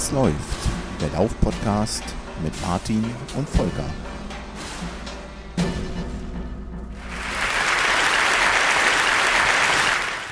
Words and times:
Was 0.00 0.12
läuft? 0.12 0.60
Der 0.98 1.10
Lauf-Podcast 1.10 2.02
mit 2.42 2.58
Martin 2.62 3.04
und 3.36 3.46
Volker. 3.46 3.84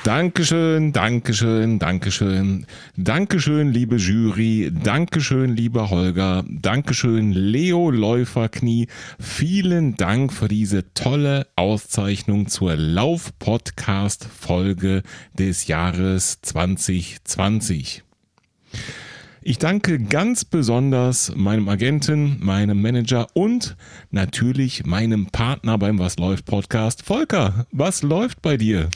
Dankeschön, 0.03 0.91
Dankeschön, 0.91 1.77
Dankeschön. 1.77 2.65
Dankeschön, 2.97 3.71
liebe 3.71 3.97
Jury. 3.97 4.71
Dankeschön, 4.73 5.55
lieber 5.55 5.91
Holger. 5.91 6.43
Dankeschön, 6.49 7.31
Leo 7.31 7.91
Läuferknie. 7.91 8.87
Vielen 9.19 9.97
Dank 9.97 10.33
für 10.33 10.47
diese 10.47 10.95
tolle 10.95 11.45
Auszeichnung 11.55 12.47
zur 12.47 12.75
Lauf-Podcast-Folge 12.75 15.03
des 15.37 15.67
Jahres 15.67 16.41
2020. 16.41 18.01
Ich 19.49 19.57
danke 19.57 19.97
ganz 19.97 20.45
besonders 20.45 21.33
meinem 21.35 21.69
Agenten, 21.69 22.37
meinem 22.39 22.83
Manager 22.83 23.25
und 23.33 23.75
natürlich 24.11 24.85
meinem 24.85 25.25
Partner 25.25 25.79
beim 25.79 25.97
Was 25.97 26.19
läuft 26.19 26.45
Podcast. 26.45 27.01
Volker, 27.01 27.65
was 27.71 28.03
läuft 28.03 28.43
bei 28.43 28.57
dir? 28.57 28.89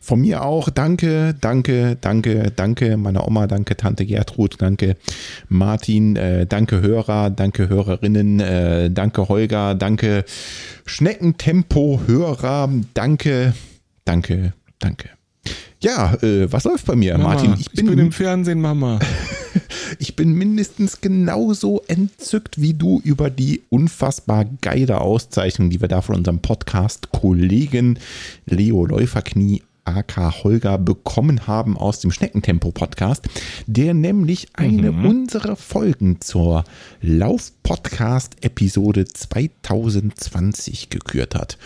Von 0.00 0.22
mir 0.22 0.42
auch 0.42 0.70
danke, 0.70 1.36
danke, 1.40 1.96
danke, 2.00 2.50
danke 2.50 2.96
meiner 2.96 3.28
Oma, 3.28 3.46
danke 3.46 3.76
Tante 3.76 4.04
Gertrud, 4.04 4.56
danke 4.58 4.96
Martin, 5.48 6.16
äh, 6.16 6.46
danke 6.48 6.80
Hörer, 6.80 7.30
danke 7.30 7.68
Hörerinnen, 7.68 8.40
äh, 8.40 8.90
danke 8.90 9.28
Holger, 9.28 9.76
danke 9.76 10.24
Schneckentempo-Hörer, 10.84 12.70
danke, 12.94 13.54
danke, 14.04 14.52
danke. 14.80 15.10
Ja, 15.82 16.14
äh, 16.22 16.50
was 16.50 16.64
läuft 16.64 16.86
bei 16.86 16.94
mir, 16.94 17.18
Mama, 17.18 17.34
Martin? 17.34 17.54
Ich 17.58 17.70
bin, 17.70 17.84
ich 17.84 17.90
bin 17.90 17.98
im 17.98 18.12
Fernsehen, 18.12 18.60
Mama. 18.60 19.00
ich 19.98 20.14
bin 20.14 20.32
mindestens 20.32 21.00
genauso 21.00 21.82
entzückt 21.88 22.60
wie 22.60 22.74
du 22.74 23.00
über 23.04 23.30
die 23.30 23.62
unfassbar 23.68 24.44
geile 24.60 25.00
Auszeichnung, 25.00 25.70
die 25.70 25.80
wir 25.80 25.88
da 25.88 26.00
von 26.00 26.14
unserem 26.14 26.38
Podcast-Kollegen 26.38 27.98
Leo 28.46 28.86
Läuferknie 28.86 29.62
AK 29.84 30.44
Holger 30.44 30.78
bekommen 30.78 31.48
haben 31.48 31.76
aus 31.76 31.98
dem 31.98 32.12
Schneckentempo-Podcast, 32.12 33.26
der 33.66 33.94
nämlich 33.94 34.50
eine 34.54 34.92
mhm. 34.92 35.04
unserer 35.04 35.56
Folgen 35.56 36.20
zur 36.20 36.62
Lauf-Podcast-Episode 37.00 39.06
2020 39.06 40.90
gekürt 40.90 41.34
hat. 41.34 41.58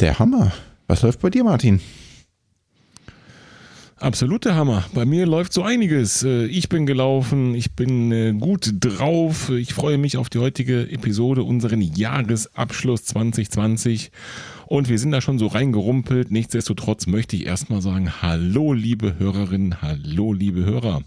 Der 0.00 0.18
Hammer. 0.18 0.52
Was 0.86 1.02
läuft 1.02 1.20
bei 1.20 1.28
dir, 1.28 1.44
Martin? 1.44 1.82
Absoluter 4.00 4.54
Hammer. 4.54 4.86
Bei 4.94 5.04
mir 5.04 5.26
läuft 5.26 5.52
so 5.52 5.62
einiges. 5.62 6.22
Äh, 6.22 6.46
ich 6.46 6.70
bin 6.70 6.86
gelaufen, 6.86 7.54
ich 7.54 7.72
bin 7.72 8.10
äh, 8.10 8.32
gut 8.32 8.72
drauf. 8.80 9.50
Ich 9.50 9.74
freue 9.74 9.98
mich 9.98 10.16
auf 10.16 10.30
die 10.30 10.38
heutige 10.38 10.90
Episode, 10.90 11.42
unseren 11.42 11.82
Jahresabschluss 11.82 13.04
2020. 13.04 14.10
Und 14.64 14.88
wir 14.88 14.98
sind 14.98 15.10
da 15.10 15.20
schon 15.20 15.38
so 15.38 15.48
reingerumpelt. 15.48 16.30
Nichtsdestotrotz 16.30 17.08
möchte 17.08 17.36
ich 17.36 17.44
erstmal 17.44 17.82
sagen, 17.82 18.22
hallo 18.22 18.72
liebe 18.72 19.18
Hörerinnen, 19.18 19.82
hallo 19.82 20.32
liebe 20.32 20.64
Hörer. 20.64 21.02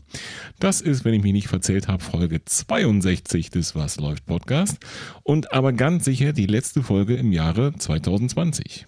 Das 0.59 0.79
ist, 0.79 1.03
wenn 1.03 1.15
ich 1.15 1.23
mich 1.23 1.33
nicht 1.33 1.47
verzählt 1.47 1.87
habe, 1.87 2.03
Folge 2.03 2.45
62 2.45 3.49
des 3.49 3.73
Was 3.73 3.99
läuft 3.99 4.27
Podcast 4.27 4.77
und 5.23 5.51
aber 5.51 5.73
ganz 5.73 6.05
sicher 6.05 6.31
die 6.31 6.45
letzte 6.45 6.83
Folge 6.83 7.15
im 7.15 7.31
Jahre 7.31 7.73
2020. 7.75 8.85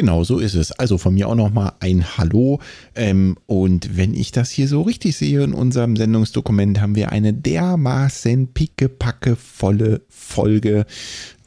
Genau 0.00 0.24
so 0.24 0.38
ist 0.38 0.54
es. 0.54 0.72
Also 0.72 0.96
von 0.96 1.12
mir 1.12 1.28
auch 1.28 1.34
nochmal 1.34 1.72
ein 1.80 2.16
Hallo. 2.16 2.58
Ähm, 2.94 3.36
und 3.44 3.98
wenn 3.98 4.14
ich 4.14 4.32
das 4.32 4.50
hier 4.50 4.66
so 4.66 4.80
richtig 4.80 5.14
sehe 5.14 5.44
in 5.44 5.52
unserem 5.52 5.94
Sendungsdokument, 5.94 6.80
haben 6.80 6.94
wir 6.94 7.12
eine 7.12 7.34
dermaßen 7.34 8.48
pickepacke 8.54 9.36
volle 9.36 10.00
Folge 10.08 10.86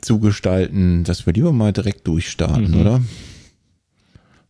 zu 0.01 0.19
gestalten, 0.19 1.03
dass 1.03 1.25
wir 1.25 1.33
lieber 1.33 1.51
mal 1.51 1.73
direkt 1.73 2.05
durchstarten, 2.05 2.75
mhm. 2.75 2.81
oder? 2.81 3.01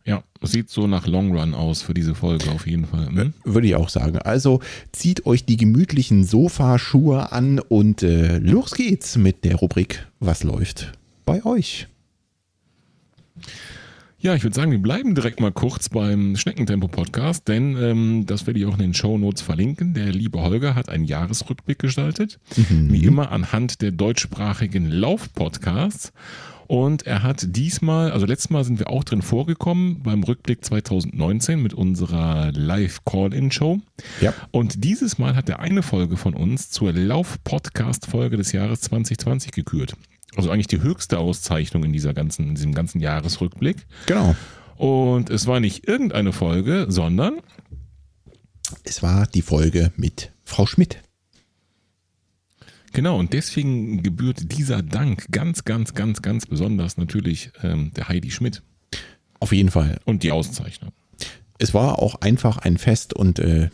Ja, 0.04 0.22
sieht 0.42 0.68
so 0.68 0.86
nach 0.86 1.06
Long 1.06 1.34
Run 1.34 1.54
aus 1.54 1.80
für 1.80 1.94
diese 1.94 2.14
Folge 2.14 2.50
auf 2.50 2.66
jeden 2.66 2.84
Fall. 2.84 3.08
Mhm. 3.10 3.32
Würde 3.42 3.68
ich 3.68 3.74
auch 3.74 3.88
sagen. 3.88 4.18
Also 4.18 4.60
zieht 4.92 5.24
euch 5.24 5.46
die 5.46 5.56
gemütlichen 5.56 6.24
Sofaschuhe 6.24 7.32
an 7.32 7.58
und 7.58 8.02
äh, 8.02 8.36
los 8.36 8.72
geht's 8.72 9.16
mit 9.16 9.46
der 9.46 9.56
Rubrik 9.56 10.06
Was 10.20 10.42
läuft 10.42 10.92
bei 11.24 11.42
euch? 11.46 11.88
Ja, 14.24 14.34
ich 14.34 14.42
würde 14.42 14.56
sagen, 14.56 14.70
wir 14.70 14.78
bleiben 14.78 15.14
direkt 15.14 15.40
mal 15.40 15.52
kurz 15.52 15.90
beim 15.90 16.34
Schneckentempo-Podcast, 16.34 17.46
denn 17.46 17.76
ähm, 17.76 18.24
das 18.24 18.46
werde 18.46 18.58
ich 18.58 18.64
auch 18.64 18.72
in 18.72 18.78
den 18.78 18.94
Show 18.94 19.18
Notes 19.18 19.42
verlinken. 19.42 19.92
Der 19.92 20.06
liebe 20.06 20.40
Holger 20.40 20.74
hat 20.74 20.88
einen 20.88 21.04
Jahresrückblick 21.04 21.78
gestaltet, 21.78 22.40
mhm. 22.56 22.90
wie 22.90 23.04
immer 23.04 23.32
anhand 23.32 23.82
der 23.82 23.90
deutschsprachigen 23.90 24.90
Lauf-Podcasts. 24.90 26.14
Und 26.66 27.06
er 27.06 27.22
hat 27.22 27.54
diesmal, 27.54 28.12
also 28.12 28.24
letztes 28.24 28.48
Mal 28.48 28.64
sind 28.64 28.78
wir 28.78 28.88
auch 28.88 29.04
drin 29.04 29.20
vorgekommen 29.20 30.02
beim 30.02 30.22
Rückblick 30.22 30.64
2019 30.64 31.62
mit 31.62 31.74
unserer 31.74 32.50
Live-Call-In-Show. 32.52 33.80
Ja. 34.22 34.32
Und 34.50 34.84
dieses 34.84 35.18
Mal 35.18 35.36
hat 35.36 35.50
er 35.50 35.60
eine 35.60 35.82
Folge 35.82 36.16
von 36.16 36.32
uns 36.32 36.70
zur 36.70 36.94
Lauf-Podcast-Folge 36.94 38.38
des 38.38 38.52
Jahres 38.52 38.80
2020 38.80 39.52
gekürt. 39.52 39.94
Also 40.36 40.50
eigentlich 40.50 40.66
die 40.66 40.82
höchste 40.82 41.18
Auszeichnung 41.18 41.84
in 41.84 41.92
dieser 41.92 42.14
ganzen, 42.14 42.48
in 42.48 42.54
diesem 42.54 42.74
ganzen 42.74 43.00
Jahresrückblick. 43.00 43.86
Genau. 44.06 44.34
Und 44.76 45.30
es 45.30 45.46
war 45.46 45.60
nicht 45.60 45.86
irgendeine 45.86 46.32
Folge, 46.32 46.86
sondern 46.88 47.40
es 48.82 49.02
war 49.02 49.26
die 49.26 49.42
Folge 49.42 49.92
mit 49.96 50.32
Frau 50.44 50.66
Schmidt. 50.66 50.98
Genau, 52.92 53.18
und 53.18 53.32
deswegen 53.32 54.02
gebührt 54.02 54.52
dieser 54.56 54.80
Dank 54.82 55.26
ganz, 55.32 55.64
ganz, 55.64 55.94
ganz, 55.94 56.22
ganz 56.22 56.46
besonders 56.46 56.96
natürlich 56.96 57.50
ähm, 57.62 57.90
der 57.96 58.08
Heidi 58.08 58.30
Schmidt. 58.30 58.62
Auf 59.40 59.52
jeden 59.52 59.70
Fall. 59.70 59.98
Und 60.04 60.22
die 60.22 60.30
Auszeichnung. 60.30 60.92
Es 61.58 61.74
war 61.74 61.98
auch 61.98 62.16
einfach 62.16 62.58
ein 62.58 62.78
Fest 62.78 63.12
und 63.12 63.40
äh, 63.40 63.70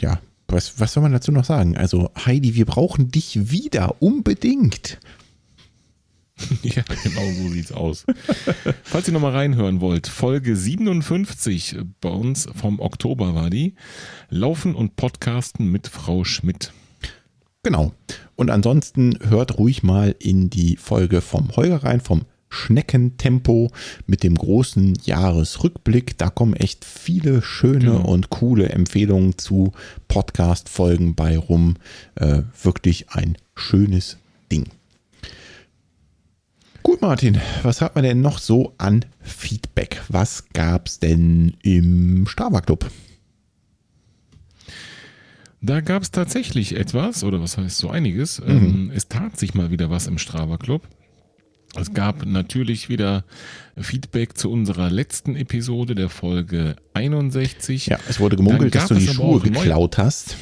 ja, 0.00 0.18
was, 0.48 0.80
was 0.80 0.92
soll 0.92 1.02
man 1.02 1.12
dazu 1.12 1.30
noch 1.30 1.44
sagen? 1.44 1.76
Also 1.76 2.10
Heidi, 2.24 2.54
wir 2.54 2.64
brauchen 2.64 3.10
dich 3.10 3.50
wieder, 3.50 4.00
unbedingt. 4.02 4.98
ja, 6.62 6.82
genau 7.02 7.30
so 7.30 7.48
sieht's 7.48 7.72
aus. 7.72 8.04
Falls 8.82 9.06
ihr 9.06 9.14
nochmal 9.14 9.32
reinhören 9.32 9.80
wollt, 9.80 10.06
Folge 10.06 10.56
57 10.56 11.76
bei 12.00 12.08
uns 12.08 12.48
vom 12.54 12.80
Oktober 12.80 13.34
war 13.34 13.50
die. 13.50 13.74
Laufen 14.30 14.74
und 14.74 14.96
Podcasten 14.96 15.70
mit 15.70 15.88
Frau 15.88 16.24
Schmidt. 16.24 16.72
Genau. 17.62 17.92
Und 18.36 18.50
ansonsten 18.50 19.18
hört 19.22 19.58
ruhig 19.58 19.82
mal 19.82 20.14
in 20.18 20.50
die 20.50 20.76
Folge 20.76 21.20
vom 21.20 21.54
Holger 21.56 21.84
rein, 21.84 22.00
vom 22.00 22.22
Schneckentempo 22.50 23.70
mit 24.06 24.22
dem 24.22 24.36
großen 24.36 24.98
Jahresrückblick. 25.04 26.18
Da 26.18 26.30
kommen 26.30 26.54
echt 26.54 26.84
viele 26.84 27.42
schöne 27.42 27.92
genau. 27.92 28.04
und 28.04 28.30
coole 28.30 28.68
Empfehlungen 28.68 29.38
zu 29.38 29.72
Podcast-Folgen 30.08 31.14
bei 31.14 31.38
rum. 31.38 31.76
Äh, 32.16 32.42
wirklich 32.62 33.10
ein 33.10 33.36
schönes 33.54 34.18
Ding. 34.52 34.68
Gut, 36.84 37.00
Martin, 37.00 37.40
was 37.62 37.80
hat 37.80 37.94
man 37.94 38.04
denn 38.04 38.20
noch 38.20 38.38
so 38.38 38.74
an 38.76 39.06
Feedback? 39.22 40.02
Was 40.10 40.50
gab 40.52 40.86
es 40.86 40.98
denn 40.98 41.56
im 41.62 42.26
Strava 42.26 42.60
Club? 42.60 42.90
Da 45.62 45.80
gab 45.80 46.02
es 46.02 46.10
tatsächlich 46.10 46.76
etwas, 46.76 47.24
oder 47.24 47.40
was 47.40 47.56
heißt 47.56 47.78
so 47.78 47.88
einiges. 47.88 48.38
Mhm. 48.38 48.50
Ähm, 48.50 48.92
es 48.94 49.08
tat 49.08 49.38
sich 49.38 49.54
mal 49.54 49.70
wieder 49.70 49.88
was 49.88 50.06
im 50.06 50.18
Strava 50.18 50.58
Club. 50.58 50.86
Es 51.74 51.94
gab 51.94 52.26
natürlich 52.26 52.90
wieder 52.90 53.24
Feedback 53.78 54.36
zu 54.36 54.52
unserer 54.52 54.90
letzten 54.90 55.36
Episode 55.36 55.94
der 55.94 56.10
Folge 56.10 56.76
61. 56.92 57.86
Ja, 57.86 57.98
es 58.10 58.20
wurde 58.20 58.36
gemunkelt, 58.36 58.74
dass 58.74 58.88
du 58.88 58.94
die 58.94 59.08
Schuhe 59.08 59.40
geklaut 59.40 59.96
hast. 59.96 60.36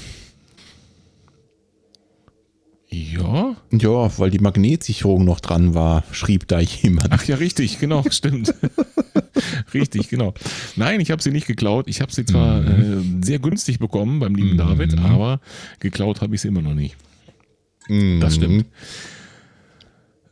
Ja? 2.93 3.57
Ja, 3.71 4.19
weil 4.19 4.31
die 4.31 4.39
Magnetsicherung 4.39 5.25
noch 5.25 5.41
dran 5.41 5.75
war, 5.75 6.05
schrieb 6.13 6.47
da 6.49 6.61
jemand. 6.61 7.09
Ach 7.11 7.25
ja, 7.25 7.37
richtig, 7.37 7.79
genau, 7.79 8.05
stimmt. 8.11 8.55
richtig, 9.75 10.09
genau. 10.09 10.35
Nein, 10.77 11.01
ich 11.01 11.11
habe 11.11 11.23
sie 11.23 11.31
nicht 11.31 11.47
geklaut. 11.47 11.89
Ich 11.89 12.01
habe 12.01 12.13
sie 12.13 12.25
zwar 12.25 12.61
mhm. 12.61 13.21
äh, 13.21 13.25
sehr 13.25 13.39
günstig 13.39 13.79
bekommen 13.79 14.21
beim 14.21 14.35
lieben 14.35 14.53
mhm. 14.53 14.59
David, 14.59 14.99
aber 14.99 15.41
geklaut 15.81 16.21
habe 16.21 16.35
ich 16.35 16.43
sie 16.43 16.49
immer 16.49 16.63
noch 16.63 16.75
nicht. 16.75 16.97
Mhm. 17.89 18.21
Das 18.21 18.35
stimmt. 18.35 18.67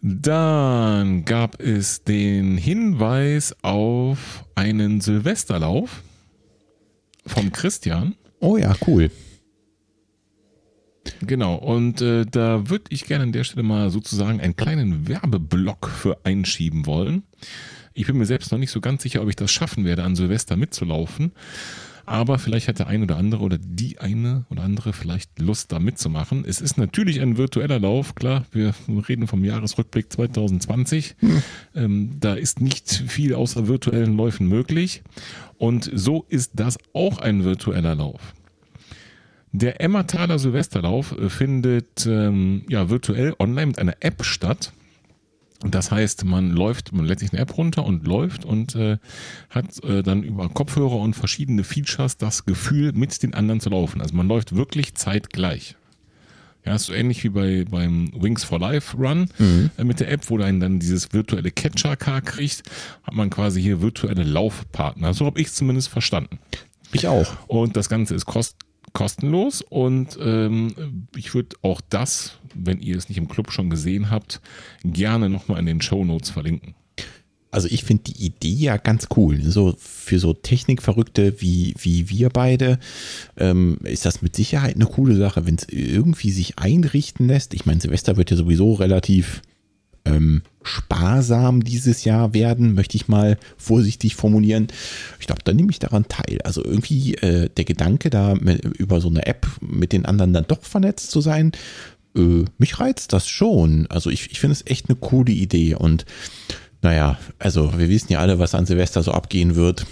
Dann 0.02 1.24
gab 1.24 1.60
es 1.60 2.04
den 2.04 2.56
Hinweis 2.56 3.54
auf 3.62 4.44
einen 4.54 5.00
Silvesterlauf 5.00 6.02
vom 7.26 7.52
Christian. 7.52 8.14
Oh 8.40 8.56
ja, 8.56 8.74
cool. 8.86 9.10
Genau, 11.22 11.54
und 11.54 12.00
äh, 12.00 12.24
da 12.26 12.68
würde 12.68 12.84
ich 12.90 13.04
gerne 13.04 13.24
an 13.24 13.32
der 13.32 13.44
Stelle 13.44 13.62
mal 13.62 13.90
sozusagen 13.90 14.40
einen 14.40 14.56
kleinen 14.56 15.08
Werbeblock 15.08 15.88
für 15.88 16.18
einschieben 16.24 16.86
wollen. 16.86 17.22
Ich 17.94 18.06
bin 18.06 18.18
mir 18.18 18.26
selbst 18.26 18.52
noch 18.52 18.58
nicht 18.58 18.70
so 18.70 18.80
ganz 18.80 19.02
sicher, 19.02 19.22
ob 19.22 19.28
ich 19.28 19.36
das 19.36 19.50
schaffen 19.50 19.84
werde, 19.84 20.04
an 20.04 20.16
Silvester 20.16 20.56
mitzulaufen. 20.56 21.32
Aber 22.06 22.38
vielleicht 22.40 22.66
hat 22.66 22.80
der 22.80 22.88
eine 22.88 23.04
oder 23.04 23.16
andere 23.16 23.42
oder 23.42 23.56
die 23.56 24.00
eine 24.00 24.44
oder 24.50 24.62
andere 24.62 24.92
vielleicht 24.92 25.38
Lust, 25.38 25.70
da 25.70 25.78
mitzumachen. 25.78 26.44
Es 26.44 26.60
ist 26.60 26.76
natürlich 26.76 27.20
ein 27.20 27.36
virtueller 27.36 27.78
Lauf, 27.78 28.16
klar. 28.16 28.46
Wir 28.50 28.74
reden 29.08 29.28
vom 29.28 29.44
Jahresrückblick 29.44 30.12
2020. 30.12 31.14
Hm. 31.20 31.42
Ähm, 31.76 32.10
da 32.18 32.34
ist 32.34 32.60
nicht 32.60 32.90
viel 32.90 33.34
außer 33.34 33.68
virtuellen 33.68 34.16
Läufen 34.16 34.48
möglich. 34.48 35.02
Und 35.56 35.88
so 35.94 36.24
ist 36.28 36.52
das 36.54 36.78
auch 36.94 37.18
ein 37.18 37.44
virtueller 37.44 37.94
Lauf. 37.94 38.34
Der 39.52 39.80
Emmertaler 39.80 40.38
Silvesterlauf 40.38 41.16
äh, 41.18 41.28
findet 41.28 42.06
ähm, 42.06 42.62
ja, 42.68 42.88
virtuell 42.88 43.34
online 43.38 43.66
mit 43.66 43.78
einer 43.78 43.96
App 44.00 44.24
statt. 44.24 44.72
Das 45.62 45.90
heißt, 45.90 46.24
man 46.24 46.50
läuft, 46.50 46.92
man 46.92 47.04
lädt 47.04 47.20
sich 47.20 47.32
eine 47.32 47.42
App 47.42 47.58
runter 47.58 47.84
und 47.84 48.06
läuft 48.06 48.46
und 48.46 48.74
äh, 48.76 48.96
hat 49.50 49.82
äh, 49.84 50.02
dann 50.02 50.22
über 50.22 50.48
Kopfhörer 50.48 50.96
und 50.96 51.14
verschiedene 51.14 51.64
Features 51.64 52.16
das 52.16 52.46
Gefühl, 52.46 52.92
mit 52.92 53.22
den 53.22 53.34
anderen 53.34 53.60
zu 53.60 53.68
laufen. 53.68 54.00
Also 54.00 54.14
man 54.14 54.26
läuft 54.26 54.54
wirklich 54.54 54.94
zeitgleich. 54.94 55.76
Ja, 56.64 56.74
ist 56.74 56.86
so 56.86 56.92
ähnlich 56.92 57.24
wie 57.24 57.30
bei 57.30 57.64
beim 57.64 58.10
Wings 58.14 58.44
for 58.44 58.58
Life 58.58 58.96
Run 58.96 59.28
mhm. 59.38 59.70
äh, 59.76 59.84
mit 59.84 60.00
der 60.00 60.10
App, 60.10 60.30
wo 60.30 60.38
dann 60.38 60.60
dann 60.60 60.78
dieses 60.78 61.12
virtuelle 61.12 61.50
Catcher-Car 61.50 62.22
kriegt, 62.22 62.62
hat 63.02 63.14
man 63.14 63.28
quasi 63.28 63.60
hier 63.60 63.82
virtuelle 63.82 64.22
Laufpartner. 64.22 65.12
So 65.12 65.26
habe 65.26 65.40
ich 65.40 65.52
zumindest 65.52 65.88
verstanden. 65.88 66.38
Ich 66.92 67.06
auch. 67.06 67.48
Und 67.48 67.76
das 67.76 67.88
Ganze 67.88 68.14
ist 68.14 68.24
kost 68.24 68.56
kostenlos 68.92 69.62
und 69.62 70.18
ähm, 70.20 71.06
ich 71.16 71.34
würde 71.34 71.56
auch 71.62 71.80
das, 71.88 72.38
wenn 72.54 72.80
ihr 72.80 72.96
es 72.96 73.08
nicht 73.08 73.18
im 73.18 73.28
Club 73.28 73.52
schon 73.52 73.70
gesehen 73.70 74.10
habt, 74.10 74.40
gerne 74.84 75.28
nochmal 75.28 75.60
in 75.60 75.66
den 75.66 75.80
Show 75.80 76.04
Notes 76.04 76.30
verlinken. 76.30 76.74
Also 77.52 77.68
ich 77.68 77.84
finde 77.84 78.04
die 78.04 78.24
Idee 78.24 78.48
ja 78.48 78.76
ganz 78.76 79.08
cool. 79.16 79.40
So 79.42 79.74
für 79.76 80.18
so 80.18 80.32
Technikverrückte 80.32 81.40
wie, 81.40 81.74
wie 81.78 82.08
wir 82.08 82.28
beide 82.28 82.78
ähm, 83.36 83.78
ist 83.82 84.06
das 84.06 84.22
mit 84.22 84.36
Sicherheit 84.36 84.76
eine 84.76 84.86
coole 84.86 85.16
Sache, 85.16 85.46
wenn 85.46 85.56
es 85.56 85.66
irgendwie 85.68 86.30
sich 86.30 86.58
einrichten 86.58 87.26
lässt. 87.26 87.54
Ich 87.54 87.66
meine, 87.66 87.80
Silvester 87.80 88.16
wird 88.16 88.30
ja 88.30 88.36
sowieso 88.36 88.74
relativ 88.74 89.42
ähm, 90.04 90.42
sparsam 90.62 91.62
dieses 91.64 92.04
Jahr 92.04 92.34
werden, 92.34 92.74
möchte 92.74 92.96
ich 92.96 93.08
mal 93.08 93.38
vorsichtig 93.56 94.14
formulieren. 94.14 94.68
Ich 95.18 95.26
glaube, 95.26 95.42
da 95.44 95.52
nehme 95.52 95.70
ich 95.70 95.78
daran 95.78 96.06
teil. 96.08 96.40
Also 96.42 96.64
irgendwie 96.64 97.14
äh, 97.16 97.48
der 97.48 97.64
Gedanke, 97.64 98.10
da 98.10 98.34
mit, 98.34 98.64
über 98.78 99.00
so 99.00 99.08
eine 99.08 99.26
App 99.26 99.46
mit 99.60 99.92
den 99.92 100.06
anderen 100.06 100.32
dann 100.32 100.46
doch 100.46 100.62
vernetzt 100.62 101.10
zu 101.10 101.20
sein, 101.20 101.52
äh, 102.16 102.44
mich 102.58 102.78
reizt 102.78 103.12
das 103.12 103.28
schon. 103.28 103.86
Also 103.88 104.10
ich, 104.10 104.30
ich 104.30 104.40
finde 104.40 104.52
es 104.52 104.66
echt 104.66 104.88
eine 104.88 104.96
coole 104.96 105.32
Idee. 105.32 105.74
Und 105.74 106.04
naja, 106.82 107.18
also 107.38 107.78
wir 107.78 107.88
wissen 107.88 108.12
ja 108.12 108.20
alle, 108.20 108.38
was 108.38 108.54
an 108.54 108.66
Silvester 108.66 109.02
so 109.02 109.12
abgehen 109.12 109.54
wird. 109.54 109.86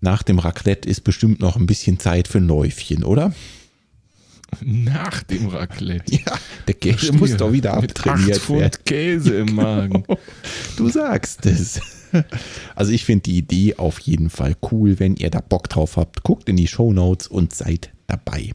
Nach 0.00 0.22
dem 0.22 0.38
Raclette 0.38 0.88
ist 0.88 1.02
bestimmt 1.02 1.40
noch 1.40 1.56
ein 1.56 1.66
bisschen 1.66 1.98
Zeit 1.98 2.28
für 2.28 2.38
ein 2.38 2.46
Läufchen, 2.46 3.04
oder? 3.04 3.32
Nach 4.62 5.22
dem 5.22 5.48
Raclette. 5.48 6.12
Ja, 6.14 6.38
der 6.66 6.74
Käse 6.74 6.98
Verstehe. 6.98 7.18
muss 7.18 7.36
doch 7.36 7.52
wieder 7.52 7.74
abtrainiert 7.74 8.48
Mit 8.48 8.60
werden. 8.60 8.84
Käse 8.84 9.34
im 9.38 9.54
Magen. 9.54 10.04
Du 10.76 10.88
sagst 10.88 11.46
es. 11.46 11.80
Also 12.76 12.92
ich 12.92 13.04
finde 13.04 13.22
die 13.22 13.38
Idee 13.38 13.74
auf 13.76 13.98
jeden 13.98 14.30
Fall 14.30 14.54
cool. 14.70 15.00
Wenn 15.00 15.16
ihr 15.16 15.30
da 15.30 15.40
Bock 15.40 15.68
drauf 15.68 15.96
habt, 15.96 16.22
guckt 16.22 16.48
in 16.48 16.56
die 16.56 16.68
Show 16.68 16.92
Notes 16.92 17.26
und 17.26 17.52
seid 17.52 17.90
dabei. 18.06 18.52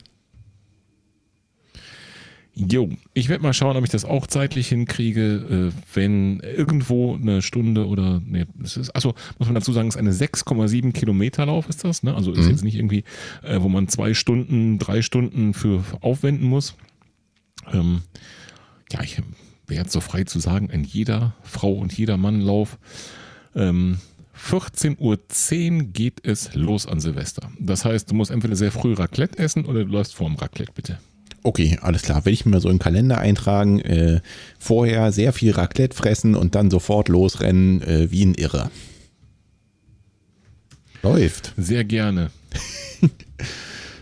Jo, 2.67 2.89
ich 3.13 3.29
werde 3.29 3.41
mal 3.41 3.53
schauen, 3.53 3.77
ob 3.77 3.85
ich 3.85 3.89
das 3.89 4.03
auch 4.03 4.27
zeitlich 4.27 4.67
hinkriege, 4.67 5.71
äh, 5.71 5.81
wenn 5.93 6.41
irgendwo 6.41 7.15
eine 7.15 7.41
Stunde 7.41 7.87
oder, 7.87 8.21
nee, 8.25 8.45
es 8.61 8.75
ist, 8.75 8.93
achso, 8.93 9.13
muss 9.37 9.47
man 9.47 9.55
dazu 9.55 9.71
sagen, 9.71 9.87
es 9.87 9.95
ist 9.95 9.99
eine 9.99 10.11
6,7 10.11 10.91
Kilometer 10.91 11.45
Lauf 11.45 11.69
ist 11.69 11.85
das, 11.85 12.03
ne? 12.03 12.13
Also 12.13 12.33
ist 12.33 12.45
mhm. 12.45 12.51
jetzt 12.51 12.63
nicht 12.65 12.75
irgendwie, 12.75 13.05
äh, 13.43 13.61
wo 13.61 13.69
man 13.69 13.87
zwei 13.87 14.13
Stunden, 14.13 14.77
drei 14.77 15.01
Stunden 15.01 15.53
für 15.53 15.85
aufwenden 16.01 16.49
muss. 16.49 16.75
Ähm, 17.71 18.01
ja, 18.91 19.03
ich 19.03 19.21
wäre 19.67 19.83
jetzt 19.83 19.93
so 19.93 20.01
frei 20.01 20.25
zu 20.25 20.39
sagen, 20.39 20.69
ein 20.69 20.83
jeder 20.83 21.35
Frau 21.43 21.71
und 21.71 21.97
jeder 21.97 22.17
Mann 22.17 22.41
Lauf. 22.41 22.77
Ähm, 23.55 23.99
14.10 24.37 24.97
Uhr 24.99 25.83
geht 25.93 26.25
es 26.25 26.53
los 26.55 26.87
an 26.87 26.99
Silvester. 26.99 27.49
Das 27.57 27.85
heißt, 27.85 28.11
du 28.11 28.15
musst 28.15 28.31
entweder 28.31 28.55
sehr 28.57 28.71
früh 28.71 28.93
Raclette 28.93 29.37
essen 29.37 29.65
oder 29.65 29.85
du 29.85 29.91
läufst 29.91 30.15
vor 30.15 30.27
dem 30.27 30.35
Raclette, 30.35 30.71
bitte. 30.73 30.99
Okay, 31.43 31.77
alles 31.81 32.01
klar. 32.01 32.25
Will 32.25 32.33
ich 32.33 32.45
mir 32.45 32.59
so 32.59 32.69
einen 32.69 32.79
Kalender 32.79 33.17
eintragen, 33.17 33.79
äh, 33.79 34.21
vorher 34.57 35.11
sehr 35.11 35.33
viel 35.33 35.51
Raclette 35.51 35.95
fressen 35.95 36.35
und 36.35 36.55
dann 36.55 36.69
sofort 36.69 37.09
losrennen 37.09 37.81
äh, 37.81 38.11
wie 38.11 38.25
ein 38.25 38.33
Irrer. 38.33 38.71
Läuft. 41.01 41.53
Sehr 41.57 41.83
gerne. 41.85 42.31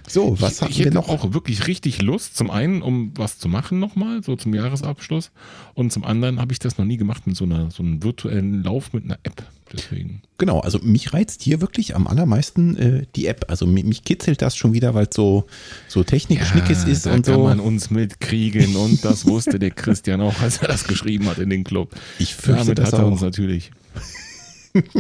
So, 0.10 0.40
was 0.40 0.54
ich, 0.54 0.62
haben 0.62 0.72
ich 0.72 0.84
wir 0.86 0.92
noch? 0.92 1.10
auch 1.10 1.34
wirklich 1.34 1.68
richtig 1.68 2.02
Lust. 2.02 2.38
Zum 2.38 2.50
einen, 2.50 2.82
um 2.82 3.12
was 3.16 3.40
zu 3.40 3.50
machen 3.50 3.80
nochmal, 3.80 4.24
so 4.24 4.38
zum 4.38 4.54
Jahresabschluss. 4.54 5.32
Und 5.74 5.92
zum 5.92 6.06
anderen 6.06 6.40
habe 6.40 6.54
ich 6.54 6.60
das 6.60 6.78
noch 6.78 6.86
nie 6.86 6.96
gemacht 6.96 7.28
mit 7.28 7.36
so 7.36 7.44
einer 7.44 7.70
so 7.72 7.84
einem 7.84 8.02
virtuellen 8.04 8.64
Lauf 8.64 8.94
mit 8.94 9.04
einer 9.04 9.20
App. 9.24 9.44
Deswegen. 9.74 10.22
Genau, 10.38 10.60
also 10.60 10.80
mich 10.80 11.14
reizt 11.14 11.42
hier 11.42 11.62
wirklich 11.62 11.96
am 11.96 12.08
allermeisten 12.08 12.78
äh, 12.78 13.06
die 13.16 13.28
App. 13.28 13.46
Also 13.50 13.66
mich, 13.66 13.84
mich, 13.84 14.04
kitzelt 14.04 14.42
das 14.42 14.56
schon 14.56 14.74
wieder, 14.74 14.94
weil 14.94 15.08
es 15.08 15.16
so, 15.16 15.46
so 15.88 16.04
Technikschnickes 16.04 16.84
ja, 16.84 16.90
ist 16.90 17.06
da 17.06 17.14
und 17.14 17.26
kann 17.26 17.36
so. 17.36 17.44
man 17.44 17.60
uns 17.60 17.90
mitkriegen 17.90 18.76
und 18.76 19.04
das 19.04 19.26
wusste 19.26 19.60
der 19.60 19.72
Christian 19.72 20.22
auch, 20.22 20.40
als 20.42 20.58
er 20.58 20.68
das 20.68 20.86
geschrieben 20.86 21.28
hat 21.28 21.40
in 21.40 21.50
den 21.50 21.64
Club. 21.64 21.96
Ich 22.20 22.36
fürchte 22.36 22.66
Damit 22.66 22.80
das 22.80 22.88
hat 22.88 23.00
er 23.00 23.06
auch. 23.06 23.12
uns 23.12 23.22
natürlich. 23.22 23.72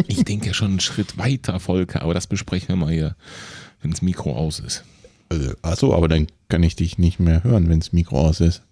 Ich 0.08 0.24
denke 0.24 0.56
schon 0.56 0.72
einen 0.72 0.80
Schritt 0.80 1.19
weiter, 1.19 1.60
Volker, 1.60 2.02
aber 2.02 2.16
das 2.16 2.25
besprechen 2.25 2.69
wir 2.69 2.75
mal 2.78 2.92
hier, 2.92 3.16
wenn 3.84 3.92
das 3.92 4.02
Mikro 4.02 4.36
aus 4.36 4.60
ist. 4.60 4.84
Äh, 5.30 5.54
achso, 5.62 5.94
aber 5.94 6.08
dann 6.08 6.25
kann 6.50 6.64
ich 6.64 6.75
dich 6.75 6.98
nicht 6.98 7.19
mehr 7.19 7.44
hören, 7.44 7.69
wenn 7.69 7.80
das 7.80 7.94
Mikro 7.94 8.28
aus 8.28 8.40
ist. 8.40 8.64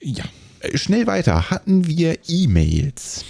Ja. 0.00 0.24
Äh, 0.60 0.76
schnell 0.78 1.06
weiter. 1.06 1.50
Hatten 1.50 1.86
wir 1.86 2.18
E-Mails? 2.28 3.24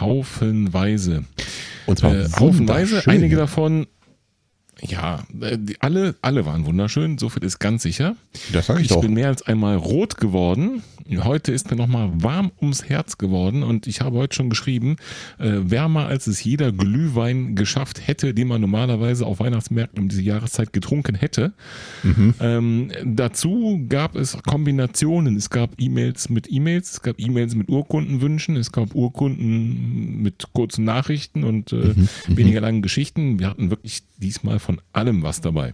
Haufenweise. 0.00 1.24
Und 1.86 1.98
zwar 1.98 2.14
äh, 2.14 2.28
haufenweise. 2.38 3.02
Einige 3.06 3.36
davon 3.36 3.86
ja, 4.80 5.24
äh, 5.40 5.58
alle, 5.80 6.14
alle 6.20 6.44
waren 6.44 6.66
wunderschön, 6.66 7.18
so 7.18 7.28
viel 7.28 7.42
ist 7.44 7.58
ganz 7.58 7.82
sicher. 7.82 8.16
Das 8.52 8.66
sage 8.66 8.80
ich, 8.80 8.86
ich 8.86 8.92
doch. 8.92 9.00
bin 9.00 9.14
mehr 9.14 9.28
als 9.28 9.42
einmal 9.42 9.76
rot 9.76 10.18
geworden. 10.18 10.82
Heute 11.18 11.52
ist 11.52 11.70
mir 11.70 11.76
nochmal 11.76 12.10
warm 12.14 12.50
ums 12.60 12.88
Herz 12.88 13.18
geworden 13.18 13.62
und 13.62 13.86
ich 13.86 14.00
habe 14.00 14.18
heute 14.18 14.34
schon 14.34 14.50
geschrieben, 14.50 14.96
äh, 15.38 15.52
wärmer 15.62 16.06
als 16.06 16.26
es 16.26 16.42
jeder 16.42 16.72
Glühwein 16.72 17.54
geschafft 17.54 18.06
hätte, 18.06 18.34
den 18.34 18.48
man 18.48 18.60
normalerweise 18.60 19.26
auf 19.26 19.40
Weihnachtsmärkten 19.40 20.02
um 20.02 20.08
diese 20.08 20.22
Jahreszeit 20.22 20.72
getrunken 20.72 21.14
hätte. 21.14 21.52
Mhm. 22.02 22.34
Ähm, 22.40 22.92
dazu 23.04 23.84
gab 23.88 24.16
es 24.16 24.36
Kombinationen. 24.42 25.36
Es 25.36 25.50
gab 25.50 25.70
E-Mails 25.78 26.28
mit 26.28 26.50
E-Mails, 26.50 26.92
es 26.92 27.02
gab 27.02 27.18
E-Mails 27.18 27.54
mit 27.54 27.68
Urkundenwünschen, 27.68 28.56
es 28.56 28.72
gab 28.72 28.94
Urkunden 28.94 30.22
mit 30.22 30.48
kurzen 30.52 30.84
Nachrichten 30.84 31.44
und 31.44 31.72
äh, 31.72 31.76
mhm. 31.76 32.08
mhm. 32.28 32.36
weniger 32.36 32.60
langen 32.60 32.82
Geschichten. 32.82 33.38
Wir 33.38 33.48
hatten 33.48 33.70
wirklich 33.70 34.02
diesmal 34.18 34.58
von 34.58 34.80
allem 34.92 35.22
was 35.22 35.40
dabei. 35.40 35.72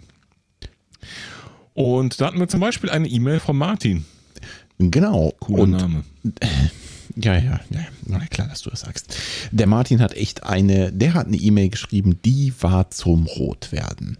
Und 1.74 2.20
da 2.20 2.26
hatten 2.26 2.38
wir 2.38 2.48
zum 2.48 2.60
Beispiel 2.60 2.90
eine 2.90 3.08
E-Mail 3.08 3.40
von 3.40 3.56
Martin. 3.56 4.04
Genau. 4.78 5.32
Cooler 5.40 5.62
und, 5.62 5.70
Name. 5.72 6.04
Ja, 7.16 7.34
ja, 7.34 7.60
ja. 7.70 7.80
Na 8.06 8.24
klar, 8.26 8.48
dass 8.48 8.62
du 8.62 8.70
das 8.70 8.80
sagst. 8.80 9.14
Der 9.50 9.66
Martin 9.66 10.00
hat 10.00 10.14
echt 10.14 10.44
eine, 10.44 10.92
der 10.92 11.14
hat 11.14 11.26
eine 11.26 11.36
E-Mail 11.36 11.68
geschrieben, 11.68 12.18
die 12.24 12.54
war 12.60 12.90
zum 12.90 13.26
Rotwerden. 13.26 14.16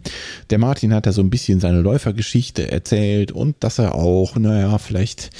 Der 0.49 0.59
Martin 0.59 0.93
hat 0.93 1.05
da 1.05 1.11
so 1.11 1.21
ein 1.21 1.29
bisschen 1.29 1.59
seine 1.59 1.81
Läufergeschichte 1.81 2.71
erzählt 2.71 3.31
und 3.31 3.55
dass 3.61 3.79
er 3.79 3.95
auch, 3.95 4.35
naja, 4.35 4.77
vielleicht 4.77 5.31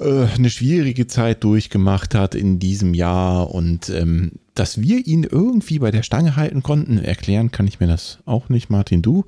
äh, 0.00 0.26
eine 0.34 0.50
schwierige 0.50 1.06
Zeit 1.06 1.44
durchgemacht 1.44 2.14
hat 2.14 2.34
in 2.34 2.58
diesem 2.58 2.94
Jahr 2.94 3.54
und 3.54 3.88
ähm, 3.90 4.32
dass 4.54 4.80
wir 4.80 5.06
ihn 5.06 5.24
irgendwie 5.24 5.78
bei 5.78 5.90
der 5.90 6.02
Stange 6.02 6.36
halten 6.36 6.62
konnten. 6.62 6.98
Erklären 6.98 7.50
kann 7.52 7.68
ich 7.68 7.78
mir 7.78 7.86
das 7.86 8.18
auch 8.24 8.48
nicht, 8.48 8.68
Martin, 8.68 9.02
du? 9.02 9.24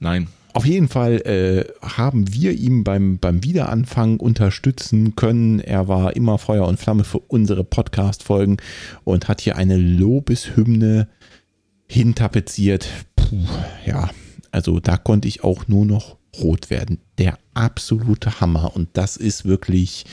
Nein. 0.00 0.28
Auf 0.56 0.64
jeden 0.64 0.88
Fall 0.88 1.16
äh, 1.26 1.66
haben 1.86 2.32
wir 2.32 2.52
ihm 2.52 2.82
beim, 2.82 3.18
beim 3.18 3.44
Wiederanfang 3.44 4.18
unterstützen 4.18 5.14
können. 5.14 5.60
Er 5.60 5.86
war 5.86 6.16
immer 6.16 6.38
Feuer 6.38 6.66
und 6.66 6.80
Flamme 6.80 7.04
für 7.04 7.18
unsere 7.18 7.62
Podcast-Folgen 7.62 8.56
und 9.04 9.28
hat 9.28 9.42
hier 9.42 9.56
eine 9.56 9.76
Lobeshymne 9.76 11.08
hintapeziert. 11.86 12.88
Puh, 13.16 13.44
ja, 13.84 14.08
also 14.50 14.80
da 14.80 14.96
konnte 14.96 15.28
ich 15.28 15.44
auch 15.44 15.68
nur 15.68 15.84
noch 15.84 16.16
rot 16.40 16.70
werden. 16.70 17.00
Der 17.18 17.38
absolute 17.52 18.40
Hammer. 18.40 18.74
Und 18.74 18.88
das 18.94 19.18
ist 19.18 19.44
wirklich, 19.44 20.06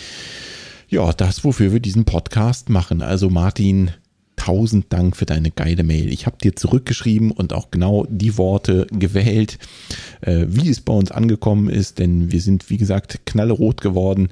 ja, 0.89 1.13
das, 1.13 1.45
wofür 1.45 1.71
wir 1.71 1.79
diesen 1.79 2.03
Podcast 2.03 2.67
machen. 2.67 3.01
Also 3.01 3.29
Martin, 3.29 3.91
tausend 4.35 4.91
Dank 4.91 5.15
für 5.15 5.25
deine 5.25 5.51
geile 5.51 5.83
Mail. 5.83 6.11
Ich 6.11 6.25
habe 6.25 6.37
dir 6.41 6.55
zurückgeschrieben 6.55 7.31
und 7.31 7.53
auch 7.53 7.71
genau 7.71 8.05
die 8.09 8.37
Worte 8.37 8.87
gewählt, 8.91 9.57
äh, 10.21 10.45
wie 10.47 10.69
es 10.69 10.81
bei 10.81 10.93
uns 10.93 11.11
angekommen 11.11 11.69
ist, 11.69 11.99
denn 11.99 12.31
wir 12.31 12.41
sind, 12.41 12.69
wie 12.69 12.77
gesagt, 12.77 13.25
knallerot 13.25 13.81
geworden 13.81 14.29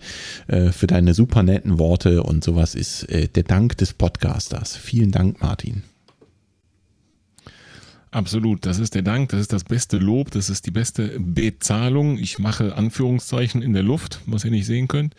äh, 0.48 0.72
für 0.72 0.88
deine 0.88 1.13
super 1.13 1.43
netten 1.43 1.79
Worte 1.79 2.24
und 2.24 2.43
sowas 2.43 2.75
ist 2.75 3.03
äh, 3.10 3.27
der 3.27 3.43
Dank 3.43 3.77
des 3.77 3.93
Podcasters. 3.93 4.75
Vielen 4.75 5.12
Dank, 5.12 5.41
Martin. 5.41 5.84
Absolut, 8.13 8.65
das 8.65 8.77
ist 8.77 8.94
der 8.94 9.03
Dank, 9.03 9.30
das 9.30 9.39
ist 9.39 9.53
das 9.53 9.63
beste 9.63 9.98
Lob, 9.98 10.32
das 10.32 10.50
ist 10.50 10.65
die 10.65 10.72
beste 10.72 11.18
Bezahlung. 11.18 12.18
Ich 12.18 12.39
mache 12.39 12.75
Anführungszeichen 12.75 13.62
in 13.62 13.72
der 13.72 13.84
Luft, 13.84 14.20
was 14.25 14.44
ihr 14.44 14.51
nicht 14.51 14.65
sehen 14.65 14.89
könnt, 14.89 15.15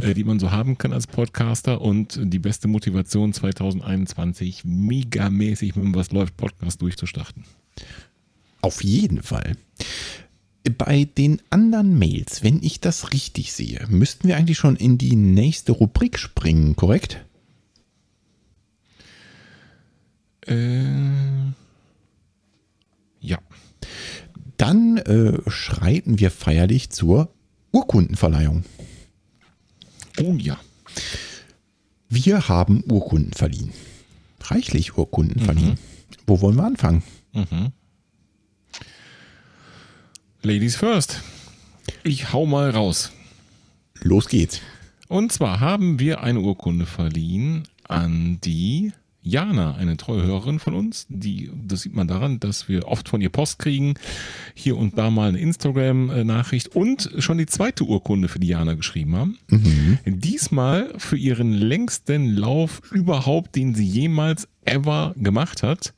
äh, 0.00 0.12
die 0.12 0.24
man 0.24 0.40
so 0.40 0.50
haben 0.50 0.76
kann 0.76 0.92
als 0.92 1.06
Podcaster 1.06 1.80
und 1.80 2.18
die 2.20 2.40
beste 2.40 2.66
Motivation 2.66 3.32
2021 3.32 4.64
megamäßig 4.64 5.76
mit 5.76 5.84
dem 5.84 5.94
Was 5.94 6.10
läuft 6.10 6.36
Podcast 6.36 6.82
durchzustarten. 6.82 7.44
Auf 8.60 8.82
jeden 8.82 9.22
Fall. 9.22 9.56
Bei 10.78 11.04
den 11.04 11.40
anderen 11.50 11.96
Mails, 11.96 12.42
wenn 12.42 12.60
ich 12.60 12.80
das 12.80 13.12
richtig 13.12 13.52
sehe, 13.52 13.86
müssten 13.88 14.26
wir 14.26 14.36
eigentlich 14.36 14.58
schon 14.58 14.74
in 14.74 14.98
die 14.98 15.14
nächste 15.14 15.70
Rubrik 15.70 16.18
springen, 16.18 16.74
korrekt? 16.74 17.24
Äh 20.48 20.82
ja. 23.22 23.38
Dann 24.62 24.96
äh, 24.98 25.40
schreiten 25.50 26.20
wir 26.20 26.30
feierlich 26.30 26.90
zur 26.90 27.34
Urkundenverleihung. 27.72 28.62
Oh 30.20 30.34
ja. 30.38 30.56
Wir 32.08 32.48
haben 32.48 32.84
Urkunden 32.88 33.32
verliehen. 33.32 33.72
Reichlich 34.40 34.96
Urkunden 34.96 35.42
mhm. 35.42 35.44
verliehen. 35.46 35.78
Wo 36.28 36.40
wollen 36.40 36.54
wir 36.54 36.64
anfangen? 36.64 37.02
Mhm. 37.32 37.72
Ladies 40.42 40.76
first. 40.76 41.20
Ich 42.04 42.32
hau 42.32 42.46
mal 42.46 42.70
raus. 42.70 43.10
Los 44.00 44.28
geht's. 44.28 44.60
Und 45.08 45.32
zwar 45.32 45.58
haben 45.58 45.98
wir 45.98 46.22
eine 46.22 46.38
Urkunde 46.38 46.86
verliehen 46.86 47.66
an 47.88 48.38
die 48.44 48.92
Jana, 49.22 49.76
eine 49.76 49.96
treue 49.96 50.22
Hörerin 50.22 50.58
von 50.58 50.74
uns, 50.74 51.06
die, 51.08 51.50
das 51.66 51.82
sieht 51.82 51.94
man 51.94 52.08
daran, 52.08 52.40
dass 52.40 52.68
wir 52.68 52.88
oft 52.88 53.08
von 53.08 53.20
ihr 53.20 53.28
Post 53.28 53.60
kriegen, 53.60 53.94
hier 54.54 54.76
und 54.76 54.98
da 54.98 55.10
mal 55.10 55.28
eine 55.28 55.38
Instagram-Nachricht 55.38 56.74
und 56.74 57.10
schon 57.18 57.38
die 57.38 57.46
zweite 57.46 57.84
Urkunde 57.84 58.28
für 58.28 58.40
die 58.40 58.48
Jana 58.48 58.74
geschrieben 58.74 59.16
haben. 59.16 59.38
Mhm. 59.48 59.98
Diesmal 60.04 60.92
für 60.98 61.16
ihren 61.16 61.52
längsten 61.52 62.36
Lauf 62.36 62.82
überhaupt, 62.90 63.54
den 63.54 63.74
sie 63.74 63.86
jemals 63.86 64.48
ever 64.64 65.14
gemacht 65.16 65.62
hat. 65.62 65.94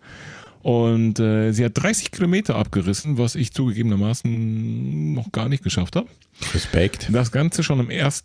Und 0.65 1.21
äh, 1.21 1.53
sie 1.53 1.63
hat 1.63 1.73
30 1.75 2.11
Kilometer 2.11 2.57
abgerissen, 2.57 3.19
was 3.19 3.35
ich 3.35 3.53
zugegebenermaßen 3.53 5.13
noch 5.13 5.31
gar 5.31 5.51
nicht 5.51 5.63
geschafft 5.63 5.95
habe. 5.95 6.09
Respekt. 6.55 7.11
Das 7.13 7.31
Ganze 7.33 7.63
schon 7.63 7.81
am 7.81 7.91
1. 7.91 8.25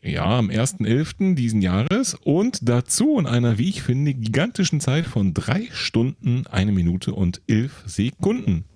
Ja, 0.00 0.38
am 0.38 0.50
1.11. 0.50 1.34
diesen 1.34 1.62
Jahres 1.62 2.14
und 2.14 2.60
dazu 2.68 3.18
in 3.18 3.26
einer, 3.26 3.58
wie 3.58 3.68
ich 3.68 3.82
finde, 3.82 4.14
gigantischen 4.14 4.78
Zeit 4.78 5.04
von 5.04 5.34
drei 5.34 5.66
Stunden, 5.72 6.46
eine 6.46 6.70
Minute 6.70 7.12
und 7.12 7.42
elf 7.48 7.82
Sekunden. 7.86 8.66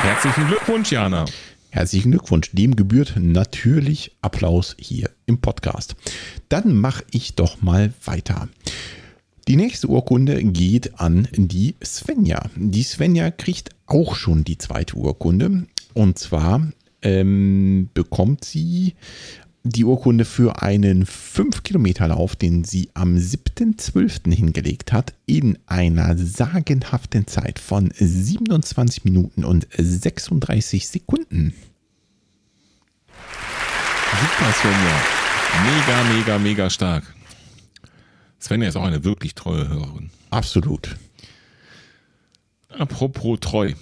Herzlichen 0.00 0.48
Glückwunsch, 0.48 0.90
Jana. 0.90 1.26
Herzlichen 1.70 2.10
Glückwunsch. 2.10 2.50
Dem 2.50 2.74
gebührt 2.74 3.14
natürlich 3.16 4.16
Applaus 4.22 4.74
hier 4.76 5.10
im 5.26 5.40
Podcast. 5.40 5.94
Dann 6.48 6.74
mache 6.74 7.04
ich 7.12 7.36
doch 7.36 7.62
mal 7.62 7.92
weiter. 8.04 8.48
Die 9.48 9.56
nächste 9.56 9.88
Urkunde 9.88 10.44
geht 10.44 11.00
an 11.00 11.26
die 11.32 11.74
Svenja. 11.82 12.50
Die 12.54 12.82
Svenja 12.82 13.30
kriegt 13.30 13.70
auch 13.86 14.14
schon 14.14 14.44
die 14.44 14.58
zweite 14.58 14.96
Urkunde. 14.96 15.66
Und 15.94 16.18
zwar 16.18 16.70
ähm, 17.00 17.88
bekommt 17.94 18.44
sie 18.44 18.92
die 19.62 19.86
Urkunde 19.86 20.26
für 20.26 20.60
einen 20.60 21.06
5-Kilometer-Lauf, 21.06 22.36
den 22.36 22.64
sie 22.64 22.90
am 22.92 23.16
7.12. 23.16 24.34
hingelegt 24.34 24.92
hat, 24.92 25.14
in 25.24 25.56
einer 25.64 26.18
sagenhaften 26.18 27.26
Zeit 27.26 27.58
von 27.58 27.90
27 27.98 29.06
Minuten 29.06 29.44
und 29.44 29.66
36 29.78 30.86
Sekunden. 30.88 31.54
Super, 34.10 34.52
Svenja. 34.52 35.02
Mega, 35.64 36.04
mega, 36.18 36.38
mega 36.38 36.68
stark. 36.68 37.14
Svenja 38.40 38.68
ist 38.68 38.76
auch 38.76 38.84
eine 38.84 39.04
wirklich 39.04 39.34
treue 39.34 39.68
Hörerin. 39.68 40.10
Absolut. 40.30 40.96
Apropos 42.68 43.40
treu. 43.40 43.72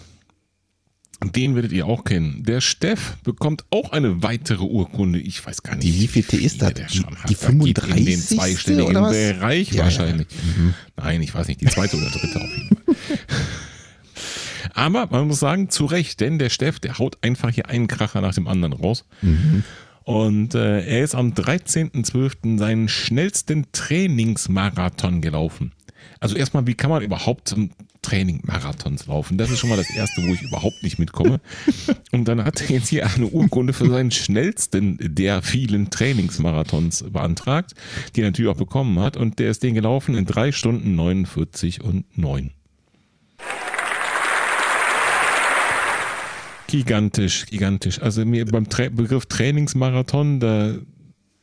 Den 1.25 1.55
werdet 1.55 1.73
ihr 1.73 1.87
auch 1.87 2.05
kennen. 2.05 2.43
Der 2.45 2.61
Steff 2.61 3.17
bekommt 3.25 3.65
auch 3.71 3.93
eine 3.93 4.23
weitere 4.23 4.63
Urkunde. 4.65 5.19
Ich 5.19 5.45
weiß 5.45 5.63
gar 5.63 5.75
nicht. 5.75 5.85
Die 5.85 6.01
wievielte 6.01 6.37
ist 6.37 6.61
das? 6.61 6.75
Die, 6.75 7.05
die 7.29 7.35
35. 7.35 7.97
In 7.97 8.05
den 8.05 8.21
zweistelligen 8.21 8.93
Bereich 8.93 9.73
ja, 9.73 9.85
wahrscheinlich. 9.85 10.29
Ja. 10.31 10.63
Mhm. 10.63 10.75
Nein, 10.97 11.23
ich 11.23 11.35
weiß 11.35 11.49
nicht. 11.49 11.63
Die 11.63 11.67
zweite 11.67 11.97
oder 11.97 12.11
dritte 12.11 12.39
auf 12.39 12.57
jeden 12.57 12.77
Fall. 12.77 12.95
Aber 14.75 15.07
man 15.07 15.29
muss 15.29 15.41
sagen, 15.41 15.71
zu 15.71 15.87
Recht, 15.87 16.21
denn 16.21 16.39
der 16.39 16.51
Steff, 16.51 16.81
der 16.81 16.99
haut 16.99 17.17
einfach 17.23 17.49
hier 17.51 17.69
einen 17.71 17.87
Kracher 17.87 18.21
nach 18.21 18.35
dem 18.35 18.47
anderen 18.47 18.75
raus. 18.75 19.07
Mhm. 19.23 19.65
Und 20.07 20.55
äh, 20.55 20.87
er 20.87 21.03
ist 21.03 21.17
am 21.17 21.33
13.12. 21.33 22.59
seinen 22.59 22.89
schnellsten 22.89 23.67
Trainingsmarathon 23.73 25.21
gelaufen. 25.21 25.73
Also 26.21 26.37
erstmal, 26.37 26.69
wie 26.69 26.75
kann 26.75 26.91
man 26.91 27.03
überhaupt 27.03 27.49
zum 27.49 27.71
Training 28.03 28.41
Marathons 28.45 29.09
laufen? 29.09 29.37
Das 29.37 29.51
ist 29.51 29.59
schon 29.59 29.69
mal 29.69 29.77
das 29.77 29.91
erste, 29.91 30.23
wo 30.23 30.33
ich 30.33 30.43
überhaupt 30.43 30.81
nicht 30.85 31.01
mitkomme. 31.01 31.41
Und 32.13 32.29
dann 32.29 32.45
hat 32.45 32.61
er 32.61 32.71
jetzt 32.71 32.87
hier 32.87 33.05
eine 33.05 33.27
Urkunde 33.27 33.73
für 33.73 33.89
seinen 33.89 34.13
schnellsten 34.13 34.97
der 35.01 35.43
vielen 35.43 35.91
Trainingsmarathons 35.91 37.07
beantragt, 37.11 37.75
die 38.15 38.21
er 38.21 38.27
natürlich 38.27 38.53
auch 38.53 38.57
bekommen 38.57 39.01
hat. 39.01 39.17
Und 39.17 39.41
der 39.41 39.51
ist 39.51 39.65
den 39.65 39.75
gelaufen 39.75 40.15
in 40.15 40.25
drei 40.25 40.53
Stunden 40.53 40.95
49 40.95 41.83
und 41.83 42.17
9. 42.17 42.53
Gigantisch, 46.67 47.47
gigantisch. 47.47 48.01
Also 48.01 48.25
mir 48.25 48.45
beim 48.47 48.69
Tra 48.69 48.89
Begriff 48.89 49.27
Trainingsmarathon, 49.27 50.41
da 50.41 50.75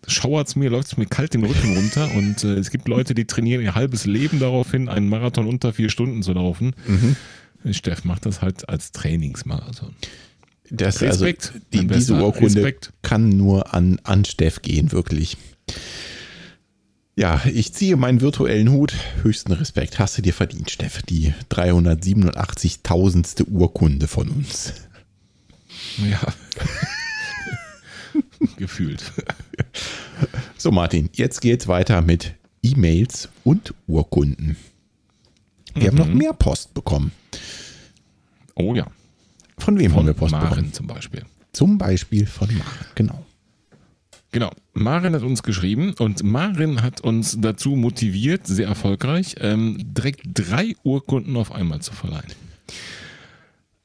schauert 0.07 0.47
es 0.49 0.55
mir, 0.55 0.69
läuft 0.69 0.87
es 0.87 0.97
mir 0.97 1.05
kalt 1.05 1.33
den 1.33 1.43
Rücken 1.45 1.75
runter 1.75 2.11
und 2.15 2.43
äh, 2.43 2.55
es 2.55 2.71
gibt 2.71 2.87
Leute, 2.87 3.13
die 3.13 3.25
trainieren 3.25 3.61
ihr 3.61 3.75
halbes 3.75 4.05
Leben 4.05 4.39
darauf 4.39 4.71
hin, 4.71 4.89
einen 4.89 5.07
Marathon 5.07 5.47
unter 5.47 5.73
vier 5.73 5.89
Stunden 5.89 6.23
zu 6.23 6.33
laufen. 6.33 6.75
Mhm. 6.87 7.15
Steff 7.73 8.03
macht 8.03 8.25
das 8.25 8.41
halt 8.41 8.67
als 8.67 8.91
Trainingsmarathon. 8.91 9.95
Das, 10.69 11.01
Respekt. 11.01 11.51
Also, 11.53 11.65
die, 11.71 11.87
diese 11.87 12.15
Urkunde 12.15 12.55
Respekt. 12.55 12.91
kann 13.01 13.29
nur 13.29 13.73
an, 13.73 13.99
an 14.03 14.25
Steff 14.25 14.61
gehen, 14.61 14.91
wirklich. 14.91 15.37
Ja, 17.15 17.41
ich 17.45 17.73
ziehe 17.73 17.95
meinen 17.95 18.21
virtuellen 18.21 18.71
Hut. 18.71 18.93
Höchsten 19.21 19.51
Respekt. 19.51 19.99
Hast 19.99 20.17
du 20.17 20.23
dir 20.23 20.33
verdient, 20.33 20.71
Steff. 20.71 21.03
Die 21.03 21.33
387.000. 21.51 23.49
Urkunde 23.51 24.07
von 24.07 24.29
uns. 24.29 24.73
Ja. 25.97 26.19
Gefühlt. 28.57 29.03
So, 30.57 30.71
Martin, 30.71 31.09
jetzt 31.13 31.41
geht's 31.41 31.67
weiter 31.67 32.01
mit 32.01 32.35
E-Mails 32.61 33.29
und 33.43 33.73
Urkunden. 33.87 34.57
Wir 35.73 35.83
mhm. 35.83 35.87
haben 35.87 35.97
noch 35.97 36.07
mhm. 36.07 36.17
mehr 36.17 36.33
Post 36.33 36.73
bekommen. 36.73 37.11
Oh 38.55 38.75
ja. 38.75 38.87
Von 39.57 39.79
wem 39.79 39.91
von 39.91 39.99
haben 39.99 40.07
wir 40.07 40.13
Post 40.13 40.31
Maren 40.31 40.49
bekommen? 40.49 40.73
zum 40.73 40.87
Beispiel. 40.87 41.25
Zum 41.51 41.77
Beispiel 41.77 42.25
von 42.25 42.47
Maren, 42.47 42.85
genau. 42.95 43.25
Genau. 44.31 44.51
Marin 44.73 45.13
hat 45.13 45.21
uns 45.21 45.43
geschrieben 45.43 45.93
und 45.99 46.23
Marin 46.23 46.81
hat 46.81 47.01
uns 47.01 47.37
dazu 47.39 47.75
motiviert, 47.75 48.47
sehr 48.47 48.67
erfolgreich, 48.67 49.35
ähm, 49.39 49.77
direkt 49.79 50.21
drei 50.25 50.75
Urkunden 50.83 51.37
auf 51.37 51.51
einmal 51.51 51.81
zu 51.81 51.93
verleihen. 51.93 52.31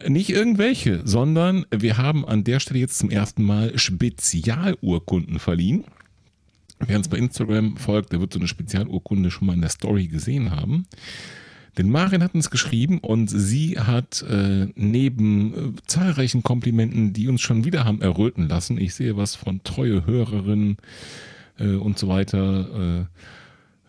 Nicht 0.07 0.31
irgendwelche, 0.31 1.03
sondern 1.05 1.67
wir 1.71 1.97
haben 1.97 2.25
an 2.25 2.45
der 2.45 2.61
Stelle 2.61 2.79
jetzt 2.79 2.99
zum 2.99 3.11
ersten 3.11 3.43
Mal 3.43 3.77
Spezialurkunden 3.77 5.41
verliehen. 5.41 5.85
Wer 6.79 6.99
uns 6.99 7.09
bei 7.09 7.17
Instagram 7.17 7.77
folgt, 7.77 8.13
der 8.13 8.21
wird 8.21 8.33
so 8.33 8.39
eine 8.39 8.47
Spezialurkunde 8.47 9.33
schon 9.33 9.49
mal 9.49 9.55
in 9.55 9.61
der 9.61 9.71
Story 9.71 10.07
gesehen 10.07 10.53
haben. 10.53 10.87
Denn 11.77 11.91
Marin 11.91 12.23
hat 12.23 12.35
uns 12.35 12.51
geschrieben 12.51 12.99
und 12.99 13.29
sie 13.29 13.79
hat 13.79 14.23
äh, 14.23 14.69
neben 14.77 15.55
äh, 15.55 15.83
zahlreichen 15.87 16.43
Komplimenten, 16.43 17.13
die 17.13 17.29
uns 17.29 17.41
schon 17.41 17.65
wieder 17.65 17.85
haben 17.85 18.01
erröten 18.01 18.49
lassen, 18.49 18.79
ich 18.79 18.95
sehe 18.95 19.17
was 19.17 19.35
von 19.35 19.63
treue 19.65 20.07
Hörerinnen 20.07 20.77
äh, 21.59 21.75
und 21.75 21.99
so 21.99 22.09
weiter, 22.09 23.07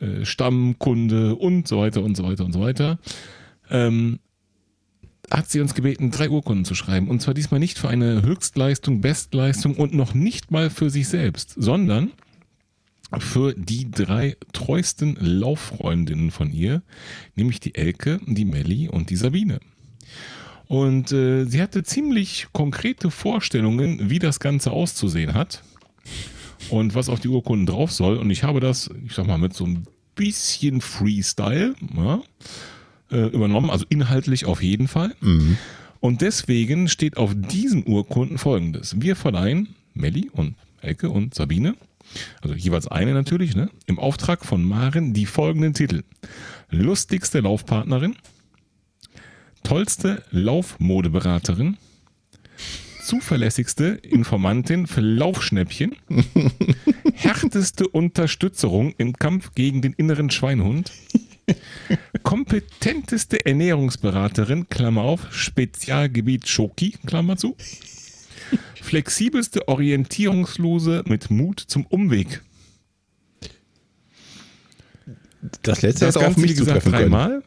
äh, 0.02 0.06
äh, 0.06 0.26
Stammkunde 0.26 1.36
und 1.36 1.68
so 1.68 1.80
weiter 1.80 2.04
und 2.04 2.16
so 2.16 2.24
weiter 2.24 2.46
und 2.46 2.54
so 2.54 2.62
weiter, 2.62 3.00
ähm, 3.72 4.20
hat 5.32 5.50
sie 5.50 5.62
uns 5.62 5.74
gebeten, 5.74 6.12
drei 6.12 6.30
Urkunden 6.30 6.66
zu 6.66 6.76
schreiben. 6.76 7.08
Und 7.08 7.22
zwar 7.22 7.34
diesmal 7.34 7.60
nicht 7.60 7.78
für 7.78 7.90
eine 7.90 8.22
Höchstleistung, 8.22 9.02
Bestleistung 9.02 9.76
und 9.76 9.94
noch 9.94 10.14
nicht 10.14 10.52
mal 10.52 10.70
für 10.70 10.90
sich 10.90 11.08
selbst, 11.08 11.54
sondern 11.58 12.12
für 13.18 13.54
die 13.56 13.90
drei 13.90 14.38
treuesten 14.54 15.18
Lauffreundinnen 15.20 16.32
von 16.32 16.52
ihr, 16.52 16.84
nämlich 17.36 17.60
die 17.60 17.76
Elke, 17.76 18.20
die 18.28 18.46
Melli 18.46 18.88
und 18.88 19.10
die 19.10 19.16
Sabine. 19.16 19.60
Und 20.68 21.12
äh, 21.12 21.46
sie 21.46 21.62
hatte 21.62 21.82
ziemlich 21.82 22.48
konkrete 22.52 23.10
Vorstellungen, 23.10 24.12
wie 24.12 24.20
das 24.20 24.40
Ganze 24.40 24.72
auszusehen 24.72 25.34
hat 25.34 25.64
und 26.70 26.94
was 26.94 27.10
auf 27.10 27.20
die 27.20 27.30
Urkunden 27.30 27.66
drauf 27.66 27.92
soll. 27.92 28.18
Und 28.18 28.30
ich 28.30 28.44
habe 28.44 28.60
das, 28.60 28.92
ich 29.04 29.14
sag 29.14 29.26
mal, 29.26 29.40
mit 29.40 29.56
so 29.56 29.66
ein 29.66 29.88
bisschen 30.14 30.82
Freestyle 30.82 31.74
ja, 31.96 32.22
äh, 33.12 33.28
übernommen, 33.28 33.70
also 33.70 33.86
inhaltlich 33.90 34.46
auf 34.46 34.62
jeden 34.62 34.88
Fall. 34.88 35.16
Mhm. 35.22 35.58
Und 36.00 36.22
deswegen 36.22 36.88
steht 36.88 37.18
auf 37.18 37.34
diesen 37.36 37.86
Urkunden 37.86 38.38
folgendes. 38.38 39.02
Wir 39.02 39.16
verleihen 39.16 39.76
Melli 39.94 40.30
und 40.32 40.56
Elke 40.82 41.10
und 41.10 41.36
Sabine, 41.36 41.76
also 42.42 42.56
jeweils 42.56 42.88
eine 42.88 43.14
natürlich, 43.14 43.56
ne, 43.56 43.70
im 43.86 44.00
Auftrag 44.00 44.46
von 44.46 44.64
Maren 44.64 45.14
die 45.14 45.26
folgenden 45.26 45.74
Titel. 45.74 46.04
Lustigste 46.70 47.42
Laufpartnerin, 47.42 48.16
tollste 49.64 50.24
Laufmodeberaterin, 50.32 51.78
zuverlässigste 53.04 54.00
Informantin 54.04 54.88
für 54.88 55.02
Laufschnäppchen, 55.02 55.96
härteste 57.14 57.88
Unterstützerung 57.88 58.94
im 58.98 59.14
Kampf 59.14 59.54
gegen 59.54 59.82
den 59.82 59.94
inneren 59.94 60.30
Schweinhund, 60.30 60.92
kompetenteste 62.24 63.46
Ernährungsberaterin, 63.46 64.70
Klammer 64.70 65.02
auf, 65.02 65.34
Spezialgebiet 65.34 66.48
Schoki, 66.48 66.96
Klammer 67.06 67.38
zu, 67.38 67.56
flexibelste 68.82 69.68
Orientierungslose 69.68 71.04
mit 71.08 71.30
Mut 71.30 71.60
zum 71.60 71.86
Umweg. 71.86 72.42
Das 75.62 75.82
letzte 75.82 76.06
das 76.06 76.16
ist 76.16 76.22
auch 76.22 76.38
mich 76.38 76.56
gesagt 76.56 76.86
dreimal. 76.86 77.44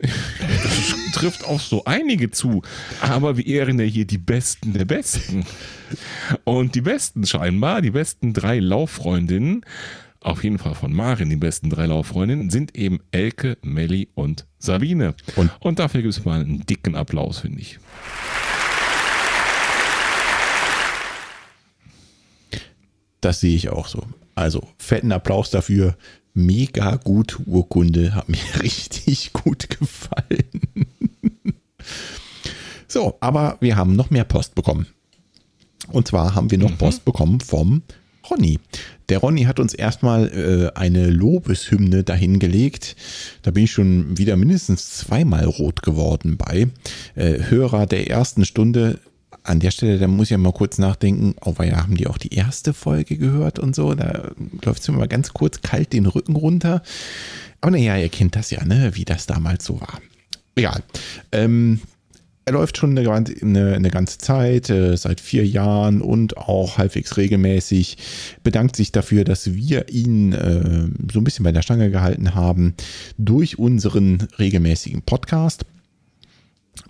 Das 0.00 1.12
trifft 1.12 1.44
auf 1.44 1.62
so 1.62 1.84
einige 1.84 2.30
zu. 2.30 2.62
Aber 3.02 3.36
wir 3.36 3.46
ehren 3.46 3.78
ja 3.78 3.84
hier 3.84 4.06
die 4.06 4.18
Besten 4.18 4.72
der 4.72 4.86
Besten. 4.86 5.44
Und 6.44 6.74
die 6.74 6.80
Besten 6.80 7.26
scheinbar, 7.26 7.82
die 7.82 7.90
besten 7.90 8.32
drei 8.32 8.60
Lauffreundinnen, 8.60 9.64
auf 10.22 10.44
jeden 10.44 10.58
Fall 10.58 10.74
von 10.74 10.92
Marin, 10.92 11.30
die 11.30 11.36
besten 11.36 11.70
drei 11.70 11.86
Lauffreundinnen, 11.86 12.50
sind 12.50 12.76
eben 12.76 13.00
Elke, 13.10 13.56
Melli 13.62 14.08
und 14.14 14.46
Sabine. 14.58 15.14
Und, 15.36 15.50
und 15.60 15.78
dafür 15.78 16.02
gibt 16.02 16.14
es 16.14 16.24
mal 16.24 16.40
einen 16.40 16.66
dicken 16.66 16.94
Applaus, 16.94 17.38
finde 17.38 17.60
ich. 17.60 17.78
Das 23.20 23.40
sehe 23.40 23.54
ich 23.56 23.70
auch 23.70 23.86
so. 23.86 24.02
Also 24.34 24.68
fetten 24.78 25.12
Applaus 25.12 25.50
dafür 25.50 25.96
mega 26.34 26.96
gut 26.96 27.38
Urkunde, 27.46 28.14
hat 28.14 28.28
mir 28.28 28.38
richtig 28.62 29.32
gut 29.32 29.70
gefallen. 29.70 30.50
so, 32.88 33.16
aber 33.20 33.56
wir 33.60 33.76
haben 33.76 33.96
noch 33.96 34.10
mehr 34.10 34.24
Post 34.24 34.54
bekommen. 34.54 34.86
Und 35.88 36.08
zwar 36.08 36.34
haben 36.34 36.50
wir 36.50 36.58
noch 36.58 36.70
mhm. 36.70 36.78
Post 36.78 37.04
bekommen 37.04 37.40
vom 37.40 37.82
Ronny. 38.28 38.58
Der 39.08 39.18
Ronny 39.18 39.44
hat 39.44 39.58
uns 39.58 39.74
erstmal 39.74 40.28
äh, 40.28 40.78
eine 40.78 41.10
Lobeshymne 41.10 42.04
dahingelegt. 42.04 42.96
Da 43.42 43.50
bin 43.50 43.64
ich 43.64 43.72
schon 43.72 44.16
wieder 44.18 44.36
mindestens 44.36 44.96
zweimal 44.98 45.44
rot 45.44 45.82
geworden 45.82 46.36
bei. 46.36 46.68
Äh, 47.14 47.44
Hörer 47.48 47.86
der 47.86 48.10
ersten 48.10 48.44
Stunde 48.44 49.00
an 49.42 49.60
der 49.60 49.70
Stelle, 49.70 49.98
da 49.98 50.06
muss 50.06 50.26
ich 50.26 50.30
ja 50.30 50.38
mal 50.38 50.52
kurz 50.52 50.78
nachdenken, 50.78 51.34
oh, 51.40 51.54
weil 51.56 51.70
ja, 51.70 51.78
haben 51.78 51.96
die 51.96 52.06
auch 52.06 52.18
die 52.18 52.34
erste 52.34 52.74
Folge 52.74 53.16
gehört 53.16 53.58
und 53.58 53.74
so, 53.74 53.94
da 53.94 54.30
läuft 54.62 54.82
es 54.82 54.88
mir 54.88 54.96
mal 54.96 55.08
ganz 55.08 55.32
kurz 55.32 55.62
kalt 55.62 55.92
den 55.92 56.06
Rücken 56.06 56.36
runter. 56.36 56.82
Aber 57.60 57.70
naja, 57.72 57.96
ihr 57.96 58.08
kennt 58.08 58.36
das 58.36 58.50
ja, 58.50 58.64
ne, 58.64 58.92
wie 58.94 59.04
das 59.04 59.26
damals 59.26 59.64
so 59.64 59.80
war. 59.80 60.00
Egal. 60.54 60.82
Ähm, 61.32 61.80
er 62.46 62.54
läuft 62.54 62.78
schon 62.78 62.98
eine, 62.98 63.08
eine, 63.10 63.74
eine 63.74 63.90
ganze 63.90 64.18
Zeit, 64.18 64.70
äh, 64.70 64.96
seit 64.96 65.20
vier 65.20 65.46
Jahren 65.46 66.00
und 66.00 66.36
auch 66.36 66.78
halbwegs 66.78 67.16
regelmäßig. 67.16 67.98
Bedankt 68.42 68.76
sich 68.76 68.92
dafür, 68.92 69.24
dass 69.24 69.54
wir 69.54 69.88
ihn 69.88 70.32
äh, 70.32 70.88
so 71.12 71.20
ein 71.20 71.24
bisschen 71.24 71.44
bei 71.44 71.52
der 71.52 71.62
Stange 71.62 71.90
gehalten 71.90 72.34
haben 72.34 72.74
durch 73.18 73.58
unseren 73.58 74.26
regelmäßigen 74.38 75.02
Podcast. 75.02 75.64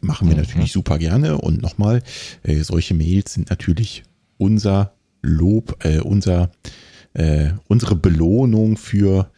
Machen 0.01 0.29
wir 0.29 0.37
mhm. 0.37 0.43
natürlich 0.43 0.73
super 0.73 0.99
gerne. 0.99 1.39
Und 1.39 1.61
nochmal, 1.61 2.03
äh, 2.43 2.63
solche 2.63 2.95
Mails 2.95 3.35
sind 3.35 3.51
natürlich 3.51 4.05
unser 4.39 4.95
Lob, 5.23 5.85
äh, 5.85 5.99
unser, 5.99 6.51
äh, 7.13 7.51
unsere 7.69 7.97
Belohnung 7.97 8.77
für 8.77 9.31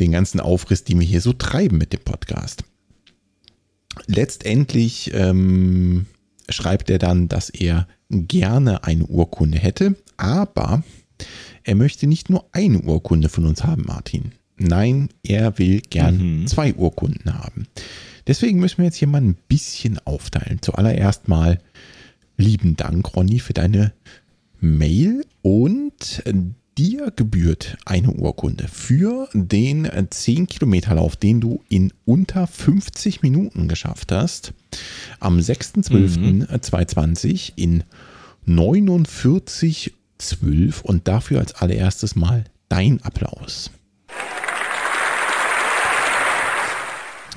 den 0.00 0.12
ganzen 0.12 0.40
Aufriss, 0.40 0.84
den 0.84 1.00
wir 1.00 1.06
hier 1.06 1.20
so 1.20 1.32
treiben 1.32 1.78
mit 1.78 1.92
dem 1.92 2.00
Podcast. 2.00 2.64
Letztendlich 4.06 5.12
ähm, 5.14 6.06
schreibt 6.48 6.90
er 6.90 6.98
dann, 6.98 7.28
dass 7.28 7.50
er 7.50 7.86
gerne 8.10 8.84
eine 8.84 9.06
Urkunde 9.06 9.58
hätte, 9.58 9.96
aber 10.16 10.82
er 11.64 11.74
möchte 11.74 12.06
nicht 12.06 12.30
nur 12.30 12.46
eine 12.52 12.80
Urkunde 12.80 13.28
von 13.28 13.46
uns 13.46 13.64
haben, 13.64 13.84
Martin. 13.86 14.32
Nein, 14.56 15.08
er 15.22 15.58
will 15.58 15.80
gern 15.80 16.40
mhm. 16.42 16.46
zwei 16.46 16.74
Urkunden 16.74 17.32
haben. 17.34 17.66
Deswegen 18.26 18.60
müssen 18.60 18.78
wir 18.78 18.84
jetzt 18.86 18.96
hier 18.96 19.08
mal 19.08 19.22
ein 19.22 19.36
bisschen 19.48 19.98
aufteilen. 20.04 20.60
Zuallererst 20.60 21.28
mal 21.28 21.58
lieben 22.36 22.76
Dank, 22.76 23.16
Ronny, 23.16 23.38
für 23.38 23.54
deine 23.54 23.92
Mail 24.60 25.24
und 25.42 26.22
dir 26.80 27.12
gebührt 27.14 27.76
eine 27.84 28.10
Urkunde 28.10 28.66
für 28.66 29.28
den 29.34 29.86
10 30.08 30.46
Kilometer 30.46 30.94
Lauf, 30.94 31.14
den 31.14 31.42
du 31.42 31.62
in 31.68 31.92
unter 32.06 32.46
50 32.46 33.20
Minuten 33.20 33.68
geschafft 33.68 34.12
hast. 34.12 34.54
Am 35.18 35.38
6.12.2020 35.38 37.52
mhm. 37.52 37.56
in 37.56 37.84
49.12 38.48 40.80
und 40.80 41.06
dafür 41.06 41.40
als 41.40 41.54
allererstes 41.54 42.16
mal 42.16 42.44
dein 42.70 43.02
Applaus. 43.02 43.70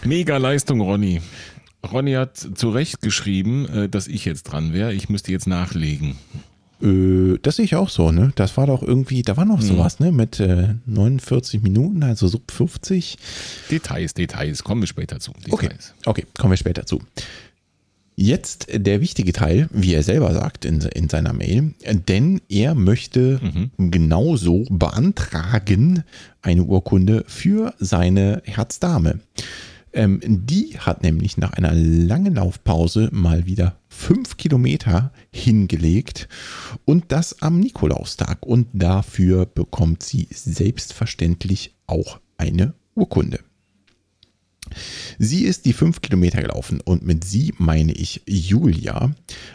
Mega 0.05 0.37
Leistung, 0.37 0.79
Ronny. 0.79 1.19
Ronny 1.91 2.13
hat 2.13 2.37
zu 2.37 2.69
Recht 2.69 3.01
geschrieben, 3.01 3.67
äh, 3.67 3.89
dass 3.89 4.07
ich 4.07 4.23
jetzt 4.23 4.43
dran 4.43 4.71
wäre. 4.71 4.93
Ich 4.93 5.09
müsste 5.09 5.33
jetzt 5.33 5.47
nachlegen. 5.47 6.15
Äh, 6.83 7.39
das 7.41 7.55
sehe 7.55 7.65
ich 7.65 7.75
auch 7.75 7.89
so, 7.89 8.11
ne? 8.11 8.31
Das 8.35 8.57
war 8.57 8.67
doch 8.67 8.83
irgendwie, 8.83 9.21
da 9.21 9.37
war 9.37 9.45
noch 9.45 9.59
hm. 9.59 9.67
sowas, 9.67 9.99
ne? 9.99 10.11
Mit 10.11 10.39
äh, 10.39 10.75
49 10.85 11.61
Minuten, 11.63 12.03
also 12.03 12.27
sub 12.27 12.51
50. 12.51 13.17
Details, 13.71 14.13
Details, 14.13 14.63
kommen 14.63 14.81
wir 14.81 14.87
später 14.87 15.19
zu. 15.19 15.31
Details. 15.45 15.93
Okay, 16.05 16.23
okay, 16.23 16.25
kommen 16.37 16.51
wir 16.51 16.57
später 16.57 16.85
zu. 16.85 17.01
Jetzt 18.15 18.67
der 18.71 19.01
wichtige 19.01 19.33
Teil, 19.33 19.69
wie 19.71 19.95
er 19.95 20.03
selber 20.03 20.33
sagt 20.33 20.65
in, 20.65 20.81
in 20.81 21.09
seiner 21.09 21.33
Mail, 21.33 21.73
denn 22.07 22.41
er 22.47 22.75
möchte 22.75 23.39
mhm. 23.41 23.89
genauso 23.89 24.65
beantragen 24.69 26.03
eine 26.43 26.63
Urkunde 26.63 27.23
für 27.27 27.73
seine 27.79 28.43
Herzdame. 28.45 29.19
Ähm, 29.93 30.19
die 30.23 30.79
hat 30.79 31.03
nämlich 31.03 31.37
nach 31.37 31.53
einer 31.53 31.73
langen 31.73 32.35
Laufpause 32.35 33.09
mal 33.11 33.45
wieder 33.45 33.77
fünf 33.89 34.37
Kilometer 34.37 35.13
hingelegt 35.31 36.27
und 36.85 37.11
das 37.11 37.41
am 37.41 37.59
Nikolaustag. 37.59 38.45
Und 38.45 38.67
dafür 38.73 39.45
bekommt 39.45 40.03
sie 40.03 40.27
selbstverständlich 40.31 41.75
auch 41.85 42.19
eine 42.37 42.73
Urkunde. 42.95 43.39
Sie 45.19 45.43
ist 45.43 45.65
die 45.65 45.73
fünf 45.73 46.01
Kilometer 46.01 46.41
gelaufen 46.41 46.81
und 46.81 47.05
mit 47.05 47.23
sie 47.23 47.53
meine 47.57 47.91
ich 47.91 48.21
Julia 48.25 49.13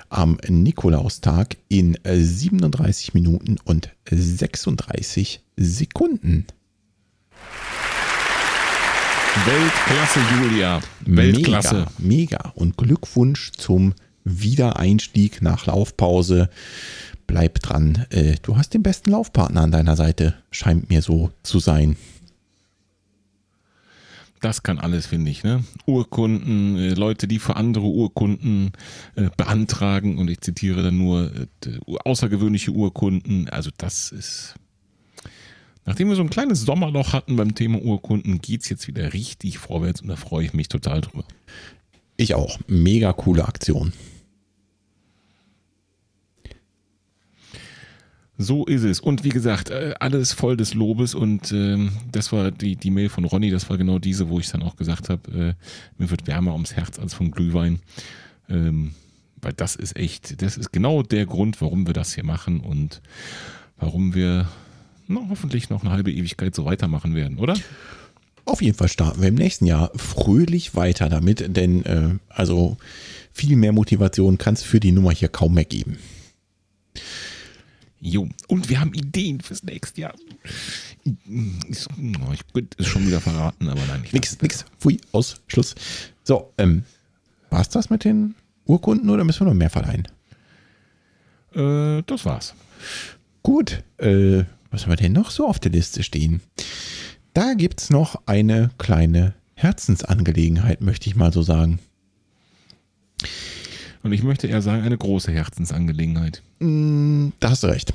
am 0.08 0.38
Nikolaustag 0.48 1.56
in 1.68 1.98
37 2.04 3.14
Minuten 3.14 3.56
und 3.64 3.90
36 4.08 5.40
Sekunden. 5.56 6.46
Weltklasse, 9.46 10.20
Julia. 10.42 10.80
Weltklasse. 11.06 11.86
Mega, 11.98 12.38
mega. 12.38 12.52
Und 12.54 12.76
Glückwunsch 12.76 13.52
zum 13.52 13.94
Wiedereinstieg 14.24 15.42
nach 15.42 15.66
Laufpause. 15.66 16.50
Bleib 17.26 17.60
dran. 17.60 18.06
Äh, 18.10 18.36
du 18.42 18.56
hast 18.56 18.74
den 18.74 18.82
besten 18.82 19.10
Laufpartner 19.10 19.62
an 19.62 19.70
deiner 19.70 19.96
Seite. 19.96 20.34
Scheint 20.50 20.90
mir 20.90 21.02
so 21.02 21.30
zu 21.42 21.58
sein. 21.58 21.96
Das 24.40 24.62
kann 24.62 24.78
alles, 24.78 25.06
finde 25.06 25.30
ich. 25.30 25.44
Ne? 25.44 25.64
Urkunden, 25.86 26.76
äh, 26.76 26.94
Leute, 26.94 27.28
die 27.28 27.38
für 27.38 27.56
andere 27.56 27.86
Urkunden 27.86 28.72
äh, 29.14 29.30
beantragen 29.36 30.18
und 30.18 30.30
ich 30.30 30.40
zitiere 30.40 30.82
dann 30.82 30.98
nur 30.98 31.30
außergewöhnliche 32.04 32.70
Urkunden. 32.70 33.48
Also 33.48 33.70
das 33.76 34.12
ist 34.12 34.54
Nachdem 35.84 36.08
wir 36.08 36.16
so 36.16 36.22
ein 36.22 36.30
kleines 36.30 36.62
Sommerloch 36.62 37.12
hatten 37.12 37.36
beim 37.36 37.54
Thema 37.54 37.80
Urkunden, 37.80 38.40
geht 38.40 38.62
es 38.62 38.68
jetzt 38.68 38.88
wieder 38.88 39.12
richtig 39.12 39.58
vorwärts 39.58 40.02
und 40.02 40.08
da 40.08 40.16
freue 40.16 40.44
ich 40.44 40.52
mich 40.52 40.68
total 40.68 41.00
drüber. 41.00 41.24
Ich 42.16 42.34
auch. 42.34 42.58
Mega 42.66 43.12
coole 43.12 43.46
Aktion. 43.46 43.92
So 48.40 48.64
ist 48.66 48.84
es. 48.84 49.00
Und 49.00 49.24
wie 49.24 49.30
gesagt, 49.30 49.70
äh, 49.70 49.94
alles 49.98 50.32
voll 50.32 50.56
des 50.56 50.72
Lobes. 50.72 51.14
Und 51.16 51.50
ähm, 51.52 51.90
das 52.10 52.32
war 52.32 52.52
die, 52.52 52.76
die 52.76 52.90
Mail 52.90 53.08
von 53.08 53.24
Ronny, 53.24 53.50
das 53.50 53.68
war 53.68 53.76
genau 53.76 53.98
diese, 53.98 54.28
wo 54.28 54.38
ich 54.38 54.48
dann 54.48 54.62
auch 54.62 54.76
gesagt 54.76 55.08
habe, 55.08 55.30
äh, 55.32 55.54
mir 55.98 56.10
wird 56.10 56.28
wärmer 56.28 56.52
ums 56.52 56.74
Herz 56.76 57.00
als 57.00 57.14
vom 57.14 57.32
Glühwein. 57.32 57.80
Ähm, 58.48 58.92
weil 59.42 59.52
das 59.52 59.74
ist 59.74 59.96
echt, 59.96 60.40
das 60.40 60.56
ist 60.56 60.72
genau 60.72 61.02
der 61.02 61.26
Grund, 61.26 61.60
warum 61.60 61.86
wir 61.86 61.94
das 61.94 62.14
hier 62.14 62.24
machen 62.24 62.60
und 62.60 63.02
warum 63.76 64.14
wir 64.14 64.48
na, 65.08 65.26
hoffentlich 65.28 65.70
noch 65.70 65.82
eine 65.82 65.90
halbe 65.90 66.12
Ewigkeit 66.12 66.54
so 66.54 66.64
weitermachen 66.64 67.14
werden, 67.14 67.38
oder? 67.38 67.54
Auf 68.44 68.62
jeden 68.62 68.76
Fall 68.76 68.88
starten 68.88 69.20
wir 69.20 69.28
im 69.28 69.34
nächsten 69.34 69.66
Jahr 69.66 69.90
fröhlich 69.94 70.74
weiter 70.74 71.08
damit, 71.08 71.56
denn 71.56 71.84
äh, 71.84 72.10
also 72.28 72.76
viel 73.32 73.56
mehr 73.56 73.72
Motivation 73.72 74.38
kann 74.38 74.54
es 74.54 74.62
für 74.62 74.80
die 74.80 74.92
Nummer 74.92 75.12
hier 75.12 75.28
kaum 75.28 75.54
mehr 75.54 75.64
geben. 75.64 75.98
Jo, 78.00 78.28
und 78.46 78.68
wir 78.68 78.80
haben 78.80 78.94
Ideen 78.94 79.40
fürs 79.40 79.64
nächste 79.64 80.02
Jahr. 80.02 80.14
Ich, 81.04 81.86
könnte 82.52 82.76
es 82.78 82.86
schon 82.86 83.06
wieder 83.06 83.20
verraten, 83.20 83.68
aber 83.68 83.80
nein. 83.88 84.04
Nix, 84.12 84.40
nix. 84.40 84.64
Pfui, 84.78 85.00
aus, 85.12 85.40
Schluss. 85.48 85.74
So, 86.22 86.52
ähm, 86.58 86.84
war's 87.50 87.68
das 87.68 87.90
mit 87.90 88.04
den 88.04 88.34
Urkunden 88.66 89.10
oder 89.10 89.24
müssen 89.24 89.40
wir 89.40 89.46
noch 89.46 89.54
mehr 89.54 89.70
verleihen? 89.70 90.06
Äh, 91.54 92.02
das 92.06 92.24
war's. 92.24 92.54
Gut, 93.42 93.82
äh, 93.98 94.44
was 94.70 94.82
haben 94.82 94.92
wir 94.92 94.96
denn 94.96 95.12
noch 95.12 95.30
so 95.30 95.46
auf 95.46 95.58
der 95.58 95.72
Liste 95.72 96.02
stehen? 96.02 96.40
Da 97.34 97.54
gibt's 97.54 97.90
noch 97.90 98.22
eine 98.26 98.70
kleine 98.78 99.34
Herzensangelegenheit, 99.54 100.80
möchte 100.80 101.08
ich 101.08 101.16
mal 101.16 101.32
so 101.32 101.42
sagen. 101.42 101.78
Und 104.02 104.12
ich 104.12 104.22
möchte 104.22 104.46
eher 104.46 104.62
sagen, 104.62 104.82
eine 104.82 104.96
große 104.96 105.32
Herzensangelegenheit. 105.32 106.42
Mm, 106.60 107.28
da 107.40 107.50
hast 107.50 107.64
du 107.64 107.66
recht. 107.66 107.92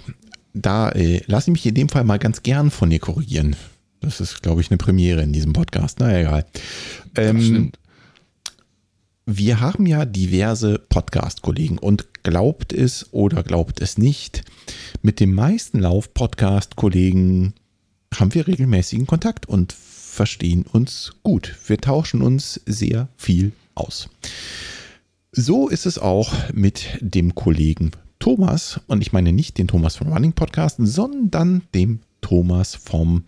Da 0.54 0.90
äh, 0.90 1.22
lasse 1.28 1.50
ich 1.50 1.54
mich 1.54 1.66
in 1.66 1.76
dem 1.76 1.90
Fall 1.90 2.04
mal 2.04 2.20
ganz 2.20 2.44
gern 2.44 2.70
von 2.70 2.90
dir 2.90 3.00
korrigieren. 3.00 3.56
Das 4.02 4.20
ist, 4.20 4.44
glaube 4.44 4.62
ich, 4.62 4.70
eine 4.70 4.78
Premiere 4.78 5.24
in 5.24 5.32
diesem 5.32 5.54
Podcast. 5.54 6.00
Na 6.00 6.20
egal. 6.20 6.46
Ähm, 7.16 7.38
das 7.38 7.46
stimmt. 7.46 7.80
Wir 9.26 9.62
haben 9.62 9.86
ja 9.86 10.04
diverse 10.04 10.78
Podcast-Kollegen 10.78 11.78
und 11.78 12.13
glaubt 12.24 12.74
es 12.74 13.14
oder 13.14 13.44
glaubt 13.44 13.82
es 13.82 13.98
nicht, 13.98 14.44
mit 15.02 15.20
den 15.20 15.34
meisten 15.34 15.80
Lauf-Podcast-Kollegen 15.80 17.54
haben 18.14 18.34
wir 18.34 18.48
regelmäßigen 18.48 19.08
Kontakt 19.08 19.48
und 19.48 19.74
verstehen 19.74 20.66
uns 20.72 21.14
gut. 21.24 21.56
Wir 21.68 21.78
tauschen 21.78 22.22
uns 22.22 22.62
sehr 22.66 23.10
viel 23.18 23.52
aus. 23.76 24.10
So 25.32 25.68
ist 25.68 25.86
es 25.86 25.98
auch 25.98 26.32
mit 26.54 27.00
dem 27.02 27.36
Kollegen 27.36 27.92
Thomas. 28.20 28.80
Und 28.88 29.02
ich 29.02 29.12
meine 29.12 29.34
nicht 29.34 29.58
den 29.58 29.68
Thomas 29.68 29.96
vom 29.98 30.14
Running 30.14 30.34
Podcast, 30.34 30.78
sondern 30.80 31.64
dem 31.74 32.00
Thomas 32.22 32.76
vom 32.76 33.24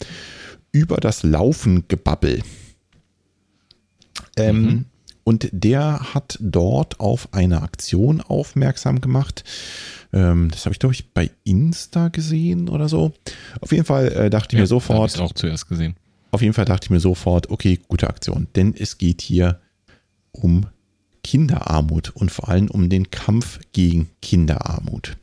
Über 0.71 0.97
das 0.97 1.23
Laufen 1.23 1.87
Gebabbel. 1.87 2.43
Ähm, 4.37 4.61
mhm. 4.61 4.85
Und 5.27 5.49
der 5.51 6.13
hat 6.13 6.37
dort 6.39 6.99
auf 6.99 7.33
eine 7.33 7.63
Aktion 7.63 8.21
aufmerksam 8.21 9.01
gemacht. 9.01 9.43
Ähm, 10.13 10.51
das 10.51 10.65
habe 10.65 10.73
ich, 10.73 10.79
glaube 10.79 10.93
ich, 10.93 11.11
bei 11.13 11.31
Insta 11.43 12.09
gesehen 12.09 12.69
oder 12.69 12.87
so. 12.87 13.11
Auf 13.59 13.71
jeden 13.71 13.85
Fall 13.85 14.07
äh, 14.09 14.29
dachte 14.29 14.55
ich 14.55 14.59
ja, 14.59 14.61
mir 14.61 14.67
sofort. 14.67 15.15
Ich 15.15 15.19
auch 15.19 15.33
zuerst 15.33 15.67
gesehen. 15.67 15.95
Auf 16.29 16.43
jeden 16.43 16.53
Fall 16.53 16.65
dachte 16.65 16.85
ich 16.85 16.89
mir 16.91 16.99
sofort, 16.99 17.49
okay, 17.49 17.79
gute 17.87 18.07
Aktion. 18.07 18.45
Denn 18.55 18.75
es 18.77 18.99
geht 18.99 19.21
hier 19.21 19.59
um 20.31 20.67
Kinderarmut 21.23 22.11
und 22.11 22.31
vor 22.31 22.49
allem 22.49 22.69
um 22.69 22.87
den 22.89 23.09
Kampf 23.09 23.59
gegen 23.73 24.11
Kinderarmut. 24.21 25.17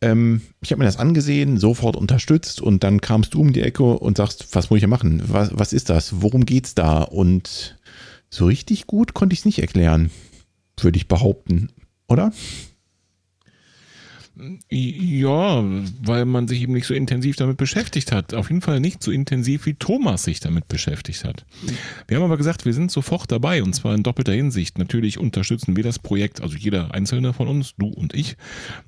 Ähm, 0.00 0.42
ich 0.60 0.72
habe 0.72 0.80
mir 0.80 0.86
das 0.86 0.98
angesehen, 0.98 1.58
sofort 1.58 1.94
unterstützt 1.94 2.60
und 2.60 2.82
dann 2.82 3.00
kamst 3.00 3.34
du 3.34 3.40
um 3.40 3.52
die 3.52 3.62
Ecke 3.62 3.84
und 3.84 4.16
sagst, 4.16 4.48
was 4.50 4.68
muss 4.68 4.80
ich 4.80 4.86
machen? 4.88 5.22
Was, 5.28 5.50
was 5.52 5.72
ist 5.72 5.90
das? 5.90 6.22
Worum 6.22 6.44
geht's 6.44 6.74
da? 6.74 7.02
Und 7.02 7.75
so 8.36 8.46
richtig 8.46 8.86
gut 8.86 9.14
konnte 9.14 9.34
ich 9.34 9.40
es 9.40 9.44
nicht 9.46 9.60
erklären, 9.60 10.10
würde 10.80 10.98
ich 10.98 11.08
behaupten, 11.08 11.70
oder? 12.06 12.32
Ja, 14.70 15.64
weil 16.02 16.26
man 16.26 16.46
sich 16.46 16.60
eben 16.60 16.74
nicht 16.74 16.86
so 16.86 16.92
intensiv 16.92 17.36
damit 17.36 17.56
beschäftigt 17.56 18.12
hat. 18.12 18.34
Auf 18.34 18.50
jeden 18.50 18.60
Fall 18.60 18.80
nicht 18.80 19.02
so 19.02 19.10
intensiv, 19.10 19.64
wie 19.64 19.72
Thomas 19.72 20.24
sich 20.24 20.40
damit 20.40 20.68
beschäftigt 20.68 21.24
hat. 21.24 21.46
Wir 22.06 22.18
haben 22.18 22.24
aber 22.24 22.36
gesagt, 22.36 22.66
wir 22.66 22.74
sind 22.74 22.90
sofort 22.90 23.32
dabei 23.32 23.62
und 23.62 23.72
zwar 23.74 23.94
in 23.94 24.02
doppelter 24.02 24.34
Hinsicht. 24.34 24.76
Natürlich 24.76 25.16
unterstützen 25.16 25.74
wir 25.74 25.82
das 25.82 25.98
Projekt, 25.98 26.42
also 26.42 26.54
jeder 26.54 26.92
einzelne 26.92 27.32
von 27.32 27.48
uns, 27.48 27.76
du 27.78 27.86
und 27.86 28.12
ich, 28.12 28.36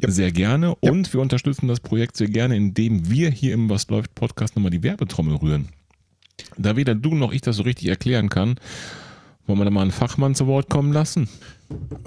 ja. 0.02 0.11
sehr 0.11 0.32
gerne. 0.32 0.76
Ja. 0.82 0.90
Und 0.90 1.14
wir 1.14 1.20
unterstützen 1.22 1.66
das 1.66 1.80
Projekt 1.80 2.18
sehr 2.18 2.28
gerne, 2.28 2.54
indem 2.54 3.08
wir 3.08 3.30
hier 3.30 3.54
im 3.54 3.70
Was 3.70 3.88
läuft 3.88 4.14
Podcast 4.14 4.54
nochmal 4.54 4.70
die 4.70 4.82
Werbetrommel 4.82 5.37
rühren. 5.37 5.68
Da 6.58 6.76
weder 6.76 6.94
du 6.94 7.14
noch 7.14 7.32
ich 7.32 7.40
das 7.40 7.56
so 7.56 7.62
richtig 7.62 7.88
erklären 7.88 8.28
kann, 8.28 8.56
wollen 9.48 9.58
wir 9.58 9.64
da 9.64 9.70
mal 9.70 9.82
einen 9.82 9.90
Fachmann 9.90 10.34
zu 10.34 10.46
Wort 10.46 10.68
kommen 10.68 10.92
lassen? 10.92 11.28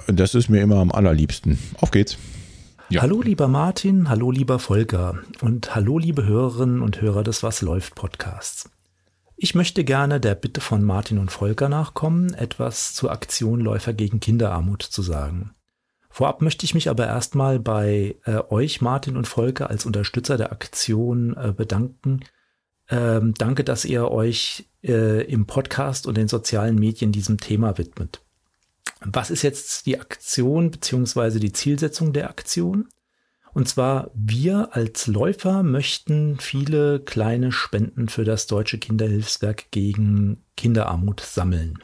Das 0.08 0.36
ist 0.36 0.50
mir 0.50 0.62
immer 0.62 0.78
am 0.78 0.92
allerliebsten. 0.92 1.58
Auf 1.80 1.92
geht's. 1.92 2.18
Ja. 2.90 3.02
Hallo 3.02 3.22
lieber 3.22 3.48
Martin, 3.48 4.10
hallo 4.10 4.32
lieber 4.32 4.60
Volker 4.60 5.20
und 5.42 5.76
hallo 5.76 5.98
liebe 5.98 6.26
Hörerinnen 6.26 6.82
und 6.82 7.02
Hörer 7.02 7.24
des 7.24 7.42
Was 7.42 7.62
läuft 7.62 7.96
Podcasts. 7.96 8.70
Ich 9.38 9.56
möchte 9.56 9.84
gerne 9.84 10.20
der 10.20 10.36
Bitte 10.36 10.62
von 10.62 10.84
Martin 10.84 11.18
und 11.18 11.32
Volker 11.32 11.68
nachkommen, 11.68 12.34
etwas 12.34 12.94
zur 12.94 13.12
Aktion 13.12 13.60
Läufer 13.60 13.94
gegen 13.94 14.20
Kinderarmut 14.20 14.84
zu 14.84 15.02
sagen. 15.02 15.52
Vorab 16.10 16.42
möchte 16.42 16.66
ich 16.66 16.74
mich 16.74 16.90
aber 16.90 17.08
erstmal 17.08 17.58
bei 17.60 18.18
äh, 18.26 18.42
euch, 18.50 18.82
Martin 18.82 19.16
und 19.16 19.28
Volker, 19.28 19.70
als 19.70 19.86
Unterstützer 19.86 20.38
der 20.38 20.52
Aktion 20.52 21.36
äh, 21.38 21.54
bedanken. 21.56 22.20
Ähm, 22.92 23.34
danke, 23.38 23.64
dass 23.64 23.86
ihr 23.86 24.12
euch 24.12 24.66
äh, 24.84 25.24
im 25.24 25.48
Podcast 25.48 26.06
und 26.06 26.18
den 26.18 26.28
sozialen 26.28 26.76
Medien 26.76 27.14
diesem 27.14 27.40
Thema 27.40 27.78
widmet. 27.78 28.22
Was 29.00 29.32
ist 29.32 29.42
jetzt 29.42 29.86
die 29.86 30.00
Aktion 30.00 30.70
beziehungsweise 30.70 31.40
die 31.40 31.54
Zielsetzung 31.54 32.12
der 32.12 32.30
Aktion? 32.30 32.90
Und 33.54 33.68
zwar, 33.68 34.12
wir 34.14 34.76
als 34.76 35.08
Läufer 35.08 35.64
möchten 35.64 36.38
viele 36.40 37.00
kleine 37.00 37.52
Spenden 37.52 38.10
für 38.10 38.26
das 38.26 38.48
Deutsche 38.48 38.78
Kinderhilfswerk 38.78 39.72
gegen 39.72 40.44
Kinderarmut 40.56 41.22
sammeln. 41.22 41.80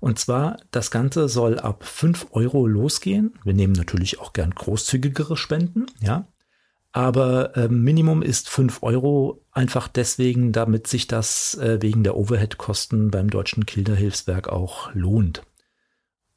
Und 0.00 0.18
zwar, 0.18 0.58
das 0.70 0.90
Ganze 0.90 1.28
soll 1.28 1.58
ab 1.58 1.84
5 1.84 2.28
Euro 2.30 2.66
losgehen. 2.66 3.34
Wir 3.44 3.52
nehmen 3.52 3.74
natürlich 3.74 4.20
auch 4.20 4.32
gern 4.32 4.50
großzügigere 4.50 5.36
Spenden, 5.36 5.86
ja. 6.00 6.26
Aber 6.92 7.56
äh, 7.56 7.68
Minimum 7.68 8.22
ist 8.22 8.48
5 8.48 8.82
Euro, 8.82 9.44
einfach 9.52 9.86
deswegen, 9.86 10.52
damit 10.52 10.88
sich 10.88 11.06
das 11.06 11.54
äh, 11.54 11.80
wegen 11.80 12.02
der 12.02 12.16
Overhead-Kosten 12.16 13.10
beim 13.10 13.30
Deutschen 13.30 13.64
Kinderhilfswerk 13.64 14.48
auch 14.48 14.92
lohnt. 14.92 15.42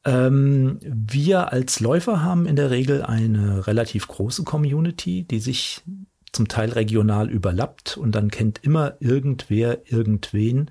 Ähm, 0.04 0.78
wir 0.82 1.52
als 1.52 1.80
Läufer 1.80 2.22
haben 2.22 2.46
in 2.46 2.56
der 2.56 2.70
Regel 2.70 3.02
eine 3.02 3.66
relativ 3.66 4.06
große 4.06 4.44
Community, 4.44 5.24
die 5.24 5.40
sich 5.40 5.82
zum 6.30 6.48
Teil 6.48 6.70
regional 6.70 7.30
überlappt 7.30 7.96
und 7.96 8.14
dann 8.14 8.30
kennt 8.30 8.62
immer 8.62 8.94
irgendwer 9.00 9.90
irgendwen, 9.90 10.70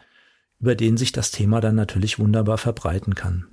über 0.60 0.76
den 0.76 0.98
sich 0.98 1.12
das 1.12 1.32
Thema 1.32 1.62
dann 1.62 1.76
natürlich 1.76 2.20
wunderbar 2.20 2.58
verbreiten 2.58 3.16
kann. 3.16 3.53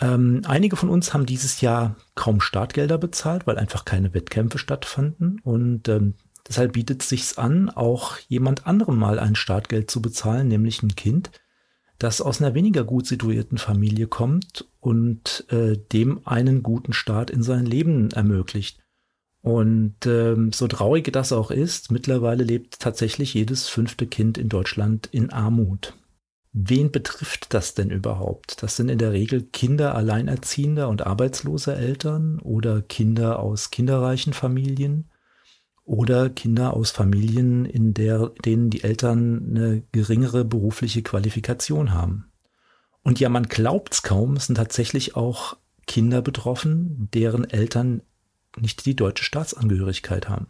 Ähm, 0.00 0.42
einige 0.46 0.76
von 0.76 0.88
uns 0.88 1.12
haben 1.12 1.26
dieses 1.26 1.60
Jahr 1.60 1.96
kaum 2.14 2.40
Startgelder 2.40 2.96
bezahlt, 2.96 3.46
weil 3.46 3.58
einfach 3.58 3.84
keine 3.84 4.14
Wettkämpfe 4.14 4.58
stattfanden 4.58 5.40
und 5.44 5.88
ähm, 5.88 6.14
deshalb 6.48 6.72
bietet 6.72 7.02
es 7.02 7.10
sich 7.10 7.38
an, 7.38 7.68
auch 7.68 8.16
jemand 8.28 8.66
anderem 8.66 8.98
mal 8.98 9.18
ein 9.18 9.36
Startgeld 9.36 9.90
zu 9.90 10.00
bezahlen, 10.00 10.48
nämlich 10.48 10.82
ein 10.82 10.96
Kind, 10.96 11.30
das 11.98 12.22
aus 12.22 12.40
einer 12.40 12.54
weniger 12.54 12.82
gut 12.82 13.06
situierten 13.06 13.58
Familie 13.58 14.06
kommt 14.06 14.64
und 14.80 15.44
äh, 15.50 15.76
dem 15.92 16.26
einen 16.26 16.62
guten 16.62 16.94
Start 16.94 17.30
in 17.30 17.42
sein 17.42 17.66
Leben 17.66 18.10
ermöglicht. 18.10 18.78
Und 19.42 20.06
ähm, 20.06 20.52
so 20.52 20.66
traurig 20.66 21.12
das 21.12 21.32
auch 21.32 21.50
ist, 21.50 21.90
mittlerweile 21.90 22.44
lebt 22.44 22.80
tatsächlich 22.80 23.34
jedes 23.34 23.68
fünfte 23.68 24.06
Kind 24.06 24.38
in 24.38 24.48
Deutschland 24.48 25.08
in 25.12 25.30
Armut. 25.30 25.94
Wen 26.52 26.90
betrifft 26.90 27.54
das 27.54 27.74
denn 27.74 27.90
überhaupt? 27.90 28.62
Das 28.62 28.76
sind 28.76 28.88
in 28.88 28.98
der 28.98 29.12
Regel 29.12 29.42
Kinder 29.42 29.94
alleinerziehender 29.94 30.88
und 30.88 31.06
arbeitsloser 31.06 31.76
Eltern 31.76 32.40
oder 32.40 32.82
Kinder 32.82 33.38
aus 33.38 33.70
kinderreichen 33.70 34.32
Familien 34.32 35.10
oder 35.84 36.28
Kinder 36.28 36.74
aus 36.74 36.90
Familien, 36.90 37.64
in 37.64 37.94
der, 37.94 38.32
denen 38.44 38.70
die 38.70 38.82
Eltern 38.82 39.50
eine 39.50 39.82
geringere 39.92 40.44
berufliche 40.44 41.02
Qualifikation 41.02 41.92
haben. 41.92 42.30
Und 43.02 43.20
ja, 43.20 43.28
man 43.28 43.44
glaubt's 43.44 44.02
kaum, 44.02 44.36
es 44.36 44.46
sind 44.46 44.56
tatsächlich 44.56 45.16
auch 45.16 45.56
Kinder 45.86 46.20
betroffen, 46.20 47.08
deren 47.14 47.48
Eltern 47.48 48.02
nicht 48.58 48.84
die 48.86 48.96
deutsche 48.96 49.24
Staatsangehörigkeit 49.24 50.28
haben. 50.28 50.48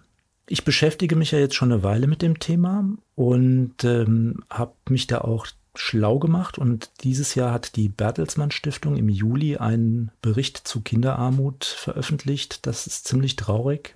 Ich 0.48 0.64
beschäftige 0.64 1.14
mich 1.14 1.30
ja 1.30 1.38
jetzt 1.38 1.54
schon 1.54 1.70
eine 1.70 1.82
Weile 1.82 2.06
mit 2.06 2.22
dem 2.22 2.38
Thema 2.38 2.88
und 3.14 3.84
ähm, 3.84 4.42
habe 4.50 4.74
mich 4.88 5.06
da 5.06 5.18
auch 5.20 5.46
schlau 5.74 6.18
gemacht 6.18 6.58
und 6.58 6.90
dieses 7.02 7.34
Jahr 7.34 7.52
hat 7.52 7.76
die 7.76 7.88
Bertelsmann 7.88 8.50
Stiftung 8.50 8.96
im 8.96 9.08
Juli 9.08 9.56
einen 9.56 10.10
Bericht 10.22 10.56
zu 10.58 10.80
Kinderarmut 10.80 11.64
veröffentlicht. 11.64 12.66
Das 12.66 12.86
ist 12.86 13.06
ziemlich 13.06 13.36
traurig. 13.36 13.94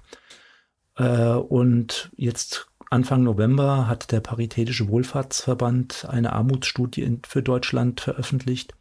Äh, 0.97 1.33
und 1.33 2.11
jetzt 2.17 2.69
Anfang 2.91 3.25
November 3.25 3.89
hat 3.89 4.13
der 4.13 4.21
Paritätische 4.21 4.89
Wohlfahrtsverband 4.89 6.07
eine 6.09 6.33
Armutsstudie 6.33 7.21
für 7.27 7.43
Deutschland 7.43 8.01
veröffentlicht. 8.01 8.75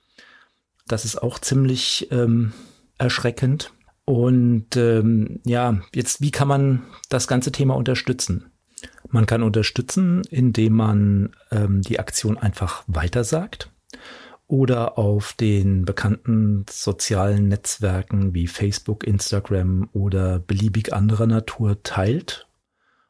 Das 0.87 1.05
ist 1.05 1.21
auch 1.21 1.39
ziemlich 1.39 2.09
ähm, 2.11 2.53
erschreckend. 2.97 3.71
Und 4.05 4.75
ähm, 4.75 5.39
ja, 5.45 5.81
jetzt, 5.95 6.21
wie 6.21 6.31
kann 6.31 6.47
man 6.47 6.83
das 7.09 7.27
ganze 7.27 7.51
Thema 7.51 7.75
unterstützen? 7.75 8.52
Man 9.09 9.25
kann 9.25 9.43
unterstützen, 9.43 10.21
indem 10.29 10.73
man 10.73 11.35
ähm, 11.51 11.81
die 11.81 11.99
Aktion 11.99 12.37
einfach 12.37 12.83
weitersagt 12.87 13.69
oder 14.47 14.97
auf 14.97 15.33
den 15.33 15.85
bekannten 15.85 16.65
sozialen 16.69 17.47
Netzwerken 17.47 18.33
wie 18.33 18.47
Facebook, 18.47 19.03
Instagram 19.03 19.89
oder 19.93 20.39
beliebig 20.39 20.93
anderer 20.93 21.27
Natur 21.27 21.81
teilt 21.83 22.47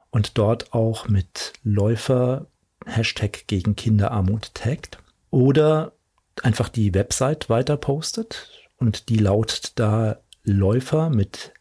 und 0.09 0.37
dort 0.37 0.73
auch 0.73 1.07
mit 1.07 1.53
Läufer 1.63 2.47
Hashtag 2.85 3.47
gegen 3.47 3.75
Kinderarmut 3.75 4.53
taggt 4.53 4.99
oder 5.29 5.93
einfach 6.41 6.69
die 6.69 6.93
Website 6.93 7.49
weiter 7.49 7.77
postet 7.77 8.49
und 8.77 9.09
die 9.09 9.17
lautet 9.17 9.79
da 9.79 10.17
Läufer 10.43 11.09
mit 11.09 11.53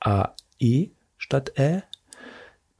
AE 0.00 0.90
statt 1.16 1.52
Ä 1.58 1.82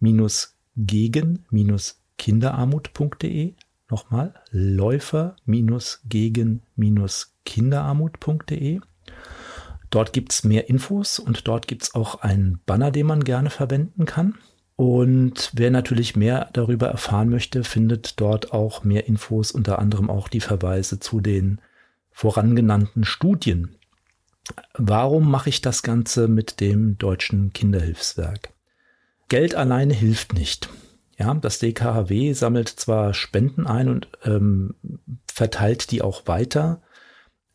minus 0.01 0.58
gegen 0.79 1.45
minus 1.51 2.01
kinderarmut.de. 2.17 3.55
Nochmal 3.91 4.35
Läufer 4.51 5.37
minus 5.45 6.01
gegen 6.09 6.63
minus 6.77 7.35
kinderarmut.de. 7.45 8.81
Dort 9.91 10.13
gibt's 10.13 10.45
mehr 10.45 10.69
Infos 10.69 11.19
und 11.19 11.49
dort 11.49 11.67
gibt's 11.67 11.95
auch 11.95 12.21
einen 12.21 12.61
Banner, 12.67 12.91
den 12.91 13.07
man 13.07 13.25
gerne 13.25 13.51
verwenden 13.51 14.05
kann. 14.05 14.35
Und 14.77 15.51
wer 15.55 15.71
natürlich 15.71 16.15
mehr 16.15 16.51
darüber 16.53 16.89
erfahren 16.89 17.31
möchte, 17.31 17.65
findet 17.65 18.21
dort 18.21 18.53
auch 18.53 18.85
mehr 18.85 19.09
Infos, 19.09 19.51
unter 19.51 19.79
anderem 19.79 20.09
auch 20.09 20.29
die 20.29 20.41
Verweise 20.41 21.01
zu 21.01 21.21
den 21.21 21.61
vorangenannten 22.13 23.05
Studien. 23.05 23.77
Warum 24.75 25.31
mache 25.31 25.49
ich 25.49 25.63
das 25.63 25.83
Ganze 25.83 26.29
mit 26.29 26.61
dem 26.61 26.97
Deutschen 26.99 27.53
Kinderhilfswerk? 27.53 28.53
Geld 29.29 29.55
alleine 29.55 29.95
hilft 29.95 30.35
nicht. 30.35 30.69
Ja, 31.19 31.35
das 31.35 31.59
DKHW 31.59 32.33
sammelt 32.33 32.69
zwar 32.69 33.13
Spenden 33.13 33.67
ein 33.67 33.89
und 33.89 34.09
ähm, 34.25 34.75
verteilt 35.27 35.91
die 35.91 36.01
auch 36.03 36.27
weiter, 36.27 36.81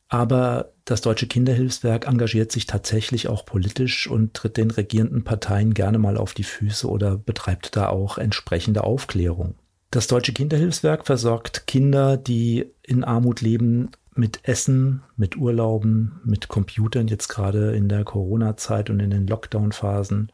aber 0.10 0.74
das 0.86 1.02
Deutsche 1.02 1.28
Kinderhilfswerk 1.28 2.08
engagiert 2.08 2.52
sich 2.52 2.68
tatsächlich 2.68 3.30
auch 3.30 3.46
politisch 3.46 4.08
und 4.08 4.34
tritt 4.34 4.58
den 4.58 4.70
regierenden 4.70 5.24
Parteien 5.24 5.74
gerne 5.74 5.98
mal 5.98 6.18
auf 6.18 6.34
die 6.34 6.44
Füße 6.44 6.88
oder 6.90 7.18
betreibt 7.18 7.76
da 7.76 7.88
auch 7.88 8.18
entsprechende 8.18 8.84
Aufklärung. 8.84 9.56
Das 9.92 10.08
Deutsche 10.08 10.34
Kinderhilfswerk 10.34 11.06
versorgt 11.06 11.68
Kinder, 11.68 12.18
die 12.18 12.66
in 12.84 13.04
Armut 13.04 13.42
leben, 13.42 13.92
mit 14.14 14.42
Essen, 14.44 15.04
mit 15.16 15.38
Urlauben, 15.38 16.20
mit 16.26 16.48
Computern, 16.48 17.08
jetzt 17.08 17.30
gerade 17.30 17.76
in 17.76 17.90
der 17.90 18.04
Corona-Zeit 18.04 18.90
und 18.90 19.00
in 19.00 19.10
den 19.10 19.26
Lockdown-Phasen 19.26 20.32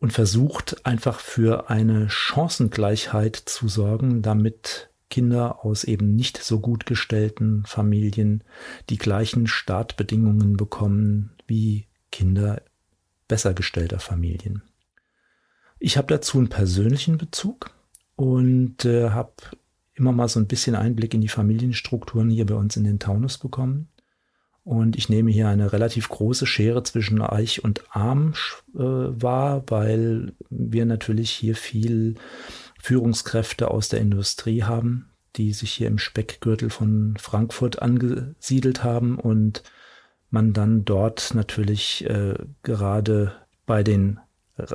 und 0.00 0.12
versucht 0.12 0.86
einfach 0.86 1.20
für 1.20 1.70
eine 1.70 2.08
Chancengleichheit 2.08 3.36
zu 3.36 3.68
sorgen, 3.68 4.22
damit 4.22 4.90
Kinder 5.10 5.64
aus 5.64 5.84
eben 5.84 6.14
nicht 6.14 6.38
so 6.38 6.60
gut 6.60 6.86
gestellten 6.86 7.64
Familien 7.66 8.44
die 8.90 8.98
gleichen 8.98 9.46
Startbedingungen 9.46 10.56
bekommen 10.56 11.30
wie 11.46 11.86
Kinder 12.12 12.62
besser 13.26 13.54
gestellter 13.54 13.98
Familien. 13.98 14.62
Ich 15.78 15.96
habe 15.96 16.08
dazu 16.08 16.38
einen 16.38 16.48
persönlichen 16.48 17.18
Bezug 17.18 17.70
und 18.16 18.84
äh, 18.84 19.10
habe 19.10 19.32
immer 19.94 20.12
mal 20.12 20.28
so 20.28 20.40
ein 20.40 20.46
bisschen 20.46 20.74
Einblick 20.74 21.14
in 21.14 21.20
die 21.20 21.28
Familienstrukturen 21.28 22.30
hier 22.30 22.46
bei 22.46 22.54
uns 22.54 22.76
in 22.76 22.84
den 22.84 22.98
Taunus 22.98 23.38
bekommen. 23.38 23.88
Und 24.68 24.98
ich 24.98 25.08
nehme 25.08 25.30
hier 25.30 25.48
eine 25.48 25.72
relativ 25.72 26.10
große 26.10 26.44
Schere 26.44 26.82
zwischen 26.82 27.22
Reich 27.22 27.64
und 27.64 27.84
Arm 27.88 28.34
äh, 28.74 28.76
wahr, 28.76 29.62
weil 29.68 30.34
wir 30.50 30.84
natürlich 30.84 31.30
hier 31.30 31.56
viel 31.56 32.16
Führungskräfte 32.78 33.70
aus 33.70 33.88
der 33.88 34.02
Industrie 34.02 34.64
haben, 34.64 35.08
die 35.36 35.54
sich 35.54 35.72
hier 35.72 35.88
im 35.88 35.96
Speckgürtel 35.96 36.68
von 36.68 37.14
Frankfurt 37.18 37.80
angesiedelt 37.80 38.84
haben 38.84 39.18
und 39.18 39.62
man 40.28 40.52
dann 40.52 40.84
dort 40.84 41.32
natürlich 41.32 42.04
äh, 42.04 42.34
gerade 42.62 43.32
bei 43.64 43.82
den 43.82 44.20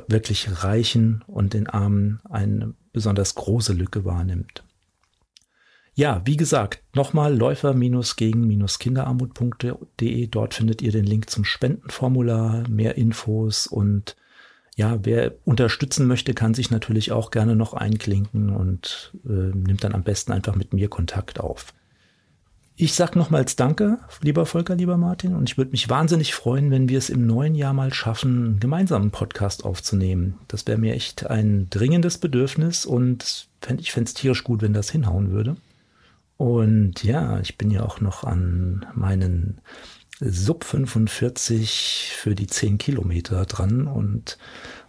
wirklich 0.08 0.64
Reichen 0.64 1.22
und 1.28 1.54
den 1.54 1.68
Armen 1.68 2.20
eine 2.28 2.74
besonders 2.92 3.36
große 3.36 3.74
Lücke 3.74 4.04
wahrnimmt. 4.04 4.64
Ja, 5.96 6.22
wie 6.24 6.36
gesagt, 6.36 6.82
nochmal 6.94 7.36
läufer-gegen-kinderarmut.de. 7.36 10.26
Dort 10.26 10.54
findet 10.54 10.82
ihr 10.82 10.90
den 10.90 11.04
Link 11.04 11.30
zum 11.30 11.44
Spendenformular, 11.44 12.68
mehr 12.68 12.96
Infos 12.96 13.68
und 13.68 14.16
ja, 14.76 14.98
wer 15.04 15.34
unterstützen 15.44 16.08
möchte, 16.08 16.34
kann 16.34 16.52
sich 16.52 16.72
natürlich 16.72 17.12
auch 17.12 17.30
gerne 17.30 17.54
noch 17.54 17.74
einklinken 17.74 18.50
und 18.50 19.12
äh, 19.24 19.54
nimmt 19.54 19.84
dann 19.84 19.94
am 19.94 20.02
besten 20.02 20.32
einfach 20.32 20.56
mit 20.56 20.72
mir 20.72 20.88
Kontakt 20.88 21.38
auf. 21.38 21.72
Ich 22.76 22.94
sag 22.94 23.14
nochmals 23.14 23.54
Danke, 23.54 23.98
lieber 24.20 24.46
Volker, 24.46 24.74
lieber 24.74 24.96
Martin, 24.96 25.36
und 25.36 25.48
ich 25.48 25.56
würde 25.56 25.70
mich 25.70 25.88
wahnsinnig 25.88 26.34
freuen, 26.34 26.72
wenn 26.72 26.88
wir 26.88 26.98
es 26.98 27.08
im 27.08 27.24
neuen 27.24 27.54
Jahr 27.54 27.72
mal 27.72 27.94
schaffen, 27.94 28.58
einen 28.60 29.12
Podcast 29.12 29.64
aufzunehmen. 29.64 30.40
Das 30.48 30.66
wäre 30.66 30.78
mir 30.78 30.94
echt 30.94 31.30
ein 31.30 31.68
dringendes 31.70 32.18
Bedürfnis 32.18 32.84
und 32.84 33.46
ich 33.78 33.92
fände 33.92 34.08
es 34.08 34.14
tierisch 34.14 34.42
gut, 34.42 34.60
wenn 34.60 34.72
das 34.72 34.90
hinhauen 34.90 35.30
würde. 35.30 35.54
Und 36.36 37.04
ja, 37.04 37.38
ich 37.40 37.56
bin 37.58 37.70
ja 37.70 37.84
auch 37.84 38.00
noch 38.00 38.24
an 38.24 38.86
meinen 38.94 39.60
Sub 40.20 40.64
45 40.64 42.12
für 42.16 42.34
die 42.34 42.46
10 42.46 42.78
Kilometer 42.78 43.44
dran 43.46 43.86
und 43.86 44.38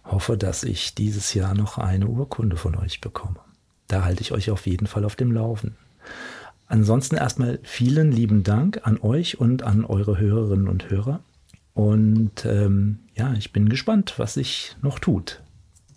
hoffe, 0.04 0.36
dass 0.36 0.62
ich 0.62 0.94
dieses 0.94 1.34
Jahr 1.34 1.54
noch 1.54 1.78
eine 1.78 2.06
Urkunde 2.06 2.56
von 2.56 2.76
euch 2.76 3.00
bekomme. 3.00 3.40
Da 3.88 4.04
halte 4.04 4.22
ich 4.22 4.32
euch 4.32 4.50
auf 4.50 4.66
jeden 4.66 4.86
Fall 4.86 5.04
auf 5.04 5.16
dem 5.16 5.32
Laufen. 5.32 5.76
Ansonsten 6.68 7.16
erstmal 7.16 7.60
vielen 7.62 8.10
lieben 8.10 8.42
Dank 8.42 8.80
an 8.84 8.98
euch 9.00 9.38
und 9.38 9.62
an 9.62 9.84
eure 9.84 10.18
Hörerinnen 10.18 10.68
und 10.68 10.90
Hörer. 10.90 11.20
Und 11.74 12.44
ähm, 12.44 13.00
ja, 13.14 13.34
ich 13.34 13.52
bin 13.52 13.68
gespannt, 13.68 14.14
was 14.16 14.34
sich 14.34 14.76
noch 14.82 14.98
tut. 14.98 15.42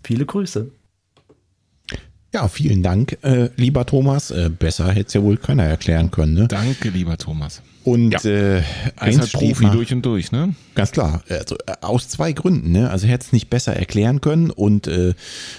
Viele 0.04 0.26
Grüße. 0.26 0.70
Ja, 2.32 2.46
vielen 2.46 2.82
Dank, 2.82 3.18
äh, 3.22 3.50
lieber 3.56 3.86
Thomas. 3.86 4.30
Äh, 4.30 4.50
besser 4.50 4.88
hätte 4.92 5.08
es 5.08 5.14
ja 5.14 5.22
wohl 5.22 5.36
keiner 5.36 5.64
erklären 5.64 6.10
können. 6.12 6.34
Ne? 6.34 6.48
Danke, 6.48 6.90
lieber 6.90 7.18
Thomas. 7.18 7.60
Und 7.90 8.12
ja. 8.22 8.30
äh, 8.30 8.62
eins 8.98 9.18
halt 9.18 9.32
Profi 9.32 9.64
mal, 9.64 9.72
durch 9.72 9.92
und 9.92 10.06
durch, 10.06 10.30
ne? 10.30 10.54
Ganz 10.76 10.92
klar. 10.92 11.24
Also 11.28 11.56
äh, 11.66 11.72
aus 11.80 12.08
zwei 12.08 12.30
Gründen, 12.32 12.70
ne? 12.70 12.88
Also 12.88 13.08
hätte 13.08 13.24
es 13.26 13.32
nicht 13.32 13.50
besser 13.50 13.74
erklären 13.74 14.20
können. 14.20 14.50
Und 14.50 14.86
äh, 14.86 15.14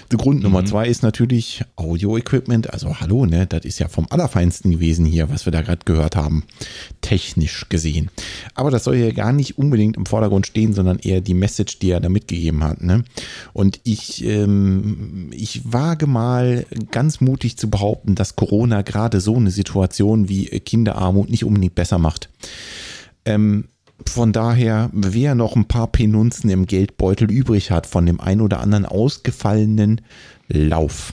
Grund 0.08 0.38
mhm. 0.38 0.44
Nummer 0.44 0.64
zwei 0.64 0.88
ist 0.88 1.02
natürlich 1.02 1.62
Audio-Equipment. 1.76 2.72
Also 2.72 3.00
hallo, 3.00 3.26
ne? 3.26 3.46
Das 3.46 3.66
ist 3.66 3.80
ja 3.80 3.88
vom 3.88 4.06
Allerfeinsten 4.08 4.70
gewesen 4.70 5.04
hier, 5.04 5.28
was 5.28 5.44
wir 5.44 5.50
da 5.50 5.60
gerade 5.60 5.82
gehört 5.84 6.16
haben. 6.16 6.44
Technisch 7.02 7.66
gesehen. 7.68 8.10
Aber 8.54 8.70
das 8.70 8.84
soll 8.84 8.96
ja 8.96 9.12
gar 9.12 9.34
nicht 9.34 9.58
unbedingt 9.58 9.98
im 9.98 10.06
Vordergrund 10.06 10.46
stehen, 10.46 10.72
sondern 10.72 11.00
eher 11.00 11.20
die 11.20 11.34
Message, 11.34 11.80
die 11.80 11.90
er 11.90 12.00
da 12.00 12.08
mitgegeben 12.08 12.64
hat. 12.64 12.80
Ne? 12.80 13.04
Und 13.52 13.78
ich, 13.84 14.24
ähm, 14.24 15.28
ich 15.32 15.70
wage 15.70 16.06
mal 16.06 16.64
ganz 16.90 17.20
mutig 17.20 17.58
zu 17.58 17.68
behaupten, 17.68 18.14
dass 18.14 18.36
Corona 18.36 18.80
gerade 18.80 19.20
so 19.20 19.36
eine 19.36 19.50
Situation 19.50 20.30
wie 20.30 20.46
Kinderarmut 20.46 21.28
nicht 21.28 21.44
unbedingt 21.44 21.74
besser 21.74 21.98
macht 21.98 22.21
macht. 22.22 22.28
Ähm, 23.24 23.68
von 24.06 24.32
daher, 24.32 24.90
wer 24.92 25.34
noch 25.34 25.54
ein 25.54 25.68
paar 25.68 25.86
Penunzen 25.86 26.50
im 26.50 26.66
Geldbeutel 26.66 27.30
übrig 27.30 27.70
hat 27.70 27.86
von 27.86 28.04
dem 28.04 28.20
ein 28.20 28.40
oder 28.40 28.58
anderen 28.60 28.84
ausgefallenen 28.84 30.00
Lauf, 30.48 31.12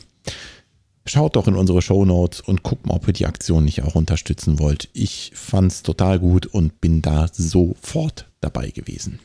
schaut 1.05 1.35
doch 1.35 1.47
in 1.47 1.55
unsere 1.55 1.83
Show 1.83 2.05
Notes 2.05 2.41
und 2.41 2.63
guckt 2.63 2.87
mal, 2.87 2.95
ob 2.95 3.07
ihr 3.07 3.13
die 3.13 3.27
Aktion 3.27 3.63
nicht 3.63 3.83
auch 3.83 3.93
unterstützen 3.93 4.57
wollt. 4.57 4.89
Ich 4.93 5.31
fand 5.35 5.71
es 5.71 5.83
total 5.83 6.19
gut 6.19 6.47
und 6.47 6.81
bin 6.81 7.03
da 7.03 7.27
sofort 7.31 8.27
dabei 8.41 8.71
gewesen. 8.71 9.19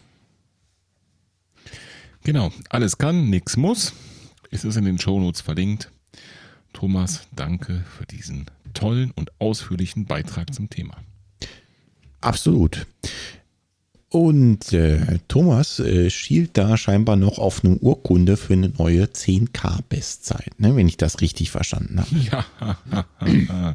Genau, 2.23 2.53
alles 2.69 2.99
kann, 2.99 3.31
nichts 3.31 3.57
muss. 3.57 3.95
Es 4.51 4.65
ist 4.65 4.77
in 4.77 4.85
den 4.85 4.99
Show 4.99 5.19
Notes 5.21 5.41
verlinkt. 5.41 5.91
Thomas, 6.75 7.27
danke 7.35 7.85
für 7.97 8.05
diesen 8.05 8.47
tollen 8.75 9.11
und 9.13 9.31
ausführlichen 9.41 10.05
Beitrag 10.05 10.53
zum 10.53 10.69
Thema. 10.69 10.97
Absolut. 12.25 12.87
Und 14.15 14.73
äh, 14.73 15.19
Thomas 15.27 15.81
äh, 15.81 16.09
schielt 16.09 16.57
da 16.57 16.77
scheinbar 16.77 17.17
noch 17.17 17.39
auf 17.39 17.65
eine 17.65 17.75
Urkunde 17.79 18.37
für 18.37 18.53
eine 18.53 18.69
neue 18.69 19.07
10K-Bestzeit, 19.07 20.53
ne, 20.59 20.77
wenn 20.77 20.87
ich 20.87 20.97
das 20.97 21.21
richtig 21.21 21.51
verstanden 21.51 21.99
habe. 21.99 22.11
Ja, 22.31 23.75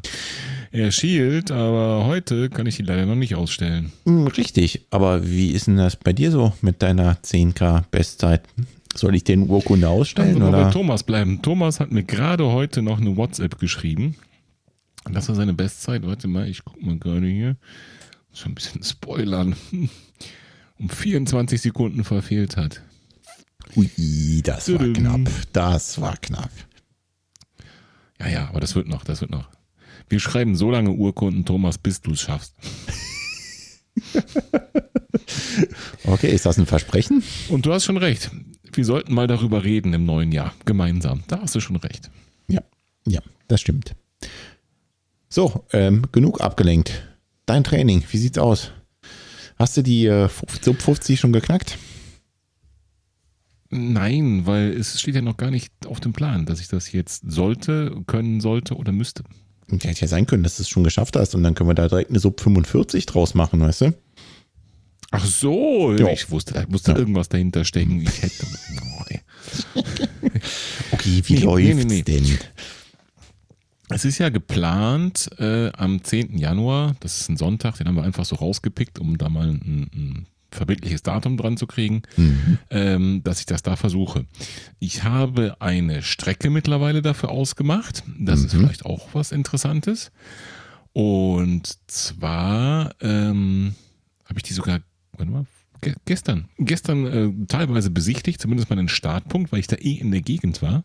er 0.72 0.92
schielt, 0.92 1.50
aber 1.50 2.06
heute 2.06 2.48
kann 2.48 2.64
ich 2.66 2.76
die 2.76 2.82
leider 2.82 3.04
noch 3.04 3.16
nicht 3.16 3.34
ausstellen. 3.34 3.92
Hm, 4.06 4.28
richtig, 4.28 4.86
aber 4.88 5.28
wie 5.28 5.50
ist 5.50 5.66
denn 5.66 5.76
das 5.76 5.96
bei 5.96 6.14
dir 6.14 6.30
so 6.30 6.54
mit 6.62 6.80
deiner 6.80 7.16
10K-Bestzeit? 7.16 8.40
Soll 8.94 9.14
ich 9.14 9.24
den 9.24 9.46
Urkunde 9.50 9.90
ausstellen? 9.90 10.36
Also 10.36 10.48
oder? 10.48 10.64
bei 10.64 10.70
Thomas 10.70 11.02
bleiben. 11.02 11.42
Thomas 11.42 11.80
hat 11.80 11.92
mir 11.92 12.02
gerade 12.02 12.46
heute 12.46 12.80
noch 12.80 12.98
eine 12.98 13.14
WhatsApp 13.14 13.58
geschrieben. 13.58 14.16
Das 15.04 15.28
war 15.28 15.34
seine 15.34 15.52
Bestzeit. 15.52 16.06
Warte 16.06 16.28
mal, 16.28 16.48
ich 16.48 16.64
guck 16.64 16.82
mal 16.82 16.98
gerade 16.98 17.26
hier. 17.26 17.56
Schon 18.32 18.52
ein 18.52 18.54
bisschen 18.54 18.82
spoilern. 18.82 19.56
Um 20.78 20.88
24 20.88 21.60
Sekunden 21.60 22.04
verfehlt 22.04 22.56
hat. 22.56 22.80
Ui, 23.76 24.40
das 24.42 24.72
war 24.72 24.78
Tudum. 24.78 24.94
knapp. 24.94 25.30
Das 25.52 26.00
war 26.00 26.16
knapp. 26.16 26.50
Ja, 28.18 28.28
ja, 28.28 28.48
aber 28.48 28.60
das 28.60 28.74
wird 28.74 28.88
noch, 28.88 29.04
das 29.04 29.20
wird 29.20 29.30
noch. 29.30 29.50
Wir 30.08 30.20
schreiben 30.20 30.56
so 30.56 30.70
lange 30.70 30.92
Urkunden, 30.92 31.44
Thomas, 31.44 31.76
bis 31.76 32.00
du 32.00 32.12
es 32.12 32.22
schaffst. 32.22 32.54
Okay, 36.04 36.30
ist 36.30 36.46
das 36.46 36.58
ein 36.58 36.66
Versprechen? 36.66 37.22
Und 37.48 37.66
du 37.66 37.72
hast 37.72 37.84
schon 37.84 37.96
recht. 37.96 38.30
Wir 38.72 38.84
sollten 38.84 39.14
mal 39.14 39.26
darüber 39.26 39.64
reden 39.64 39.92
im 39.92 40.04
neuen 40.04 40.32
Jahr. 40.32 40.54
Gemeinsam. 40.64 41.22
Da 41.28 41.40
hast 41.40 41.54
du 41.54 41.60
schon 41.60 41.76
recht. 41.76 42.10
Ja, 42.48 42.62
ja, 43.06 43.20
das 43.48 43.60
stimmt. 43.60 43.94
So, 45.28 45.64
ähm, 45.72 46.02
genug 46.12 46.40
abgelenkt. 46.40 47.06
Dein 47.46 47.64
Training, 47.64 48.02
wie 48.10 48.18
sieht's 48.18 48.38
aus? 48.38 48.72
Hast 49.56 49.76
du 49.76 49.82
die 49.82 50.06
äh, 50.06 50.28
Sub 50.62 50.80
50 50.80 51.18
schon 51.20 51.32
geknackt? 51.32 51.78
Nein, 53.70 54.46
weil 54.46 54.72
es 54.72 55.00
steht 55.00 55.14
ja 55.14 55.22
noch 55.22 55.36
gar 55.36 55.50
nicht 55.50 55.72
auf 55.86 56.00
dem 56.00 56.12
Plan, 56.12 56.44
dass 56.46 56.60
ich 56.60 56.68
das 56.68 56.90
jetzt 56.92 57.22
sollte, 57.30 57.94
können 58.06 58.40
sollte 58.40 58.74
oder 58.76 58.90
müsste. 58.92 59.22
Hätte 59.70 60.00
ja 60.00 60.08
sein 60.08 60.26
können, 60.26 60.42
dass 60.42 60.56
du 60.56 60.62
es 60.62 60.68
schon 60.68 60.82
geschafft 60.82 61.14
hast 61.14 61.34
und 61.36 61.44
dann 61.44 61.54
können 61.54 61.70
wir 61.70 61.74
da 61.74 61.86
direkt 61.86 62.10
eine 62.10 62.18
Sub 62.18 62.40
45 62.40 63.06
draus 63.06 63.34
machen, 63.34 63.60
weißt 63.60 63.82
du? 63.82 63.94
Ach 65.12 65.24
so, 65.24 65.94
Ja. 65.96 66.08
ich 66.08 66.30
wusste, 66.30 66.54
da 66.54 66.64
musste 66.68 66.92
Ja. 66.92 66.98
irgendwas 66.98 67.28
dahinter 67.28 67.64
stecken. 67.64 68.00
Ich 68.02 68.22
hätte. 68.22 68.46
Okay, 70.92 71.22
wie 71.26 71.34
nee, 71.34 71.40
läuft's 71.40 71.84
nee, 71.84 71.84
nee. 71.84 72.02
denn? 72.02 72.38
Es 73.90 74.04
ist 74.04 74.18
ja 74.18 74.28
geplant 74.28 75.30
äh, 75.38 75.70
am 75.72 76.02
10. 76.02 76.38
Januar, 76.38 76.94
das 77.00 77.20
ist 77.20 77.28
ein 77.28 77.36
Sonntag, 77.36 77.76
den 77.78 77.88
haben 77.88 77.96
wir 77.96 78.02
einfach 78.04 78.24
so 78.24 78.36
rausgepickt, 78.36 78.98
um 78.98 79.18
da 79.18 79.28
mal 79.28 79.48
ein, 79.48 79.90
ein 79.94 80.26
verbindliches 80.52 81.02
Datum 81.02 81.36
dran 81.36 81.56
zu 81.56 81.66
kriegen, 81.66 82.02
Mhm. 82.16 82.58
ähm, 82.70 83.20
dass 83.24 83.38
ich 83.40 83.46
das 83.46 83.62
da 83.62 83.76
versuche. 83.76 84.26
Ich 84.80 85.04
habe 85.04 85.56
eine 85.60 86.02
Strecke 86.02 86.50
mittlerweile 86.50 87.02
dafür 87.02 87.28
ausgemacht. 87.30 88.02
Das 88.18 88.40
ist 88.44 88.54
Mhm. 88.54 88.60
vielleicht 88.60 88.84
auch 88.84 89.08
was 89.12 89.30
Interessantes. 89.32 90.10
Und 90.92 91.78
zwar 91.86 92.94
ähm, 93.00 93.74
habe 94.24 94.38
ich 94.38 94.42
die 94.42 94.54
sogar, 94.54 94.80
warte 95.16 95.30
mal, 95.30 95.46
ge 95.80 95.94
gestern, 96.04 96.48
gestern 96.58 97.06
äh, 97.06 97.46
teilweise 97.46 97.90
besichtigt, 97.90 98.40
zumindest 98.40 98.70
mal 98.70 98.76
den 98.76 98.88
Startpunkt, 98.88 99.52
weil 99.52 99.60
ich 99.60 99.66
da 99.68 99.76
eh 99.76 99.94
in 99.94 100.10
der 100.10 100.20
Gegend 100.20 100.62
war. 100.62 100.84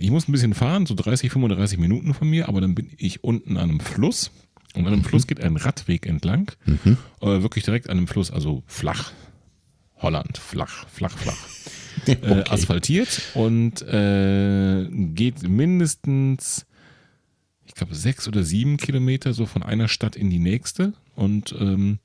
Ich 0.00 0.10
muss 0.10 0.28
ein 0.28 0.32
bisschen 0.32 0.54
fahren, 0.54 0.86
so 0.86 0.94
30, 0.94 1.30
35 1.30 1.78
Minuten 1.78 2.14
von 2.14 2.28
mir, 2.28 2.48
aber 2.48 2.60
dann 2.60 2.74
bin 2.74 2.90
ich 2.96 3.22
unten 3.24 3.56
an 3.56 3.70
einem 3.70 3.80
Fluss. 3.80 4.30
Und 4.74 4.86
an 4.86 4.92
einem 4.92 5.04
Fluss 5.04 5.26
geht 5.26 5.40
ein 5.42 5.56
Radweg 5.56 6.06
entlang. 6.06 6.52
Mhm. 6.64 6.96
Äh, 7.20 7.42
wirklich 7.42 7.64
direkt 7.64 7.90
an 7.90 7.98
einem 7.98 8.06
Fluss, 8.06 8.30
also 8.30 8.62
flach. 8.66 9.12
Holland, 9.96 10.38
flach, 10.38 10.86
flach, 10.88 11.16
flach. 11.16 11.36
Äh, 12.06 12.12
Okay. 12.16 12.44
asphaltiert 12.48 13.20
und 13.34 13.82
äh, 13.82 14.86
geht 14.90 15.42
mindestens, 15.46 16.64
ich 17.66 17.74
glaube, 17.74 17.94
sechs 17.94 18.26
oder 18.26 18.42
sieben 18.42 18.78
Kilometer 18.78 19.34
so 19.34 19.44
von 19.44 19.62
einer 19.62 19.86
Stadt 19.88 20.16
in 20.16 20.30
die 20.30 20.38
nächste. 20.38 20.94
Und 21.14 21.54
ähm, 21.58 21.98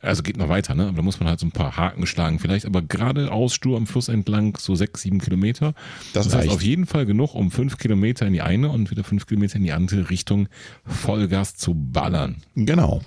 also 0.00 0.22
geht 0.22 0.36
noch 0.36 0.48
weiter, 0.48 0.74
ne? 0.74 0.86
Aber 0.86 0.96
da 0.96 1.02
muss 1.02 1.18
man 1.18 1.28
halt 1.28 1.40
so 1.40 1.46
ein 1.46 1.52
paar 1.52 1.76
Haken 1.76 2.06
schlagen. 2.06 2.38
Vielleicht 2.38 2.66
aber 2.66 2.82
geradeaus 2.82 3.54
stur 3.54 3.76
am 3.76 3.86
Fluss 3.86 4.08
entlang, 4.08 4.56
so 4.58 4.74
sechs, 4.74 5.02
sieben 5.02 5.20
Kilometer. 5.20 5.74
Das 6.12 6.26
Das 6.26 6.36
heißt 6.36 6.50
auf 6.50 6.62
jeden 6.62 6.86
Fall 6.86 7.04
genug, 7.06 7.34
um 7.34 7.50
fünf 7.50 7.78
Kilometer 7.78 8.26
in 8.26 8.32
die 8.32 8.42
eine 8.42 8.70
und 8.70 8.90
wieder 8.90 9.04
fünf 9.04 9.26
Kilometer 9.26 9.56
in 9.56 9.64
die 9.64 9.72
andere 9.72 10.10
Richtung 10.10 10.48
Vollgas 10.84 11.56
zu 11.56 11.74
ballern. 11.74 12.36
Genau. 12.54 13.02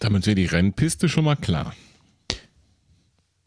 Damit 0.00 0.26
wäre 0.26 0.36
die 0.36 0.46
Rennpiste 0.46 1.08
schon 1.08 1.24
mal 1.24 1.36
klar. 1.36 1.74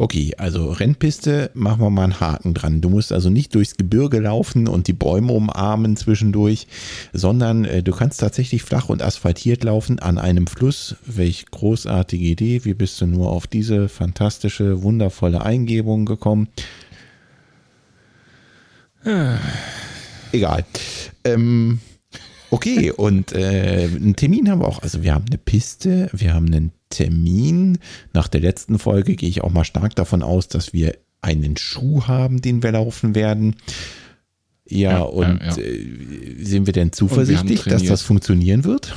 Okay, 0.02 0.34
also 0.36 0.72
Rennpiste, 0.72 1.52
machen 1.54 1.80
wir 1.80 1.92
mal 1.92 2.06
einen 2.06 2.20
Haken 2.20 2.56
dran. 2.56 2.82
Du 2.82 2.90
musst 2.90 3.12
also 3.12 3.30
nicht 3.30 3.54
durchs 3.54 3.78
Gebirge 3.78 4.20
laufen 4.20 4.68
und 4.68 4.88
die 4.88 4.94
Bäume 4.94 5.32
umarmen 5.32 5.96
zwischendurch, 5.96 6.66
sondern 7.14 7.66
äh, 7.66 7.84
du 7.84 7.92
kannst 7.92 8.20
tatsächlich 8.20 8.64
flach 8.64 8.90
und 8.90 9.04
asphaltiert 9.04 9.64
laufen 9.64 10.00
an 10.00 10.18
einem 10.18 10.48
Fluss. 10.48 10.96
Welch 11.06 11.46
großartige 11.52 12.26
Idee. 12.26 12.66
Wie 12.66 12.74
bist 12.74 13.00
du 13.00 13.06
nur 13.06 13.30
auf 13.30 13.46
diese 13.46 13.90
fantastische, 13.90 14.82
wundervolle 14.82 15.46
Eingebung 15.46 16.08
gekommen? 16.08 16.48
Egal. 20.32 20.66
Ähm, 21.24 21.80
okay, 22.52 22.92
und 22.92 23.34
äh, 23.34 23.90
einen 23.94 24.16
Termin 24.16 24.50
haben 24.50 24.62
wir 24.62 24.68
auch. 24.68 24.84
Also 24.84 25.02
wir 25.02 25.14
haben 25.14 25.26
eine 25.28 25.38
Piste, 25.38 26.10
wir 26.14 26.34
haben 26.34 26.48
einen 26.48 26.72
Termin. 26.90 27.80
Nach 28.14 28.28
der 28.28 28.42
letzten 28.42 28.78
Folge 28.78 29.16
gehe 29.16 29.30
ich 29.30 29.42
auch 29.44 29.52
mal 29.52 29.64
stark 29.64 29.96
davon 29.96 30.22
aus, 30.22 30.48
dass 30.48 30.74
wir 30.74 30.98
einen 31.22 31.58
Schuh 31.58 32.04
haben, 32.08 32.42
den 32.42 32.64
wir 32.64 32.72
laufen 32.72 33.16
werden. 33.16 33.56
Ja, 34.68 34.92
Ja, 34.92 35.02
und 35.02 35.42
ja, 35.42 35.56
ja. 35.56 35.58
Äh, 35.58 36.44
sind 36.44 36.66
wir 36.66 36.74
denn 36.74 36.92
zuversichtlich, 36.94 37.64
dass 37.64 37.74
trainiert. 37.74 37.92
das 37.92 38.02
funktionieren 38.02 38.64
wird? 38.64 38.96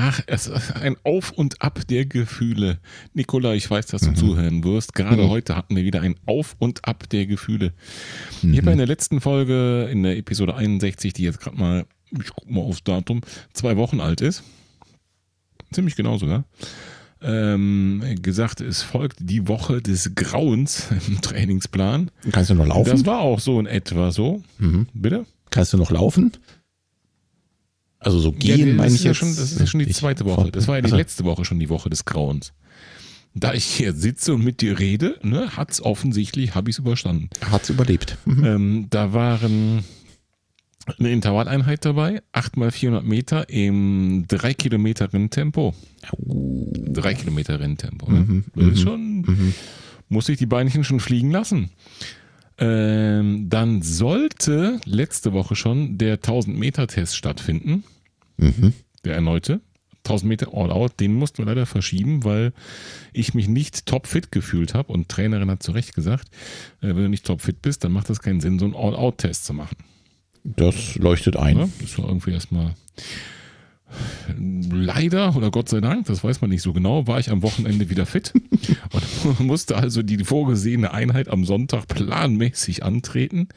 Ach, 0.00 0.20
es 0.28 0.46
ist 0.46 0.76
ein 0.76 0.96
Auf 1.02 1.32
und 1.32 1.60
Ab 1.60 1.80
der 1.88 2.06
Gefühle. 2.06 2.78
Nikola, 3.14 3.54
ich 3.54 3.68
weiß, 3.68 3.88
Mhm. 3.88 3.90
dass 3.90 4.00
du 4.02 4.12
zuhören 4.14 4.62
wirst. 4.62 4.94
Gerade 4.94 5.28
heute 5.28 5.56
hatten 5.56 5.74
wir 5.74 5.84
wieder 5.84 6.00
ein 6.02 6.14
Auf 6.24 6.54
und 6.60 6.84
Ab 6.84 7.08
der 7.10 7.26
Gefühle. 7.26 7.72
Ich 8.42 8.56
habe 8.58 8.66
ja 8.66 8.72
in 8.72 8.78
der 8.78 8.86
letzten 8.86 9.20
Folge, 9.20 9.88
in 9.90 10.04
der 10.04 10.16
Episode 10.16 10.54
61, 10.54 11.12
die 11.14 11.24
jetzt 11.24 11.40
gerade 11.40 11.56
mal, 11.56 11.84
ich 12.12 12.30
guck 12.30 12.48
mal 12.48 12.60
aufs 12.60 12.84
Datum, 12.84 13.22
zwei 13.52 13.76
Wochen 13.76 14.00
alt 14.00 14.20
ist, 14.20 14.44
ziemlich 15.72 15.96
genau 15.96 16.16
sogar, 16.16 16.44
ähm, 17.20 18.00
gesagt, 18.22 18.60
es 18.60 18.82
folgt 18.82 19.16
die 19.20 19.48
Woche 19.48 19.82
des 19.82 20.14
Grauens 20.14 20.86
im 21.08 21.20
Trainingsplan. 21.20 22.12
Kannst 22.30 22.50
du 22.50 22.54
noch 22.54 22.66
laufen? 22.68 22.90
Das 22.90 23.04
war 23.04 23.18
auch 23.18 23.40
so 23.40 23.58
in 23.58 23.66
etwa 23.66 24.12
so. 24.12 24.44
Mhm. 24.58 24.86
Bitte? 24.94 25.26
Kannst 25.50 25.72
du 25.72 25.76
noch 25.76 25.90
laufen? 25.90 26.30
Also 28.00 28.18
so 28.20 28.30
Ja, 28.40 28.56
gehen, 28.56 28.68
das 28.68 28.76
meine 28.76 28.94
ich 28.94 29.02
ja 29.04 29.10
jetzt. 29.10 29.18
schon, 29.18 29.28
das 29.28 29.52
ist 29.52 29.60
ja 29.60 29.66
schon 29.66 29.80
die 29.80 29.88
zweite 29.90 30.24
Woche. 30.24 30.50
Das 30.52 30.68
war 30.68 30.76
ja 30.76 30.82
die 30.82 30.90
letzte 30.90 31.24
Woche 31.24 31.44
schon 31.44 31.58
die 31.58 31.68
Woche 31.68 31.90
des 31.90 32.04
Grauens. 32.04 32.52
Da 33.34 33.54
ich 33.54 33.64
hier 33.64 33.92
sitze 33.92 34.34
und 34.34 34.44
mit 34.44 34.60
dir 34.62 34.78
rede, 34.78 35.18
ne, 35.22 35.56
hat's 35.56 35.80
offensichtlich, 35.80 36.54
habe 36.54 36.70
ich 36.70 36.74
es 36.76 36.78
überstanden. 36.80 37.28
Hat's 37.50 37.70
überlebt. 37.70 38.16
Mhm. 38.24 38.44
Ähm, 38.44 38.86
da 38.90 39.12
waren 39.12 39.84
eine 40.98 41.10
Intervalleinheit 41.12 41.84
dabei, 41.84 42.22
8 42.32 42.56
mal 42.56 42.70
400 42.70 43.04
Meter 43.04 43.48
im 43.50 44.24
3 44.28 44.54
Kilometer 44.54 45.12
Renntempo. 45.12 45.74
3 46.12 47.14
Kilometer 47.14 47.60
Renntempo. 47.60 48.10
Ne? 48.10 48.20
Mhm, 48.20 48.44
Das 48.54 48.66
ist 48.68 48.80
schon, 48.80 49.52
muss 50.08 50.28
ich 50.28 50.38
die 50.38 50.46
Beinchen 50.46 50.84
schon 50.84 51.00
fliegen 51.00 51.30
lassen. 51.30 51.70
Ähm, 52.58 53.48
dann 53.48 53.82
sollte 53.82 54.80
letzte 54.84 55.32
Woche 55.32 55.54
schon 55.56 55.96
der 55.98 56.14
1000 56.14 56.58
Meter 56.58 56.86
Test 56.86 57.16
stattfinden 57.16 57.84
Mhm. 58.36 58.72
der 59.04 59.14
erneute. 59.14 59.60
1000 60.04 60.28
Meter 60.28 60.54
All-Out, 60.54 61.00
den 61.00 61.12
mussten 61.14 61.38
wir 61.38 61.46
leider 61.46 61.66
verschieben, 61.66 62.24
weil 62.24 62.52
ich 63.12 63.34
mich 63.34 63.46
nicht 63.48 63.84
topfit 63.86 64.32
gefühlt 64.32 64.72
habe 64.74 64.92
und 64.92 65.08
Trainerin 65.08 65.50
hat 65.50 65.62
zu 65.62 65.72
Recht 65.72 65.94
gesagt, 65.94 66.28
äh, 66.80 66.88
wenn 66.88 66.96
du 66.96 67.08
nicht 67.08 67.26
topfit 67.26 67.60
bist, 67.62 67.84
dann 67.84 67.92
macht 67.92 68.08
das 68.08 68.20
keinen 68.20 68.40
Sinn, 68.40 68.58
so 68.58 68.64
einen 68.64 68.74
All-Out-Test 68.74 69.44
zu 69.44 69.52
machen. 69.52 69.76
Das 70.44 70.94
leuchtet 70.96 71.36
ein. 71.36 71.56
Ne? 71.58 71.68
Das 71.80 71.98
war 71.98 72.06
irgendwie 72.06 72.30
erstmal 72.30 72.74
leider 74.38 75.36
oder 75.36 75.50
Gott 75.50 75.68
sei 75.68 75.80
Dank, 75.80 76.06
das 76.06 76.22
weiß 76.22 76.40
man 76.40 76.50
nicht 76.50 76.62
so 76.62 76.72
genau, 76.72 77.06
war 77.06 77.18
ich 77.18 77.30
am 77.30 77.42
Wochenende 77.42 77.90
wieder 77.90 78.06
fit 78.06 78.32
und 78.92 79.40
musste 79.40 79.76
also 79.76 80.02
die 80.02 80.24
vorgesehene 80.24 80.92
Einheit 80.92 81.28
am 81.28 81.44
Sonntag 81.44 81.86
planmäßig 81.88 82.82
antreten. 82.82 83.48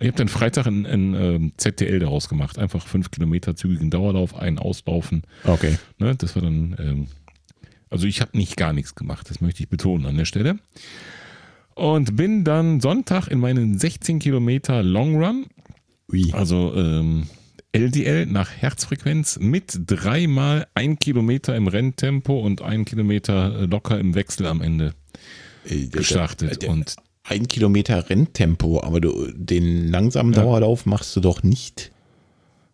Ich 0.00 0.08
habe 0.08 0.16
dann 0.16 0.28
Freitag 0.28 0.66
ein, 0.66 0.86
ein 0.86 1.14
ähm, 1.14 1.52
ZTL 1.56 1.98
daraus 1.98 2.28
gemacht, 2.28 2.58
einfach 2.58 2.86
fünf 2.86 3.10
Kilometer 3.10 3.56
zügigen 3.56 3.90
Dauerlauf, 3.90 4.36
einen 4.36 4.58
auslaufen. 4.58 5.22
Okay. 5.44 5.78
Ne, 5.98 6.14
das 6.16 6.34
war 6.34 6.42
dann, 6.42 6.76
ähm, 6.78 7.06
also 7.88 8.06
ich 8.06 8.20
habe 8.20 8.36
nicht 8.36 8.56
gar 8.56 8.72
nichts 8.72 8.94
gemacht, 8.94 9.28
das 9.30 9.40
möchte 9.40 9.62
ich 9.62 9.68
betonen 9.68 10.06
an 10.06 10.16
der 10.16 10.24
Stelle. 10.24 10.58
Und 11.74 12.16
bin 12.16 12.44
dann 12.44 12.80
Sonntag 12.80 13.28
in 13.28 13.38
meinen 13.38 13.78
16 13.78 14.18
Kilometer 14.18 14.82
Long 14.82 15.22
Run 15.22 15.46
Ui. 16.12 16.32
also 16.32 16.74
ähm, 16.74 17.26
LDL 17.72 18.26
nach 18.26 18.50
Herzfrequenz 18.50 19.38
mit 19.40 19.78
dreimal 19.86 20.66
ein 20.74 20.98
Kilometer 20.98 21.54
im 21.54 21.68
Renntempo 21.68 22.40
und 22.40 22.62
ein 22.62 22.84
Kilometer 22.84 23.60
äh, 23.60 23.64
locker 23.66 23.98
im 23.98 24.14
Wechsel 24.14 24.46
am 24.46 24.60
Ende 24.60 24.94
Äh, 25.68 25.86
gestartet. 25.86 26.64
äh, 26.64 26.66
Und 26.68 26.96
ein 27.22 27.46
Kilometer 27.46 28.10
Renntempo, 28.10 28.82
aber 28.82 29.00
du, 29.00 29.30
den 29.34 29.88
langsamen 29.88 30.32
Ja. 30.32 30.42
Dauerlauf 30.42 30.84
machst 30.86 31.14
du 31.14 31.20
doch 31.20 31.42
nicht 31.44 31.92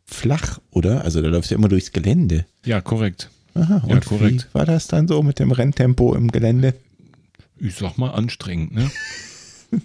flach, 0.07 0.61
oder? 0.71 1.05
Also 1.05 1.21
da 1.21 1.29
läufst 1.29 1.51
du 1.51 1.57
immer 1.57 1.69
durchs 1.69 1.93
Gelände. 1.93 2.47
ja, 2.65 2.81
korrekt. 2.81 3.31
Aha, 3.55 3.83
Ja, 3.87 3.95
und 3.95 4.05
korrekt. 4.07 4.49
wie 4.51 4.55
war 4.55 4.65
das 4.67 4.87
dann 4.87 5.09
so 5.09 5.23
mit 5.23 5.39
dem 5.39 5.51
Renntempo 5.51 6.15
im 6.15 6.31
Gelände? 6.31 6.75
Ich 7.59 7.75
sag 7.75 7.97
mal 7.99 8.11
anstrengend, 8.11 8.73
ne? 8.75 8.91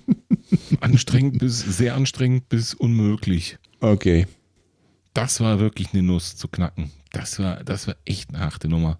anstrengend 0.82 1.39
bis, 1.39 1.59
sehr 1.59 1.95
anstrengend 1.95 2.49
bis 2.49 2.74
unmöglich. 2.74 3.57
Okay. 3.80 4.28
Das 5.14 5.39
war 5.41 5.59
wirklich 5.59 5.89
eine 5.93 6.03
Nuss 6.03 6.36
zu 6.36 6.47
knacken. 6.47 6.91
Das 7.12 7.39
war, 7.39 7.64
das 7.64 7.88
war 7.88 7.95
echt 8.05 8.30
eine 8.30 8.39
harte 8.39 8.68
Nummer. 8.68 8.97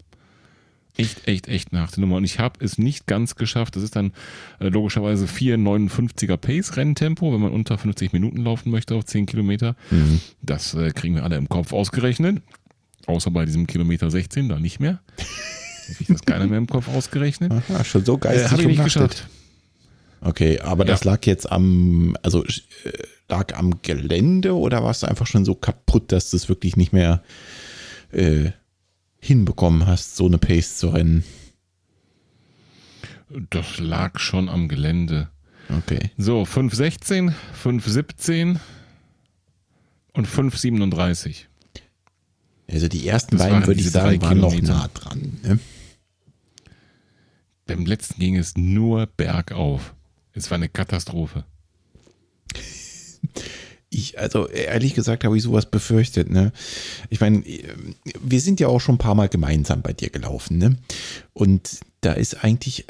Echt, 0.98 1.26
echt, 1.28 1.48
echt 1.48 1.72
eine 1.72 1.82
harte 1.82 2.02
Nummer. 2.02 2.18
Und 2.18 2.26
ich 2.26 2.40
habe 2.40 2.64
es 2.64 2.78
nicht 2.78 3.08
ganz 3.08 3.36
geschafft. 3.36 3.76
Das 3.76 3.84
ist 3.84 3.96
dann 3.96 4.12
äh, 4.60 4.68
logischerweise 4.68 5.26
4,59er 5.26 6.36
Pace-Renntempo, 6.36 7.34
wenn 7.34 7.40
man 7.40 7.52
unter 7.52 7.78
50 7.78 8.12
Minuten 8.12 8.44
laufen 8.44 8.72
möchte 8.72 8.96
auf 8.96 9.06
10 9.06 9.26
Kilometer. 9.26 9.76
Mhm. 9.90 10.20
Das 10.42 10.74
äh, 10.74 10.92
kriegen 10.92 11.16
wir 11.16 11.24
alle 11.24 11.38
im 11.38 11.48
Kopf 11.48 11.72
ausgerechnet. 11.72 12.42
Außer 13.08 13.32
bei 13.32 13.46
diesem 13.46 13.68
Kilometer 13.68 14.12
16, 14.12 14.50
da 14.50 14.60
nicht 14.60 14.80
mehr. 14.80 15.00
Habe 15.18 15.96
ich 16.00 16.08
das 16.08 16.22
keiner 16.22 16.48
mehr 16.48 16.58
im 16.58 16.68
Kopf 16.68 16.90
ausgerechnet. 16.90 17.52
Aha, 17.52 17.84
schon 17.84 18.04
so 18.04 18.18
geistig 18.18 18.48
äh, 18.48 18.50
Habe 18.50 18.62
ich 18.64 18.68
nicht 18.68 18.84
geschafft. 18.84 19.28
Okay, 20.22 20.60
aber 20.60 20.86
ja. 20.86 20.92
das 20.92 21.04
lag 21.04 21.26
jetzt 21.26 21.52
am, 21.52 22.16
also 22.22 22.44
äh, 22.46 22.92
lag 23.28 23.56
am 23.56 23.82
Gelände 23.82 24.56
oder 24.56 24.84
warst 24.84 25.04
du 25.04 25.08
einfach 25.08 25.26
schon 25.26 25.46
so 25.46 25.56
kaputt, 25.56 26.12
dass 26.12 26.30
du 26.30 26.38
es 26.38 26.48
wirklich 26.48 26.78
nicht 26.78 26.94
mehr 26.94 27.24
äh, 28.12 28.52
hinbekommen 29.20 29.88
hast, 29.88 30.16
so 30.16 30.28
eine 30.28 30.38
Pace 30.38 30.78
zu 30.78 30.90
rennen? 30.90 31.24
Das 33.50 33.80
lag 33.80 34.20
schon 34.20 34.50
am 34.50 34.68
Gelände. 34.68 35.30
Okay. 35.70 36.12
So, 36.18 36.44
5,16, 36.44 37.34
5,17 37.64 38.60
und 40.14 40.28
5,37. 40.28 41.46
Also 42.70 42.88
die 42.88 43.08
ersten 43.08 43.38
das 43.38 43.48
beiden, 43.48 43.68
würde 43.68 43.80
ich 43.80 43.90
sagen, 43.90 44.22
waren 44.22 44.40
noch 44.40 44.62
nah 44.62 44.90
dran. 44.94 45.40
Ne? 45.44 45.60
Beim 47.66 47.86
letzten 47.86 48.20
ging 48.20 48.38
es 48.38 48.56
nur 48.58 49.06
bergauf. 49.06 49.94
Es 50.34 50.50
war 50.50 50.56
eine 50.56 50.70
Katastrophe. 50.70 51.46
Ich, 53.94 54.18
also 54.18 54.48
ehrlich 54.48 54.94
gesagt 54.94 55.26
habe 55.26 55.36
ich 55.36 55.44
sowas 55.44 55.70
befürchtet, 55.70 56.30
ne? 56.30 56.54
Ich 57.10 57.20
meine, 57.20 57.44
wir 58.24 58.40
sind 58.40 58.62
ja 58.62 58.70
auch 58.70 58.80
schon 58.80 58.96
ein 58.96 59.00
paar 59.00 59.16
Mal 59.16 59.28
gemeinsam 59.28 59.82
bei 59.82 59.92
dir 59.92 60.10
gelaufen, 60.10 60.58
ne? 60.58 60.78
Und 61.34 61.82
da 62.00 62.14
ist 62.14 62.44
eigentlich, 62.44 62.86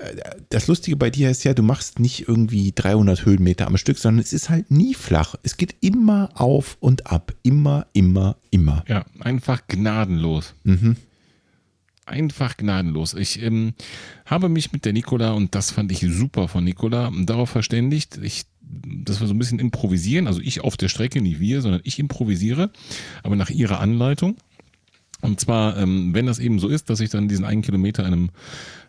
das 0.50 0.68
Lustige 0.68 0.96
bei 0.98 1.10
dir 1.10 1.32
ist 1.32 1.44
ja, 1.44 1.56
du 1.56 1.64
machst 1.64 2.00
nicht 2.00 2.28
irgendwie 2.28 2.72
300 2.72 3.26
Höhenmeter 3.26 3.66
am 3.66 3.78
Stück, 3.78 3.98
sondern 3.98 4.22
es 4.24 4.32
ist 4.32 4.50
halt 4.50 4.70
nie 4.70 4.94
flach. 4.94 5.36
Es 5.42 5.58
geht 5.58 5.76
immer 5.82 6.30
auf 6.36 6.78
und 6.80 7.08
ab. 7.08 7.34
Immer, 7.42 7.88
immer, 7.94 8.38
immer. 8.52 8.86
Ja, 8.88 9.04
einfach 9.20 9.68
gnadenlos. 9.68 10.54
Mhm 10.64 10.98
einfach 12.12 12.58
gnadenlos. 12.58 13.14
Ich 13.14 13.42
ähm, 13.42 13.74
habe 14.26 14.50
mich 14.50 14.72
mit 14.72 14.86
der 14.86 14.94
Nicola, 14.94 15.32
und 15.32 15.56
das 15.56 15.72
fand 15.72 15.92
ich 15.92 16.00
super 16.00 16.48
von 16.48 16.64
Nicola, 16.64 17.12
darauf 17.24 17.50
verständigt, 17.50 18.20
ich, 18.22 18.44
dass 18.62 19.20
wir 19.20 19.28
so 19.28 19.34
ein 19.34 19.40
bisschen 19.40 19.60
improvisieren. 19.60 20.28
Also 20.28 20.42
ich 20.42 20.62
auf 20.62 20.78
der 20.78 20.90
Strecke, 20.90 21.22
nicht 21.22 21.40
wir, 21.40 21.62
sondern 21.62 21.82
ich 21.84 22.00
improvisiere, 22.00 22.72
aber 23.24 23.36
nach 23.36 23.50
ihrer 23.50 23.80
Anleitung. 23.80 24.36
Und 25.22 25.40
zwar, 25.40 25.78
ähm, 25.78 26.14
wenn 26.14 26.26
das 26.26 26.40
eben 26.40 26.60
so 26.60 26.68
ist, 26.68 26.90
dass 26.90 27.00
ich 27.00 27.12
dann 27.12 27.28
diesen 27.28 27.46
einen 27.46 27.62
Kilometer 27.62 28.06
einem, 28.06 28.32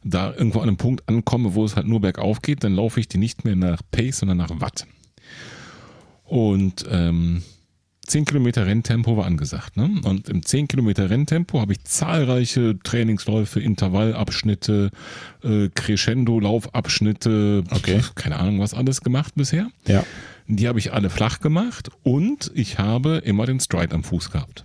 da 0.02 0.32
irgendwo 0.32 0.60
an 0.60 0.68
einem 0.68 0.78
Punkt 0.78 1.08
ankomme, 1.08 1.54
wo 1.54 1.64
es 1.64 1.76
halt 1.76 1.86
nur 1.86 2.00
bergauf 2.00 2.40
geht, 2.40 2.64
dann 2.64 2.74
laufe 2.74 3.00
ich 3.00 3.08
die 3.08 3.18
nicht 3.18 3.44
mehr 3.44 3.56
nach 3.56 3.82
Pace, 3.90 4.18
sondern 4.18 4.38
nach 4.38 4.60
Watt. 4.60 4.86
Und 6.24 6.86
ähm, 6.90 7.42
10 8.06 8.24
Kilometer 8.24 8.66
Renntempo 8.66 9.16
war 9.16 9.26
angesagt. 9.26 9.76
Ne? 9.76 10.00
Und 10.04 10.28
im 10.28 10.44
10 10.44 10.68
Kilometer 10.68 11.08
Renntempo 11.08 11.60
habe 11.60 11.72
ich 11.72 11.84
zahlreiche 11.84 12.78
Trainingsläufe, 12.82 13.60
Intervallabschnitte, 13.60 14.90
äh, 15.44 15.68
Crescendo-Laufabschnitte, 15.68 17.64
okay. 17.70 18.00
keine 18.14 18.38
Ahnung 18.38 18.60
was 18.60 18.74
alles 18.74 19.02
gemacht 19.02 19.34
bisher. 19.36 19.68
Ja. 19.86 20.04
Die 20.48 20.66
habe 20.66 20.80
ich 20.80 20.92
alle 20.92 21.10
flach 21.10 21.40
gemacht 21.40 21.90
und 22.02 22.50
ich 22.54 22.78
habe 22.78 23.18
immer 23.18 23.46
den 23.46 23.60
Stride 23.60 23.94
am 23.94 24.02
Fuß 24.02 24.30
gehabt. 24.30 24.64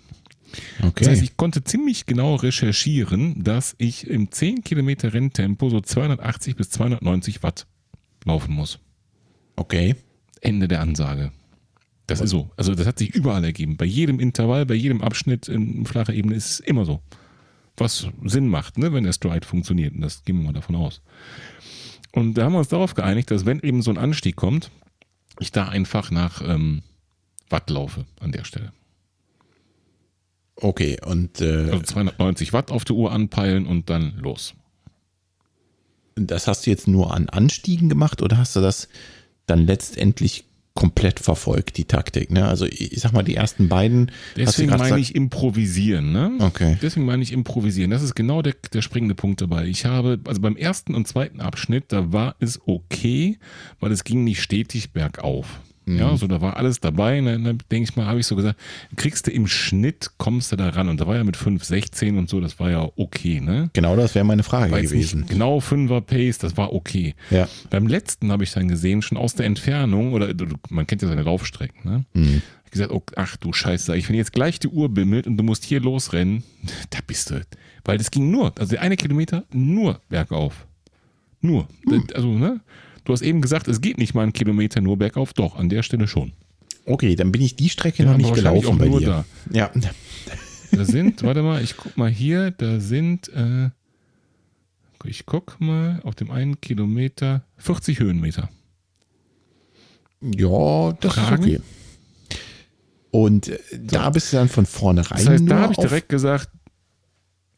Okay. 0.81 1.03
Das 1.03 1.09
heißt, 1.09 1.23
ich 1.23 1.37
konnte 1.37 1.63
ziemlich 1.63 2.05
genau 2.07 2.35
recherchieren, 2.35 3.43
dass 3.43 3.75
ich 3.77 4.07
im 4.07 4.31
10 4.31 4.63
Kilometer 4.63 5.13
Renntempo 5.13 5.69
so 5.69 5.79
280 5.81 6.55
bis 6.55 6.71
290 6.71 7.43
Watt 7.43 7.67
laufen 8.25 8.53
muss. 8.53 8.79
Okay. 9.55 9.95
Ende 10.41 10.67
der 10.67 10.81
Ansage. 10.81 11.31
Das 12.07 12.21
ist 12.21 12.29
so. 12.29 12.49
Also 12.55 12.73
das 12.73 12.87
hat 12.87 12.97
sich 12.97 13.13
überall 13.13 13.43
ergeben. 13.43 13.75
Bei 13.75 13.85
jedem 13.85 14.19
Intervall, 14.19 14.65
bei 14.65 14.73
jedem 14.73 15.01
Abschnitt 15.01 15.49
in 15.49 15.85
flacher 15.85 16.13
Ebene 16.13 16.35
ist 16.35 16.49
es 16.49 16.59
immer 16.61 16.85
so. 16.85 17.01
Was 17.75 18.07
Sinn 18.23 18.47
macht, 18.47 18.77
ne, 18.77 18.93
wenn 18.93 19.03
der 19.03 19.11
Stride 19.11 19.45
funktioniert. 19.45 19.93
Und 19.93 20.01
das 20.01 20.23
gehen 20.23 20.37
wir 20.37 20.45
mal 20.45 20.53
davon 20.53 20.75
aus. 20.75 21.01
Und 22.13 22.35
da 22.35 22.45
haben 22.45 22.53
wir 22.53 22.59
uns 22.59 22.69
darauf 22.69 22.95
geeinigt, 22.95 23.29
dass 23.29 23.45
wenn 23.45 23.59
eben 23.59 23.81
so 23.81 23.91
ein 23.91 23.97
Anstieg 23.97 24.37
kommt, 24.37 24.71
ich 25.39 25.51
da 25.51 25.67
einfach 25.67 26.09
nach 26.09 26.41
ähm, 26.41 26.81
Watt 27.49 27.69
laufe 27.69 28.05
an 28.19 28.31
der 28.31 28.45
Stelle. 28.45 28.71
Okay, 30.55 30.97
und 31.05 31.41
äh, 31.41 31.69
also 31.71 31.81
290 31.81 32.53
Watt 32.53 32.71
auf 32.71 32.83
der 32.85 32.95
Uhr 32.95 33.11
anpeilen 33.11 33.67
und 33.67 33.89
dann 33.89 34.17
los. 34.17 34.55
Das 36.15 36.47
hast 36.47 36.65
du 36.65 36.71
jetzt 36.71 36.87
nur 36.87 37.13
an 37.13 37.29
Anstiegen 37.29 37.89
gemacht 37.89 38.23
oder 38.23 38.37
hast 38.37 38.55
du 38.55 38.61
das 38.61 38.87
dann 39.45 39.67
letztendlich 39.67 40.46
komplett 40.77 41.19
verfolgt, 41.19 41.77
die 41.77 41.85
Taktik. 41.85 42.29
Ne? 42.29 42.47
Also 42.47 42.67
ich 42.67 43.01
sag 43.01 43.11
mal, 43.11 43.23
die 43.23 43.33
ersten 43.33 43.67
beiden. 43.67 44.11
Deswegen 44.35 44.69
meine 44.77 44.99
ich 44.99 45.15
improvisieren. 45.15 46.11
Ne? 46.11 46.33
Okay. 46.37 46.77
Deswegen 46.79 47.07
meine 47.07 47.23
ich 47.23 47.33
improvisieren. 47.33 47.89
Das 47.89 48.03
ist 48.03 48.13
genau 48.13 48.43
der, 48.43 48.53
der 48.71 48.83
springende 48.83 49.15
Punkt 49.15 49.41
dabei. 49.41 49.65
Ich 49.65 49.85
habe, 49.85 50.19
also 50.25 50.39
beim 50.39 50.55
ersten 50.55 50.93
und 50.93 51.07
zweiten 51.07 51.41
Abschnitt, 51.41 51.85
da 51.87 52.13
war 52.13 52.35
es 52.39 52.61
okay, 52.67 53.39
weil 53.79 53.91
es 53.91 54.03
ging 54.03 54.23
nicht 54.23 54.39
stetig 54.39 54.93
bergauf. 54.93 55.59
Ja, 55.87 56.11
mhm. 56.11 56.17
so 56.17 56.27
da 56.27 56.41
war 56.41 56.57
alles 56.57 56.81
dabei. 56.81 57.19
Und 57.19 57.25
dann, 57.25 57.43
dann 57.45 57.57
denke 57.71 57.89
ich 57.89 57.95
mal, 57.95 58.05
habe 58.05 58.19
ich 58.19 58.27
so 58.27 58.35
gesagt, 58.35 58.59
kriegst 58.97 59.25
du 59.27 59.31
im 59.31 59.47
Schnitt, 59.47 60.11
kommst 60.17 60.51
du 60.51 60.57
da 60.57 60.69
ran. 60.69 60.89
Und 60.89 60.99
da 60.99 61.07
war 61.07 61.15
ja 61.15 61.23
mit 61.23 61.37
5, 61.37 61.63
16 61.63 62.17
und 62.17 62.29
so, 62.29 62.41
das 62.41 62.59
war 62.59 62.69
ja 62.69 62.89
okay, 62.97 63.39
ne? 63.39 63.69
Genau, 63.73 63.95
das 63.95 64.13
wäre 64.13 64.25
meine 64.25 64.43
Frage 64.43 64.71
war 64.71 64.81
gewesen. 64.81 65.25
Genau 65.27 65.59
5er 65.59 66.01
Pace, 66.01 66.39
das 66.39 66.57
war 66.57 66.73
okay. 66.73 67.15
Ja. 67.29 67.47
Beim 67.69 67.87
letzten 67.87 68.31
habe 68.31 68.43
ich 68.43 68.51
dann 68.51 68.67
gesehen, 68.67 69.01
schon 69.01 69.17
aus 69.17 69.35
der 69.35 69.45
Entfernung, 69.45 70.13
oder 70.13 70.33
man 70.69 70.85
kennt 70.85 71.01
ja 71.01 71.07
seine 71.07 71.23
Laufstrecken, 71.23 71.89
ne? 71.89 72.05
Mhm. 72.13 72.41
Ich 72.65 72.71
gesagt, 72.71 72.91
oh, 72.91 73.01
ach 73.15 73.37
du 73.37 73.53
Scheiße, 73.53 73.95
ich, 73.95 74.09
wenn 74.09 74.15
jetzt 74.17 74.33
gleich 74.33 74.59
die 74.59 74.67
Uhr 74.67 74.89
bimmelt 74.89 75.25
und 75.25 75.37
du 75.37 75.43
musst 75.43 75.63
hier 75.63 75.79
losrennen, 75.79 76.43
da 76.89 76.99
bist 77.07 77.29
du. 77.29 77.41
Weil 77.85 77.97
das 77.97 78.11
ging 78.11 78.29
nur, 78.29 78.51
also 78.59 78.71
der 78.71 78.81
eine 78.81 78.97
Kilometer 78.97 79.45
nur 79.53 80.01
bergauf. 80.09 80.67
Nur. 81.39 81.67
Mhm. 81.85 82.07
Also, 82.13 82.27
ne? 82.27 82.59
Du 83.07 83.13
hast 83.13 83.21
eben 83.21 83.39
gesagt, 83.39 83.69
es 83.69 83.79
geht 83.79 83.97
nicht 83.97 84.15
mal 84.15 84.23
einen 84.23 84.33
Kilometer 84.33 84.81
nur 84.81 84.97
bergauf. 84.97 85.31
Doch, 85.31 85.55
an 85.55 85.69
der 85.69 85.81
Stelle 85.81 86.09
schon. 86.09 86.33
Okay, 86.85 87.15
dann 87.15 87.31
bin 87.31 87.41
ich 87.41 87.55
die 87.55 87.69
Strecke 87.69 88.03
ja, 88.03 88.11
noch 88.11 88.17
nicht 88.17 88.33
gelaufen 88.33 88.77
bei 88.77 88.89
dir. 88.89 89.07
Da. 89.07 89.25
Ja. 89.53 89.71
Da 90.69 90.83
sind, 90.83 91.23
warte 91.23 91.43
mal, 91.43 91.63
ich 91.63 91.77
guck 91.77 91.95
mal 91.95 92.09
hier, 92.09 92.51
da 92.51 92.81
sind, 92.81 93.29
äh, 93.29 93.69
ich 95.05 95.25
guck 95.25 95.61
mal, 95.61 96.01
auf 96.03 96.13
dem 96.13 96.29
einen 96.29 96.59
Kilometer 96.59 97.45
40 97.55 97.99
Höhenmeter. 97.99 98.49
Ja, 100.19 100.91
das 100.99 101.13
Fragen? 101.13 101.43
ist 101.43 101.59
okay. 101.59 101.61
Und 103.11 103.47
äh, 103.47 103.59
so. 103.71 103.77
da 103.77 104.09
bist 104.09 104.33
du 104.33 104.37
dann 104.37 104.49
von 104.49 104.65
vornherein. 104.65 105.17
Das 105.17 105.29
heißt, 105.29 105.49
da 105.49 105.59
habe 105.61 105.71
ich 105.71 105.79
direkt 105.79 106.09
gesagt, 106.09 106.49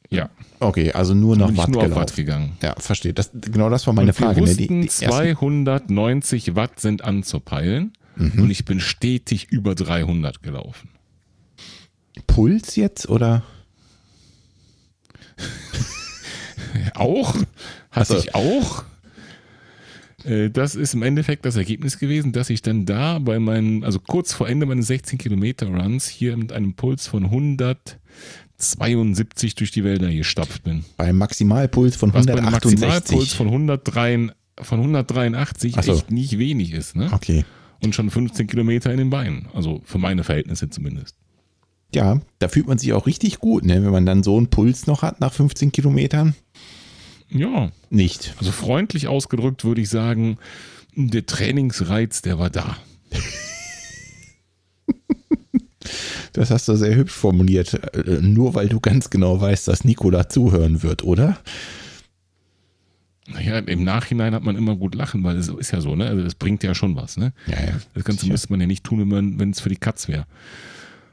ja. 0.10 0.30
Okay, 0.60 0.92
also 0.92 1.14
nur 1.14 1.38
nach 1.38 1.56
Watt, 1.56 1.70
nur 1.70 1.96
Watt 1.96 2.16
gegangen. 2.16 2.58
Ja, 2.62 2.76
verstehe. 2.78 3.14
Das, 3.14 3.32
genau 3.34 3.70
das 3.70 3.88
war 3.88 3.94
meine 3.94 4.10
und 4.10 4.18
Frage. 4.18 4.38
Wir 4.38 4.44
wussten, 4.44 4.80
ne? 4.80 4.82
die, 4.82 4.88
die 4.88 4.90
290 4.90 6.56
Watt 6.56 6.80
sind 6.80 7.04
anzupeilen 7.04 7.94
mhm. 8.16 8.44
und 8.44 8.50
ich 8.50 8.66
bin 8.66 8.80
stetig 8.80 9.48
über 9.52 9.76
300 9.76 10.44
gelaufen. 10.44 10.90
Puls 12.28 12.76
jetzt 12.76 13.08
oder? 13.08 13.44
auch? 16.96 17.36
Hatte 17.92 18.16
also. 18.16 18.18
ich 18.18 18.36
auch? 18.36 18.84
Äh, 20.26 20.50
das 20.50 20.76
ist 20.76 20.94
im 20.94 21.04
Endeffekt 21.04 21.46
das 21.46 21.56
Ergebnis 21.56 22.00
gewesen, 22.00 22.32
dass 22.32 22.50
ich 22.50 22.62
dann 22.62 22.86
da 22.86 23.20
bei 23.20 23.40
meinen, 23.40 23.84
also 23.84 24.00
kurz 24.00 24.34
vor 24.34 24.50
Ende 24.50 24.66
meines 24.66 24.88
16 24.88 25.18
Kilometer 25.18 25.68
Runs 25.68 26.08
hier 26.08 26.36
mit 26.38 26.52
einem 26.52 26.74
Puls 26.74 27.08
von 27.08 27.26
100 27.26 27.98
72 28.60 29.56
durch 29.56 29.72
die 29.72 29.84
Wälder 29.84 30.12
gestapft 30.12 30.64
bin. 30.64 30.86
Beim 30.98 31.18
Maximalpuls 31.18 31.96
von 31.96 32.10
168. 32.10 32.80
Maximalpuls 32.80 33.34
von, 33.34 33.48
103, 33.48 34.30
von 34.62 34.80
183 34.80 35.76
so. 35.82 35.94
echt 35.94 36.12
nicht 36.12 36.38
wenig 36.38 36.74
ist. 36.74 36.96
Ne? 36.96 37.10
Okay. 37.12 37.46
Und 37.82 37.96
schon 37.96 38.10
15 38.10 38.48
Kilometer 38.48 38.92
in 38.92 38.98
den 38.98 39.10
Beinen. 39.10 39.48
Also 39.54 39.82
für 39.86 39.98
meine 39.98 40.24
Verhältnisse 40.24 40.70
zumindest. 40.70 41.16
Ja, 41.94 42.22
da 42.38 42.50
fühlt 42.50 42.68
man 42.68 42.78
sich 42.78 42.94
auch 42.94 43.08
richtig 43.08 43.40
gut, 43.40 43.66
ne? 43.66 43.84
wenn 43.84 43.92
man 43.92 44.06
dann 44.06 44.22
so 44.22 44.38
einen 44.38 44.50
Puls 44.50 44.86
noch 44.86 45.02
hat 45.02 45.22
nach 45.22 45.34
15 45.34 45.72
Kilometern. 45.72 46.36
Ja. 47.30 47.72
Nicht. 47.90 48.36
Also 48.38 48.52
freundlich 48.52 49.08
ausgedrückt 49.08 49.64
würde 49.64 49.82
ich 49.82 49.90
sagen, 49.90 50.38
der 50.96 51.26
Trainingsreiz, 51.26 52.22
der 52.22 52.38
war 52.38 52.50
da. 52.50 52.78
Das 56.34 56.52
hast 56.52 56.68
du 56.68 56.76
sehr 56.76 56.96
hübsch 56.96 57.14
formuliert. 57.14 57.74
Äh, 57.96 58.20
nur 58.22 58.54
weil 58.56 58.70
du 58.70 58.80
ganz 58.80 59.10
genau 59.10 59.40
weißt, 59.42 59.68
dass 59.68 59.84
Nicola 59.84 60.30
zuhören 60.30 60.84
wird, 60.84 61.04
oder? 61.04 61.38
Naja, 63.28 63.56
Ja, 63.56 63.60
im 63.60 63.84
Nachhinein 63.84 64.34
hat 64.34 64.44
man 64.44 64.56
immer 64.56 64.76
gut 64.76 64.96
lachen, 64.96 65.24
weil 65.24 65.38
es 65.38 65.48
ist 65.50 65.72
ja 65.72 65.82
so, 65.82 65.96
ne? 65.96 66.08
Also 66.08 66.24
das 66.24 66.36
bringt 66.36 66.64
ja 66.64 66.74
schon 66.74 66.96
was, 66.96 67.18
ne? 67.18 67.34
Ja, 67.48 67.60
ja. 67.64 67.80
Das 67.94 68.04
Ganze 68.04 68.28
müsste 68.28 68.52
man 68.52 68.60
ja 68.62 68.68
nicht 68.68 68.84
tun, 68.84 69.10
wenn 69.40 69.52
es 69.52 69.60
für 69.60 69.70
die 69.70 69.76
Katz 69.76 70.08
wäre. 70.08 70.26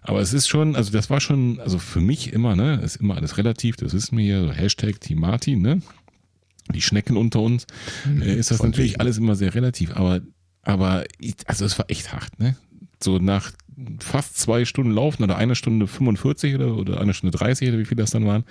Aber 0.02 0.20
es 0.20 0.32
ist 0.32 0.46
schon, 0.46 0.76
also 0.76 0.92
das 0.92 1.10
war 1.10 1.20
schon, 1.20 1.58
also 1.60 1.78
für 1.78 2.00
mich 2.00 2.32
immer, 2.32 2.54
ne, 2.54 2.80
ist 2.82 2.96
immer 2.96 3.16
alles 3.16 3.38
relativ, 3.38 3.76
das 3.76 3.92
ist 3.92 4.12
mir 4.12 4.22
hier 4.22 4.40
so 4.42 4.52
Hashtag 4.52 5.00
Team 5.00 5.18
Martin, 5.18 5.60
ne? 5.62 5.82
Die 6.72 6.80
Schnecken 6.82 7.16
unter 7.16 7.40
uns, 7.40 7.66
Hm, 8.04 8.22
äh, 8.22 8.34
ist 8.36 8.50
das 8.50 8.62
natürlich 8.62 8.92
wegen. 8.92 9.00
alles 9.00 9.18
immer 9.18 9.34
sehr 9.34 9.54
relativ, 9.54 9.94
aber, 9.96 10.20
aber, 10.62 11.04
ich, 11.18 11.34
also 11.46 11.64
es 11.64 11.76
war 11.78 11.86
echt 11.90 12.12
hart, 12.12 12.38
ne? 12.38 12.56
So 13.02 13.18
nach 13.18 13.50
fast 14.00 14.38
zwei 14.38 14.64
Stunden 14.64 14.90
Laufen 14.90 15.22
oder 15.22 15.36
eine 15.36 15.54
Stunde 15.54 15.86
45 15.86 16.54
oder, 16.54 16.76
oder 16.76 17.00
eine 17.00 17.12
Stunde 17.12 17.36
30 17.36 17.68
oder 17.68 17.78
wie 17.78 17.84
viel 17.84 17.96
das 17.96 18.10
dann 18.10 18.26
waren, 18.26 18.44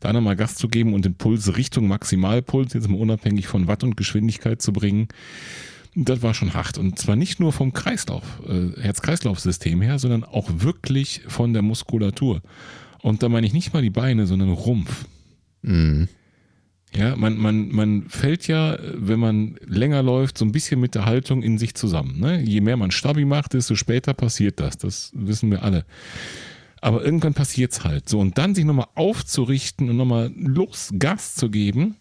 da 0.00 0.12
nochmal 0.12 0.36
Gas 0.36 0.54
zu 0.54 0.68
geben 0.68 0.94
und 0.94 1.04
den 1.04 1.14
Puls 1.14 1.56
Richtung 1.56 1.88
Maximalpuls, 1.88 2.72
jetzt 2.72 2.88
mal 2.88 2.98
unabhängig 3.00 3.46
von 3.46 3.66
Watt 3.66 3.84
und 3.84 3.96
Geschwindigkeit 3.96 4.62
zu 4.62 4.72
bringen, 4.72 5.08
das 5.94 6.22
war 6.22 6.32
schon 6.32 6.54
hart. 6.54 6.78
Und 6.78 6.98
zwar 6.98 7.16
nicht 7.16 7.38
nur 7.38 7.52
vom 7.52 7.74
Kreislauf, 7.74 8.40
äh, 8.48 8.80
Herz-Kreislauf-System 8.80 9.82
her, 9.82 9.98
sondern 9.98 10.24
auch 10.24 10.48
wirklich 10.56 11.20
von 11.28 11.52
der 11.52 11.62
Muskulatur. 11.62 12.40
Und 13.02 13.22
da 13.22 13.28
meine 13.28 13.46
ich 13.46 13.52
nicht 13.52 13.74
mal 13.74 13.82
die 13.82 13.90
Beine, 13.90 14.26
sondern 14.26 14.50
Rumpf. 14.50 15.06
Mhm. 15.60 16.08
Ja, 16.94 17.16
man, 17.16 17.38
man, 17.38 17.68
man 17.68 18.08
fällt 18.08 18.46
ja, 18.48 18.76
wenn 18.94 19.18
man 19.18 19.56
länger 19.64 20.02
läuft, 20.02 20.36
so 20.36 20.44
ein 20.44 20.52
bisschen 20.52 20.78
mit 20.78 20.94
der 20.94 21.06
Haltung 21.06 21.42
in 21.42 21.56
sich 21.56 21.74
zusammen. 21.74 22.20
Ne? 22.20 22.42
Je 22.42 22.60
mehr 22.60 22.76
man 22.76 22.90
Stabi 22.90 23.24
macht, 23.24 23.54
desto 23.54 23.76
später 23.76 24.12
passiert 24.12 24.60
das. 24.60 24.76
Das 24.76 25.10
wissen 25.14 25.50
wir 25.50 25.62
alle. 25.62 25.86
Aber 26.82 27.02
irgendwann 27.04 27.32
passiert's 27.32 27.84
halt. 27.84 28.08
So, 28.08 28.18
und 28.18 28.36
dann 28.36 28.54
sich 28.54 28.64
nochmal 28.64 28.88
aufzurichten 28.94 29.88
und 29.88 29.96
nochmal 29.96 30.32
los 30.36 30.92
Gas 30.98 31.34
zu 31.34 31.48
geben. 31.48 31.96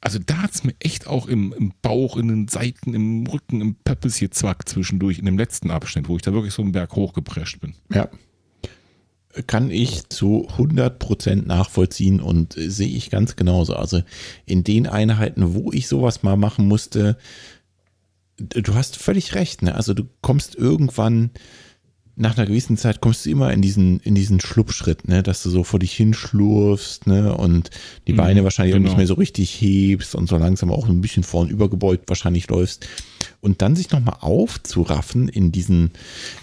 Also 0.00 0.18
da 0.18 0.42
hat's 0.42 0.64
mir 0.64 0.74
echt 0.80 1.06
auch 1.06 1.28
im, 1.28 1.54
im 1.56 1.72
Bauch, 1.80 2.16
in 2.16 2.28
den 2.28 2.48
Seiten, 2.48 2.92
im 2.92 3.26
Rücken, 3.26 3.60
im 3.60 3.76
Pöppels 3.76 4.16
hier 4.16 4.30
zwack 4.30 4.68
zwischendurch, 4.68 5.18
in 5.18 5.26
dem 5.26 5.38
letzten 5.38 5.70
Abschnitt, 5.70 6.08
wo 6.08 6.16
ich 6.16 6.22
da 6.22 6.32
wirklich 6.32 6.52
so 6.52 6.62
einen 6.62 6.72
Berg 6.72 6.94
hochgeprescht 6.96 7.60
bin. 7.60 7.74
Ja. 7.92 8.08
Kann 9.46 9.70
ich 9.70 10.08
zu 10.08 10.48
100% 10.56 11.46
nachvollziehen 11.46 12.20
und 12.20 12.56
äh, 12.56 12.70
sehe 12.70 12.88
ich 12.88 13.10
ganz 13.10 13.36
genauso. 13.36 13.74
Also 13.74 14.02
in 14.46 14.64
den 14.64 14.86
Einheiten, 14.86 15.54
wo 15.54 15.72
ich 15.72 15.88
sowas 15.88 16.22
mal 16.22 16.36
machen 16.36 16.68
musste, 16.68 17.16
du 18.36 18.74
hast 18.74 18.96
völlig 18.96 19.34
recht. 19.34 19.62
Ne? 19.62 19.74
Also 19.74 19.94
du 19.94 20.04
kommst 20.20 20.54
irgendwann, 20.54 21.30
nach 22.16 22.36
einer 22.36 22.46
gewissen 22.46 22.76
Zeit 22.76 23.00
kommst 23.00 23.26
du 23.26 23.30
immer 23.30 23.52
in 23.52 23.60
diesen, 23.60 23.98
in 24.00 24.14
diesen 24.14 24.40
Schlupfschritt, 24.40 25.08
ne? 25.08 25.22
dass 25.22 25.42
du 25.42 25.50
so 25.50 25.64
vor 25.64 25.80
dich 25.80 25.92
hinschlurfst 25.94 27.06
ne? 27.08 27.36
und 27.36 27.70
die 28.06 28.12
Mhm, 28.12 28.16
Beine 28.16 28.44
wahrscheinlich 28.44 28.74
auch 28.74 28.78
genau. 28.78 28.90
nicht 28.90 28.98
mehr 28.98 29.06
so 29.06 29.14
richtig 29.14 29.50
hebst 29.60 30.14
und 30.14 30.28
so 30.28 30.36
langsam 30.36 30.70
auch 30.70 30.88
ein 30.88 31.00
bisschen 31.00 31.24
vorn 31.24 31.48
übergebeugt 31.48 32.08
wahrscheinlich 32.08 32.48
läufst. 32.48 32.86
Und 33.44 33.60
dann 33.60 33.76
sich 33.76 33.90
nochmal 33.90 34.16
aufzuraffen 34.20 35.28
in 35.28 35.52
diesen, 35.52 35.90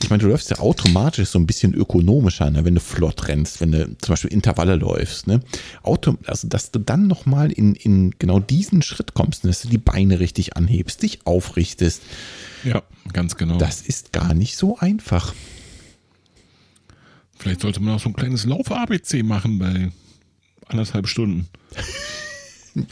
ich 0.04 0.12
meine, 0.12 0.22
du 0.22 0.30
läufst 0.30 0.52
ja 0.52 0.60
automatisch 0.60 1.30
so 1.30 1.39
ein 1.39 1.47
bisschen 1.47 1.74
ökonomischer, 1.74 2.52
ne? 2.52 2.64
wenn 2.64 2.76
du 2.76 2.80
flott 2.80 3.28
rennst, 3.28 3.60
wenn 3.60 3.72
du 3.72 3.97
zum 3.97 4.14
Beispiel 4.14 4.32
Intervalle 4.32 4.76
läufst. 4.76 5.26
Ne? 5.26 5.39
Auto, 5.82 6.20
also, 6.28 6.47
dass 6.47 6.70
du 6.70 6.78
dann 6.78 7.08
nochmal 7.08 7.52
in, 7.52 7.74
in 7.74 8.14
genau 8.20 8.39
diesen 8.39 8.84
Schritt 8.84 9.16
kommst, 9.16 9.45
dass 9.45 9.64
du 9.64 9.70
die 9.70 9.80
Beine 9.80 10.20
richtig 10.20 10.56
anhebst, 10.56 11.02
dich 11.02 11.26
aufrichtest, 11.26 12.04
Ja, 12.64 12.84
ganz 13.14 13.36
genau. 13.36 13.58
das 13.58 13.82
ist 13.82 14.14
gar 14.14 14.36
nicht 14.36 14.56
so 14.56 14.78
einfach. 14.78 15.34
Vielleicht 17.39 17.62
sollte 17.62 17.80
man 17.80 17.95
auch 17.95 17.99
so 17.99 18.10
ein 18.10 18.16
kleines 18.16 18.45
Lauf-ABC 18.45 19.24
machen 19.24 19.58
bei 19.58 19.91
anderthalb 20.68 21.08
Stunden. 21.08 21.47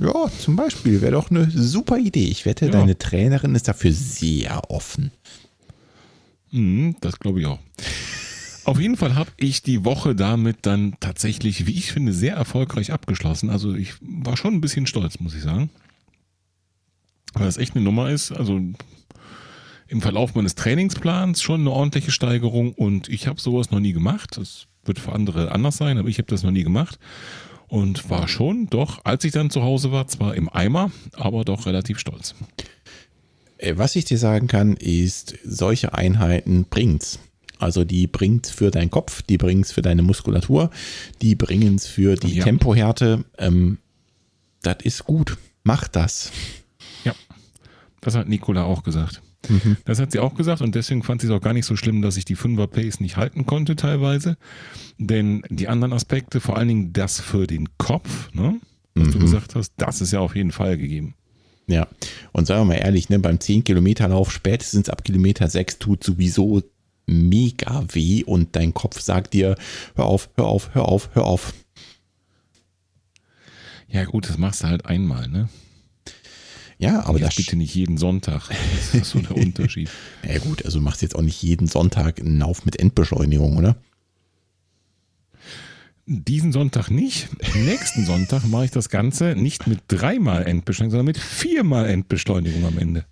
Ja, 0.00 0.28
zum 0.38 0.56
Beispiel 0.56 1.00
wäre 1.00 1.12
doch 1.12 1.30
eine 1.30 1.50
super 1.50 1.98
Idee. 1.98 2.26
Ich 2.26 2.44
wette, 2.46 2.66
Ja. 2.66 2.72
deine 2.72 2.98
Trainerin 2.98 3.54
ist 3.54 3.68
dafür 3.68 3.92
sehr 3.92 4.70
offen. 4.70 5.12
Mhm, 6.50 6.96
das 7.00 7.18
glaube 7.18 7.40
ich 7.40 7.46
auch. 7.46 7.58
Auf 8.64 8.80
jeden 8.80 8.96
Fall 8.96 9.14
habe 9.14 9.30
ich 9.36 9.62
die 9.62 9.84
Woche 9.84 10.14
damit 10.14 10.58
dann 10.62 10.96
tatsächlich, 11.00 11.66
wie 11.66 11.72
ich 11.74 11.92
finde, 11.92 12.12
sehr 12.12 12.34
erfolgreich 12.34 12.92
abgeschlossen. 12.92 13.50
Also 13.50 13.74
ich 13.74 13.92
war 14.00 14.36
schon 14.36 14.54
ein 14.54 14.60
bisschen 14.60 14.86
stolz, 14.86 15.20
muss 15.20 15.34
ich 15.34 15.42
sagen. 15.42 15.70
Weil 17.34 17.46
das 17.46 17.58
echt 17.58 17.74
eine 17.74 17.84
Nummer 17.84 18.10
ist. 18.10 18.32
Also 18.32 18.60
im 19.88 20.00
Verlauf 20.00 20.34
meines 20.34 20.54
Trainingsplans 20.54 21.42
schon 21.42 21.60
eine 21.60 21.70
ordentliche 21.70 22.10
Steigerung 22.10 22.72
und 22.72 23.08
ich 23.08 23.26
habe 23.26 23.40
sowas 23.40 23.70
noch 23.70 23.80
nie 23.80 23.92
gemacht. 23.92 24.38
Das 24.38 24.66
wird 24.84 24.98
für 24.98 25.12
andere 25.12 25.52
anders 25.52 25.76
sein, 25.76 25.98
aber 25.98 26.08
ich 26.08 26.18
habe 26.18 26.28
das 26.28 26.42
noch 26.42 26.50
nie 26.50 26.64
gemacht. 26.64 26.98
Und 27.74 28.08
war 28.08 28.28
schon 28.28 28.68
doch, 28.70 29.00
als 29.04 29.24
ich 29.24 29.32
dann 29.32 29.50
zu 29.50 29.62
Hause 29.64 29.90
war, 29.90 30.06
zwar 30.06 30.36
im 30.36 30.48
Eimer, 30.48 30.92
aber 31.12 31.44
doch 31.44 31.66
relativ 31.66 31.98
stolz. 31.98 32.36
Äh, 33.58 33.76
Was 33.76 33.96
ich 33.96 34.04
dir 34.04 34.16
sagen 34.16 34.46
kann, 34.46 34.76
ist, 34.76 35.34
solche 35.44 35.92
Einheiten 35.92 36.66
bringt's. 36.70 37.18
Also 37.58 37.84
die 37.84 38.06
bringt's 38.06 38.50
für 38.50 38.70
deinen 38.70 38.90
Kopf, 38.90 39.22
die 39.22 39.38
bringt's 39.38 39.72
für 39.72 39.82
deine 39.82 40.02
Muskulatur, 40.02 40.70
die 41.20 41.34
bringen's 41.34 41.88
für 41.88 42.14
die 42.14 42.36
Ja. 42.36 42.44
Tempohärte. 42.44 43.24
Ähm, 43.38 43.78
das 44.62 44.76
ist 44.84 45.04
gut. 45.04 45.36
Mach 45.64 45.88
das. 45.88 46.30
Ja, 47.04 47.14
das 48.00 48.14
hat 48.14 48.28
Nicola 48.28 48.62
auch 48.64 48.84
gesagt. 48.84 49.20
Das 49.84 50.00
hat 50.00 50.12
sie 50.12 50.20
auch 50.20 50.34
gesagt 50.34 50.62
und 50.62 50.74
deswegen 50.74 51.02
fand 51.02 51.20
sie 51.20 51.26
es 51.26 51.32
auch 51.32 51.40
gar 51.40 51.52
nicht 51.52 51.66
so 51.66 51.76
schlimm, 51.76 52.02
dass 52.02 52.16
ich 52.16 52.24
die 52.24 52.36
5er 52.36 52.66
Pace 52.66 53.00
nicht 53.00 53.16
halten 53.16 53.46
konnte 53.46 53.76
teilweise. 53.76 54.36
Denn 54.98 55.42
die 55.48 55.68
anderen 55.68 55.92
Aspekte, 55.92 56.40
vor 56.40 56.56
allen 56.56 56.68
Dingen 56.68 56.92
das 56.92 57.20
für 57.20 57.46
den 57.46 57.68
Kopf, 57.78 58.32
ne, 58.32 58.60
was 58.94 59.10
du 59.10 59.18
gesagt 59.18 59.54
hast, 59.54 59.72
das 59.76 60.00
ist 60.00 60.12
ja 60.12 60.20
auf 60.20 60.36
jeden 60.36 60.52
Fall 60.52 60.76
gegeben. 60.78 61.14
Ja. 61.66 61.88
Und 62.32 62.46
sagen 62.46 62.62
wir 62.62 62.74
mal 62.74 62.80
ehrlich, 62.80 63.08
ne, 63.08 63.18
beim 63.18 63.40
10 63.40 63.64
Kilometer 63.64 64.08
Lauf 64.08 64.30
spätestens 64.30 64.88
ab 64.88 65.04
Kilometer 65.04 65.48
6 65.48 65.78
tut 65.78 66.04
sowieso 66.04 66.62
mega 67.06 67.84
weh 67.92 68.22
und 68.24 68.56
dein 68.56 68.72
Kopf 68.74 69.00
sagt 69.00 69.32
dir, 69.32 69.56
hör 69.94 70.06
auf, 70.06 70.30
hör 70.36 70.46
auf, 70.46 70.70
hör 70.74 70.88
auf, 70.88 71.10
hör 71.14 71.24
auf. 71.24 71.54
Ja 73.88 74.04
gut, 74.04 74.28
das 74.28 74.38
machst 74.38 74.62
du 74.62 74.68
halt 74.68 74.86
einmal, 74.86 75.28
ne? 75.28 75.48
Ja, 76.78 77.04
aber 77.04 77.18
Jetzt 77.18 77.28
das 77.28 77.36
bitte 77.36 77.56
nicht 77.56 77.74
jeden 77.74 77.98
Sonntag. 77.98 78.48
Das 78.48 78.94
ist 78.94 79.10
so 79.10 79.20
der 79.20 79.36
Unterschied. 79.36 79.88
Ja 80.26 80.38
gut, 80.38 80.64
also 80.64 80.78
du 80.78 80.84
machst 80.84 81.02
jetzt 81.02 81.14
auch 81.14 81.22
nicht 81.22 81.42
jeden 81.42 81.66
Sonntag 81.66 82.20
einen 82.20 82.38
Lauf 82.38 82.64
mit 82.64 82.78
Endbeschleunigung, 82.78 83.56
oder? 83.56 83.76
Diesen 86.06 86.52
Sonntag 86.52 86.90
nicht. 86.90 87.28
Nächsten 87.54 88.04
Sonntag 88.06 88.44
mache 88.46 88.66
ich 88.66 88.70
das 88.70 88.88
Ganze 88.88 89.34
nicht 89.36 89.66
mit 89.66 89.80
dreimal 89.88 90.46
Endbeschleunigung, 90.46 90.98
sondern 90.98 91.06
mit 91.06 91.18
viermal 91.18 91.88
Endbeschleunigung 91.88 92.64
am 92.66 92.78
Ende. 92.78 93.06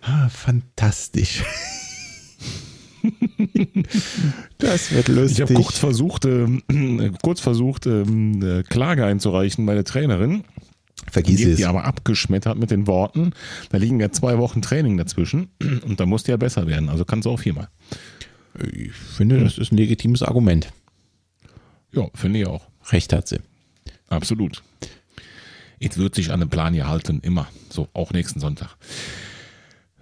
Ah, 0.00 0.28
fantastisch. 0.28 1.44
das 4.58 4.90
wird 4.90 5.08
lustig. 5.08 5.38
Ich 5.38 5.42
habe 5.42 5.54
kurz 5.54 5.78
versucht, 5.78 6.24
ähm, 6.24 6.62
kurz 7.22 7.40
versucht, 7.40 7.86
eine 7.86 8.64
Klage 8.68 9.04
einzureichen 9.04 9.64
bei 9.66 9.74
der 9.74 9.84
Trainerin. 9.84 10.42
Vergiss 11.10 11.44
es. 11.44 11.56
die 11.56 11.66
aber 11.66 11.84
abgeschmettert 11.84 12.56
mit 12.58 12.70
den 12.70 12.86
Worten, 12.86 13.32
da 13.70 13.78
liegen 13.78 14.00
ja 14.00 14.10
zwei 14.12 14.38
Wochen 14.38 14.62
Training 14.62 14.96
dazwischen 14.96 15.50
und 15.84 16.00
da 16.00 16.06
musst 16.06 16.28
du 16.28 16.32
ja 16.32 16.36
besser 16.36 16.66
werden. 16.66 16.88
Also 16.88 17.04
kannst 17.04 17.26
du 17.26 17.30
auch 17.30 17.40
viermal. 17.40 17.68
Ich 18.72 18.92
finde, 18.92 19.40
das 19.40 19.58
ist 19.58 19.72
ein 19.72 19.76
legitimes 19.76 20.22
Argument. 20.22 20.72
Ja, 21.92 22.08
finde 22.14 22.40
ich 22.40 22.46
auch. 22.46 22.68
Recht 22.90 23.12
hat 23.12 23.28
sie. 23.28 23.40
Absolut. 24.08 24.62
Jetzt 25.78 25.98
wird 25.98 26.14
sich 26.14 26.30
an 26.30 26.40
den 26.40 26.48
Plan 26.48 26.74
gehalten, 26.74 27.20
immer. 27.22 27.48
So, 27.68 27.88
auch 27.92 28.12
nächsten 28.12 28.40
Sonntag. 28.40 28.76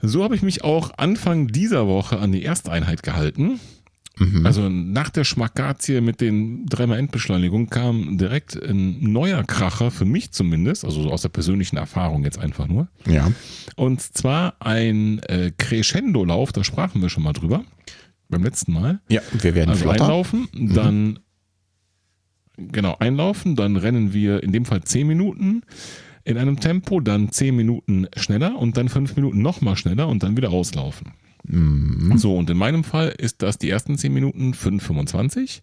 So 0.03 0.25
habe 0.25 0.35
ich 0.35 0.43
mich 0.43 0.65
auch 0.65 0.93
Anfang 0.97 1.49
dieser 1.49 1.87
Woche 1.87 2.19
an 2.19 2.33
die 2.33 2.45
Ersteinheit 2.45 3.03
gehalten. 3.03 3.61
Also 4.45 4.69
nach 4.69 5.09
der 5.09 5.25
Schmackazie 5.25 6.01
mit 6.03 6.21
den 6.21 6.67
dreimal 6.67 6.99
Endbeschleunigung 6.99 7.71
kam 7.71 8.19
direkt 8.19 8.55
ein 8.55 9.13
neuer 9.13 9.45
Kracher, 9.45 9.91
für 9.91 10.05
mich 10.05 10.33
zumindest, 10.33 10.85
also 10.85 11.03
so 11.03 11.11
aus 11.11 11.23
der 11.23 11.31
persönlichen 11.31 11.77
Erfahrung 11.79 12.25
jetzt 12.25 12.39
einfach 12.39 12.69
nur. 12.69 12.89
Ja. 13.07 13.33
Und 13.77 14.03
zwar 14.03 14.55
ein 14.61 15.21
äh, 15.21 15.53
Crescendo-Lauf, 15.57 16.53
da 16.53 16.65
sprachen 16.65 17.01
wir 17.01 17.09
schon 17.09 17.23
mal 17.23 17.33
drüber, 17.33 17.65
beim 18.29 18.43
letzten 18.45 18.73
Mal. 18.75 19.01
Ja, 19.09 19.23
wir 19.33 19.55
werden 19.55 19.71
Also 19.71 19.85
flotter. 19.85 20.05
einlaufen, 20.05 20.49
dann 20.53 21.19
genau 22.59 22.97
einlaufen, 22.99 23.57
dann 23.57 23.77
rennen 23.77 24.13
wir 24.13 24.43
in 24.43 24.53
dem 24.53 24.65
Fall 24.67 24.83
10 24.83 25.07
Minuten 25.07 25.63
in 26.25 26.37
einem 26.37 26.61
Tempo, 26.61 27.01
dann 27.01 27.33
10 27.33 27.57
Minuten 27.57 28.07
schneller 28.17 28.57
und 28.59 28.77
dann 28.77 28.89
5 28.91 29.17
Minuten 29.17 29.41
nochmal 29.41 29.77
schneller 29.77 30.09
und 30.09 30.23
dann 30.23 30.37
wieder 30.37 30.49
auslaufen. 31.47 32.17
So, 32.17 32.37
und 32.37 32.51
in 32.51 32.57
meinem 32.57 32.85
Fall 32.85 33.15
ist 33.17 33.43
das 33.43 33.59
die 33.59 33.71
ersten 33.71 33.97
10 33.97 34.13
Minuten 34.13 34.53
5,25. 34.53 35.61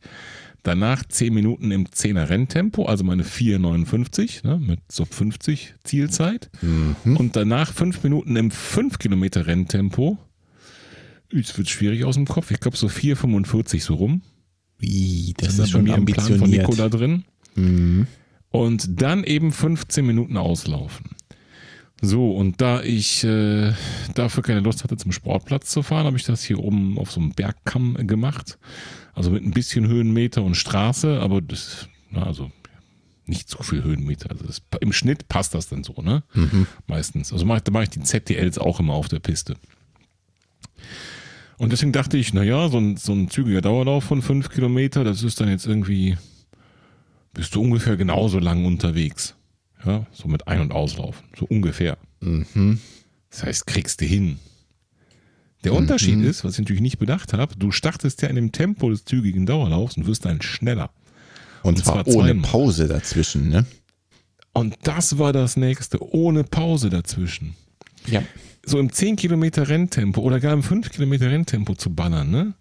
Danach 0.64 1.06
10 1.08 1.34
Minuten 1.34 1.72
im 1.72 1.86
10er 1.88 2.30
Renntempo, 2.30 2.86
also 2.86 3.04
meine 3.04 3.24
4,59 3.24 4.46
ne, 4.46 4.58
mit 4.58 4.80
so 4.92 5.06
50 5.06 5.76
Zielzeit. 5.84 6.50
Und 7.18 7.36
danach 7.36 7.72
5 7.72 8.04
Minuten 8.04 8.36
im 8.36 8.52
5 8.52 9.00
Kilometer 9.00 9.48
Renntempo. 9.48 10.18
Es 11.34 11.58
wird 11.58 11.70
schwierig 11.70 12.04
aus 12.06 12.16
dem 12.16 12.26
Kopf. 12.26 12.52
Ich 12.52 12.60
glaube 12.60 12.76
so 12.76 12.88
4,45 12.88 13.82
so 13.82 13.96
rum. 13.96 14.22
Wie, 14.80 15.34
das, 15.38 15.58
Das 15.58 15.66
ist 15.66 15.72
schon 15.72 15.86
bei 15.86 15.92
mir 15.92 15.98
im 15.98 16.06
Plan 16.06 16.26
von 16.26 16.34
ambitioniert. 16.36 16.70
Nicola 16.70 16.90
drin. 16.90 17.24
Mhm. 17.56 18.08
Und 18.50 19.02
dann 19.02 19.24
eben 19.24 19.52
15 19.52 20.06
Minuten 20.06 20.38
auslaufen. 20.38 21.12
So, 22.02 22.32
und 22.32 22.62
da 22.62 22.82
ich 22.84 23.24
äh, 23.24 23.74
dafür 24.14 24.44
keine 24.44 24.60
Lust 24.60 24.84
hatte, 24.84 24.98
zum 24.98 25.12
Sportplatz 25.12 25.72
zu 25.72 25.82
fahren, 25.82 26.06
habe 26.06 26.18
ich 26.18 26.24
das 26.24 26.44
hier 26.44 26.60
oben 26.60 27.00
auf 27.00 27.12
so 27.12 27.20
einem 27.20 27.32
Bergkamm 27.32 27.96
gemacht. 28.06 28.60
Also 29.14 29.32
mit 29.32 29.44
ein 29.44 29.52
bisschen 29.52 29.88
Höhenmeter 29.88 30.44
und 30.44 30.56
Straße, 30.56 31.20
aber 31.20 31.42
das, 31.42 31.90
na, 32.12 32.24
also 32.24 32.52
nicht 33.26 33.50
so 33.50 33.64
viel 33.64 33.84
Höhenmeter. 33.84 34.30
Also 34.30 34.46
das, 34.46 34.62
im 34.80 34.94
Schnitt 34.94 35.28
passt 35.28 35.56
das 35.56 35.70
dann 35.70 35.84
so, 35.84 36.02
ne? 36.02 36.24
Mhm. 36.34 36.68
Meistens. 36.86 37.34
Also 37.34 37.46
mach, 37.46 37.62
da 37.62 37.72
mache 37.72 37.84
ich 37.84 37.90
die 37.90 38.02
ZTLs 38.04 38.60
auch 38.60 38.80
immer 38.80 38.94
auf 38.94 39.08
der 39.08 39.20
Piste. 39.20 39.56
Und 41.58 41.72
deswegen 41.72 41.92
dachte 41.92 42.18
ich, 42.18 42.34
naja, 42.34 42.70
so 42.70 42.78
ein, 42.78 42.98
so 42.98 43.14
ein 43.14 43.30
zügiger 43.30 43.62
Dauerlauf 43.62 44.04
von 44.04 44.22
fünf 44.22 44.50
Kilometer, 44.50 45.04
das 45.04 45.24
ist 45.24 45.42
dann 45.42 45.50
jetzt 45.50 45.66
irgendwie, 45.66 46.16
bist 47.34 47.56
du 47.56 47.62
ungefähr 47.62 47.98
genauso 47.98 48.38
lang 48.38 48.66
unterwegs. 48.66 49.36
Ja, 49.86 50.06
so 50.12 50.28
mit 50.28 50.48
Ein- 50.48 50.62
und 50.62 50.72
Auslaufen. 50.72 51.26
So 51.38 51.46
ungefähr. 51.46 51.98
Mhm. 52.20 52.80
Das 53.30 53.44
heißt, 53.44 53.68
kriegst 53.68 54.02
du 54.02 54.06
hin. 54.06 54.40
Der 55.64 55.72
mhm. 55.72 55.80
Unterschied 55.80 56.24
ist, 56.24 56.44
was 56.44 56.54
ich 56.54 56.60
natürlich 56.60 56.82
nicht 56.82 57.00
bedacht 57.00 57.34
habe, 57.34 57.56
du 57.56 57.72
startest 57.72 58.22
ja 58.22 58.30
in 58.30 58.36
dem 58.36 58.52
Tempo 58.52 58.90
des 58.90 59.06
zügigen 59.06 59.46
Dauerlaufs 59.46 59.98
und 59.98 60.08
wirst 60.08 60.26
dann 60.26 60.42
schneller. 60.42 60.92
Und, 61.64 61.78
und 61.78 61.84
zwar, 61.84 62.06
zwar 62.06 62.16
ohne 62.16 62.36
Pause 62.36 62.88
dazwischen, 62.88 63.50
ne? 63.50 63.66
Und 64.54 64.76
das 64.84 65.20
war 65.20 65.34
das 65.34 65.58
nächste, 65.58 66.02
ohne 66.14 66.44
Pause 66.44 66.90
dazwischen. 66.90 67.56
Ja. 68.08 68.24
So 68.66 68.80
im 68.80 68.92
10 68.92 69.16
Kilometer 69.16 69.68
Renntempo 69.68 70.22
oder 70.22 70.40
gar 70.40 70.54
im 70.54 70.64
5 70.64 70.90
Kilometer 70.90 71.30
Renntempo 71.30 71.76
zu 71.76 71.94
ballern, 71.94 72.32
ne? 72.32 72.54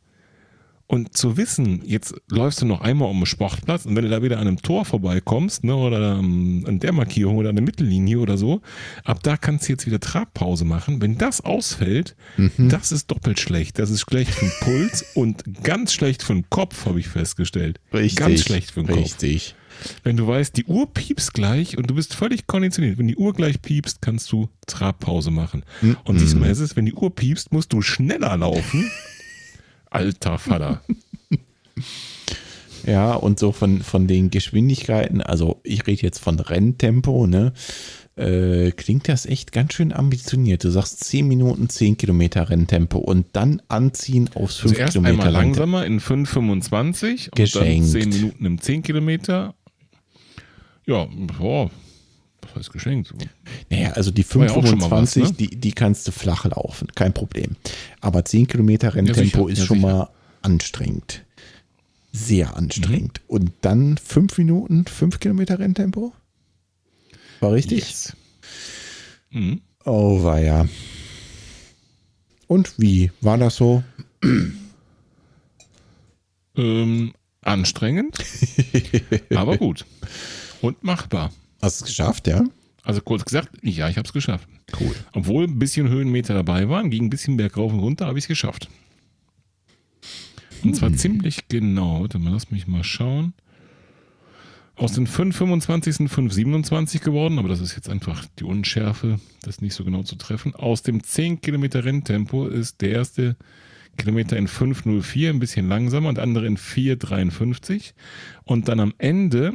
Und 0.89 1.16
zu 1.16 1.37
wissen, 1.37 1.82
jetzt 1.84 2.14
läufst 2.30 2.62
du 2.62 2.66
noch 2.66 2.80
einmal 2.80 3.11
um 3.11 3.18
den 3.18 3.26
Sportplatz 3.26 3.87
und 3.87 3.97
wenn 3.97 4.05
du 4.05 4.11
da 4.11 4.22
wieder 4.22 4.39
an 4.39 4.47
einem 4.47 4.62
Tor 4.62 4.84
vorbeikommst, 4.84 5.64
ne, 5.64 5.74
oder 5.74 6.18
an 6.18 6.78
der 6.78 6.93
Markierung 6.93 7.37
oder 7.37 7.49
an 7.49 7.57
der 7.57 7.64
Mittellinie 7.64 8.20
oder 8.20 8.39
so, 8.39 8.61
ab 9.03 9.20
da 9.24 9.37
kannst 9.37 9.66
du 9.66 9.72
jetzt 9.72 9.87
wieder 9.87 9.99
Trabpause 9.99 10.64
machen. 10.64 11.03
Wenn 11.03 11.18
das 11.18 11.41
ausfällt, 11.41 12.14
mhm. 12.37 12.68
das 12.68 12.93
ist 12.93 13.11
doppelt 13.11 13.41
schlecht. 13.41 13.80
Das 13.80 13.91
ist 13.91 14.03
schlecht 14.03 14.30
für 14.30 14.45
den 14.45 14.53
Puls 14.61 15.05
und 15.14 15.43
ganz 15.64 15.93
schlecht 15.93 16.22
für 16.22 16.34
den 16.34 16.49
Kopf, 16.51 16.87
habe 16.87 17.01
ich 17.01 17.09
festgestellt. 17.09 17.80
Richtig. 17.93 18.16
Ganz 18.16 18.41
schlecht 18.43 18.70
für 18.70 18.84
den 18.84 18.95
Kopf. 18.95 19.05
Richtig. 19.05 19.57
Wenn 20.05 20.16
du 20.16 20.26
weißt, 20.26 20.57
die 20.57 20.64
Uhr 20.64 20.93
piepst 20.93 21.34
gleich 21.34 21.76
und 21.76 21.91
du 21.91 21.95
bist 21.95 22.14
völlig 22.14 22.47
konditioniert. 22.47 22.97
Wenn 22.99 23.09
die 23.09 23.16
Uhr 23.16 23.34
gleich 23.34 23.61
piepst, 23.61 24.01
kannst 24.01 24.30
du 24.32 24.49
Trabpause 24.66 25.30
machen. 25.30 25.64
Mhm. 25.82 25.97
Und 26.05 26.18
siehst 26.18 26.34
du 26.34 26.39
mal, 26.39 26.51
es 26.51 26.61
ist, 26.61 26.76
wenn 26.76 26.87
die 26.87 26.95
Uhr 26.95 27.14
piepst, 27.14 27.53
musst 27.53 27.72
du 27.72 27.82
schneller 27.82 28.37
laufen. 28.37 28.91
Alter 29.97 30.38
Vater. 30.38 30.82
ja, 32.86 33.14
und 33.14 33.38
so 33.38 33.53
von, 33.53 33.82
von 33.82 34.07
den 34.07 34.30
Geschwindigkeiten, 34.30 35.20
also 35.20 35.61
ich 35.62 35.86
rede 35.86 36.03
jetzt 36.03 36.18
von 36.18 36.38
Renntempo, 36.38 37.26
ne? 37.26 37.53
Äh, 38.16 38.70
klingt 38.70 39.11
das 39.11 39.26
echt 39.26 39.53
ganz 39.53 39.74
schön 39.74 39.92
ambitioniert. 39.92 40.64
Du 40.64 40.70
sagst 40.70 41.05
10 41.05 41.28
Minuten, 41.28 41.68
10 41.68 41.99
Kilometer 41.99 42.49
Renntempo 42.49 42.99
und 42.99 43.26
dann 43.34 43.61
anziehen 43.68 44.30
aufs 44.34 44.57
5 44.57 44.72
also 44.72 44.80
erst 44.80 44.92
Kilometer. 44.94 45.26
Einmal 45.26 45.32
langsamer 45.32 45.84
in 45.84 46.01
5,25 46.01 47.30
und 47.38 47.55
dann 47.57 47.84
10 47.84 48.09
Minuten 48.09 48.47
im 48.47 48.59
10 48.59 48.82
Kilometer. 48.82 49.55
Ja, 50.86 51.07
boah, 51.38 51.70
was 52.57 52.67
heißt 52.67 52.73
geschenkt? 52.73 53.13
Naja, 53.71 53.93
also 53.93 54.11
die 54.11 54.23
525, 54.23 55.23
ja 55.23 55.29
ne? 55.29 55.35
die, 55.35 55.57
die 55.57 55.73
kannst 55.73 56.09
du 56.09 56.13
flach 56.13 56.45
laufen, 56.47 56.89
kein 56.95 57.13
Problem. 57.13 57.57
Aber 58.01 58.25
10 58.25 58.49
Kilometer 58.49 58.95
Renntempo 58.95 59.49
ja, 59.49 59.53
ist 59.53 59.59
ja, 59.61 59.67
schon 59.67 59.81
mal 59.81 60.09
anstrengend. 60.43 61.23
Sehr 62.13 62.57
anstrengend. 62.57 63.21
Mhm. 63.21 63.35
Und 63.35 63.53
dann 63.61 63.99
5 63.99 64.39
Minuten, 64.39 64.87
5 64.87 65.21
Kilometer 65.21 65.59
Renntempo? 65.59 66.15
War 67.41 67.53
richtig? 67.53 67.81
Yes. 67.81 68.17
Mhm. 69.31 69.61
Oh, 69.85 70.23
war 70.23 70.41
ja. 70.41 70.67
Und 72.47 72.73
wie 72.79 73.11
war 73.21 73.37
das 73.37 73.57
so? 73.57 73.83
Ähm, 76.57 77.13
anstrengend, 77.43 78.17
aber 79.35 79.59
gut. 79.59 79.85
Und 80.63 80.83
machbar. 80.83 81.33
Hast 81.61 81.81
du 81.81 81.85
es 81.85 81.91
geschafft, 81.91 82.27
ja? 82.27 82.45
Also 82.83 83.01
kurz 83.01 83.25
gesagt, 83.25 83.51
ja, 83.63 83.89
ich 83.89 83.97
habe 83.99 84.07
es 84.07 84.13
geschafft. 84.13 84.49
Cool. 84.79 84.95
Obwohl 85.13 85.45
ein 85.45 85.59
bisschen 85.59 85.89
Höhenmeter 85.89 86.35
dabei 86.35 86.69
waren, 86.69 86.91
ging 86.91 87.05
ein 87.05 87.11
bisschen 87.11 87.37
bergauf 87.37 87.73
und 87.73 87.81
runter, 87.81 88.07
habe 88.07 88.19
ich 88.19 88.25
es 88.25 88.29
geschafft. 88.29 88.69
Und 90.63 90.75
zwar 90.75 90.91
hm. 90.91 90.97
ziemlich 90.97 91.49
genau. 91.49 92.03
Warte 92.03 92.19
mal, 92.19 92.33
lass 92.33 92.51
mich 92.51 92.67
mal 92.67 92.85
schauen. 92.85 93.35
Aus 94.77 94.93
den 94.93 95.07
525 95.07 95.97
sind 95.97 96.09
527 96.09 97.01
geworden, 97.01 97.39
aber 97.39 97.49
das 97.49 97.61
ist 97.61 97.75
jetzt 97.77 97.89
einfach 97.89 98.27
die 98.39 98.45
Unschärfe, 98.45 99.19
das 99.43 99.63
nicht 99.63 99.75
so 99.75 99.85
genau 99.85 100.03
zu 100.03 100.17
treffen. 100.17 100.55
Aus 100.55 100.83
dem 100.83 101.03
10 101.03 101.41
Kilometer 101.41 101.85
Renntempo 101.85 102.47
ist 102.47 102.83
der 102.83 102.91
erste 102.91 103.37
Kilometer 103.97 104.37
in 104.37 104.49
504, 104.49 105.31
ein 105.31 105.39
bisschen 105.39 105.69
langsamer, 105.69 106.11
und 106.11 106.17
der 106.17 106.25
andere 106.25 106.47
in 106.47 106.59
453. 106.59 107.95
Und 108.45 108.69
dann 108.69 108.81
am 108.81 108.93
Ende 108.99 109.55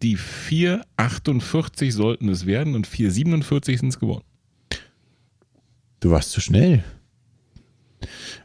die 0.00 0.16
4,48 0.16 1.92
sollten 1.92 2.28
es 2.28 2.46
werden 2.46 2.74
und 2.74 2.86
4,47 2.86 3.78
sind 3.78 3.88
es 3.88 3.98
geworden. 3.98 4.24
Du 6.00 6.10
warst 6.10 6.30
zu 6.32 6.40
schnell. 6.40 6.82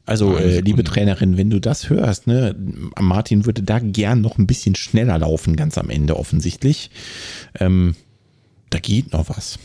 Also, 0.05 0.37
äh, 0.37 0.61
liebe 0.61 0.83
Trainerin, 0.83 1.37
wenn 1.37 1.49
du 1.49 1.59
das 1.59 1.89
hörst, 1.89 2.27
ne, 2.27 2.55
Martin 2.99 3.45
würde 3.45 3.63
da 3.63 3.79
gern 3.79 4.21
noch 4.21 4.37
ein 4.37 4.47
bisschen 4.47 4.75
schneller 4.75 5.17
laufen, 5.17 5.55
ganz 5.55 5.77
am 5.77 5.89
Ende 5.89 6.17
offensichtlich. 6.17 6.91
Ähm, 7.59 7.95
da 8.69 8.79
geht 8.79 9.11
noch 9.11 9.29
was. 9.29 9.59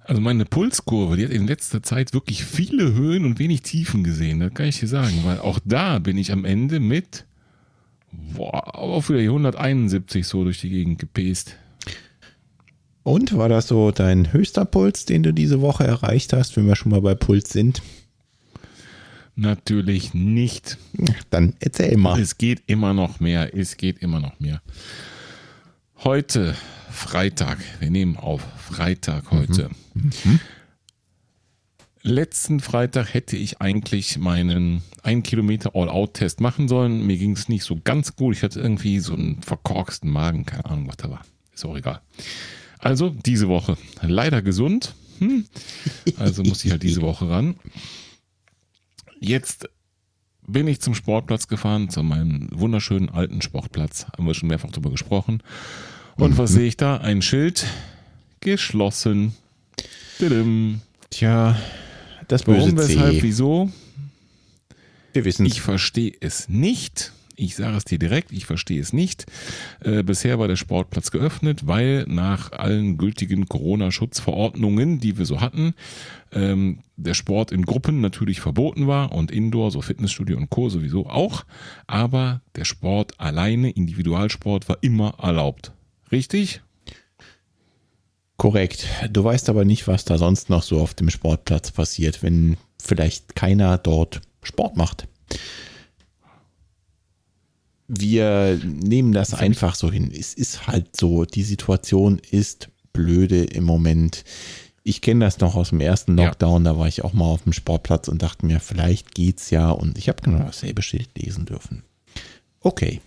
Also 0.00 0.22
meine 0.22 0.46
Pulskurve, 0.46 1.18
die 1.18 1.24
hat 1.26 1.32
in 1.32 1.46
letzter 1.46 1.82
Zeit 1.82 2.14
wirklich 2.14 2.42
viele 2.42 2.94
Höhen 2.94 3.26
und 3.26 3.38
wenig 3.38 3.60
Tiefen 3.60 4.02
gesehen, 4.02 4.40
das 4.40 4.54
kann 4.54 4.66
ich 4.66 4.80
dir 4.80 4.88
sagen, 4.88 5.20
weil 5.24 5.38
auch 5.38 5.60
da 5.64 5.98
bin 5.98 6.16
ich 6.16 6.32
am 6.32 6.46
Ende 6.46 6.80
mit 6.80 7.26
boah, 8.12 8.78
auch 8.78 9.08
wieder 9.08 9.20
171 9.20 10.26
so 10.26 10.44
durch 10.44 10.60
die 10.60 10.70
Gegend 10.70 10.98
gepäst. 10.98 11.56
Und 13.02 13.36
war 13.36 13.48
das 13.48 13.68
so 13.68 13.90
dein 13.90 14.32
höchster 14.32 14.64
Puls, 14.64 15.06
den 15.06 15.22
du 15.22 15.32
diese 15.32 15.60
Woche 15.60 15.84
erreicht 15.84 16.32
hast, 16.32 16.56
wenn 16.56 16.66
wir 16.66 16.76
schon 16.76 16.92
mal 16.92 17.00
bei 17.00 17.14
Puls 17.14 17.50
sind? 17.50 17.80
Natürlich 19.34 20.14
nicht. 20.14 20.78
Dann 21.30 21.54
erzähl 21.60 21.96
mal. 21.96 22.20
Es 22.20 22.38
geht 22.38 22.62
immer 22.66 22.92
noch 22.92 23.20
mehr. 23.20 23.56
Es 23.56 23.76
geht 23.76 23.98
immer 23.98 24.20
noch 24.20 24.40
mehr. 24.40 24.60
Heute, 26.02 26.54
Freitag. 26.90 27.58
Wir 27.78 27.90
nehmen 27.90 28.16
auf 28.16 28.42
Freitag 28.58 29.30
heute. 29.30 29.70
Mhm. 29.94 30.10
Mhm. 30.24 30.40
Letzten 32.02 32.60
Freitag 32.60 33.12
hätte 33.12 33.36
ich 33.36 33.60
eigentlich 33.60 34.18
meinen 34.18 34.82
1 35.02 35.28
Kilometer 35.28 35.74
All-Out-Test 35.74 36.40
machen 36.40 36.68
sollen. 36.68 37.06
Mir 37.06 37.16
ging 37.16 37.32
es 37.32 37.48
nicht 37.48 37.64
so 37.64 37.78
ganz 37.82 38.14
gut. 38.16 38.36
Ich 38.36 38.42
hatte 38.42 38.60
irgendwie 38.60 39.00
so 39.00 39.14
einen 39.14 39.42
verkorksten 39.42 40.10
Magen. 40.10 40.46
Keine 40.46 40.66
Ahnung, 40.66 40.88
was 40.88 40.96
da 40.96 41.10
war. 41.10 41.22
Ist 41.52 41.64
auch 41.64 41.76
egal. 41.76 42.00
Also 42.78 43.10
diese 43.10 43.48
Woche 43.48 43.76
leider 44.02 44.42
gesund. 44.42 44.94
Hm. 45.18 45.46
Also 46.16 46.42
muss 46.44 46.64
ich 46.64 46.70
halt 46.70 46.82
diese 46.82 47.02
Woche 47.02 47.28
ran. 47.28 47.56
Jetzt 49.18 49.68
bin 50.46 50.68
ich 50.68 50.80
zum 50.80 50.94
Sportplatz 50.94 51.48
gefahren, 51.48 51.90
zu 51.90 52.02
meinem 52.02 52.48
wunderschönen 52.52 53.08
alten 53.08 53.42
Sportplatz. 53.42 54.06
Haben 54.06 54.26
wir 54.26 54.34
schon 54.34 54.48
mehrfach 54.48 54.70
drüber 54.70 54.90
gesprochen. 54.90 55.42
Und 56.16 56.32
mhm. 56.32 56.38
was 56.38 56.52
sehe 56.52 56.66
ich 56.66 56.76
da? 56.76 56.98
Ein 56.98 57.22
Schild. 57.22 57.66
Geschlossen. 58.40 59.34
Tja, 61.10 61.56
das 62.28 62.44
böse 62.44 62.60
Warum, 62.60 62.76
weshalb, 62.78 63.14
C. 63.14 63.22
wieso? 63.22 63.70
Wir 65.12 65.24
wissen 65.24 65.46
Ich 65.46 65.60
verstehe 65.60 66.12
es 66.20 66.48
nicht. 66.48 67.12
Ich 67.40 67.54
sage 67.54 67.76
es 67.76 67.84
dir 67.84 68.00
direkt, 68.00 68.32
ich 68.32 68.46
verstehe 68.46 68.80
es 68.80 68.92
nicht. 68.92 69.26
Äh, 69.80 70.02
bisher 70.02 70.40
war 70.40 70.48
der 70.48 70.56
Sportplatz 70.56 71.12
geöffnet, 71.12 71.68
weil 71.68 72.04
nach 72.08 72.50
allen 72.50 72.98
gültigen 72.98 73.48
Corona-Schutzverordnungen, 73.48 74.98
die 74.98 75.18
wir 75.18 75.24
so 75.24 75.40
hatten, 75.40 75.74
ähm, 76.32 76.80
der 76.96 77.14
Sport 77.14 77.52
in 77.52 77.64
Gruppen 77.64 78.00
natürlich 78.00 78.40
verboten 78.40 78.88
war 78.88 79.12
und 79.12 79.30
Indoor, 79.30 79.70
so 79.70 79.80
Fitnessstudio 79.82 80.36
und 80.36 80.50
Co. 80.50 80.68
sowieso 80.68 81.06
auch. 81.06 81.44
Aber 81.86 82.42
der 82.56 82.64
Sport 82.64 83.12
alleine, 83.18 83.70
Individualsport, 83.70 84.68
war 84.68 84.78
immer 84.80 85.14
erlaubt. 85.22 85.70
Richtig? 86.10 86.60
Korrekt. 88.38 88.86
Du 89.10 89.24
weißt 89.24 89.48
aber 89.48 89.64
nicht, 89.64 89.88
was 89.88 90.04
da 90.04 90.16
sonst 90.16 90.48
noch 90.48 90.62
so 90.62 90.80
auf 90.80 90.94
dem 90.94 91.10
Sportplatz 91.10 91.72
passiert, 91.72 92.22
wenn 92.22 92.56
vielleicht 92.80 93.34
keiner 93.34 93.78
dort 93.78 94.20
Sport 94.42 94.76
macht. 94.76 95.08
Wir 97.88 98.60
nehmen 98.64 99.12
das 99.12 99.34
einfach 99.34 99.74
so 99.74 99.90
hin. 99.90 100.12
Es 100.16 100.34
ist 100.34 100.68
halt 100.68 100.94
so, 100.96 101.24
die 101.24 101.42
Situation 101.42 102.20
ist 102.30 102.68
blöde 102.92 103.42
im 103.42 103.64
Moment. 103.64 104.24
Ich 104.84 105.00
kenne 105.00 105.24
das 105.24 105.40
noch 105.40 105.56
aus 105.56 105.70
dem 105.70 105.80
ersten 105.80 106.16
Lockdown, 106.16 106.64
ja. 106.64 106.72
da 106.72 106.78
war 106.78 106.86
ich 106.86 107.02
auch 107.02 107.12
mal 107.12 107.24
auf 107.24 107.42
dem 107.42 107.52
Sportplatz 107.52 108.06
und 108.06 108.22
dachte 108.22 108.46
mir, 108.46 108.60
vielleicht 108.60 109.16
geht's 109.16 109.50
ja 109.50 109.70
und 109.70 109.98
ich 109.98 110.08
habe 110.08 110.22
genau 110.22 110.38
dasselbe 110.38 110.82
Schild 110.82 111.10
lesen 111.18 111.44
dürfen. 111.44 111.82
Okay. 112.60 113.00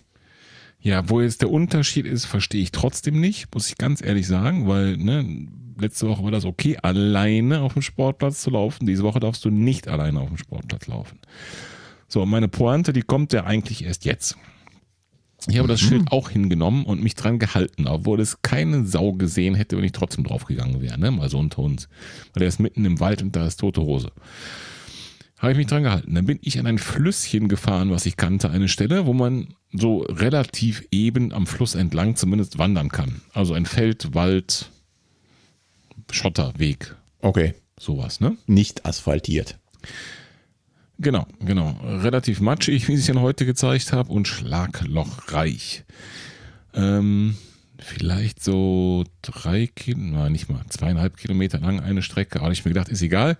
Ja, 0.82 1.08
wo 1.08 1.20
jetzt 1.20 1.42
der 1.42 1.50
Unterschied 1.50 2.06
ist, 2.06 2.24
verstehe 2.24 2.60
ich 2.60 2.72
trotzdem 2.72 3.20
nicht, 3.20 3.54
muss 3.54 3.68
ich 3.68 3.78
ganz 3.78 4.02
ehrlich 4.02 4.26
sagen, 4.26 4.66
weil 4.66 4.96
ne, 4.96 5.46
letzte 5.78 6.08
Woche 6.08 6.24
war 6.24 6.32
das 6.32 6.44
okay, 6.44 6.76
alleine 6.82 7.60
auf 7.60 7.74
dem 7.74 7.82
Sportplatz 7.82 8.42
zu 8.42 8.50
laufen. 8.50 8.86
Diese 8.86 9.04
Woche 9.04 9.20
darfst 9.20 9.44
du 9.44 9.50
nicht 9.50 9.86
alleine 9.86 10.20
auf 10.20 10.28
dem 10.28 10.38
Sportplatz 10.38 10.88
laufen. 10.88 11.20
So, 12.08 12.26
meine 12.26 12.48
Pointe, 12.48 12.92
die 12.92 13.02
kommt 13.02 13.32
ja 13.32 13.44
eigentlich 13.44 13.84
erst 13.84 14.04
jetzt. 14.04 14.36
Ich 15.48 15.58
habe 15.58 15.68
das 15.68 15.82
mhm. 15.82 15.86
Schild 15.86 16.12
auch 16.12 16.30
hingenommen 16.30 16.84
und 16.84 17.02
mich 17.02 17.14
dran 17.14 17.38
gehalten, 17.38 17.86
obwohl 17.86 18.20
es 18.20 18.42
keine 18.42 18.84
Sau 18.84 19.12
gesehen 19.12 19.54
hätte, 19.54 19.76
wenn 19.76 19.84
ich 19.84 19.92
trotzdem 19.92 20.24
draufgegangen 20.24 20.80
wäre, 20.80 20.98
ne? 20.98 21.10
Mal 21.10 21.28
so 21.28 21.38
unter 21.38 21.60
uns. 21.60 21.88
Weil 22.32 22.40
der 22.40 22.48
ist 22.48 22.60
mitten 22.60 22.84
im 22.84 23.00
Wald 23.00 23.22
und 23.22 23.34
da 23.34 23.46
ist 23.46 23.58
tote 23.58 23.82
Hose. 23.82 24.12
Habe 25.42 25.52
ich 25.52 25.58
mich 25.58 25.66
dran 25.66 25.82
gehalten. 25.82 26.14
Dann 26.14 26.24
bin 26.24 26.38
ich 26.40 26.60
an 26.60 26.68
ein 26.68 26.78
Flüsschen 26.78 27.48
gefahren, 27.48 27.90
was 27.90 28.06
ich 28.06 28.16
kannte, 28.16 28.48
eine 28.50 28.68
Stelle, 28.68 29.06
wo 29.06 29.12
man 29.12 29.48
so 29.72 30.02
relativ 30.02 30.86
eben 30.92 31.32
am 31.32 31.48
Fluss 31.48 31.74
entlang 31.74 32.14
zumindest 32.14 32.58
wandern 32.58 32.90
kann. 32.90 33.22
Also 33.34 33.52
ein 33.52 33.66
Feld, 33.66 34.14
Wald, 34.14 34.70
Schotterweg. 36.12 36.94
Okay. 37.22 37.54
Sowas, 37.76 38.20
ne? 38.20 38.36
Nicht 38.46 38.86
asphaltiert. 38.86 39.58
Genau, 40.98 41.26
genau. 41.40 41.76
Relativ 41.82 42.40
matschig, 42.40 42.86
wie 42.86 42.92
ich 42.92 43.00
es 43.00 43.08
ja 43.08 43.14
heute 43.16 43.44
gezeigt 43.44 43.92
habe, 43.92 44.12
und 44.12 44.28
schlaglochreich. 44.28 45.82
Ähm, 46.72 47.36
vielleicht 47.82 48.42
so 48.42 49.04
drei 49.22 49.66
Kilometer, 49.66 50.30
nicht 50.30 50.48
mal, 50.48 50.62
zweieinhalb 50.68 51.16
Kilometer 51.16 51.58
lang 51.58 51.80
eine 51.80 52.02
Strecke. 52.02 52.40
Aber 52.40 52.52
ich 52.52 52.64
mir 52.64 52.70
gedacht, 52.70 52.88
ist 52.88 53.02
egal. 53.02 53.36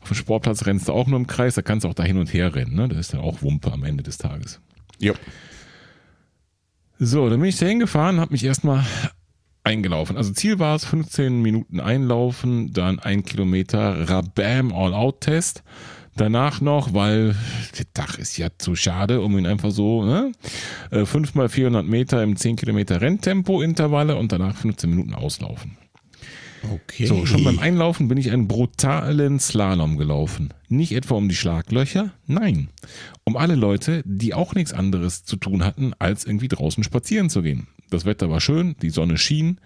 Auf 0.00 0.08
dem 0.08 0.16
Sportplatz 0.16 0.66
rennst 0.66 0.88
du 0.88 0.92
auch 0.92 1.06
nur 1.06 1.18
im 1.18 1.26
Kreis, 1.26 1.54
da 1.54 1.62
kannst 1.62 1.84
du 1.84 1.88
auch 1.88 1.94
da 1.94 2.02
hin 2.02 2.18
und 2.18 2.32
her 2.32 2.54
rennen. 2.54 2.74
Ne? 2.74 2.88
Das 2.88 2.98
ist 2.98 3.12
dann 3.12 3.20
auch 3.20 3.42
Wumpe 3.42 3.72
am 3.72 3.84
Ende 3.84 4.02
des 4.02 4.18
Tages. 4.18 4.60
Ja. 4.98 5.14
So, 6.98 7.28
dann 7.28 7.40
bin 7.40 7.48
ich 7.48 7.58
da 7.58 7.66
hingefahren, 7.66 8.20
habe 8.20 8.32
mich 8.32 8.44
erstmal 8.44 8.84
eingelaufen. 9.64 10.16
Also 10.16 10.32
Ziel 10.32 10.58
war 10.58 10.76
es 10.76 10.84
15 10.84 11.42
Minuten 11.42 11.80
einlaufen, 11.80 12.72
dann 12.72 12.98
ein 12.98 13.24
Kilometer 13.24 14.08
Rabam 14.08 14.72
All-Out-Test. 14.72 15.62
Danach 16.16 16.60
noch, 16.62 16.94
weil 16.94 17.36
der 17.78 17.86
Dach 17.92 18.18
ist 18.18 18.38
ja 18.38 18.48
zu 18.56 18.74
schade, 18.74 19.20
um 19.20 19.36
ihn 19.38 19.46
einfach 19.46 19.70
so, 19.70 20.04
ne? 20.04 20.32
5 20.90 21.14
äh, 21.14 21.38
mal 21.38 21.48
400 21.48 21.86
Meter 21.86 22.22
im 22.22 22.36
10 22.36 22.56
Kilometer 22.56 23.00
Renntempo-Intervalle 23.00 24.16
und 24.16 24.32
danach 24.32 24.56
15 24.56 24.88
Minuten 24.88 25.14
auslaufen. 25.14 25.76
Okay. 26.72 27.06
So, 27.06 27.26
schon 27.26 27.44
beim 27.44 27.58
Einlaufen 27.58 28.08
bin 28.08 28.18
ich 28.18 28.30
einen 28.30 28.48
brutalen 28.48 29.38
Slalom 29.38 29.98
gelaufen. 29.98 30.50
Nicht 30.68 30.92
etwa 30.92 31.14
um 31.14 31.28
die 31.28 31.36
Schlaglöcher, 31.36 32.12
nein. 32.26 32.70
Um 33.24 33.36
alle 33.36 33.54
Leute, 33.54 34.02
die 34.04 34.34
auch 34.34 34.54
nichts 34.54 34.72
anderes 34.72 35.24
zu 35.24 35.36
tun 35.36 35.64
hatten, 35.64 35.92
als 35.98 36.24
irgendwie 36.24 36.48
draußen 36.48 36.82
spazieren 36.82 37.30
zu 37.30 37.42
gehen. 37.42 37.68
Das 37.90 38.04
Wetter 38.04 38.30
war 38.30 38.40
schön, 38.40 38.74
die 38.82 38.90
Sonne 38.90 39.18
schien 39.18 39.60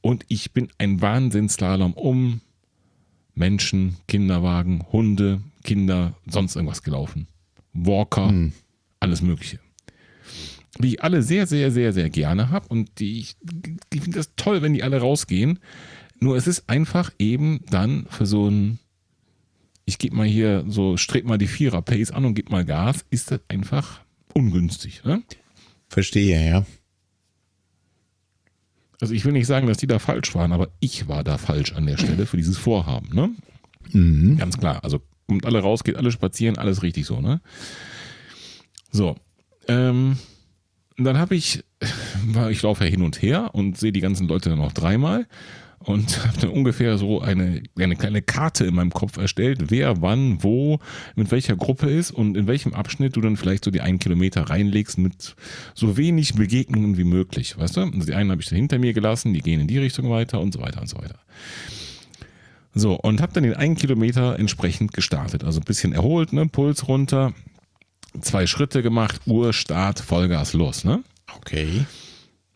und 0.00 0.24
ich 0.28 0.52
bin 0.52 0.68
ein 0.78 1.00
Wahnsinnsslalom 1.00 1.94
um 1.94 2.40
Menschen, 3.34 3.96
Kinderwagen, 4.06 4.84
Hunde, 4.92 5.40
Kinder, 5.66 6.14
sonst 6.26 6.56
irgendwas 6.56 6.82
gelaufen. 6.82 7.26
Walker, 7.74 8.28
hm. 8.28 8.52
alles 9.00 9.20
Mögliche. 9.20 9.58
Die 10.78 10.88
ich 10.88 11.02
alle 11.02 11.22
sehr, 11.22 11.46
sehr, 11.46 11.70
sehr, 11.70 11.92
sehr 11.92 12.08
gerne 12.08 12.50
habe 12.50 12.68
und 12.68 12.98
die 13.00 13.18
ich, 13.18 13.36
ich 13.92 14.00
finde 14.00 14.18
das 14.18 14.30
toll, 14.36 14.62
wenn 14.62 14.74
die 14.74 14.82
alle 14.82 15.00
rausgehen. 15.00 15.58
Nur 16.20 16.36
es 16.36 16.46
ist 16.46 16.68
einfach 16.68 17.12
eben 17.18 17.60
dann 17.70 18.06
für 18.08 18.26
so 18.26 18.48
ein, 18.48 18.78
ich 19.84 19.98
gebe 19.98 20.16
mal 20.16 20.26
hier 20.26 20.64
so, 20.68 20.96
streb 20.96 21.26
mal 21.26 21.38
die 21.38 21.46
Vierer-Pace 21.46 22.10
an 22.12 22.24
und 22.24 22.34
gebe 22.34 22.50
mal 22.50 22.64
Gas, 22.64 23.04
ist 23.10 23.30
das 23.30 23.40
einfach 23.48 24.00
ungünstig. 24.34 25.04
Ne? 25.04 25.22
Verstehe, 25.88 26.46
ja. 26.46 26.66
Also 29.00 29.12
ich 29.12 29.24
will 29.24 29.32
nicht 29.32 29.46
sagen, 29.46 29.66
dass 29.66 29.78
die 29.78 29.86
da 29.86 29.98
falsch 29.98 30.34
waren, 30.34 30.52
aber 30.52 30.68
ich 30.80 31.08
war 31.08 31.22
da 31.22 31.36
falsch 31.36 31.72
an 31.72 31.86
der 31.86 31.98
Stelle 31.98 32.26
für 32.26 32.38
dieses 32.38 32.56
Vorhaben. 32.56 33.14
Ne? 33.14 33.30
Mhm. 33.92 34.38
Ganz 34.38 34.58
klar. 34.58 34.82
Also 34.84 35.02
kommt 35.26 35.46
alle 35.46 35.60
raus, 35.60 35.84
geht 35.84 35.96
alle 35.96 36.12
spazieren, 36.12 36.58
alles 36.58 36.82
richtig 36.82 37.06
so, 37.06 37.20
ne? 37.20 37.40
So. 38.90 39.16
Ähm, 39.68 40.18
dann 40.96 41.18
habe 41.18 41.34
ich, 41.34 41.64
ich 42.50 42.62
laufe 42.62 42.84
ja 42.84 42.90
hin 42.90 43.02
und 43.02 43.20
her 43.20 43.50
und 43.54 43.78
sehe 43.78 43.92
die 43.92 44.00
ganzen 44.00 44.28
Leute 44.28 44.50
dann 44.50 44.58
noch 44.58 44.72
dreimal 44.72 45.26
und 45.78 46.24
habe 46.26 46.40
dann 46.40 46.50
ungefähr 46.50 46.98
so 46.98 47.20
eine, 47.20 47.62
eine 47.78 47.96
kleine 47.96 48.22
Karte 48.22 48.64
in 48.64 48.74
meinem 48.74 48.92
Kopf 48.92 49.16
erstellt, 49.16 49.70
wer 49.70 50.00
wann, 50.02 50.42
wo, 50.42 50.78
mit 51.14 51.30
welcher 51.30 51.56
Gruppe 51.56 51.88
ist 51.88 52.10
und 52.10 52.36
in 52.36 52.46
welchem 52.46 52.74
Abschnitt 52.74 53.16
du 53.16 53.20
dann 53.20 53.36
vielleicht 53.36 53.64
so 53.64 53.70
die 53.70 53.80
einen 53.80 53.98
Kilometer 53.98 54.42
reinlegst 54.42 54.98
mit 54.98 55.36
so 55.74 55.96
wenig 55.96 56.34
Begegnungen 56.34 56.96
wie 56.96 57.04
möglich, 57.04 57.58
weißt 57.58 57.76
du? 57.76 57.80
Also 57.82 58.06
die 58.06 58.14
einen 58.14 58.30
habe 58.30 58.40
ich 58.40 58.48
dann 58.48 58.56
hinter 58.56 58.78
mir 58.78 58.92
gelassen, 58.92 59.34
die 59.34 59.40
gehen 59.40 59.60
in 59.60 59.68
die 59.68 59.78
Richtung 59.78 60.10
weiter 60.10 60.40
und 60.40 60.52
so 60.52 60.60
weiter 60.60 60.80
und 60.80 60.88
so 60.88 60.98
weiter. 60.98 61.18
So, 62.78 62.92
und 62.92 63.22
habe 63.22 63.32
dann 63.32 63.44
den 63.44 63.54
einen 63.54 63.74
Kilometer 63.74 64.38
entsprechend 64.38 64.92
gestartet. 64.92 65.44
Also 65.44 65.60
ein 65.60 65.64
bisschen 65.64 65.94
erholt, 65.94 66.34
ne? 66.34 66.46
Puls 66.46 66.86
runter, 66.88 67.32
zwei 68.20 68.46
Schritte 68.46 68.82
gemacht, 68.82 69.22
Uhr, 69.24 69.54
Start, 69.54 69.98
Vollgas, 69.98 70.52
los, 70.52 70.84
ne? 70.84 71.02
Okay. 71.38 71.86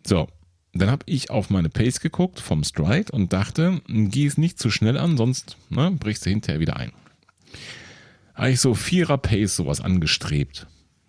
So, 0.07 0.29
dann 0.75 0.91
habe 0.91 1.05
ich 1.07 1.31
auf 1.31 1.49
meine 1.49 1.71
Pace 1.71 2.01
geguckt 2.01 2.39
vom 2.39 2.65
Stride 2.65 3.11
und 3.13 3.33
dachte, 3.33 3.81
geh 3.89 4.27
es 4.27 4.37
nicht 4.37 4.59
zu 4.59 4.71
schnell 4.71 4.99
an, 4.99 5.17
sonst 5.17 5.57
ne, 5.71 5.91
brichst 5.99 6.27
du 6.27 6.31
hinterher 6.31 6.61
wieder 6.61 6.77
ein. 6.77 6.93
Habe 8.35 8.51
ich 8.51 8.61
so 8.61 8.75
Vierer 8.75 9.17
Pace 9.17 9.57
sowas 9.57 9.81
angestrebt. 9.81 10.67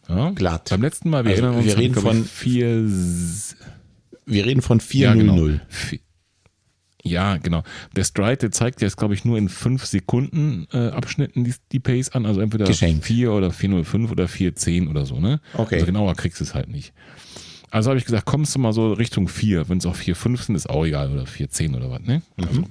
Ja? 0.07 0.29
Glatt. 0.29 0.69
Beim 0.69 0.83
letzten 0.83 1.09
Mal, 1.09 1.25
wir, 1.25 1.43
also, 1.43 1.65
wir 1.65 1.77
reden 1.77 1.95
von 1.95 2.23
vier. 2.23 2.89
Wir 4.25 4.45
reden 4.45 4.61
von 4.61 4.79
4 4.79 5.01
ja, 5.01 5.13
genau. 5.15 5.35
0 5.35 5.61
ja, 7.03 7.37
genau. 7.37 7.63
Der 7.95 8.03
Stride, 8.03 8.37
der 8.37 8.51
zeigt 8.51 8.81
jetzt, 8.81 8.97
glaube 8.97 9.13
ich, 9.13 9.25
nur 9.25 9.37
in 9.37 9.49
5 9.49 9.85
Sekunden 9.85 10.67
äh, 10.71 10.89
Abschnitten 10.89 11.43
die, 11.43 11.53
die, 11.71 11.79
Pace 11.79 12.09
an. 12.09 12.25
Also 12.25 12.41
entweder 12.41 12.65
Geschenkt. 12.65 13.05
4 13.05 13.31
oder 13.31 13.51
405 13.51 14.11
oder 14.11 14.27
410 14.27 14.87
oder 14.87 15.05
so, 15.05 15.19
ne? 15.19 15.41
Okay. 15.53 15.75
Also 15.75 15.87
genauer 15.87 16.15
kriegst 16.15 16.39
du 16.39 16.43
es 16.43 16.53
halt 16.53 16.69
nicht. 16.69 16.93
Also 17.71 17.89
habe 17.89 17.97
ich 17.97 18.05
gesagt, 18.05 18.25
kommst 18.25 18.53
du 18.53 18.59
mal 18.59 18.73
so 18.73 18.93
Richtung 18.93 19.27
4. 19.27 19.69
Wenn 19.69 19.79
es 19.79 19.85
auch 19.85 19.95
4,5 19.95 20.43
sind, 20.43 20.55
ist 20.55 20.69
auch 20.69 20.85
egal. 20.85 21.11
Oder 21.11 21.23
4,10 21.23 21.75
oder 21.75 21.89
was, 21.89 22.01
ne? 22.01 22.21
Mhm. 22.35 22.47
Also. 22.47 22.63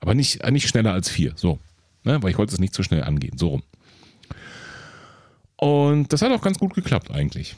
Aber 0.00 0.14
nicht, 0.14 0.42
äh, 0.42 0.50
nicht 0.50 0.68
schneller 0.68 0.92
als 0.92 1.08
4. 1.08 1.32
So. 1.36 1.58
Ne? 2.04 2.22
Weil 2.22 2.30
ich 2.30 2.38
wollte 2.38 2.52
es 2.52 2.60
nicht 2.60 2.74
zu 2.74 2.82
so 2.82 2.86
schnell 2.86 3.04
angehen. 3.04 3.38
So 3.38 3.48
rum. 3.48 3.62
Und 5.56 6.12
das 6.12 6.22
hat 6.22 6.30
auch 6.32 6.42
ganz 6.42 6.58
gut 6.58 6.74
geklappt 6.74 7.10
eigentlich. 7.10 7.56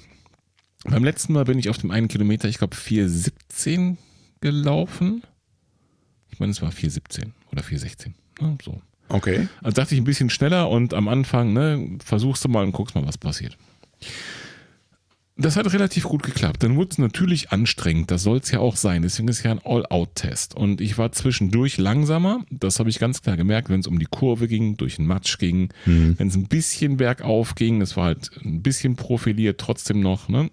Beim 0.84 1.05
letzten 1.05 1.34
Mal 1.34 1.44
bin 1.44 1.59
ich 1.59 1.68
auf 1.68 1.76
dem 1.76 1.90
einen 1.90 2.09
Kilometer, 2.09 2.48
ich 2.48 2.59
glaube, 2.59 2.74
4,17 2.74 3.96
gelaufen. 4.40 5.22
Ich 6.41 6.43
meine, 6.43 6.53
es 6.53 6.62
war 6.62 6.70
4,17 6.70 7.32
oder 7.53 7.61
4,16. 7.61 8.12
Ne? 8.41 8.57
So. 8.64 8.80
Okay. 9.11 9.47
Also 9.62 9.74
dachte 9.74 9.95
ich 9.95 10.01
ein 10.01 10.05
bisschen 10.05 10.30
schneller 10.30 10.70
und 10.70 10.95
am 10.95 11.07
Anfang, 11.07 11.53
ne, 11.53 11.99
versuchst 12.03 12.43
du 12.43 12.49
mal 12.49 12.64
und 12.64 12.72
guckst 12.72 12.95
mal, 12.95 13.07
was 13.07 13.18
passiert. 13.18 13.59
Das 15.36 15.57
hat 15.57 15.70
relativ 15.70 16.05
gut 16.05 16.22
geklappt. 16.22 16.62
Dann 16.62 16.76
wurde 16.76 16.93
es 16.93 16.99
natürlich 16.99 17.53
anstrengend. 17.53 18.11
Das 18.11 18.22
soll 18.22 18.38
es 18.38 18.51
ja 18.51 18.59
auch 18.61 18.76
sein. 18.76 19.03
Deswegen 19.03 19.28
ist 19.28 19.41
es 19.41 19.43
ja 19.43 19.51
ein 19.51 19.61
All-Out-Test. 19.62 20.55
Und 20.55 20.80
ich 20.80 20.97
war 20.97 21.12
zwischendurch 21.12 21.76
langsamer. 21.76 22.43
Das 22.51 22.78
habe 22.78 22.88
ich 22.88 22.99
ganz 22.99 23.20
klar 23.20 23.36
gemerkt, 23.36 23.68
wenn 23.68 23.80
es 23.80 23.86
um 23.86 23.99
die 23.99 24.07
Kurve 24.07 24.49
ging, 24.49 24.78
durch 24.78 24.97
den 24.97 25.07
Matsch 25.07 25.36
ging, 25.36 25.68
mhm. 25.84 26.18
wenn 26.18 26.28
es 26.28 26.36
ein 26.36 26.49
bisschen 26.49 26.97
bergauf 26.97 27.55
ging. 27.55 27.80
Das 27.80 27.99
war 27.99 28.05
halt 28.05 28.30
ein 28.43 28.62
bisschen 28.62 28.97
profiliert, 28.97 29.61
trotzdem 29.61 30.01
noch. 30.01 30.30
Ne? 30.30 30.51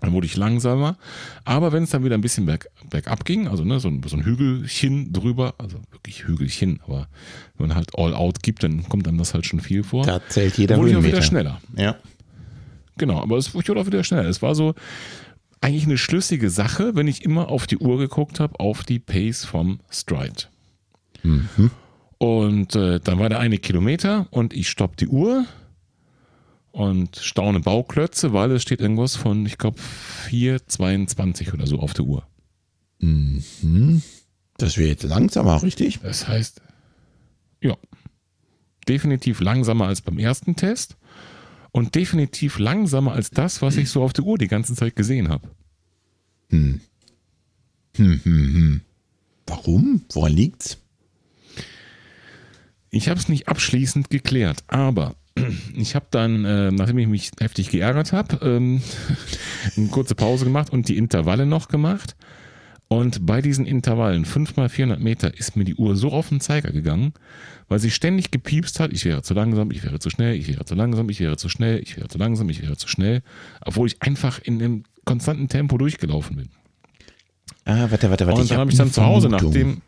Dann 0.00 0.12
wurde 0.12 0.26
ich 0.26 0.36
langsamer. 0.36 0.96
Aber 1.44 1.72
wenn 1.72 1.82
es 1.82 1.90
dann 1.90 2.04
wieder 2.04 2.14
ein 2.14 2.20
bisschen 2.20 2.46
berg, 2.46 2.68
bergab 2.88 3.24
ging, 3.24 3.48
also 3.48 3.64
ne, 3.64 3.80
so, 3.80 3.88
ein, 3.88 4.02
so 4.06 4.16
ein 4.16 4.24
Hügelchen 4.24 5.12
drüber, 5.12 5.54
also 5.58 5.78
wirklich 5.90 6.26
Hügelchen, 6.26 6.80
aber 6.84 7.08
wenn 7.56 7.68
man 7.68 7.76
halt 7.76 7.90
all 7.96 8.14
out 8.14 8.42
gibt, 8.42 8.62
dann 8.62 8.88
kommt 8.88 9.08
einem 9.08 9.18
das 9.18 9.34
halt 9.34 9.46
schon 9.46 9.60
viel 9.60 9.82
vor. 9.82 10.04
Da 10.06 10.20
zählt 10.28 10.56
jeder 10.56 10.78
wurde 10.78 10.90
ich 10.90 10.96
auch 10.96 11.02
wieder 11.02 11.22
schneller. 11.22 11.60
Ja. 11.76 11.96
Genau, 12.96 13.20
aber 13.20 13.36
es 13.36 13.54
wurde 13.54 13.80
auch 13.80 13.86
wieder 13.86 14.04
schneller. 14.04 14.28
Es 14.28 14.40
war 14.40 14.54
so 14.54 14.74
eigentlich 15.60 15.84
eine 15.84 15.98
schlüssige 15.98 16.50
Sache, 16.50 16.94
wenn 16.94 17.08
ich 17.08 17.24
immer 17.24 17.48
auf 17.48 17.66
die 17.66 17.78
Uhr 17.78 17.98
geguckt 17.98 18.38
habe, 18.38 18.58
auf 18.60 18.84
die 18.84 19.00
Pace 19.00 19.44
vom 19.44 19.80
Stride. 19.90 20.44
Mhm. 21.22 21.70
Und 22.18 22.74
äh, 22.76 23.00
dann 23.00 23.18
war 23.18 23.28
der 23.28 23.40
eine 23.40 23.58
Kilometer 23.58 24.26
und 24.30 24.52
ich 24.52 24.68
stopp 24.68 24.96
die 24.96 25.08
Uhr 25.08 25.44
und 26.78 27.16
staune 27.16 27.58
Bauklötze, 27.58 28.32
weil 28.32 28.52
es 28.52 28.62
steht 28.62 28.80
irgendwas 28.80 29.16
von, 29.16 29.44
ich 29.44 29.58
glaube, 29.58 29.80
4,22 30.30 31.52
oder 31.52 31.66
so 31.66 31.80
auf 31.80 31.92
der 31.92 32.04
Uhr. 32.04 32.24
Mhm. 33.00 34.00
Das 34.58 34.76
jetzt 34.76 35.02
langsamer, 35.02 35.60
richtig? 35.60 35.98
Das 36.00 36.28
heißt, 36.28 36.62
ja, 37.60 37.76
definitiv 38.88 39.40
langsamer 39.40 39.86
als 39.86 40.02
beim 40.02 40.18
ersten 40.18 40.54
Test 40.54 40.96
und 41.72 41.96
definitiv 41.96 42.60
langsamer 42.60 43.10
als 43.10 43.30
das, 43.30 43.60
was 43.60 43.76
ich 43.76 43.90
so 43.90 44.04
auf 44.04 44.12
der 44.12 44.24
Uhr 44.24 44.38
die 44.38 44.46
ganze 44.46 44.76
Zeit 44.76 44.94
gesehen 44.94 45.30
habe. 45.30 45.48
Hm. 46.50 46.80
Hm, 47.96 48.20
hm, 48.22 48.54
hm. 48.54 48.80
Warum? 49.48 50.02
Woran 50.12 50.32
liegt's? 50.32 50.78
Ich 52.90 53.08
habe 53.08 53.18
es 53.18 53.28
nicht 53.28 53.48
abschließend 53.48 54.10
geklärt, 54.10 54.62
aber 54.68 55.16
ich 55.74 55.94
habe 55.94 56.06
dann, 56.10 56.44
äh, 56.44 56.70
nachdem 56.70 56.98
ich 56.98 57.08
mich 57.08 57.30
heftig 57.40 57.70
geärgert 57.70 58.12
habe, 58.12 58.38
ähm, 58.42 58.82
eine 59.76 59.88
kurze 59.88 60.14
Pause 60.14 60.44
gemacht 60.44 60.70
und 60.70 60.88
die 60.88 60.96
Intervalle 60.96 61.46
noch 61.46 61.68
gemacht. 61.68 62.16
Und 62.88 63.26
bei 63.26 63.42
diesen 63.42 63.66
Intervallen, 63.66 64.24
5 64.24 64.56
mal 64.56 64.70
400 64.70 64.98
Meter, 64.98 65.36
ist 65.36 65.56
mir 65.56 65.64
die 65.64 65.74
Uhr 65.74 65.94
so 65.94 66.10
auf 66.10 66.30
den 66.30 66.40
Zeiger 66.40 66.72
gegangen, 66.72 67.12
weil 67.68 67.78
sie 67.78 67.90
ständig 67.90 68.30
gepiepst 68.30 68.80
hat, 68.80 68.94
ich 68.94 69.04
wäre 69.04 69.22
zu 69.22 69.34
langsam, 69.34 69.70
ich 69.70 69.84
wäre 69.84 69.98
zu 69.98 70.08
schnell, 70.08 70.34
ich 70.34 70.48
wäre 70.48 70.64
zu 70.64 70.74
langsam, 70.74 71.10
ich 71.10 71.20
wäre 71.20 71.36
zu 71.36 71.50
schnell, 71.50 71.80
ich 71.82 71.98
wäre 71.98 72.08
zu 72.08 72.16
langsam, 72.16 72.48
ich 72.48 72.62
wäre 72.62 72.78
zu 72.78 72.88
schnell, 72.88 73.22
obwohl 73.60 73.88
ich 73.88 74.00
einfach 74.00 74.40
in 74.42 74.54
einem 74.54 74.84
konstanten 75.04 75.48
Tempo 75.48 75.76
durchgelaufen 75.76 76.36
bin. 76.36 76.48
Ah, 77.66 77.90
warte, 77.90 78.08
warte, 78.08 78.26
warte. 78.26 78.40
Und 78.40 78.50
dann 78.50 78.58
habe 78.58 78.70
ich 78.70 78.78
dann 78.78 78.90
zu 78.90 79.04
Hause, 79.04 79.28
nachdem, 79.28 79.82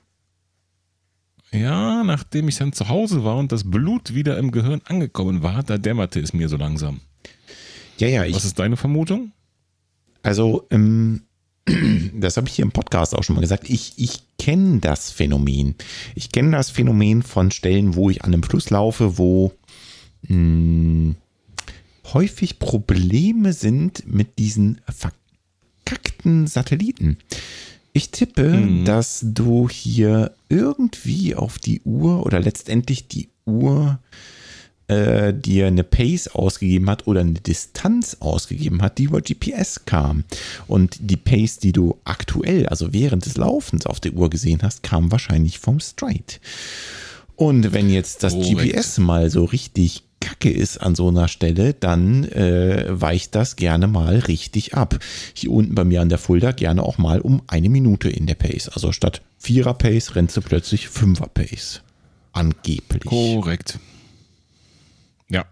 ja, 1.53 2.05
nachdem 2.05 2.49
ich 2.49 2.57
dann 2.57 2.73
zu 2.73 2.89
Hause 2.89 3.25
war 3.25 3.37
und 3.37 3.53
das 3.53 3.69
Blut 3.69 4.15
wieder 4.15 4.39
im 4.39 4.51
Gehirn 4.51 4.81
angekommen 4.85 5.43
war, 5.43 5.63
da 5.63 5.79
dämmerte 5.79 6.21
es 6.21 6.33
mir 6.33 6.49
so 6.49 6.57
langsam. 6.57 7.01
Ja, 7.99 8.09
ja, 8.09 8.25
ich, 8.25 8.35
Was 8.35 8.45
ist 8.45 8.59
deine 8.59 8.77
Vermutung? 8.77 9.33
Also, 10.23 10.67
ähm, 10.71 11.23
das 12.15 12.37
habe 12.37 12.49
ich 12.49 12.55
hier 12.55 12.65
im 12.65 12.73
Podcast 12.73 13.15
auch 13.15 13.25
schon 13.25 13.37
mal 13.37 13.43
gesagt. 13.43 13.69
Ich, 13.69 13.95
ich 13.97 14.23
kenne 14.39 14.81
das 14.81 15.11
Phänomen. 15.11 15.75
Ich 16.15 16.33
kenne 16.33 16.53
das 16.53 16.71
Phänomen 16.71 17.23
von 17.23 17.51
Stellen, 17.51 17.95
wo 17.95 18.11
ich 18.11 18.23
an 18.23 18.33
einem 18.33 18.43
Fluss 18.43 18.71
laufe, 18.71 19.19
wo 19.19 19.53
mh, 20.23 21.15
häufig 22.13 22.59
Probleme 22.59 23.53
sind 23.53 24.05
mit 24.07 24.39
diesen 24.39 24.81
verkackten 24.89 26.47
Satelliten. 26.47 27.19
Ich 27.93 28.11
tippe, 28.11 28.49
Mhm. 28.49 28.85
dass 28.85 29.21
du 29.23 29.69
hier 29.69 30.33
irgendwie 30.49 31.35
auf 31.35 31.59
die 31.59 31.81
Uhr 31.83 32.25
oder 32.25 32.39
letztendlich 32.41 33.09
die 33.09 33.29
Uhr 33.47 33.99
äh, 34.87 35.33
dir 35.33 35.69
eine 35.69 35.85
Pace 35.85 36.29
ausgegeben 36.29 36.91
hat 36.91 37.07
oder 37.07 37.21
eine 37.21 37.35
Distanz 37.35 38.17
ausgegeben 38.19 38.83
hat, 38.83 38.99
die 38.99 39.05
über 39.05 39.21
GPS 39.21 39.85
kam. 39.85 40.25
Und 40.67 40.97
die 41.01 41.17
Pace, 41.17 41.59
die 41.59 41.71
du 41.73 41.97
aktuell, 42.05 42.67
also 42.67 42.93
während 42.93 43.25
des 43.25 43.37
Laufens 43.37 43.87
auf 43.87 44.01
der 44.01 44.15
Uhr 44.15 44.31
gesehen 44.31 44.61
hast, 44.63 44.83
kam 44.83 45.13
wahrscheinlich 45.13 45.61
vom 45.61 45.79
Stride. 45.79 46.35
Und 47.37 47.73
wenn 47.73 47.89
jetzt 47.89 48.23
das 48.25 48.33
Korrekt. 48.35 48.75
GPS 48.75 48.99
mal 48.99 49.31
so 49.31 49.45
richtig 49.45 50.03
kacke 50.21 50.51
ist 50.51 50.79
an 50.79 50.95
so 50.95 51.09
einer 51.09 51.29
Stelle, 51.29 51.75
dann 51.75 52.25
äh, 52.25 52.85
weicht 52.89 53.35
das 53.35 53.57
gerne 53.57 53.87
mal 53.87 54.19
richtig 54.19 54.75
ab. 54.75 54.99
Hier 55.35 55.51
unten 55.51 55.75
bei 55.75 55.85
mir 55.85 56.01
an 56.03 56.09
der 56.09 56.19
Fulda 56.19 56.53
gerne 56.53 56.83
auch 56.83 56.99
mal 56.99 57.21
um 57.21 57.43
eine 57.47 57.69
Minute 57.69 58.09
in 58.09 58.27
der 58.27 58.35
Pace. 58.35 58.69
Also 58.69 58.93
statt 58.93 59.23
Vierer 59.39 59.75
Pace 59.75 60.15
rennst 60.15 60.37
du 60.37 60.43
plötzlich 60.43 60.89
Fünfer 60.89 61.29
Pace. 61.29 61.83
Angeblich. 62.33 63.05
Korrekt. 63.05 63.79
Ja. 65.29 65.45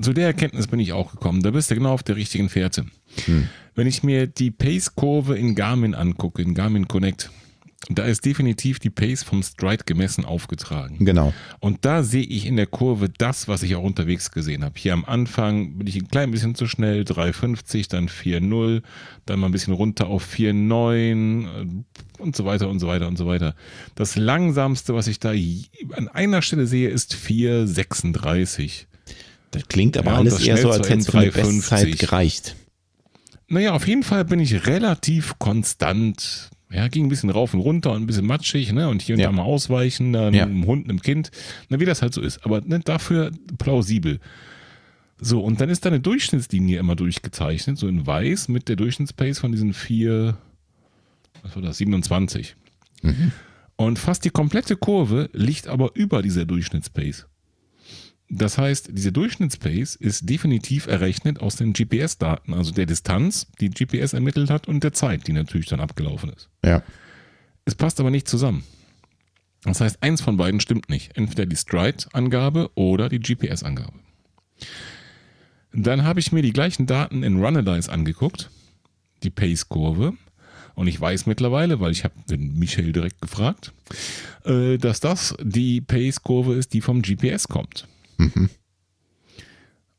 Zu 0.00 0.12
der 0.12 0.26
Erkenntnis 0.26 0.66
bin 0.66 0.80
ich 0.80 0.92
auch 0.92 1.10
gekommen. 1.12 1.42
Da 1.42 1.50
bist 1.50 1.70
du 1.70 1.74
genau 1.74 1.92
auf 1.92 2.02
der 2.02 2.16
richtigen 2.16 2.48
Fährte. 2.48 2.86
Wenn 3.74 3.86
ich 3.86 4.02
mir 4.02 4.26
die 4.26 4.50
Pace-Kurve 4.50 5.36
in 5.36 5.54
Garmin 5.54 5.94
angucke, 5.94 6.42
in 6.42 6.54
Garmin 6.54 6.88
Connect, 6.88 7.30
da 7.88 8.04
ist 8.04 8.24
definitiv 8.24 8.78
die 8.78 8.90
Pace 8.90 9.24
vom 9.24 9.42
Stride 9.42 9.84
gemessen 9.84 10.24
aufgetragen. 10.24 11.04
Genau. 11.04 11.34
Und 11.58 11.84
da 11.84 12.02
sehe 12.02 12.22
ich 12.22 12.46
in 12.46 12.56
der 12.56 12.66
Kurve 12.66 13.08
das, 13.08 13.48
was 13.48 13.62
ich 13.64 13.74
auch 13.74 13.82
unterwegs 13.82 14.30
gesehen 14.30 14.64
habe. 14.64 14.78
Hier 14.78 14.92
am 14.92 15.04
Anfang 15.04 15.78
bin 15.78 15.86
ich 15.88 15.96
ein 15.96 16.08
klein 16.08 16.30
bisschen 16.30 16.54
zu 16.54 16.68
schnell, 16.68 17.02
3,50, 17.02 17.90
dann 17.90 18.08
4,0, 18.08 18.82
dann 19.26 19.40
mal 19.40 19.46
ein 19.46 19.52
bisschen 19.52 19.74
runter 19.74 20.06
auf 20.06 20.24
4,9 20.32 21.44
äh, 21.44 22.22
und 22.22 22.36
so 22.36 22.44
weiter 22.44 22.68
und 22.68 22.78
so 22.78 22.86
weiter 22.86 23.08
und 23.08 23.18
so 23.18 23.26
weiter. 23.26 23.56
Das 23.96 24.14
langsamste, 24.16 24.94
was 24.94 25.08
ich 25.08 25.18
da 25.18 25.30
an 25.30 26.08
einer 26.08 26.40
Stelle 26.42 26.68
sehe, 26.68 26.88
ist 26.88 27.14
4,36. 27.14 28.86
Das 29.50 29.66
klingt 29.66 29.96
aber 29.96 30.12
Ja, 30.12 30.16
alles 30.18 30.34
das 30.34 30.44
eher 30.44 30.56
so, 30.56 30.70
als 30.70 30.88
hätte 30.88 31.00
es 31.00 31.10
für 31.10 31.18
eine 31.18 31.26
in 31.26 31.32
3,50. 31.32 31.42
Bestzeit 31.42 31.98
gereicht. 31.98 32.56
Naja, 33.48 33.72
auf 33.72 33.86
jeden 33.86 34.04
Fall 34.04 34.24
bin 34.24 34.38
ich 34.40 34.66
relativ 34.66 35.38
konstant. 35.38 36.51
Ja, 36.72 36.88
ging 36.88 37.06
ein 37.06 37.08
bisschen 37.08 37.30
rauf 37.30 37.52
und 37.54 37.60
runter 37.60 37.92
und 37.92 38.02
ein 38.02 38.06
bisschen 38.06 38.26
matschig, 38.26 38.72
ne? 38.72 38.88
Und 38.88 39.02
hier 39.02 39.14
und 39.16 39.20
Ja. 39.20 39.26
da 39.26 39.32
mal 39.32 39.42
ausweichen, 39.42 40.12
dann 40.12 40.32
Ja. 40.32 40.44
einem 40.44 40.64
Hund, 40.66 40.88
einem 40.88 41.00
Kind. 41.02 41.30
Na, 41.68 41.78
wie 41.80 41.84
das 41.84 42.00
halt 42.02 42.14
so 42.14 42.20
ist. 42.22 42.44
Aber 42.46 42.60
ne, 42.62 42.80
dafür 42.80 43.30
plausibel. 43.58 44.20
So, 45.20 45.40
und 45.40 45.60
dann 45.60 45.68
ist 45.68 45.84
da 45.84 45.90
eine 45.90 46.00
Durchschnittslinie 46.00 46.78
immer 46.80 46.96
durchgezeichnet, 46.96 47.78
so 47.78 47.86
in 47.86 48.06
weiß 48.06 48.48
mit 48.48 48.68
der 48.68 48.76
Durchschnittspace 48.76 49.38
von 49.38 49.52
diesen 49.52 49.72
vier, 49.72 50.36
was 51.42 51.54
war 51.54 51.62
das, 51.62 51.78
27. 51.78 52.56
Und 53.76 53.98
fast 53.98 54.24
die 54.24 54.30
komplette 54.30 54.76
Kurve 54.76 55.28
liegt 55.32 55.68
aber 55.68 55.90
über 55.94 56.22
dieser 56.22 56.44
Durchschnittspace. 56.44 57.26
Das 58.34 58.56
heißt, 58.56 58.88
diese 58.92 59.12
Durchschnittspace 59.12 59.94
ist 59.94 60.26
definitiv 60.26 60.86
errechnet 60.86 61.38
aus 61.42 61.56
den 61.56 61.74
GPS-Daten, 61.74 62.54
also 62.54 62.72
der 62.72 62.86
Distanz, 62.86 63.46
die 63.60 63.68
GPS 63.68 64.14
ermittelt 64.14 64.48
hat 64.48 64.68
und 64.68 64.82
der 64.82 64.94
Zeit, 64.94 65.26
die 65.26 65.34
natürlich 65.34 65.66
dann 65.66 65.80
abgelaufen 65.80 66.30
ist. 66.30 66.48
Ja. 66.64 66.82
Es 67.66 67.74
passt 67.74 68.00
aber 68.00 68.10
nicht 68.10 68.26
zusammen. 68.26 68.64
Das 69.64 69.82
heißt, 69.82 70.02
eins 70.02 70.22
von 70.22 70.38
beiden 70.38 70.60
stimmt 70.60 70.88
nicht. 70.88 71.14
Entweder 71.14 71.44
die 71.44 71.56
Stride-Angabe 71.56 72.70
oder 72.74 73.10
die 73.10 73.20
GPS-Angabe. 73.20 73.98
Dann 75.74 76.02
habe 76.02 76.18
ich 76.18 76.32
mir 76.32 76.40
die 76.42 76.54
gleichen 76.54 76.86
Daten 76.86 77.22
in 77.22 77.38
Runalyze 77.38 77.92
angeguckt, 77.92 78.50
die 79.22 79.30
Pace-Kurve. 79.30 80.14
Und 80.74 80.86
ich 80.86 80.98
weiß 80.98 81.26
mittlerweile, 81.26 81.80
weil 81.80 81.92
ich 81.92 82.02
habe 82.04 82.14
den 82.30 82.58
Michael 82.58 82.92
direkt 82.92 83.20
gefragt, 83.20 83.72
äh, 84.46 84.78
dass 84.78 85.00
das 85.00 85.36
die 85.42 85.82
Pace-Kurve 85.82 86.54
ist, 86.54 86.72
die 86.72 86.80
vom 86.80 87.02
GPS 87.02 87.46
kommt. 87.46 87.86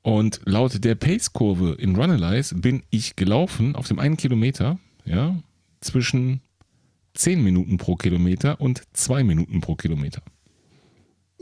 Und 0.02 0.42
laut 0.46 0.84
der 0.84 0.96
Pace-Kurve 0.96 1.76
in 1.80 1.96
Runalyze 1.96 2.56
bin 2.56 2.84
ich 2.90 3.16
gelaufen 3.16 3.76
auf 3.76 3.88
dem 3.88 4.00
einen 4.00 4.18
Kilometer, 4.18 4.78
ja, 5.06 5.36
zwischen 5.82 6.42
10 7.14 7.42
Minuten 7.44 7.78
pro 7.78 7.96
Kilometer 7.96 8.60
und 8.60 8.84
2 8.94 9.24
Minuten 9.24 9.62
pro 9.62 9.76
Kilometer. 9.76 10.22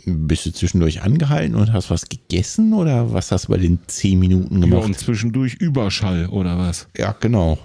Bist 0.05 0.45
du 0.45 0.51
zwischendurch 0.51 1.01
angehalten 1.01 1.55
und 1.55 1.73
hast 1.73 1.89
was 1.89 2.07
gegessen 2.07 2.73
oder 2.73 3.13
was 3.13 3.31
hast 3.31 3.45
du 3.47 3.51
bei 3.53 3.57
den 3.57 3.79
10 3.87 4.19
Minuten 4.19 4.55
Ja, 4.55 4.67
gemacht? 4.69 4.85
und 4.85 4.97
zwischendurch 4.97 5.55
Überschall 5.55 6.27
oder 6.27 6.57
was? 6.57 6.87
Ja, 6.97 7.13
genau. 7.19 7.57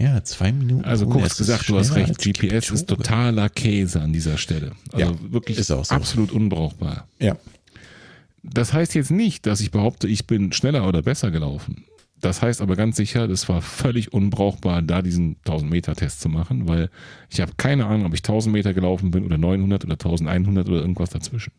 Ja, 0.00 0.22
zwei 0.24 0.50
Minuten. 0.52 0.84
Also 0.84 1.06
Oh, 1.06 1.10
kurz 1.10 1.36
gesagt, 1.36 1.68
du 1.68 1.76
hast 1.78 1.94
recht, 1.94 2.18
GPS 2.18 2.70
ist 2.70 2.88
totaler 2.88 3.48
Käse 3.50 4.00
an 4.00 4.12
dieser 4.12 4.38
Stelle. 4.38 4.72
Also 4.92 5.12
Ja, 5.12 5.32
wirklich 5.32 5.58
ist 5.58 5.70
auch 5.70 5.84
so. 5.84 5.94
absolut 5.94 6.32
unbrauchbar. 6.32 7.06
Ja. 7.20 7.36
Das 8.42 8.72
heißt 8.72 8.94
jetzt 8.94 9.10
nicht, 9.10 9.46
dass 9.46 9.60
ich 9.60 9.70
behaupte, 9.70 10.08
ich 10.08 10.26
bin 10.26 10.52
schneller 10.52 10.86
oder 10.88 11.02
besser 11.02 11.30
gelaufen. 11.30 11.84
Das 12.20 12.42
heißt 12.42 12.60
aber 12.60 12.76
ganz 12.76 12.96
sicher, 12.96 13.28
das 13.28 13.48
war 13.48 13.62
völlig 13.62 14.12
unbrauchbar, 14.12 14.82
da 14.82 15.00
diesen 15.00 15.36
1000-Meter-Test 15.46 16.20
zu 16.20 16.28
machen, 16.28 16.68
weil 16.68 16.90
ich 17.30 17.40
habe 17.40 17.52
keine 17.56 17.86
Ahnung, 17.86 18.04
ob 18.06 18.14
ich 18.14 18.20
1000 18.20 18.52
Meter 18.52 18.74
gelaufen 18.74 19.10
bin 19.10 19.24
oder 19.24 19.38
900 19.38 19.84
oder 19.84 19.94
1100 19.94 20.68
oder 20.68 20.80
irgendwas 20.80 21.10
dazwischen. 21.10 21.52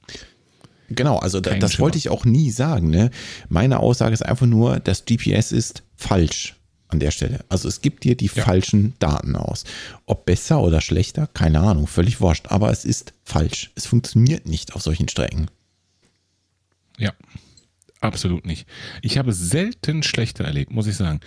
Genau, 0.90 1.18
also 1.18 1.42
Kein 1.42 1.60
das 1.60 1.74
Schimmer. 1.74 1.86
wollte 1.86 1.98
ich 1.98 2.10
auch 2.10 2.26
nie 2.26 2.52
sagen. 2.52 2.90
Ne? 2.90 3.10
Meine 3.50 3.80
Aussage 3.80 4.14
ist 4.14 4.24
einfach 4.26 4.46
nur, 4.46 4.80
das 4.80 5.06
GPS 5.06 5.52
ist 5.52 5.84
falsch 5.96 6.56
an 6.90 7.00
der 7.00 7.12
Stelle. 7.12 7.40
Also 7.50 7.68
es 7.70 7.82
gibt 7.82 8.04
dir 8.04 8.16
die 8.16 8.30
Ja. 8.32 8.44
falschen 8.44 8.94
Daten 9.00 9.36
aus. 9.38 9.64
Ob 10.06 10.26
besser 10.26 10.62
oder 10.62 10.82
schlechter, 10.82 11.28
keine 11.34 11.62
Ahnung, 11.62 11.88
völlig 11.88 12.20
wurscht. 12.22 12.48
Aber 12.50 12.70
es 12.72 12.84
ist 12.86 13.14
falsch. 13.24 13.72
Es 13.76 13.86
funktioniert 13.86 14.46
nicht 14.48 14.76
auf 14.76 14.82
solchen 14.82 15.08
Strecken. 15.08 15.48
Ja, 16.98 17.14
absolut 18.02 18.46
nicht. 18.46 18.68
Ich 19.02 19.18
habe 19.18 19.34
selten 19.34 20.04
schlechter 20.04 20.44
erlebt, 20.44 20.72
muss 20.72 20.88
ich 20.88 20.96
sagen. 20.96 21.20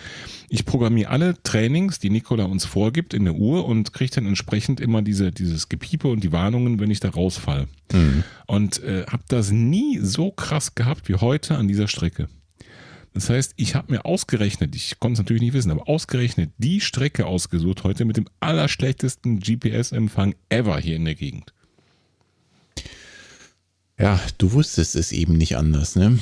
Ich 0.49 0.65
programmiere 0.65 1.09
alle 1.09 1.41
Trainings, 1.43 1.99
die 1.99 2.09
Nicola 2.09 2.45
uns 2.45 2.65
vorgibt 2.65 3.13
in 3.13 3.25
der 3.25 3.35
Uhr 3.35 3.65
und 3.65 3.93
kriege 3.93 4.11
dann 4.15 4.27
entsprechend 4.27 4.79
immer 4.79 5.01
diese, 5.01 5.31
dieses 5.31 5.69
Gepiepe 5.69 6.07
und 6.07 6.23
die 6.23 6.31
Warnungen, 6.31 6.79
wenn 6.79 6.91
ich 6.91 6.99
da 6.99 7.09
rausfalle. 7.09 7.67
Und 8.47 8.83
äh, 8.83 9.05
habe 9.07 9.23
das 9.27 9.51
nie 9.51 9.99
so 9.99 10.31
krass 10.31 10.75
gehabt 10.75 11.07
wie 11.09 11.15
heute 11.15 11.57
an 11.57 11.67
dieser 11.67 11.87
Strecke. 11.87 12.27
Das 13.15 13.29
heißt, 13.29 13.53
ich 13.55 13.75
habe 13.75 13.93
mir 13.93 14.03
ausgerechnet, 14.03 14.75
ich 14.75 14.99
konnte 14.99 15.13
es 15.13 15.19
natürlich 15.19 15.41
nicht 15.41 15.53
wissen, 15.53 15.71
aber 15.71 15.87
ausgerechnet 15.87 16.51
die 16.57 16.81
Strecke 16.81 17.25
ausgesucht 17.25 17.85
heute 17.85 18.03
mit 18.03 18.17
dem 18.17 18.27
allerschlechtesten 18.41 19.39
GPS-Empfang 19.39 20.35
ever 20.49 20.77
hier 20.79 20.97
in 20.97 21.05
der 21.05 21.15
Gegend. 21.15 21.53
Ja, 23.99 24.19
du 24.37 24.51
wusstest 24.51 24.95
es 24.95 25.11
eben 25.11 25.33
nicht 25.37 25.55
anders, 25.57 25.95
ne? 25.95 26.19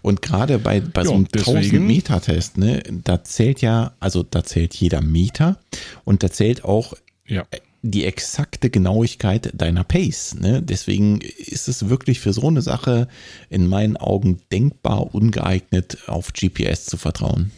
Und 0.00 0.22
gerade 0.22 0.58
bei, 0.58 0.80
bei 0.80 1.04
so 1.04 1.12
einem 1.14 1.28
deswegen- 1.28 1.58
1000 1.58 1.86
Meter 1.86 2.20
Test, 2.20 2.56
ne, 2.58 2.82
da 3.04 3.22
zählt 3.22 3.60
ja, 3.60 3.94
also 4.00 4.22
da 4.22 4.42
zählt 4.42 4.74
jeder 4.74 5.00
Meter 5.00 5.60
und 6.04 6.22
da 6.22 6.30
zählt 6.30 6.64
auch 6.64 6.94
Ja. 7.26 7.46
die 7.82 8.04
exakte 8.04 8.70
Genauigkeit 8.70 9.50
deiner 9.54 9.84
Pace. 9.84 10.34
Ne? 10.40 10.62
Deswegen 10.62 11.20
ist 11.20 11.68
es 11.68 11.88
wirklich 11.88 12.18
für 12.20 12.32
so 12.32 12.48
eine 12.48 12.62
Sache 12.62 13.06
in 13.50 13.68
meinen 13.68 13.96
Augen 13.96 14.40
denkbar 14.50 15.14
ungeeignet, 15.14 15.98
auf 16.08 16.32
GPS 16.32 16.86
zu 16.86 16.96
vertrauen. 16.96 17.52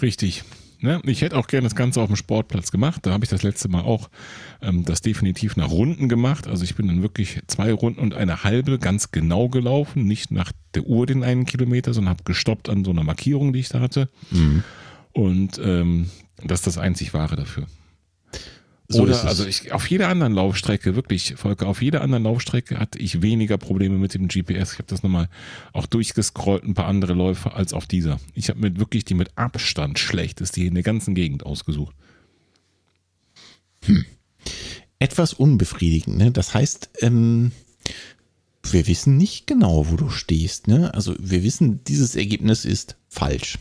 Richtig. 0.00 0.44
Ne? 0.80 1.00
Ich 1.04 1.22
hätte 1.22 1.36
auch 1.36 1.46
gerne 1.46 1.66
das 1.66 1.74
Ganze 1.74 2.00
auf 2.00 2.08
dem 2.08 2.16
Sportplatz 2.16 2.70
gemacht. 2.70 3.04
Da 3.04 3.12
habe 3.12 3.24
ich 3.24 3.30
das 3.30 3.42
letzte 3.42 3.68
Mal 3.68 3.82
auch 3.82 4.10
ähm, 4.60 4.84
das 4.84 5.00
definitiv 5.00 5.56
nach 5.56 5.70
Runden 5.70 6.08
gemacht. 6.08 6.46
Also 6.46 6.64
ich 6.64 6.74
bin 6.74 6.88
dann 6.88 7.02
wirklich 7.02 7.40
zwei 7.46 7.72
Runden 7.72 8.00
und 8.00 8.14
eine 8.14 8.44
halbe 8.44 8.78
ganz 8.78 9.10
genau 9.10 9.48
gelaufen. 9.48 10.04
Nicht 10.04 10.30
nach 10.30 10.52
der 10.74 10.84
Uhr 10.84 11.06
den 11.06 11.24
einen 11.24 11.46
Kilometer, 11.46 11.94
sondern 11.94 12.10
habe 12.10 12.24
gestoppt 12.24 12.68
an 12.68 12.84
so 12.84 12.90
einer 12.90 13.04
Markierung, 13.04 13.52
die 13.52 13.60
ich 13.60 13.68
da 13.68 13.80
hatte. 13.80 14.08
Und 15.12 15.58
ähm, 15.62 16.10
das 16.44 16.60
ist 16.60 16.66
das 16.66 16.78
einzig 16.78 17.14
Wahre 17.14 17.36
dafür. 17.36 17.66
So 18.88 19.02
Oder 19.02 19.24
also 19.24 19.44
ich, 19.44 19.72
auf 19.72 19.90
jeder 19.90 20.08
anderen 20.08 20.32
Laufstrecke, 20.32 20.94
wirklich, 20.94 21.34
Volker, 21.36 21.66
auf 21.66 21.82
jeder 21.82 22.02
anderen 22.02 22.22
Laufstrecke 22.22 22.78
hatte 22.78 22.98
ich 23.00 23.20
weniger 23.20 23.58
Probleme 23.58 23.98
mit 23.98 24.14
dem 24.14 24.28
GPS. 24.28 24.74
Ich 24.74 24.78
habe 24.78 24.86
das 24.86 25.02
nochmal 25.02 25.28
auch 25.72 25.86
durchgescrollt, 25.86 26.62
ein 26.62 26.74
paar 26.74 26.86
andere 26.86 27.14
Läufe 27.14 27.54
als 27.54 27.72
auf 27.72 27.86
dieser. 27.86 28.20
Ich 28.34 28.48
habe 28.48 28.60
mir 28.60 28.78
wirklich 28.78 29.04
die 29.04 29.14
mit 29.14 29.36
Abstand 29.36 29.98
schlechteste 29.98 30.60
hier 30.60 30.68
in 30.68 30.74
der 30.74 30.84
ganzen 30.84 31.14
Gegend 31.14 31.44
ausgesucht. 31.44 31.96
etwas 34.98 35.32
unbefriedigend. 35.32 36.16
Ne? 36.16 36.30
Das 36.30 36.54
heißt, 36.54 36.90
ähm, 37.00 37.52
wir 38.62 38.86
wissen 38.86 39.16
nicht 39.16 39.46
genau, 39.46 39.88
wo 39.90 39.96
du 39.96 40.10
stehst. 40.10 40.68
Ne? 40.68 40.92
Also 40.94 41.14
wir 41.18 41.42
wissen, 41.42 41.84
dieses 41.84 42.16
Ergebnis 42.16 42.64
ist 42.64 42.96
falsch. 43.08 43.58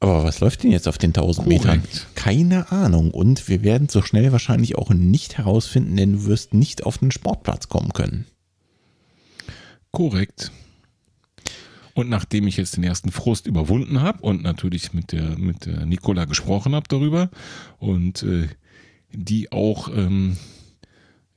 Aber 0.00 0.24
was 0.24 0.40
läuft 0.40 0.62
denn 0.62 0.72
jetzt 0.72 0.88
auf 0.88 0.96
den 0.96 1.10
1000 1.10 1.46
Metern? 1.46 1.82
Korrekt. 1.82 2.06
Keine 2.14 2.72
Ahnung. 2.72 3.10
Und 3.10 3.48
wir 3.48 3.62
werden 3.62 3.90
so 3.90 4.00
schnell 4.00 4.32
wahrscheinlich 4.32 4.76
auch 4.76 4.88
nicht 4.90 5.36
herausfinden, 5.36 5.96
denn 5.96 6.12
du 6.14 6.24
wirst 6.24 6.54
nicht 6.54 6.84
auf 6.84 6.98
den 6.98 7.10
Sportplatz 7.10 7.68
kommen 7.68 7.92
können. 7.92 8.26
Korrekt. 9.90 10.52
Und 11.92 12.08
nachdem 12.08 12.46
ich 12.46 12.56
jetzt 12.56 12.76
den 12.76 12.84
ersten 12.84 13.10
Frust 13.10 13.46
überwunden 13.46 14.00
habe 14.00 14.22
und 14.22 14.42
natürlich 14.42 14.94
mit 14.94 15.12
der, 15.12 15.38
mit 15.38 15.66
der 15.66 15.84
Nicola 15.84 16.24
gesprochen 16.24 16.74
habe 16.74 16.88
darüber 16.88 17.28
und 17.78 18.22
äh, 18.22 18.48
die 19.12 19.52
auch, 19.52 19.88
ähm, 19.94 20.38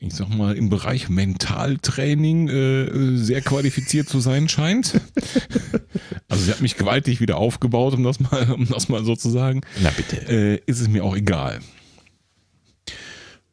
ich 0.07 0.13
sag 0.13 0.29
mal, 0.29 0.55
im 0.55 0.69
Bereich 0.69 1.07
Mentaltraining 1.07 2.49
äh, 2.49 3.17
sehr 3.17 3.41
qualifiziert 3.41 4.09
zu 4.09 4.19
sein 4.19 4.49
scheint. 4.49 4.99
Also 6.29 6.45
sie 6.45 6.51
hat 6.51 6.61
mich 6.61 6.77
gewaltig 6.77 7.21
wieder 7.21 7.37
aufgebaut, 7.37 7.93
um 7.93 8.03
das 8.03 8.19
mal, 8.19 8.51
um 8.51 8.67
das 8.67 8.89
mal 8.89 9.05
so 9.05 9.15
zu 9.15 9.29
sagen. 9.29 9.61
Na 9.83 9.91
bitte. 9.91 10.15
Äh, 10.27 10.61
ist 10.65 10.79
es 10.79 10.87
mir 10.87 11.03
auch 11.03 11.15
egal. 11.15 11.59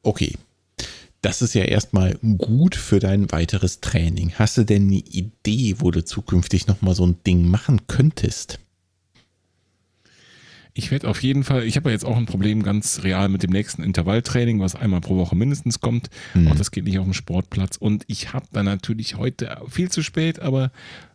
Okay. 0.03 0.35
Das 1.21 1.43
ist 1.43 1.55
ja 1.55 1.65
erstmal 1.65 2.15
gut 2.39 2.75
für 2.75 2.99
dein 2.99 3.31
weiteres 3.33 3.81
Training. 3.81 4.33
Hast 4.37 4.57
du 4.57 4.65
denn 4.65 4.87
eine 4.87 4.97
Idee, 4.97 5.77
wo 5.79 5.91
du 5.91 6.03
zukünftig 6.03 6.69
nochmal 6.69 6.95
so 6.95 7.07
ein 7.07 7.23
Ding 7.27 7.47
machen 7.49 7.87
könntest? 7.87 8.59
Ich 10.81 10.91
werde 10.91 11.09
auf 11.09 11.23
jeden 11.23 11.45
Fall, 11.45 11.65
ich 11.65 11.77
habe 11.77 11.91
ja 11.91 11.93
jetzt 11.93 12.07
auch 12.07 12.17
ein 12.17 12.25
Problem 12.25 12.63
ganz 12.63 13.03
real 13.05 13.29
mit 13.29 13.43
dem 13.43 13.51
nächsten 13.51 13.83
Intervalltraining, 13.83 14.61
was 14.61 14.75
einmal 14.75 15.03
pro 15.03 15.17
Woche 15.17 15.37
mindestens 15.37 15.81
kommt. 15.81 16.09
Auch 16.49 16.55
das 16.55 16.71
geht 16.71 16.85
nicht 16.85 16.99
auf 16.99 17.05
dem 17.05 17.13
Sportplatz. 17.13 17.77
Und 17.77 18.05
ich 18.07 18.33
habe 18.33 18.47
da 18.51 18.63
natürlich 18.63 19.19
heute 19.19 19.61
viel 19.69 19.91
zu 19.91 20.03
spät, 20.03 20.41
aber 20.41 20.73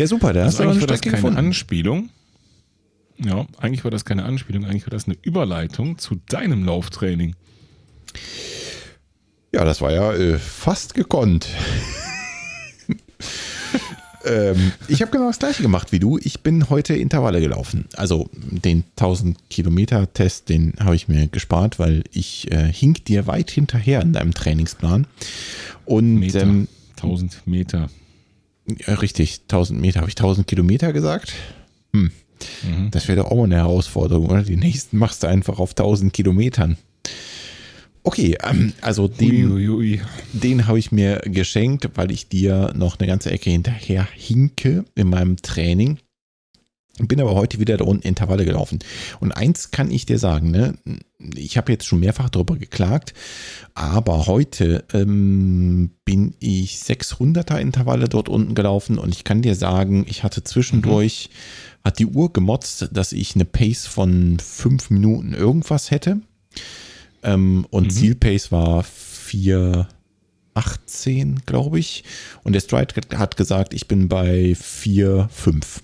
Ja, 0.00 0.06
super, 0.06 0.32
da 0.32 0.44
hast 0.44 0.58
Also 0.58 0.58
du 0.58 0.62
aber 0.62 0.70
eine 0.70 0.72
eigentlich 0.72 0.80
war 0.80 0.86
das 0.86 0.98
Strecke 0.98 1.10
keine 1.10 1.22
gefunden. 1.22 1.46
Anspielung. 1.46 2.08
Ja, 3.18 3.46
eigentlich 3.58 3.84
war 3.84 3.90
das 3.90 4.06
keine 4.06 4.24
Anspielung, 4.24 4.64
eigentlich 4.64 4.86
war 4.86 4.90
das 4.92 5.04
eine 5.04 5.16
Überleitung 5.20 5.98
zu 5.98 6.14
deinem 6.30 6.64
Lauftraining. 6.64 7.36
Ja, 9.52 9.66
das 9.66 9.82
war 9.82 9.92
ja 9.92 10.14
äh, 10.14 10.38
fast 10.38 10.94
gekonnt. 10.94 11.48
ähm, 14.24 14.72
ich 14.88 15.02
habe 15.02 15.12
genau 15.12 15.26
das 15.26 15.38
gleiche 15.38 15.60
gemacht 15.60 15.92
wie 15.92 15.98
du. 15.98 16.16
Ich 16.16 16.40
bin 16.40 16.70
heute 16.70 16.94
Intervalle 16.94 17.42
gelaufen. 17.42 17.84
Also 17.94 18.30
den 18.32 18.84
1000 18.96 19.50
Kilometer 19.50 20.10
Test, 20.14 20.48
den 20.48 20.72
habe 20.80 20.96
ich 20.96 21.08
mir 21.08 21.26
gespart, 21.26 21.78
weil 21.78 22.04
ich 22.10 22.50
äh, 22.50 22.72
hink 22.72 23.04
dir 23.04 23.26
weit 23.26 23.50
hinterher 23.50 24.00
in 24.00 24.14
deinem 24.14 24.32
Trainingsplan. 24.32 25.06
Und 25.84 26.14
Meter, 26.14 26.40
ähm, 26.40 26.68
1000 26.96 27.46
Meter. 27.46 27.90
Ja, 28.86 28.94
richtig, 28.94 29.42
1000 29.42 29.80
Meter. 29.80 30.00
Habe 30.00 30.08
ich 30.08 30.16
1000 30.16 30.46
Kilometer 30.46 30.92
gesagt? 30.92 31.32
Hm. 31.92 32.10
Mhm. 32.62 32.90
Das 32.90 33.08
wäre 33.08 33.22
doch 33.22 33.30
auch 33.30 33.44
eine 33.44 33.56
Herausforderung, 33.56 34.26
oder? 34.28 34.42
Die 34.42 34.56
nächsten 34.56 34.98
machst 34.98 35.22
du 35.22 35.26
einfach 35.26 35.58
auf 35.58 35.70
1000 35.70 36.12
Kilometern. 36.12 36.76
Okay, 38.02 38.38
ähm, 38.42 38.72
also 38.80 39.08
den, 39.08 40.00
den 40.32 40.66
habe 40.66 40.78
ich 40.78 40.90
mir 40.90 41.20
geschenkt, 41.26 41.90
weil 41.96 42.10
ich 42.10 42.28
dir 42.28 42.72
noch 42.74 42.98
eine 42.98 43.06
ganze 43.06 43.30
Ecke 43.30 43.50
hinterher 43.50 44.08
hinke 44.14 44.84
in 44.94 45.10
meinem 45.10 45.36
Training. 45.36 45.98
Bin 47.06 47.20
aber 47.20 47.34
heute 47.34 47.58
wieder 47.58 47.76
da 47.76 47.84
unten 47.84 48.06
Intervalle 48.06 48.44
gelaufen. 48.44 48.78
Und 49.20 49.32
eins 49.32 49.70
kann 49.70 49.90
ich 49.90 50.06
dir 50.06 50.18
sagen, 50.18 50.50
ne? 50.50 50.74
ich 51.34 51.56
habe 51.56 51.72
jetzt 51.72 51.86
schon 51.86 52.00
mehrfach 52.00 52.28
darüber 52.30 52.56
geklagt, 52.56 53.14
aber 53.74 54.26
heute 54.26 54.84
ähm, 54.92 55.90
bin 56.04 56.34
ich 56.40 56.76
600er 56.76 57.58
Intervalle 57.58 58.08
dort 58.08 58.28
unten 58.28 58.54
gelaufen 58.54 58.98
und 58.98 59.14
ich 59.14 59.24
kann 59.24 59.42
dir 59.42 59.54
sagen, 59.54 60.04
ich 60.08 60.24
hatte 60.24 60.42
zwischendurch, 60.44 61.30
hat 61.84 61.98
die 61.98 62.06
Uhr 62.06 62.32
gemotzt, 62.32 62.88
dass 62.92 63.12
ich 63.12 63.34
eine 63.34 63.44
Pace 63.44 63.86
von 63.86 64.38
fünf 64.38 64.88
Minuten 64.90 65.34
irgendwas 65.34 65.90
hätte. 65.90 66.20
Ähm, 67.22 67.66
und 67.70 67.92
Zielpace 67.92 68.52
war 68.52 68.84
4,18, 68.84 71.46
glaube 71.46 71.78
ich. 71.78 72.04
Und 72.42 72.54
der 72.54 72.60
Stride 72.60 72.94
hat 73.16 73.36
gesagt, 73.36 73.74
ich 73.74 73.88
bin 73.88 74.08
bei 74.08 74.52
4,5. 74.52 75.82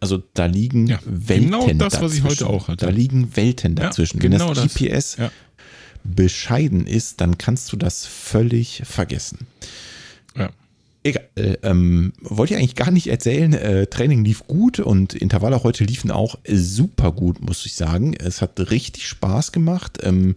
Also 0.00 0.22
da 0.34 0.46
liegen 0.46 0.86
Ja, 0.86 0.98
Welten 1.04 1.50
genau 1.50 1.68
das, 1.74 2.00
was 2.00 2.14
ich 2.14 2.22
dazwischen. 2.22 2.46
heute 2.46 2.46
auch 2.48 2.68
hatte. 2.68 2.86
Da 2.86 2.90
liegen 2.90 3.36
Welten 3.36 3.76
Ja, 3.76 3.84
dazwischen. 3.84 4.18
genau 4.18 4.48
Wenn 4.48 4.54
das 4.54 4.64
das. 4.64 4.74
GPS 4.74 5.16
Ja. 5.18 5.30
bescheiden 6.04 6.86
ist, 6.86 7.20
dann 7.20 7.38
kannst 7.38 7.72
du 7.72 7.76
das 7.76 8.06
völlig 8.06 8.82
vergessen. 8.84 9.46
Ja. 10.36 10.50
Egal, 11.02 11.28
äh, 11.36 11.56
ähm, 11.62 12.12
wollte 12.20 12.54
ich 12.54 12.58
eigentlich 12.60 12.74
gar 12.74 12.90
nicht 12.90 13.06
erzählen. 13.08 13.52
Äh, 13.54 13.86
Training 13.86 14.24
lief 14.24 14.46
gut 14.46 14.80
und 14.80 15.14
Intervalle 15.14 15.62
heute 15.62 15.84
liefen 15.84 16.10
auch 16.10 16.38
super 16.46 17.12
gut, 17.12 17.40
muss 17.40 17.64
ich 17.64 17.74
sagen. 17.74 18.14
Es 18.14 18.42
hat 18.42 18.58
richtig 18.70 19.06
Spaß 19.08 19.52
gemacht. 19.52 19.98
Ähm, 20.02 20.36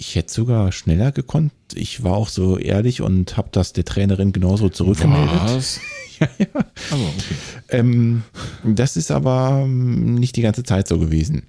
ich 0.00 0.14
hätte 0.14 0.32
sogar 0.32 0.72
schneller 0.72 1.12
gekonnt. 1.12 1.52
Ich 1.74 2.02
war 2.02 2.14
auch 2.14 2.30
so 2.30 2.56
ehrlich 2.56 3.02
und 3.02 3.36
habe 3.36 3.50
das 3.52 3.74
der 3.74 3.84
Trainerin 3.84 4.32
genauso 4.32 4.70
zurückgemeldet. 4.70 5.40
Was? 5.44 5.78
ja, 6.18 6.28
ja. 6.38 6.46
Also, 6.90 7.04
okay. 7.04 7.34
ähm, 7.68 8.22
das 8.64 8.96
ist 8.96 9.10
aber 9.10 9.60
ähm, 9.62 10.14
nicht 10.14 10.36
die 10.36 10.42
ganze 10.42 10.62
Zeit 10.62 10.88
so 10.88 10.98
gewesen. 10.98 11.42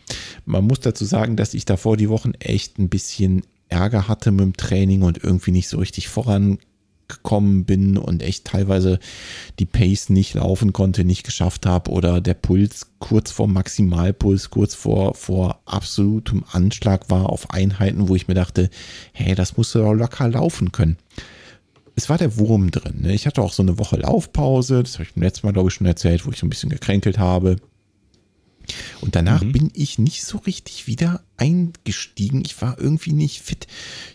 Man 0.46 0.66
muss 0.66 0.82
dazu 0.82 1.06
sagen, 1.06 1.38
dass 1.38 1.54
ich 1.54 1.64
davor 1.64 1.96
die 1.96 2.10
Wochen 2.10 2.34
echt 2.40 2.78
ein 2.78 2.90
bisschen 2.90 3.44
Ärger 3.70 4.10
hatte 4.10 4.32
mit 4.32 4.42
dem 4.42 4.58
Training 4.58 5.04
und 5.04 5.24
irgendwie 5.24 5.52
nicht 5.52 5.70
so 5.70 5.78
richtig 5.78 6.10
vorangekommen 7.12 7.66
bin 7.66 7.98
und 7.98 8.24
echt 8.24 8.46
teilweise 8.46 9.00
die 9.60 9.66
Pace 9.66 10.10
nicht 10.10 10.34
laufen 10.36 10.74
konnte, 10.74 11.04
nicht 11.04 11.24
geschafft 11.24 11.66
habe 11.66 11.92
oder 11.92 12.22
der 12.22 12.34
Puls 12.34 12.92
kurz 13.00 13.32
vor 13.32 13.48
Maximalpuls, 13.48 14.50
kurz 14.50 14.76
vor, 14.76 15.16
vor 15.16 15.62
absolutem 15.66 16.44
Anschlag 16.52 17.10
war 17.10 17.30
auf 17.30 17.52
Einheiten, 17.52 18.08
wo 18.08 18.16
ich 18.16 18.28
mir 18.28 18.36
dachte, 18.36 18.70
hey, 19.14 19.36
das 19.36 19.58
musst 19.58 19.76
du 19.76 19.80
doch 19.80 19.94
locker 19.94 20.28
laufen 20.30 20.72
können 20.72 20.98
es 21.94 22.08
war 22.08 22.18
der 22.18 22.38
Wurm 22.38 22.72
drin. 22.72 23.02
Ne? 23.02 23.14
Ich 23.14 23.28
hatte 23.28 23.42
auch 23.42 23.52
so 23.52 23.62
eine 23.62 23.78
Woche 23.78 23.98
Laufpause, 23.98 24.82
das 24.82 24.94
habe 24.94 25.04
ich 25.04 25.14
beim 25.14 25.24
letzten 25.24 25.46
Mal, 25.46 25.52
glaube 25.52 25.70
ich, 25.70 25.76
schon 25.76 25.86
erzählt, 25.86 26.26
wo 26.26 26.32
ich 26.32 26.40
so 26.40 26.48
ein 26.48 26.50
bisschen 26.50 26.70
gekränkelt 26.70 27.20
habe. 27.20 27.58
Und 29.02 29.16
danach 29.16 29.44
mhm. 29.44 29.52
bin 29.52 29.72
ich 29.74 30.00
nicht 30.00 30.24
so 30.24 30.38
richtig 30.38 30.88
wieder 30.88 31.22
eingestiegen. 31.36 32.44
Ich 32.46 32.60
war 32.62 32.80
irgendwie 32.80 33.12
nicht 33.12 33.42
fit. 33.42 33.68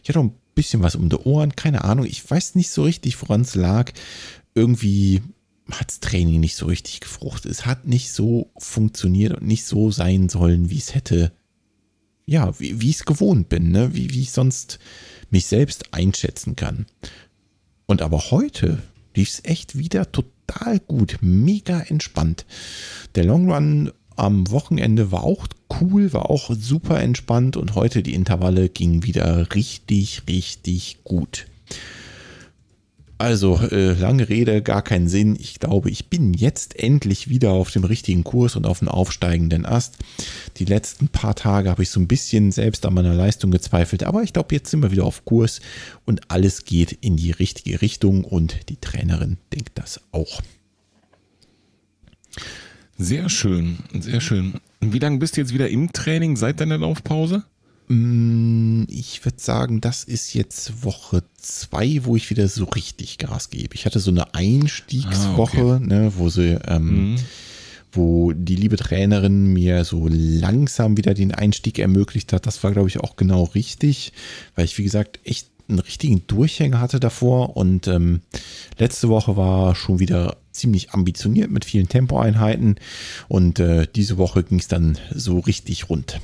Ich 0.02 0.08
hatte 0.08 0.20
auch 0.20 0.24
ein 0.24 0.34
bisschen 0.56 0.82
was 0.82 0.96
um 0.96 1.08
die 1.08 1.16
Ohren, 1.16 1.54
keine 1.54 1.84
Ahnung. 1.84 2.06
Ich 2.06 2.28
weiß 2.28 2.56
nicht 2.56 2.70
so 2.70 2.82
richtig, 2.82 3.20
woran 3.22 3.42
es 3.42 3.54
lag. 3.54 3.92
Irgendwie 4.56 5.22
hat 5.70 5.88
das 5.88 6.00
Training 6.00 6.40
nicht 6.40 6.56
so 6.56 6.66
richtig 6.66 7.00
gefruchtet. 7.00 7.52
Es 7.52 7.66
hat 7.66 7.86
nicht 7.86 8.12
so 8.12 8.50
funktioniert 8.58 9.34
und 9.34 9.46
nicht 9.46 9.64
so 9.64 9.92
sein 9.92 10.28
sollen, 10.28 10.70
wie 10.70 10.78
es 10.78 10.94
hätte, 10.94 11.32
ja, 12.24 12.58
wie, 12.58 12.80
wie 12.80 12.90
ich 12.90 12.96
es 12.96 13.04
gewohnt 13.04 13.48
bin, 13.48 13.70
ne? 13.70 13.94
wie, 13.94 14.10
wie 14.10 14.22
ich 14.22 14.32
sonst 14.32 14.80
mich 15.30 15.46
selbst 15.46 15.92
einschätzen 15.94 16.56
kann. 16.56 16.86
Und 17.86 18.02
aber 18.02 18.30
heute 18.30 18.82
lief 19.14 19.28
es 19.28 19.44
echt 19.44 19.78
wieder 19.78 20.10
total 20.10 20.80
gut, 20.80 21.18
mega 21.20 21.80
entspannt. 21.80 22.46
Der 23.14 23.24
Long 23.24 23.50
Run 23.50 23.92
am 24.16 24.50
Wochenende 24.50 25.12
war 25.12 25.24
auch 25.24 25.46
cool, 25.80 26.12
war 26.12 26.30
auch 26.30 26.50
super 26.58 27.00
entspannt 27.00 27.56
und 27.56 27.74
heute 27.74 28.02
die 28.02 28.14
Intervalle 28.14 28.68
gingen 28.68 29.04
wieder 29.04 29.54
richtig, 29.54 30.22
richtig 30.28 30.98
gut. 31.04 31.46
Also, 33.18 33.58
äh, 33.58 33.92
lange 33.94 34.28
Rede, 34.28 34.60
gar 34.60 34.82
keinen 34.82 35.08
Sinn. 35.08 35.38
Ich 35.40 35.58
glaube, 35.58 35.88
ich 35.88 36.10
bin 36.10 36.34
jetzt 36.34 36.78
endlich 36.78 37.30
wieder 37.30 37.52
auf 37.52 37.70
dem 37.70 37.84
richtigen 37.84 38.24
Kurs 38.24 38.56
und 38.56 38.66
auf 38.66 38.80
dem 38.80 38.88
aufsteigenden 38.88 39.64
Ast. 39.64 39.96
Die 40.58 40.66
letzten 40.66 41.08
paar 41.08 41.34
Tage 41.34 41.70
habe 41.70 41.82
ich 41.82 41.88
so 41.88 41.98
ein 41.98 42.08
bisschen 42.08 42.52
selbst 42.52 42.84
an 42.84 42.92
meiner 42.92 43.14
Leistung 43.14 43.50
gezweifelt, 43.50 44.04
aber 44.04 44.22
ich 44.22 44.34
glaube, 44.34 44.54
jetzt 44.54 44.70
sind 44.70 44.82
wir 44.82 44.90
wieder 44.90 45.04
auf 45.04 45.24
Kurs 45.24 45.60
und 46.04 46.30
alles 46.30 46.66
geht 46.66 46.92
in 46.92 47.16
die 47.16 47.30
richtige 47.30 47.80
Richtung 47.80 48.22
und 48.22 48.68
die 48.68 48.76
Trainerin 48.76 49.38
denkt 49.50 49.72
das 49.76 50.02
auch. 50.12 50.42
Sehr 52.98 53.28
schön, 53.28 53.78
sehr 53.98 54.20
schön. 54.20 54.54
Wie 54.80 54.98
lange 54.98 55.18
bist 55.18 55.36
du 55.36 55.40
jetzt 55.42 55.52
wieder 55.52 55.68
im 55.68 55.92
Training 55.92 56.36
seit 56.36 56.60
deiner 56.60 56.78
Laufpause? 56.78 57.44
Mm, 57.88 58.84
ich 58.88 59.24
würde 59.24 59.38
sagen, 59.38 59.80
das 59.80 60.02
ist 60.02 60.34
jetzt 60.34 60.82
Woche 60.82 61.22
zwei, 61.36 62.00
wo 62.04 62.16
ich 62.16 62.30
wieder 62.30 62.48
so 62.48 62.64
richtig 62.64 63.18
Gas 63.18 63.50
gebe. 63.50 63.74
Ich 63.74 63.86
hatte 63.86 64.00
so 64.00 64.10
eine 64.10 64.34
Einstiegswoche, 64.34 65.60
ah, 65.60 65.76
okay. 65.76 65.86
ne, 65.86 66.12
wo 66.16 66.30
sie, 66.30 66.58
ähm, 66.66 67.12
mhm. 67.12 67.16
wo 67.92 68.32
die 68.32 68.56
liebe 68.56 68.76
Trainerin 68.76 69.52
mir 69.52 69.84
so 69.84 70.08
langsam 70.10 70.96
wieder 70.96 71.14
den 71.14 71.32
Einstieg 71.32 71.78
ermöglicht 71.78 72.32
hat. 72.32 72.46
Das 72.46 72.64
war, 72.64 72.72
glaube 72.72 72.88
ich, 72.88 72.98
auch 73.00 73.16
genau 73.16 73.44
richtig, 73.44 74.12
weil 74.54 74.64
ich, 74.64 74.78
wie 74.78 74.84
gesagt, 74.84 75.20
echt 75.24 75.48
einen 75.68 75.80
richtigen 75.80 76.26
Durchhänger 76.26 76.80
hatte 76.80 77.00
davor 77.00 77.56
und 77.56 77.88
ähm, 77.88 78.20
letzte 78.78 79.08
Woche 79.08 79.36
war 79.36 79.74
schon 79.74 79.98
wieder 79.98 80.36
ziemlich 80.56 80.90
ambitioniert 80.90 81.50
mit 81.50 81.64
vielen 81.64 81.88
Tempoeinheiten 81.88 82.76
und 83.28 83.60
äh, 83.60 83.86
diese 83.94 84.18
Woche 84.18 84.42
ging 84.42 84.58
es 84.58 84.68
dann 84.68 84.98
so 85.14 85.38
richtig 85.38 85.88
rund. 85.88 86.20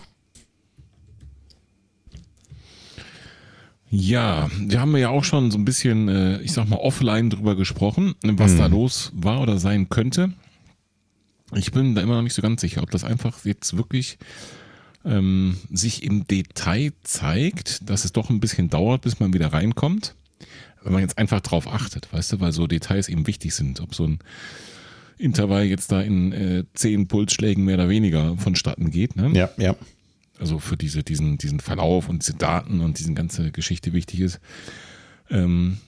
Ja, 3.95 4.51
wir 4.59 4.80
haben 4.80 4.97
ja 4.97 5.11
auch 5.11 5.22
schon 5.22 5.51
so 5.51 5.59
ein 5.59 5.66
bisschen, 5.66 6.09
äh, 6.09 6.41
ich 6.41 6.53
sag 6.53 6.66
mal, 6.66 6.78
offline 6.78 7.28
drüber 7.28 7.57
gesprochen, 7.57 8.14
was 8.22 8.53
mhm. 8.53 8.59
da 8.59 8.66
los 8.66 9.12
war 9.14 9.43
oder 9.43 9.59
sein 9.59 9.91
könnte. 9.91 10.33
Ich 11.55 11.72
bin 11.72 11.95
da 11.95 12.01
immer 12.01 12.14
noch 12.14 12.22
nicht 12.22 12.33
so 12.33 12.41
ganz 12.41 12.62
sicher, 12.62 12.83
ob 12.83 12.91
das 12.91 13.05
einfach 13.05 13.45
jetzt 13.45 13.76
wirklich 13.76 14.16
ähm, 15.05 15.59
sich 15.70 16.05
im 16.05 16.26
Detail 16.26 16.93
zeigt, 17.03 17.89
dass 17.91 18.07
es 18.07 18.12
doch 18.12 18.30
ein 18.30 18.41
bisschen 18.41 18.70
dauert, 18.70 19.03
bis 19.03 19.20
man 19.20 19.35
wieder 19.35 19.53
reinkommt. 19.53 20.14
Wenn 20.85 20.93
man 20.93 21.03
jetzt 21.03 21.18
einfach 21.18 21.41
drauf 21.41 21.68
achtet, 21.68 22.12
weißt 22.12 22.33
du, 22.33 22.41
weil 22.41 22.53
so 22.53 22.66
Details 22.66 23.09
eben 23.09 23.26
wichtig 23.26 23.55
sind, 23.55 23.80
ob 23.80 23.95
so 23.95 24.07
ein 24.07 24.18
Intervall 25.18 25.64
jetzt 25.64 25.93
da 25.93 26.01
in 26.01 26.33
äh, 26.33 26.64
zehn 26.74 27.07
Pulsschlägen 27.07 27.64
mehr 27.64 27.76
oder 27.76 27.89
weniger 27.89 28.37
vonstatten 28.37 28.91
geht. 28.91 29.16
Ne? 29.16 29.30
Ja, 29.35 29.51
ja 29.57 29.76
also 30.43 30.59
für 30.59 30.76
diese, 30.76 31.03
diesen, 31.03 31.39
diesen 31.39 31.61
Verlauf 31.61 32.09
und 32.09 32.22
diese 32.26 32.37
Daten 32.37 32.80
und 32.80 32.99
diese 32.99 33.14
ganze 33.14 33.53
Geschichte 33.53 33.93
wichtig 33.93 34.20
ist. 34.20 34.41
Ähm, 35.30 35.78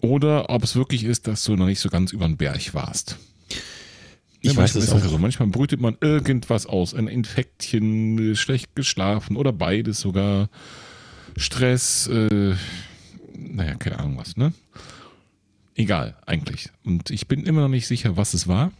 oder 0.00 0.50
ob 0.50 0.64
es 0.64 0.74
wirklich 0.74 1.04
ist, 1.04 1.28
dass 1.28 1.44
du 1.44 1.54
noch 1.54 1.66
nicht 1.66 1.78
so 1.78 1.88
ganz 1.88 2.12
über 2.12 2.26
den 2.26 2.36
Berg 2.36 2.74
warst. 2.74 3.18
Ich 4.40 4.52
ja, 4.52 4.56
weiß 4.56 4.74
es 4.74 4.90
auch. 4.90 4.98
So. 4.98 5.18
Manchmal 5.18 5.48
brütet 5.48 5.80
man 5.80 5.96
irgendwas 6.00 6.66
aus, 6.66 6.92
ein 6.92 7.06
Infektchen, 7.06 8.34
schlecht 8.34 8.74
geschlafen 8.74 9.36
oder 9.36 9.52
beides 9.52 10.00
sogar. 10.00 10.50
Stress, 11.36 12.08
äh, 12.08 12.54
naja, 13.52 13.74
keine 13.74 13.98
Ahnung 13.98 14.18
was, 14.18 14.36
ne? 14.36 14.52
Egal, 15.74 16.16
eigentlich. 16.26 16.68
Und 16.84 17.10
ich 17.10 17.28
bin 17.28 17.44
immer 17.44 17.62
noch 17.62 17.68
nicht 17.68 17.86
sicher, 17.86 18.16
was 18.16 18.34
es 18.34 18.46
war. 18.46 18.72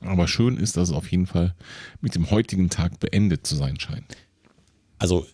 Aber 0.00 0.26
schön 0.26 0.56
ist, 0.56 0.76
dass 0.76 0.88
es 0.88 0.94
auf 0.94 1.10
jeden 1.10 1.26
Fall 1.26 1.54
mit 2.00 2.14
dem 2.14 2.30
heutigen 2.30 2.68
Tag 2.68 2.98
beendet 2.98 3.46
zu 3.46 3.54
sein 3.54 3.78
scheint. 3.78 4.16
Also 4.98 5.26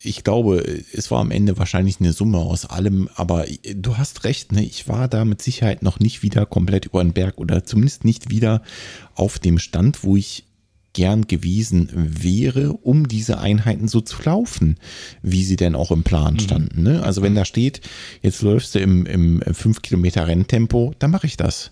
ich 0.00 0.22
glaube, 0.24 0.58
es 0.92 1.10
war 1.10 1.20
am 1.20 1.30
Ende 1.30 1.58
wahrscheinlich 1.58 2.00
eine 2.00 2.12
Summe 2.12 2.38
aus 2.38 2.64
allem, 2.66 3.08
aber 3.14 3.46
du 3.74 3.96
hast 3.96 4.24
recht, 4.24 4.52
ne? 4.52 4.64
ich 4.64 4.88
war 4.88 5.08
da 5.08 5.24
mit 5.24 5.42
Sicherheit 5.42 5.82
noch 5.82 5.98
nicht 5.98 6.22
wieder 6.22 6.46
komplett 6.46 6.86
über 6.86 7.02
den 7.02 7.12
Berg 7.12 7.38
oder 7.38 7.64
zumindest 7.64 8.04
nicht 8.04 8.30
wieder 8.30 8.62
auf 9.14 9.38
dem 9.38 9.58
Stand, 9.58 10.04
wo 10.04 10.16
ich 10.16 10.47
gern 10.98 11.28
gewesen 11.28 11.90
wäre, 11.94 12.72
um 12.72 13.06
diese 13.06 13.38
Einheiten 13.38 13.86
so 13.86 14.00
zu 14.00 14.20
laufen, 14.24 14.78
wie 15.22 15.44
sie 15.44 15.54
denn 15.54 15.76
auch 15.76 15.92
im 15.92 16.02
Plan 16.02 16.34
mhm. 16.34 16.40
standen. 16.40 16.82
Ne? 16.82 17.04
Also 17.04 17.22
wenn 17.22 17.36
da 17.36 17.44
steht, 17.44 17.82
jetzt 18.20 18.42
läufst 18.42 18.74
du 18.74 18.80
im, 18.80 19.06
im 19.06 19.40
5 19.40 19.80
Kilometer 19.82 20.26
Renntempo, 20.26 20.94
dann 20.98 21.12
mache 21.12 21.28
ich 21.28 21.36
das. 21.36 21.70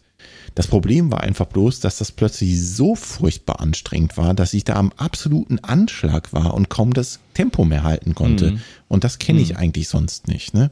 Das 0.55 0.69
Problem 0.69 1.11
war 1.11 1.23
einfach 1.23 1.47
bloß, 1.47 1.81
dass 1.81 1.99
das 1.99 2.13
plötzlich 2.13 2.63
so 2.63 2.95
furchtbar 2.95 3.59
anstrengend 3.59 4.17
war, 4.17 4.33
dass 4.33 4.55
ich 4.55 4.63
da 4.63 4.75
am 4.75 4.93
absoluten 4.97 5.59
Anschlag 5.59 6.33
war 6.33 6.55
und 6.55 6.69
kaum 6.69 6.95
das 6.95 7.19
Tempo 7.35 7.65
mehr 7.65 7.83
halten 7.83 8.15
konnte. 8.15 8.53
Mhm. 8.53 8.61
Und 8.87 9.03
das 9.03 9.19
kenne 9.19 9.41
ich 9.41 9.55
mhm. 9.55 9.57
eigentlich 9.57 9.89
sonst 9.89 10.29
nicht. 10.29 10.55
Ne? 10.55 10.71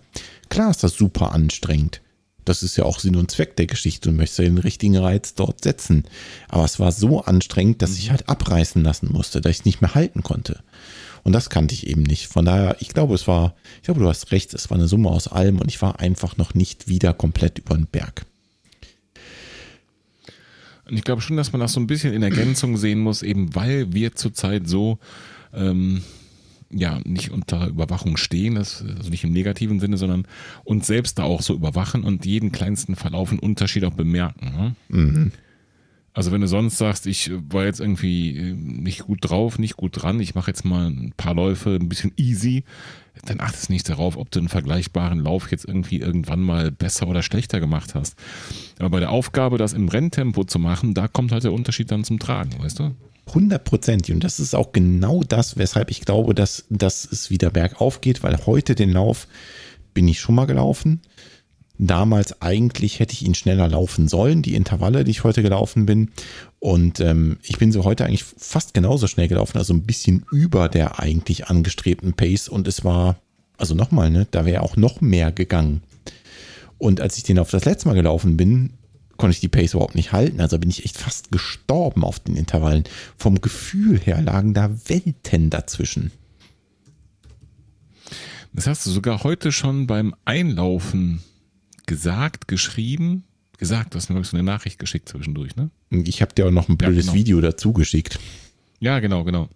Klar 0.49 0.71
ist 0.71 0.85
das 0.85 0.95
super 0.95 1.33
anstrengend. 1.33 2.03
Das 2.45 2.63
ist 2.63 2.77
ja 2.77 2.85
auch 2.85 2.99
Sinn 2.99 3.17
und 3.17 3.31
Zweck 3.31 3.57
der 3.57 3.67
Geschichte. 3.67 4.13
Möchtest 4.13 4.41
ja 4.41 4.45
den 4.45 4.59
richtigen 4.59 4.97
Reiz 4.97 5.35
dort 5.35 5.65
setzen. 5.65 6.05
Aber 6.49 6.65
es 6.65 6.79
war 6.79 6.93
so 6.93 7.23
anstrengend, 7.23 7.83
dass 7.83 7.97
ich 7.97 8.07
mhm. 8.07 8.11
halt 8.13 8.29
abreißen 8.29 8.83
lassen 8.83 9.13
musste, 9.13 9.41
dass 9.41 9.51
ich 9.51 9.59
es 9.61 9.65
nicht 9.65 9.81
mehr 9.81 9.95
halten 9.95 10.23
konnte. 10.23 10.63
Und 11.23 11.33
das 11.33 11.49
kannte 11.49 11.75
ich 11.75 11.87
eben 11.87 12.03
nicht. 12.03 12.27
Von 12.27 12.45
daher, 12.45 12.77
ich 12.81 12.91
glaube, 12.91 13.15
es 13.15 13.27
war, 13.27 13.55
ich 13.79 13.85
glaube, 13.85 14.01
du 14.01 14.09
hast 14.09 14.31
recht, 14.31 14.53
es 14.53 14.71
war 14.71 14.77
eine 14.77 14.89
Summe 14.89 15.09
aus 15.09 15.27
allem 15.27 15.59
und 15.59 15.69
ich 15.69 15.81
war 15.81 15.99
einfach 16.01 16.37
noch 16.37 16.55
nicht 16.55 16.87
wieder 16.87 17.15
komplett 17.15 17.59
über 17.59 17.75
den 17.75 17.87
Berg. 17.87 18.27
Und 20.87 20.97
ich 20.97 21.05
glaube 21.05 21.23
schon, 21.23 21.39
dass 21.39 21.53
man 21.53 21.61
das 21.61 21.73
so 21.73 21.81
ein 21.81 21.87
bisschen 21.87 22.13
in 22.13 22.23
Ergänzung 22.23 22.77
sehen 22.77 23.01
muss, 23.01 23.23
eben 23.23 23.55
weil 23.55 23.95
wir 23.95 24.15
zurzeit 24.15 24.69
so 24.69 24.99
ähm, 25.55 26.03
ja 26.71 27.01
nicht 27.05 27.31
unter 27.31 27.67
Überwachung 27.69 28.17
stehen, 28.17 28.57
das, 28.57 28.83
also 28.83 29.11
nicht 29.11 29.25
im 29.25 29.33
negativen 29.33 29.81
Sinne, 29.81 29.97
sondern 29.97 30.27
uns 30.65 30.87
selbst 30.87 31.19
da 31.19 31.25
auch 31.25 31.43
so 31.43 31.55
überwachen 31.55 32.05
und 32.05 32.27
jeden 32.27 32.53
kleinsten 32.53 32.97
Verlauf 32.97 33.33
und 33.33 33.41
Unterschied 33.41 33.85
auch 33.85 33.95
bemerken. 33.95 34.47
Ne? 34.47 34.77
Mhm. 34.89 35.33
Also 36.15 36.31
wenn 36.31 36.41
du 36.41 36.47
sonst 36.47 36.79
sagst, 36.79 37.07
ich 37.09 37.33
war 37.51 37.65
jetzt 37.65 37.81
irgendwie 37.81 38.37
äh, 38.37 38.53
nicht 38.55 39.01
gut 39.03 39.19
drauf, 39.23 39.59
nicht 39.59 39.77
gut 39.77 40.01
dran, 40.01 40.21
ich 40.21 40.37
mache 40.37 40.51
jetzt 40.51 40.65
mal 40.65 40.87
ein 40.87 41.13
paar 41.17 41.35
Läufe 41.35 41.71
ein 41.75 41.89
bisschen 41.89 42.13
easy, 42.17 42.63
dann 43.27 43.41
achtest 43.41 43.69
nicht 43.69 43.89
darauf, 43.89 44.17
ob 44.17 44.31
du 44.31 44.39
einen 44.39 44.49
vergleichbaren 44.49 45.19
Lauf 45.19 45.51
jetzt 45.51 45.65
irgendwie 45.65 45.99
irgendwann 45.99 46.41
mal 46.41 46.71
besser 46.71 47.09
oder 47.09 47.23
schlechter 47.23 47.59
gemacht 47.59 47.97
hast. 47.97 48.17
Aber 48.79 48.91
bei 48.91 49.01
der 49.01 49.11
Aufgabe, 49.11 49.59
das 49.59 49.73
im 49.73 49.89
Renntempo 49.89 50.45
zu 50.45 50.61
machen, 50.61 50.95
da 50.95 51.09
kommt 51.09 51.33
halt 51.33 51.43
der 51.43 51.53
Unterschied 51.53 51.91
dann 51.91 52.05
zum 52.05 52.21
Tragen, 52.21 52.63
weißt 52.63 52.79
du? 52.79 52.95
Hundertprozentig. 53.33 54.15
Und 54.15 54.25
das 54.25 54.41
ist 54.41 54.55
auch 54.55 54.73
genau 54.73 55.23
das, 55.23 55.57
weshalb 55.57 55.91
ich 55.91 56.03
glaube, 56.03 56.35
dass, 56.35 56.65
dass 56.69 57.05
es 57.11 57.31
wieder 57.31 57.51
bergauf 57.51 58.01
geht, 58.01 58.23
weil 58.23 58.47
heute 58.47 58.75
den 58.75 58.93
Lauf 58.93 59.27
bin 59.95 60.09
ich 60.09 60.21
schon 60.21 60.35
mal 60.35 60.47
gelaufen 60.47 61.01
damals 61.79 62.41
eigentlich 62.41 63.01
hätte 63.01 63.15
ich 63.15 63.25
ihn 63.25 63.35
schneller 63.35 63.69
laufen 63.69 64.09
sollen, 64.09 64.43
die 64.43 64.55
Intervalle, 64.55 65.05
die 65.05 65.11
ich 65.11 65.25
heute 65.25 65.43
gelaufen 65.43 65.87
bin. 65.87 66.11
Und 66.61 67.01
ähm, 67.01 67.39
ich 67.43 67.59
bin 67.59 67.73
so 67.73 67.85
heute 67.85 68.05
eigentlich 68.05 68.25
fast 68.25 68.75
genauso 68.75 69.07
schnell 69.07 69.29
gelaufen, 69.29 69.59
also 69.59 69.75
ein 69.75 69.83
bisschen 69.83 70.25
über 70.31 70.69
der 70.69 71.01
eigentlich 71.01 71.49
angestrebten 71.49 72.15
Pace. 72.15 72.49
Und 72.49 72.69
es 72.69 72.85
war 72.85 73.17
Also 73.57 73.75
nochmal, 73.75 74.11
ne? 74.11 74.27
Da 74.31 74.45
wäre 74.47 74.63
auch 74.63 74.77
noch 74.77 75.01
mehr 75.01 75.33
gegangen. 75.33 75.83
Und 76.79 77.01
als 77.01 77.17
ich 77.17 77.23
den 77.23 77.39
auf 77.39 77.51
das 77.51 77.65
letzte 77.65 77.89
Mal 77.89 77.95
gelaufen 77.95 78.37
bin, 78.37 78.71
konnte 79.17 79.35
ich 79.35 79.41
die 79.41 79.49
Pace 79.49 79.75
überhaupt 79.75 79.95
nicht 79.95 80.13
halten. 80.13 80.41
Also 80.41 80.59
bin 80.59 80.71
ich 80.71 80.85
echt 80.85 80.99
fast 80.99 81.31
gestorben 81.31 82.05
auf 82.05 82.21
den 82.21 82.37
Intervallen. 82.37 82.85
Vom 83.17 83.41
Gefühl 83.41 83.99
her 83.99 84.21
lagen 84.23 84.55
da 84.55 84.71
Welten 84.89 85.51
dazwischen. 85.51 86.13
Das 88.53 88.67
hast 88.67 88.87
du 88.87 88.91
sogar 88.91 89.25
heute 89.25 89.51
schon 89.51 89.87
beim 89.87 90.15
Einlaufen 90.25 91.23
gesagt, 91.87 92.49
geschrieben. 92.49 93.25
Gesagt, 93.59 93.95
du 93.95 93.99
hast 93.99 94.11
mir 94.11 94.23
so 94.25 94.37
eine 94.37 94.45
Nachricht 94.45 94.79
geschickt 94.79 95.09
zwischendurch, 95.09 95.57
ne? 95.57 95.71
Ich 95.91 96.23
habe 96.23 96.35
dir 96.35 96.47
auch 96.47 96.51
noch 96.51 96.69
ein 96.69 96.77
blödes 96.77 97.07
ja, 97.07 97.13
genau. 97.13 97.21
Video 97.21 97.41
dazu 97.41 97.73
geschickt. 97.73 98.19
Ja, 98.81 98.99
genau, 98.99 99.25
genau. 99.25 99.49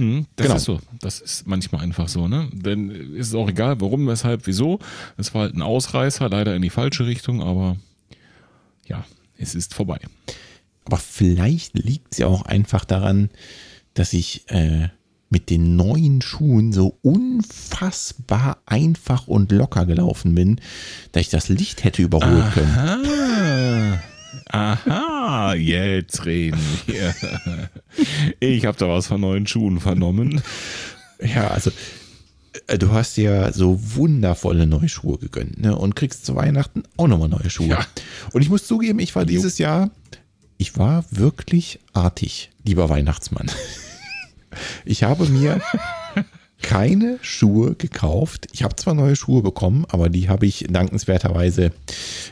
Mhm, 0.00 0.26
das 0.36 0.46
genau. 0.46 0.56
ist 0.56 0.64
so. 0.64 0.80
Das 1.00 1.20
ist 1.20 1.46
manchmal 1.46 1.82
einfach 1.82 2.08
so, 2.08 2.26
ne? 2.26 2.48
Denn 2.52 2.90
ist 2.90 3.28
es 3.28 3.34
auch 3.34 3.48
egal, 3.48 3.80
warum, 3.80 4.06
weshalb, 4.06 4.46
wieso. 4.46 4.78
Es 5.18 5.34
war 5.34 5.42
halt 5.42 5.54
ein 5.54 5.62
Ausreißer, 5.62 6.28
leider 6.28 6.56
in 6.56 6.62
die 6.62 6.70
falsche 6.70 7.06
Richtung, 7.06 7.42
aber 7.42 7.76
ja, 8.86 9.04
es 9.36 9.54
ist 9.54 9.74
vorbei. 9.74 9.98
Aber 10.84 10.96
vielleicht 10.96 11.78
liegt 11.78 12.12
es 12.12 12.18
ja 12.18 12.26
auch 12.26 12.46
einfach 12.46 12.84
daran, 12.84 13.28
dass 13.94 14.14
ich 14.14 14.48
äh, 14.48 14.88
mit 15.28 15.50
den 15.50 15.76
neuen 15.76 16.22
Schuhen 16.22 16.72
so 16.72 16.98
unfassbar 17.02 18.58
einfach 18.66 19.28
und 19.28 19.52
locker 19.52 19.84
gelaufen 19.84 20.34
bin, 20.34 20.60
dass 21.12 21.22
ich 21.22 21.28
das 21.28 21.48
Licht 21.48 21.84
hätte 21.84 22.02
überholen 22.02 22.42
Aha. 22.42 22.50
können. 22.50 24.00
Aha, 24.48 25.54
jetzt 25.54 26.24
reden 26.24 26.60
wir. 26.86 27.14
Ich 28.40 28.64
habe 28.66 28.78
da 28.78 28.88
was 28.88 29.06
von 29.08 29.20
neuen 29.20 29.46
Schuhen 29.46 29.80
vernommen. 29.80 30.42
Ja, 31.20 31.48
also 31.48 31.70
äh, 32.66 32.78
du 32.78 32.92
hast 32.92 33.16
ja 33.16 33.52
so 33.52 33.78
wundervolle 33.96 34.66
neue 34.66 34.88
Schuhe 34.88 35.18
gegönnt 35.18 35.60
ne? 35.60 35.76
und 35.76 35.96
kriegst 35.96 36.24
zu 36.24 36.36
Weihnachten 36.36 36.82
auch 36.96 37.08
nochmal 37.08 37.28
neue 37.28 37.50
Schuhe. 37.50 37.68
Ja. 37.68 37.86
Und 38.32 38.42
ich 38.42 38.48
muss 38.48 38.66
zugeben, 38.66 38.98
ich 38.98 39.14
war 39.14 39.24
dieses 39.24 39.58
Jahr, 39.58 39.90
ich 40.56 40.76
war 40.76 41.04
wirklich 41.10 41.80
artig, 41.92 42.50
lieber 42.64 42.88
Weihnachtsmann. 42.88 43.50
Ich 44.84 45.04
habe 45.04 45.26
mir 45.26 45.60
keine 46.62 47.18
Schuhe 47.22 47.74
gekauft. 47.74 48.48
Ich 48.52 48.62
habe 48.62 48.76
zwar 48.76 48.94
neue 48.94 49.16
Schuhe 49.16 49.42
bekommen, 49.42 49.84
aber 49.88 50.08
die 50.08 50.28
habe 50.28 50.46
ich 50.46 50.66
dankenswerterweise 50.68 51.72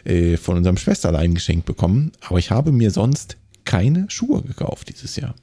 äh, 0.04 0.36
von 0.36 0.56
unserem 0.56 0.76
Schwesterlein 0.76 1.34
geschenkt 1.34 1.66
bekommen. 1.66 2.12
Aber 2.20 2.38
ich 2.38 2.50
habe 2.50 2.72
mir 2.72 2.90
sonst 2.90 3.36
keine 3.64 4.06
Schuhe 4.08 4.42
gekauft 4.42 4.88
dieses 4.88 5.16
Jahr. 5.16 5.34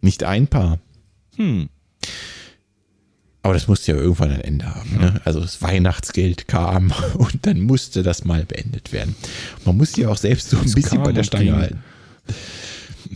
Nicht 0.00 0.24
ein 0.24 0.46
Paar. 0.46 0.78
Hm. 1.36 1.68
Aber 3.42 3.52
das 3.52 3.68
musste 3.68 3.92
ja 3.92 3.98
irgendwann 3.98 4.30
ein 4.30 4.40
Ende 4.40 4.74
haben. 4.74 4.96
Ne? 4.98 5.20
Also 5.24 5.40
das 5.40 5.60
Weihnachtsgeld 5.60 6.48
kam 6.48 6.94
und 7.14 7.46
dann 7.46 7.60
musste 7.60 8.02
das 8.02 8.24
mal 8.24 8.44
beendet 8.44 8.92
werden. 8.92 9.14
Man 9.64 9.76
muss 9.76 9.96
ja 9.96 10.08
auch 10.08 10.16
selbst 10.16 10.50
so 10.50 10.56
ein 10.56 10.64
das 10.64 10.74
bisschen 10.74 11.02
bei 11.02 11.12
der 11.12 11.24
Stange 11.24 11.54
halten. 11.54 11.82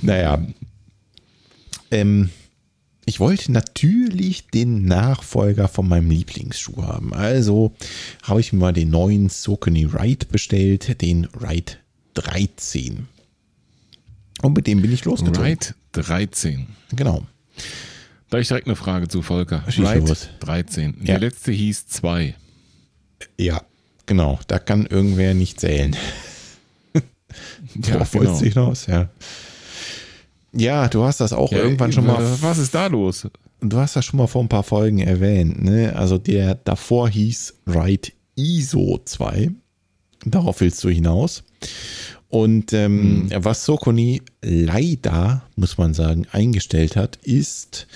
Naja. 0.03 0.45
Ähm, 1.91 2.29
ich 3.09 3.21
wollte 3.21 3.51
natürlich 3.53 4.49
den 4.49 4.85
Nachfolger 4.85 5.67
von 5.67 5.89
meinem 5.89 6.11
Lieblingsschuh 6.11 6.83
haben. 6.83 7.15
Also 7.15 7.73
habe 8.23 8.41
ich 8.41 8.53
mir 8.53 8.59
mal 8.59 8.75
den 8.75 8.91
neuen 8.91 9.31
Saucony 9.31 9.87
Ride 9.87 10.27
bestellt, 10.27 11.01
den 11.01 11.25
Ride 11.25 11.73
13. 12.13 13.09
Und 14.43 14.55
mit 14.55 14.67
dem 14.67 14.83
bin 14.83 14.93
ich 14.93 15.07
losgezogen. 15.07 15.43
Ride 15.43 15.75
13. 15.93 16.67
Genau. 16.95 17.27
Da 18.29 18.39
ich 18.39 18.49
direkt 18.49 18.67
eine 18.67 18.77
Frage 18.77 19.09
zu 19.09 19.23
Volker. 19.23 19.65
Ride 19.67 20.15
13. 20.41 20.97
Der 21.01 21.15
ja. 21.15 21.19
letzte 21.19 21.51
hieß 21.51 21.87
2. 21.87 22.35
Ja, 23.39 23.63
genau. 24.05 24.39
Da 24.49 24.59
kann 24.59 24.85
irgendwer 24.85 25.33
nicht 25.33 25.59
zählen. 25.59 25.97
ja, 26.93 28.05
genau. 28.13 28.35
sich 28.35 28.53
hinaus, 28.53 28.85
ja. 28.87 29.09
Ja, 30.59 30.89
du 30.89 31.05
hast 31.05 31.21
das 31.21 31.33
auch 31.33 31.53
ja, 31.53 31.59
irgendwann 31.59 31.93
schon 31.93 32.07
mal. 32.07 32.23
Was 32.41 32.59
ist 32.59 32.75
da 32.75 32.87
los? 32.87 33.29
Du 33.61 33.79
hast 33.79 33.97
das 33.97 34.05
schon 34.05 34.19
mal 34.19 34.27
vor 34.27 34.43
ein 34.43 34.49
paar 34.49 34.63
Folgen 34.63 34.99
erwähnt. 34.99 35.63
Ne? 35.63 35.95
Also 35.97 36.19
der 36.19 36.55
davor 36.55 37.09
hieß 37.09 37.55
Ride 37.67 38.11
ISO 38.37 39.01
2. 39.05 39.51
Darauf 40.25 40.61
willst 40.61 40.83
du 40.85 40.89
hinaus. 40.89 41.45
Und 42.29 42.73
ähm, 42.73 43.29
hm. 43.31 43.45
was 43.45 43.65
Sokoni 43.65 44.23
leider, 44.43 45.43
muss 45.57 45.79
man 45.79 45.95
sagen, 45.95 46.27
eingestellt 46.31 46.95
hat, 46.97 47.17
ist 47.23 47.87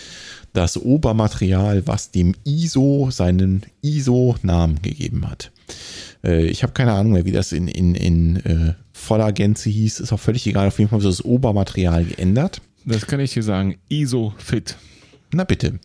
das 0.53 0.77
Obermaterial, 0.77 1.87
was 1.87 2.11
dem 2.11 2.35
ISO 2.45 3.11
seinen 3.11 3.63
ISO-Namen 3.83 4.83
gegeben 4.83 5.29
hat. 5.31 5.51
Äh, 6.25 6.47
ich 6.47 6.63
habe 6.63 6.73
keine 6.73 6.93
Ahnung 6.93 7.13
mehr, 7.13 7.25
wie 7.25 7.33
das 7.33 7.53
in, 7.53 7.69
in, 7.69 7.95
in 7.95 8.37
äh, 8.37 8.75
voller 9.03 9.33
Gänze 9.33 9.69
hieß. 9.69 10.01
Ist 10.01 10.13
auch 10.13 10.21
völlig 10.21 10.47
egal. 10.47 10.69
Auf 10.69 10.79
jeden 10.79 10.89
Fall 10.89 10.97
haben 10.97 11.03
sie 11.03 11.09
das 11.09 11.25
Obermaterial 11.25 12.05
geändert. 12.05 12.63
Das 12.85 13.07
kann 13.07 13.21
ich 13.21 13.33
dir 13.33 13.43
sagen. 13.43 13.79
ISO 13.89 14.33
Fit. 14.39 14.77
Na 15.33 15.45
bitte. 15.45 15.79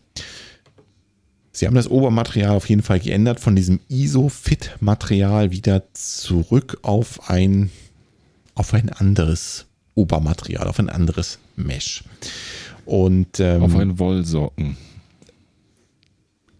Sie 1.52 1.66
haben 1.66 1.74
das 1.74 1.90
Obermaterial 1.90 2.56
auf 2.56 2.68
jeden 2.68 2.82
Fall 2.82 3.00
geändert, 3.00 3.40
von 3.40 3.56
diesem 3.56 3.80
ISO-Fit-Material 3.88 5.50
wieder 5.50 5.82
zurück 5.92 6.78
auf 6.82 7.28
ein, 7.28 7.70
auf 8.54 8.74
ein 8.74 8.90
anderes 8.90 9.66
Obermaterial, 9.94 10.68
auf 10.68 10.78
ein 10.78 10.88
anderes 10.88 11.40
Mesh. 11.56 12.04
Und, 12.84 13.40
ähm, 13.40 13.64
auf 13.64 13.74
ein 13.74 13.98
Wollsocken. 13.98 14.76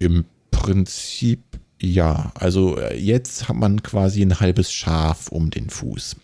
Im 0.01 0.25
Prinzip 0.51 1.43
ja. 1.81 2.33
Also 2.35 2.79
äh, 2.79 2.99
jetzt 2.99 3.49
hat 3.49 3.57
man 3.57 3.83
quasi 3.83 4.23
ein 4.23 4.41
halbes 4.41 4.73
Schaf 4.73 5.29
um 5.29 5.51
den 5.51 5.71
Fuß. 5.71 6.17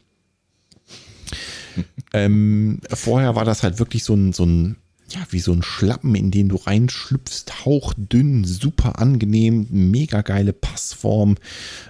Ähm, 2.12 2.81
vorher 2.89 3.35
war 3.35 3.44
das 3.44 3.62
halt 3.62 3.78
wirklich 3.78 4.05
so 4.05 4.15
ein, 4.15 4.32
so 4.32 4.44
ein, 4.44 4.77
ja, 5.09 5.20
wie 5.31 5.40
so 5.40 5.52
ein 5.52 5.62
Schlappen, 5.62 6.15
in 6.15 6.31
den 6.31 6.48
du 6.48 6.56
reinschlüpfst, 6.56 7.65
hauchdünn, 7.65 8.44
super 8.44 8.98
angenehm, 8.98 9.66
mega 9.70 10.23
geile 10.23 10.52
Passform. 10.52 11.36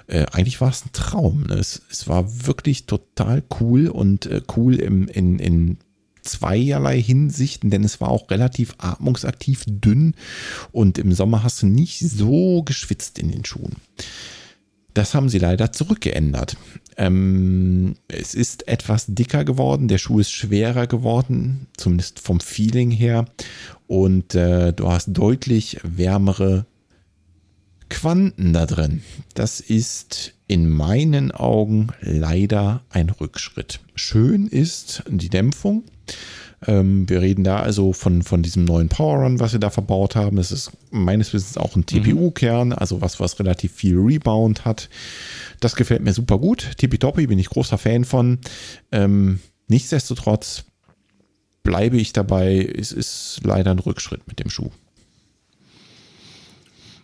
Äh, 0.07 0.27
eigentlich 0.33 0.61
war 0.61 0.71
es 0.71 0.85
ein 0.85 0.93
Traum. 0.93 1.45
Ne? 1.45 1.55
Es, 1.55 1.83
es 1.91 2.09
war 2.09 2.47
wirklich 2.47 2.87
total 2.87 3.43
cool 3.61 3.89
und 3.89 4.27
äh, 4.27 4.43
cool 4.57 4.77
im, 4.77 5.09
in, 5.09 5.39
in 5.39 5.79
zweierlei 6.25 7.01
Hinsichten, 7.01 7.71
denn 7.71 7.85
es 7.85 8.01
war 8.01 8.09
auch 8.09 8.31
relativ 8.31 8.75
atmungsaktiv 8.79 9.65
dünn 9.67 10.15
und 10.73 10.99
im 10.99 11.13
Sommer 11.13 11.43
hast 11.43 11.63
du 11.63 11.67
nicht 11.67 12.01
so 12.01 12.63
geschwitzt 12.63 13.19
in 13.19 13.31
den 13.31 13.45
Schuhen. 13.45 13.77
Das 14.95 15.15
haben 15.15 15.29
sie 15.29 15.39
leider 15.39 15.73
zurückgeändert. 15.73 16.57
Ähm, 16.97 17.97
es 18.07 18.35
ist 18.35 18.69
etwas 18.69 19.07
dicker 19.09 19.45
geworden, 19.45 19.89
der 19.89 19.99
Schuh 19.99 20.21
ist 20.21 20.31
schwerer 20.31 20.87
geworden, 20.87 21.67
zumindest 21.77 22.21
vom 22.21 22.41
Feeling 22.41 22.93
her. 22.93 23.27
Und 23.89 24.37
äh, 24.37 24.73
du 24.73 24.91
hast 24.91 25.09
deutlich 25.09 25.81
wärmere 25.83 26.67
Quanten 27.89 28.53
da 28.53 28.67
drin. 28.67 29.03
Das 29.35 29.61
ist 29.61 30.35
in 30.47 30.69
meinen 30.69 31.33
Augen 31.33 31.89
leider 32.01 32.83
ein 32.91 33.11
Rückschritt. 33.11 33.81
Schön 33.95 34.47
ist 34.47 35.03
die 35.09 35.29
Dämpfung. 35.29 35.85
Ähm, 36.67 37.09
wir 37.09 37.21
reden 37.21 37.45
da 37.45 37.61
also 37.61 37.93
von, 37.93 38.23
von 38.23 38.43
diesem 38.43 38.65
neuen 38.65 38.89
Power 38.89 39.23
Run, 39.23 39.41
was 39.41 39.53
wir 39.53 39.61
da 39.61 39.71
verbaut 39.71 40.17
haben. 40.17 40.37
Das 40.37 40.53
ist 40.53 40.73
meines 40.91 41.33
Wissens 41.33 41.57
auch 41.57 41.77
ein 41.77 41.87
TPU-Kern, 41.87 42.73
also 42.73 43.01
was, 43.01 43.21
was 43.21 43.39
relativ 43.39 43.73
viel 43.73 43.99
Rebound 43.99 44.65
hat. 44.65 44.89
Das 45.61 45.77
gefällt 45.77 46.03
mir 46.03 46.13
super 46.13 46.39
gut. 46.39 46.73
Tippitoppi 46.79 47.27
bin 47.27 47.39
ich 47.39 47.51
großer 47.51 47.79
Fan 47.79 48.05
von. 48.05 48.39
Ähm, 48.93 49.41
nichtsdestotrotz 49.69 50.65
bleibe 51.63 51.97
ich 51.97 52.13
dabei, 52.13 52.59
es 52.59 52.93
ist 52.93 53.41
leider 53.43 53.71
ein 53.71 53.79
Rückschritt 53.79 54.27
mit 54.29 54.39
dem 54.39 54.51
Schuh. 54.51 54.71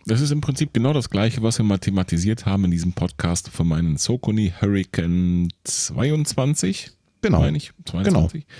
Das 0.05 0.21
ist 0.21 0.31
im 0.31 0.41
Prinzip 0.41 0.73
genau 0.73 0.93
das 0.93 1.09
gleiche, 1.09 1.43
was 1.43 1.59
wir 1.59 1.65
mathematisiert 1.65 2.45
haben 2.45 2.65
in 2.65 2.71
diesem 2.71 2.93
Podcast 2.93 3.49
für 3.49 3.63
meinen 3.63 3.97
Socony 3.97 4.51
Hurricane 4.59 5.49
22. 5.63 6.91
Genau. 7.21 7.39
Meine 7.41 7.57
ich, 7.57 7.71
22. 7.85 8.45
Genau. 8.45 8.57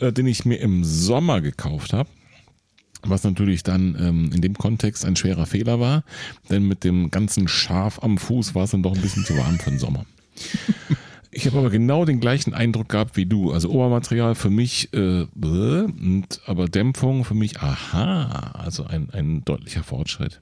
Äh, 0.00 0.12
den 0.12 0.26
ich 0.26 0.44
mir 0.44 0.56
im 0.56 0.84
Sommer 0.84 1.40
gekauft 1.40 1.92
habe. 1.92 2.08
Was 3.02 3.22
natürlich 3.22 3.62
dann 3.62 3.96
ähm, 4.00 4.30
in 4.34 4.40
dem 4.40 4.54
Kontext 4.54 5.04
ein 5.04 5.14
schwerer 5.14 5.44
Fehler 5.44 5.78
war, 5.78 6.04
denn 6.48 6.66
mit 6.66 6.84
dem 6.84 7.10
ganzen 7.10 7.48
Schaf 7.48 8.02
am 8.02 8.16
Fuß 8.16 8.54
war 8.54 8.64
es 8.64 8.70
dann 8.70 8.82
doch 8.82 8.94
ein 8.94 9.02
bisschen 9.02 9.24
zu 9.24 9.36
warm 9.36 9.58
für 9.58 9.70
den 9.70 9.78
Sommer. 9.78 10.06
Ich 11.36 11.46
habe 11.46 11.58
aber 11.58 11.70
genau 11.70 12.04
den 12.04 12.20
gleichen 12.20 12.54
Eindruck 12.54 12.90
gehabt 12.90 13.16
wie 13.16 13.26
du. 13.26 13.50
Also 13.50 13.68
Obermaterial 13.70 14.36
für 14.36 14.50
mich, 14.50 14.92
äh, 14.94 15.26
und, 15.34 16.40
aber 16.46 16.66
Dämpfung 16.66 17.24
für 17.24 17.34
mich, 17.34 17.60
aha, 17.60 18.52
also 18.54 18.84
ein, 18.84 19.10
ein 19.10 19.44
deutlicher 19.44 19.82
Fortschritt. 19.82 20.40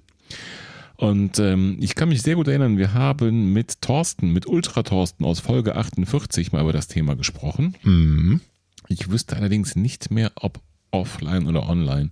Und 0.96 1.38
ähm, 1.38 1.78
ich 1.80 1.94
kann 1.94 2.10
mich 2.10 2.20
sehr 2.20 2.34
gut 2.34 2.46
erinnern, 2.46 2.76
wir 2.76 2.92
haben 2.92 3.54
mit 3.54 3.80
Thorsten, 3.80 4.34
mit 4.34 4.46
Ultra 4.46 4.82
Thorsten 4.82 5.24
aus 5.24 5.40
Folge 5.40 5.76
48 5.76 6.52
mal 6.52 6.60
über 6.60 6.74
das 6.74 6.88
Thema 6.88 7.16
gesprochen. 7.16 7.74
Mhm. 7.82 8.42
Ich 8.88 9.10
wüsste 9.10 9.36
allerdings 9.36 9.76
nicht 9.76 10.10
mehr, 10.10 10.32
ob 10.36 10.60
offline 10.90 11.46
oder 11.46 11.68
online. 11.68 12.10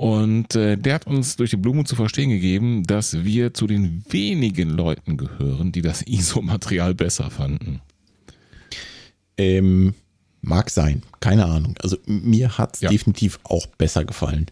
Und 0.00 0.54
äh, 0.54 0.78
der 0.78 0.94
hat 0.94 1.06
uns 1.06 1.36
durch 1.36 1.50
die 1.50 1.56
Blume 1.56 1.84
zu 1.84 1.94
verstehen 1.94 2.30
gegeben, 2.30 2.84
dass 2.84 3.22
wir 3.24 3.52
zu 3.52 3.66
den 3.66 4.02
wenigen 4.08 4.70
Leuten 4.70 5.18
gehören, 5.18 5.72
die 5.72 5.82
das 5.82 6.00
ISO-Material 6.06 6.94
besser 6.94 7.30
fanden. 7.30 7.82
Ähm, 9.36 9.94
mag 10.40 10.70
sein, 10.70 11.02
keine 11.20 11.44
Ahnung. 11.44 11.74
Also 11.82 11.98
mir 12.06 12.56
hat 12.56 12.76
es 12.76 12.80
ja. 12.80 12.88
definitiv 12.88 13.40
auch 13.44 13.66
besser 13.66 14.06
gefallen. 14.06 14.46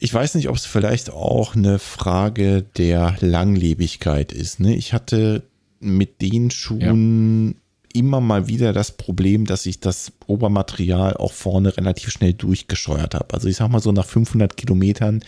Ich 0.00 0.14
weiß 0.14 0.34
nicht, 0.34 0.48
ob 0.48 0.56
es 0.56 0.66
vielleicht 0.66 1.10
auch 1.10 1.54
eine 1.54 1.78
Frage 1.78 2.62
der 2.76 3.16
Langlebigkeit 3.20 4.32
ist. 4.32 4.58
Ne? 4.58 4.74
Ich 4.74 4.92
hatte 4.92 5.44
mit 5.80 6.22
den 6.22 6.50
Schuhen 6.50 7.50
ja. 7.50 7.60
Immer 7.92 8.20
mal 8.20 8.48
wieder 8.48 8.72
das 8.72 8.96
Problem, 8.96 9.44
dass 9.46 9.66
ich 9.66 9.80
das 9.80 10.12
Obermaterial 10.26 11.16
auch 11.16 11.32
vorne 11.32 11.76
relativ 11.76 12.10
schnell 12.10 12.32
durchgescheuert 12.32 13.14
habe. 13.14 13.34
Also 13.34 13.48
ich 13.48 13.56
sag 13.56 13.68
mal 13.70 13.80
so 13.80 13.92
nach 13.92 14.06
500 14.06 14.56
Kilometern 14.56 15.22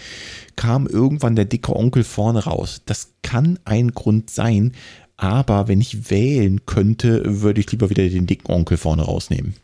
kam 0.57 0.87
irgendwann 0.87 1.37
der 1.37 1.45
dicke 1.45 1.75
Onkel 1.75 2.05
vorne 2.05 2.45
raus. 2.45 2.83
Das 2.87 3.13
kann 3.23 3.59
ein 3.65 3.93
Grund 3.93 4.31
sein, 4.31 4.73
aber 5.17 5.69
wenn 5.69 5.81
ich 5.81 6.11
wählen 6.11 6.65
könnte, 6.67 7.43
würde 7.43 7.61
ich 7.61 7.71
lieber 7.71 7.91
wieder 7.91 8.09
den 8.09 8.27
dicken 8.27 8.53
Onkel 8.53 8.77
vorne 8.77 9.03
rausnehmen. 9.03 9.55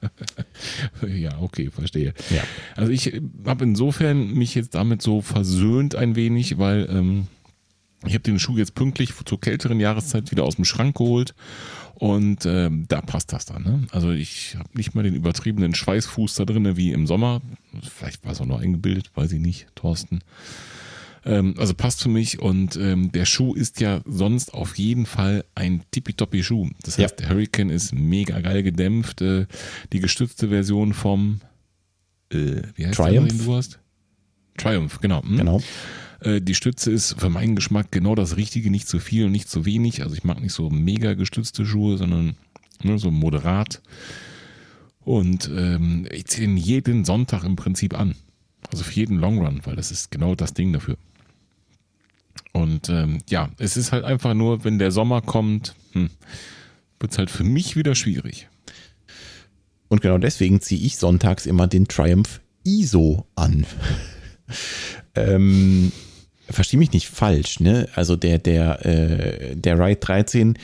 ja, 1.06 1.38
okay, 1.40 1.70
verstehe. 1.70 2.14
Ja. 2.30 2.42
Also 2.76 2.92
ich 2.92 3.20
habe 3.44 3.64
insofern 3.64 4.32
mich 4.32 4.54
jetzt 4.54 4.74
damit 4.74 5.02
so 5.02 5.20
versöhnt 5.20 5.94
ein 5.94 6.16
wenig, 6.16 6.58
weil 6.58 6.88
ähm, 6.90 7.26
ich 8.06 8.14
habe 8.14 8.22
den 8.22 8.38
Schuh 8.38 8.56
jetzt 8.56 8.74
pünktlich 8.74 9.12
zur 9.24 9.40
kälteren 9.40 9.80
Jahreszeit 9.80 10.30
wieder 10.30 10.44
aus 10.44 10.56
dem 10.56 10.64
Schrank 10.64 10.96
geholt 10.96 11.34
und 11.94 12.46
ähm, 12.46 12.84
da 12.88 13.00
passt 13.00 13.32
das 13.32 13.46
dann. 13.46 13.62
Ne? 13.64 13.86
Also 13.90 14.12
ich 14.12 14.54
habe 14.56 14.68
nicht 14.74 14.94
mal 14.94 15.02
den 15.02 15.14
übertriebenen 15.14 15.74
Schweißfuß 15.74 16.34
da 16.34 16.44
drin 16.44 16.76
wie 16.76 16.92
im 16.92 17.06
Sommer. 17.06 17.40
Vielleicht 17.82 18.24
war 18.24 18.32
es 18.32 18.40
auch 18.40 18.46
noch 18.46 18.60
eingebildet, 18.60 19.10
weiß 19.14 19.32
ich 19.32 19.40
nicht, 19.40 19.66
Thorsten. 19.74 20.20
Ähm, 21.24 21.54
also 21.58 21.74
passt 21.74 22.02
für 22.02 22.08
mich 22.08 22.38
und 22.38 22.76
ähm, 22.76 23.10
der 23.10 23.24
Schuh 23.24 23.54
ist 23.54 23.80
ja 23.80 24.00
sonst 24.04 24.54
auf 24.54 24.78
jeden 24.78 25.06
Fall 25.06 25.44
ein 25.56 25.82
tippitoppi 25.90 26.44
Schuh. 26.44 26.68
Das 26.82 26.98
heißt, 26.98 27.20
ja. 27.20 27.26
der 27.26 27.34
Hurricane 27.34 27.70
ist 27.70 27.92
mega 27.92 28.38
geil 28.40 28.62
gedämpft. 28.62 29.20
Äh, 29.20 29.46
die 29.92 29.98
gestützte 29.98 30.50
Version 30.50 30.94
vom 30.94 31.40
äh, 32.32 32.62
wie 32.74 32.86
heißt 32.86 32.96
Triumph. 32.96 33.28
Der, 33.28 33.38
den 33.38 33.44
du 33.44 33.54
hast? 33.54 33.80
Triumph, 34.56 35.00
genau. 35.00 35.22
Hm? 35.22 35.36
Genau. 35.36 35.62
Äh, 36.20 36.40
die 36.40 36.54
Stütze 36.54 36.90
ist 36.90 37.18
für 37.18 37.30
meinen 37.30 37.56
Geschmack 37.56 37.90
genau 37.90 38.14
das 38.14 38.36
Richtige, 38.36 38.70
nicht 38.70 38.88
zu 38.88 38.98
viel 38.98 39.26
und 39.26 39.32
nicht 39.32 39.48
zu 39.48 39.64
wenig. 39.64 40.02
Also 40.02 40.14
ich 40.14 40.24
mag 40.24 40.40
nicht 40.40 40.52
so 40.52 40.70
mega 40.70 41.14
gestützte 41.14 41.64
Schuhe, 41.64 41.96
sondern 41.96 42.36
ne, 42.82 42.98
so 42.98 43.10
moderat. 43.10 43.82
Und 45.00 45.50
ähm, 45.54 46.06
ich 46.10 46.26
ziehe 46.26 46.46
ihn 46.46 46.56
jeden 46.56 47.04
Sonntag 47.04 47.44
im 47.44 47.56
Prinzip 47.56 47.98
an. 47.98 48.14
Also 48.70 48.84
für 48.84 48.94
jeden 48.94 49.18
Long 49.18 49.38
Run, 49.38 49.60
weil 49.64 49.76
das 49.76 49.90
ist 49.90 50.10
genau 50.10 50.34
das 50.34 50.52
Ding 50.52 50.72
dafür. 50.72 50.96
Und 52.52 52.88
ähm, 52.88 53.18
ja, 53.28 53.50
es 53.58 53.76
ist 53.76 53.92
halt 53.92 54.04
einfach 54.04 54.34
nur, 54.34 54.64
wenn 54.64 54.78
der 54.78 54.90
Sommer 54.90 55.22
kommt, 55.22 55.74
hm, 55.92 56.10
wird 57.00 57.12
es 57.12 57.18
halt 57.18 57.30
für 57.30 57.44
mich 57.44 57.76
wieder 57.76 57.94
schwierig. 57.94 58.48
Und 59.88 60.02
genau 60.02 60.18
deswegen 60.18 60.60
ziehe 60.60 60.80
ich 60.80 60.98
sonntags 60.98 61.46
immer 61.46 61.66
den 61.66 61.88
Triumph 61.88 62.40
ISO 62.64 63.26
an. 63.36 63.64
ähm, 65.14 65.92
verstehe 66.50 66.78
mich 66.78 66.92
nicht 66.92 67.08
falsch, 67.08 67.60
ne? 67.60 67.88
Also 67.94 68.16
der, 68.16 68.38
der, 68.38 68.84
äh, 68.86 69.56
der 69.56 69.78
Ride 69.78 70.00
13 70.00 70.58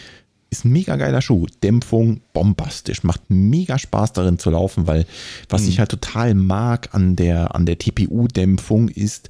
ist 0.51 0.65
ein 0.65 0.73
mega 0.73 0.97
geiler 0.97 1.20
Schuh. 1.20 1.47
Dämpfung 1.62 2.20
bombastisch. 2.32 3.02
Macht 3.02 3.23
mega 3.28 3.78
Spaß 3.78 4.12
darin 4.12 4.39
zu 4.39 4.51
laufen, 4.51 4.86
weil 4.86 5.06
was 5.48 5.62
mhm. 5.62 5.69
ich 5.69 5.78
halt 5.81 5.90
total 5.90 6.35
mag 6.35 6.94
an 6.94 7.16
der, 7.16 7.55
an 7.55 7.66
der 7.66 7.78
TPU-Dämpfung 7.78 8.89
ist, 8.89 9.28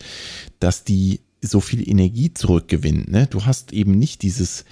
dass 0.60 0.85
die 0.85 1.20
so 1.40 1.60
viel 1.60 1.89
Energie 1.89 2.32
zurückgewinnt. 2.32 3.10
Ne? 3.10 3.26
Du 3.28 3.44
hast 3.47 3.72
eben 3.72 3.98
nicht 3.98 4.22
dieses, 4.22 4.64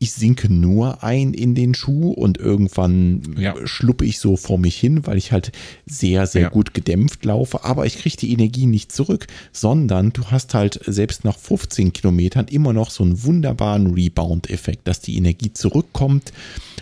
ich 0.00 0.12
sinke 0.12 0.52
nur 0.52 1.02
ein 1.02 1.34
in 1.34 1.54
den 1.54 1.74
Schuh 1.74 2.10
und 2.10 2.38
irgendwann 2.38 3.34
ja. 3.36 3.54
schluppe 3.66 4.04
ich 4.04 4.18
so 4.20 4.36
vor 4.36 4.58
mich 4.58 4.76
hin, 4.76 5.06
weil 5.06 5.18
ich 5.18 5.32
halt 5.32 5.50
sehr, 5.86 6.26
sehr 6.26 6.42
ja. 6.42 6.48
gut 6.50 6.72
gedämpft 6.72 7.24
laufe, 7.24 7.64
aber 7.64 7.84
ich 7.84 7.98
kriege 7.98 8.16
die 8.16 8.32
Energie 8.32 8.66
nicht 8.66 8.92
zurück, 8.92 9.26
sondern 9.52 10.10
du 10.10 10.26
hast 10.26 10.54
halt 10.54 10.80
selbst 10.86 11.24
nach 11.24 11.36
15 11.36 11.92
Kilometern 11.92 12.46
immer 12.46 12.72
noch 12.72 12.90
so 12.90 13.02
einen 13.02 13.24
wunderbaren 13.24 13.92
Rebound-Effekt, 13.92 14.86
dass 14.86 15.00
die 15.00 15.16
Energie 15.16 15.52
zurückkommt 15.52 16.32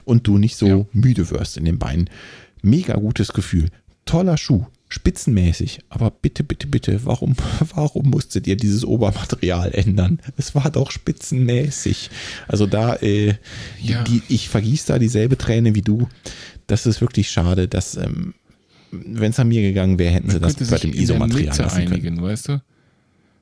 und 0.05 0.27
du 0.27 0.37
nicht 0.37 0.57
so 0.57 0.67
ja. 0.67 0.87
müde 0.93 1.31
wirst 1.31 1.57
in 1.57 1.65
den 1.65 1.79
Beinen. 1.79 2.11
Mega 2.63 2.95
gutes 2.95 3.33
Gefühl. 3.33 3.71
Toller 4.05 4.37
Schuh 4.37 4.67
spitzenmäßig. 4.89 5.81
Aber 5.89 6.11
bitte, 6.11 6.45
bitte, 6.45 6.67
bitte, 6.67 7.01
warum, 7.05 7.35
warum 7.75 8.11
musstet 8.11 8.47
ihr 8.47 8.57
dieses 8.57 8.85
Obermaterial 8.85 9.73
ändern? 9.73 10.21
Es 10.37 10.55
war 10.55 10.71
doch 10.71 10.91
spitzenmäßig. 10.91 12.11
Also 12.49 12.67
da, 12.67 12.97
äh, 12.97 13.35
ja. 13.81 14.03
die, 14.05 14.23
ich 14.29 14.49
vergieße 14.49 14.89
da 14.89 14.99
dieselbe 14.99 15.37
Träne 15.37 15.75
wie 15.75 15.83
du. 15.83 16.09
Das 16.67 16.87
ist 16.87 17.01
wirklich 17.01 17.31
schade, 17.31 17.69
dass, 17.69 17.97
ähm, 17.97 18.35
wenn 18.91 19.31
es 19.31 19.39
an 19.39 19.49
mir 19.49 19.63
gegangen 19.63 19.99
wäre, 19.99 20.15
hätten 20.15 20.31
sie 20.31 20.41
das 20.41 20.57
bei 20.57 20.79
dem 20.79 20.93
ISO-Material 20.93 21.57
lassen 21.57 21.77
einigen, 21.77 22.17
können. 22.17 22.23
weißt 22.23 22.49
du? 22.49 22.63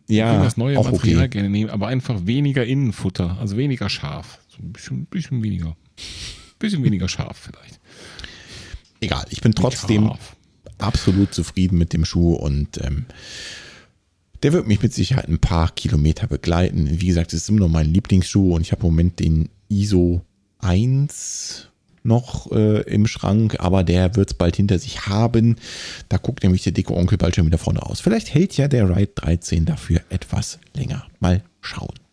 Ja, 0.09 0.43
das 0.43 0.57
neue 0.59 0.79
auch 0.79 0.91
Material 0.91 1.21
okay. 1.21 1.29
gerne 1.29 1.49
nehmen, 1.49 1.71
aber 1.71 1.87
einfach 1.87 2.27
weniger 2.27 2.65
Innenfutter, 2.65 3.39
also 3.41 3.57
weniger 3.57 3.89
scharf. 3.89 4.39
So 4.49 4.63
ein 4.63 4.73
bisschen, 4.73 5.07
bisschen 5.07 5.43
weniger. 5.43 5.77
Bisschen 6.59 6.85
weniger 6.85 7.09
scharf 7.09 7.51
vielleicht. 7.51 7.81
Egal, 9.01 9.25
ich 9.31 9.41
bin 9.41 9.55
trotzdem 9.55 10.13
absolut 10.79 11.35
zufrieden 11.35 11.79
mit 11.79 11.93
dem 11.93 12.05
Schuh 12.05 12.35
und 12.35 12.83
ähm, 12.83 13.07
der 14.43 14.53
wird 14.53 14.67
mich 14.67 14.83
mit 14.83 14.93
Sicherheit 14.93 15.29
ein 15.29 15.39
paar 15.39 15.71
Kilometer 15.75 16.27
begleiten. 16.27 17.01
Wie 17.01 17.07
gesagt, 17.07 17.33
es 17.33 17.43
ist 17.43 17.49
immer 17.49 17.61
noch 17.61 17.71
mein 17.71 17.93
Lieblingsschuh 17.93 18.55
und 18.55 18.61
ich 18.61 18.73
habe 18.73 18.83
im 18.83 18.93
Moment 18.93 19.19
den 19.19 19.49
ISO 19.69 20.23
1 20.59 21.71
noch 22.03 22.53
äh, 22.53 22.83
im 22.83 23.07
Schrank, 23.07 23.57
aber 23.61 23.83
der 23.83 24.15
wird 24.17 24.31
es 24.33 24.35
bald 24.35 24.57
hinter 24.57 24.79
sich 24.79 25.07
haben. 25.07 25.57
Da 26.11 26.19
guckt 26.19 26.43
nämlich 26.43 26.63
der 26.63 26.73
dicke 26.73 26.95
Onkel 26.95 27.17
bald 27.17 27.35
schon 27.35 27.47
wieder 27.47 27.59
vorne 27.59 27.83
aus. 27.83 28.01
Vielleicht 28.01 28.35
hält 28.35 28.57
ja 28.59 28.69
der 28.69 28.95
Ride 28.95 29.13
13 29.15 29.65
dafür 29.65 30.03
etwas 30.11 30.59
länger. 30.75 31.07
Mal 31.21 31.43
schauen. 31.63 32.04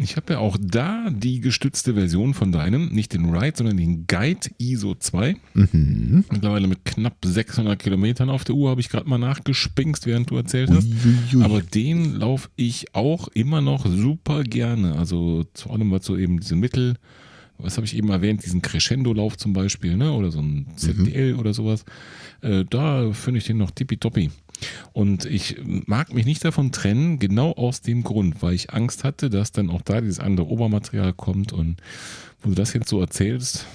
Ich 0.00 0.16
habe 0.16 0.34
ja 0.34 0.38
auch 0.38 0.56
da 0.60 1.10
die 1.10 1.40
gestützte 1.40 1.94
Version 1.94 2.34
von 2.34 2.52
deinem, 2.52 2.88
nicht 2.88 3.12
den 3.12 3.34
Ride, 3.34 3.56
sondern 3.56 3.76
den 3.76 4.06
Guide 4.06 4.48
ISO 4.58 4.94
2. 4.94 5.36
Mhm. 5.54 6.24
Mittlerweile 6.30 6.68
mit 6.68 6.84
knapp 6.84 7.16
600 7.24 7.78
Kilometern 7.78 8.30
auf 8.30 8.44
der 8.44 8.54
Uhr 8.54 8.70
habe 8.70 8.80
ich 8.80 8.88
gerade 8.88 9.08
mal 9.08 9.18
nachgespingst, 9.18 10.06
während 10.06 10.30
du 10.30 10.36
erzählt 10.36 10.70
hast. 10.70 10.86
Uiuiui. 10.86 11.44
Aber 11.44 11.62
den 11.62 12.14
laufe 12.14 12.48
ich 12.56 12.94
auch 12.94 13.28
immer 13.28 13.60
noch 13.60 13.86
super 13.86 14.44
gerne. 14.44 14.96
Also 14.96 15.44
zu 15.54 15.70
allem, 15.70 15.90
was 15.90 16.04
so 16.04 16.16
eben 16.16 16.40
diese 16.40 16.56
Mittel, 16.56 16.94
was 17.58 17.76
habe 17.76 17.86
ich 17.86 17.96
eben 17.96 18.10
erwähnt, 18.10 18.44
diesen 18.44 18.62
Crescendo-Lauf 18.62 19.36
zum 19.36 19.52
Beispiel, 19.52 19.96
ne? 19.96 20.12
oder 20.12 20.30
so 20.30 20.40
ein 20.40 20.66
ZDL 20.76 21.34
mhm. 21.34 21.40
oder 21.40 21.54
sowas. 21.54 21.84
Äh, 22.40 22.64
da 22.68 23.12
finde 23.12 23.38
ich 23.38 23.46
den 23.46 23.58
noch 23.58 23.70
tippitoppi. 23.70 24.30
Und 24.92 25.24
ich 25.24 25.56
mag 25.64 26.12
mich 26.12 26.26
nicht 26.26 26.44
davon 26.44 26.72
trennen, 26.72 27.18
genau 27.18 27.52
aus 27.52 27.80
dem 27.80 28.02
Grund, 28.02 28.42
weil 28.42 28.54
ich 28.54 28.72
Angst 28.72 29.04
hatte, 29.04 29.30
dass 29.30 29.52
dann 29.52 29.70
auch 29.70 29.82
da 29.82 30.00
dieses 30.00 30.18
andere 30.18 30.48
Obermaterial 30.48 31.12
kommt. 31.12 31.52
Und 31.52 31.76
wo 32.42 32.50
du 32.50 32.54
das 32.54 32.72
jetzt 32.72 32.88
so 32.88 33.00
erzählst, 33.00 33.66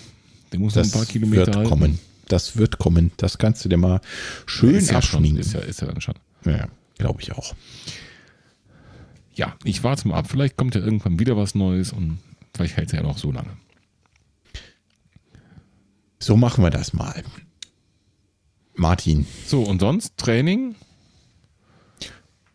der 0.52 0.60
muss 0.60 0.74
das 0.74 0.88
ein 0.88 1.00
paar 1.00 1.06
Kilometer 1.06 1.48
wird 1.48 1.56
halten. 1.56 1.70
kommen. 1.70 2.00
Das 2.28 2.58
wird 2.58 2.80
kommen. 2.80 3.12
Das 3.18 3.38
kannst 3.38 3.64
du 3.64 3.70
dir 3.70 3.78
mal 3.78 4.02
schön 4.46 4.76
ist 4.76 4.92
ja 4.92 4.98
abschminken. 4.98 5.44
Schon, 5.44 5.52
ist, 5.52 5.54
ja, 5.54 5.60
ist 5.62 5.82
ja 5.82 5.88
dann 5.88 6.02
schon. 6.02 6.16
Ja, 6.46 6.68
glaube 6.98 7.22
ich 7.22 7.32
auch. 7.34 7.54
Ja, 9.36 9.56
ich 9.64 9.84
warte 9.84 10.08
mal 10.08 10.16
ab. 10.16 10.28
Vielleicht 10.30 10.58
kommt 10.58 10.76
ja 10.76 10.82
irgendwann 10.82 11.20
wieder 11.20 11.38
was 11.38 11.56
Neues 11.56 11.92
und 11.92 12.20
vielleicht 12.54 12.78
hält 12.78 12.88
es 12.88 12.94
ja 12.94 13.02
noch 13.02 13.18
so 13.18 13.32
lange. 13.32 13.50
So 16.24 16.38
machen 16.38 16.64
wir 16.64 16.70
das 16.72 16.94
mal. 16.94 17.22
Martin. 18.76 19.28
So, 19.46 19.64
und 19.64 19.82
sonst 19.82 20.18
Training? 20.18 20.76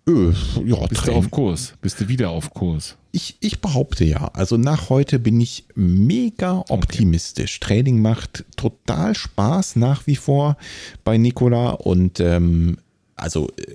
Öh, 0.08 0.32
ja, 0.64 0.86
Bist 0.86 1.02
Training. 1.02 1.20
du 1.20 1.26
auf 1.26 1.30
Kurs? 1.30 1.74
Bist 1.82 2.00
du 2.00 2.08
wieder 2.08 2.30
auf 2.30 2.54
Kurs? 2.54 2.96
Ich, 3.12 3.36
ich 3.40 3.60
behaupte 3.60 4.06
ja. 4.06 4.28
Also 4.28 4.56
nach 4.56 4.88
heute 4.88 5.18
bin 5.18 5.38
ich 5.38 5.66
mega 5.74 6.64
optimistisch. 6.70 7.58
Okay. 7.60 7.66
Training 7.66 8.00
macht 8.00 8.46
total 8.56 9.14
Spaß 9.14 9.76
nach 9.76 10.06
wie 10.06 10.16
vor 10.16 10.56
bei 11.04 11.18
Nikola 11.18 11.72
und 11.72 12.20
ähm, 12.20 12.78
also 13.16 13.48
äh, 13.58 13.74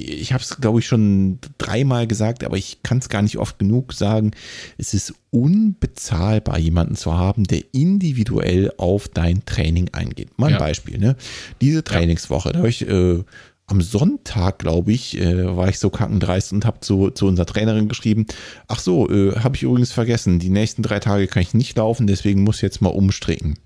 ich 0.00 0.32
habe 0.32 0.42
es, 0.42 0.56
glaube 0.60 0.80
ich, 0.80 0.86
schon 0.86 1.38
dreimal 1.58 2.06
gesagt, 2.06 2.44
aber 2.44 2.56
ich 2.56 2.82
kann 2.82 2.98
es 2.98 3.08
gar 3.08 3.22
nicht 3.22 3.38
oft 3.38 3.58
genug 3.58 3.92
sagen. 3.92 4.32
Es 4.76 4.94
ist 4.94 5.14
unbezahlbar, 5.30 6.58
jemanden 6.58 6.96
zu 6.96 7.16
haben, 7.16 7.44
der 7.44 7.62
individuell 7.72 8.72
auf 8.76 9.08
dein 9.08 9.44
Training 9.44 9.90
eingeht. 9.92 10.38
Mal 10.38 10.48
ein 10.48 10.52
ja. 10.52 10.58
Beispiel, 10.58 10.98
ne? 10.98 11.16
Diese 11.60 11.84
Trainingswoche, 11.84 12.52
da 12.52 12.58
habe 12.58 12.68
ich 12.68 12.88
äh, 12.88 13.22
am 13.68 13.82
Sonntag, 13.82 14.58
glaube 14.58 14.92
ich, 14.92 15.18
äh, 15.18 15.56
war 15.56 15.68
ich 15.68 15.78
so 15.78 15.90
kackendreist 15.90 16.52
und 16.52 16.64
habe 16.64 16.80
zu, 16.80 17.10
zu 17.10 17.26
unserer 17.26 17.46
Trainerin 17.46 17.88
geschrieben, 17.88 18.26
ach 18.66 18.80
so, 18.80 19.08
äh, 19.10 19.36
habe 19.36 19.56
ich 19.56 19.62
übrigens 19.62 19.92
vergessen, 19.92 20.38
die 20.38 20.50
nächsten 20.50 20.82
drei 20.82 21.00
Tage 21.00 21.26
kann 21.26 21.42
ich 21.42 21.54
nicht 21.54 21.76
laufen, 21.76 22.06
deswegen 22.06 22.42
muss 22.42 22.56
ich 22.56 22.62
jetzt 22.62 22.80
mal 22.80 22.88
umstricken. 22.88 23.58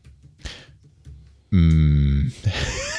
Mm. 1.50 2.28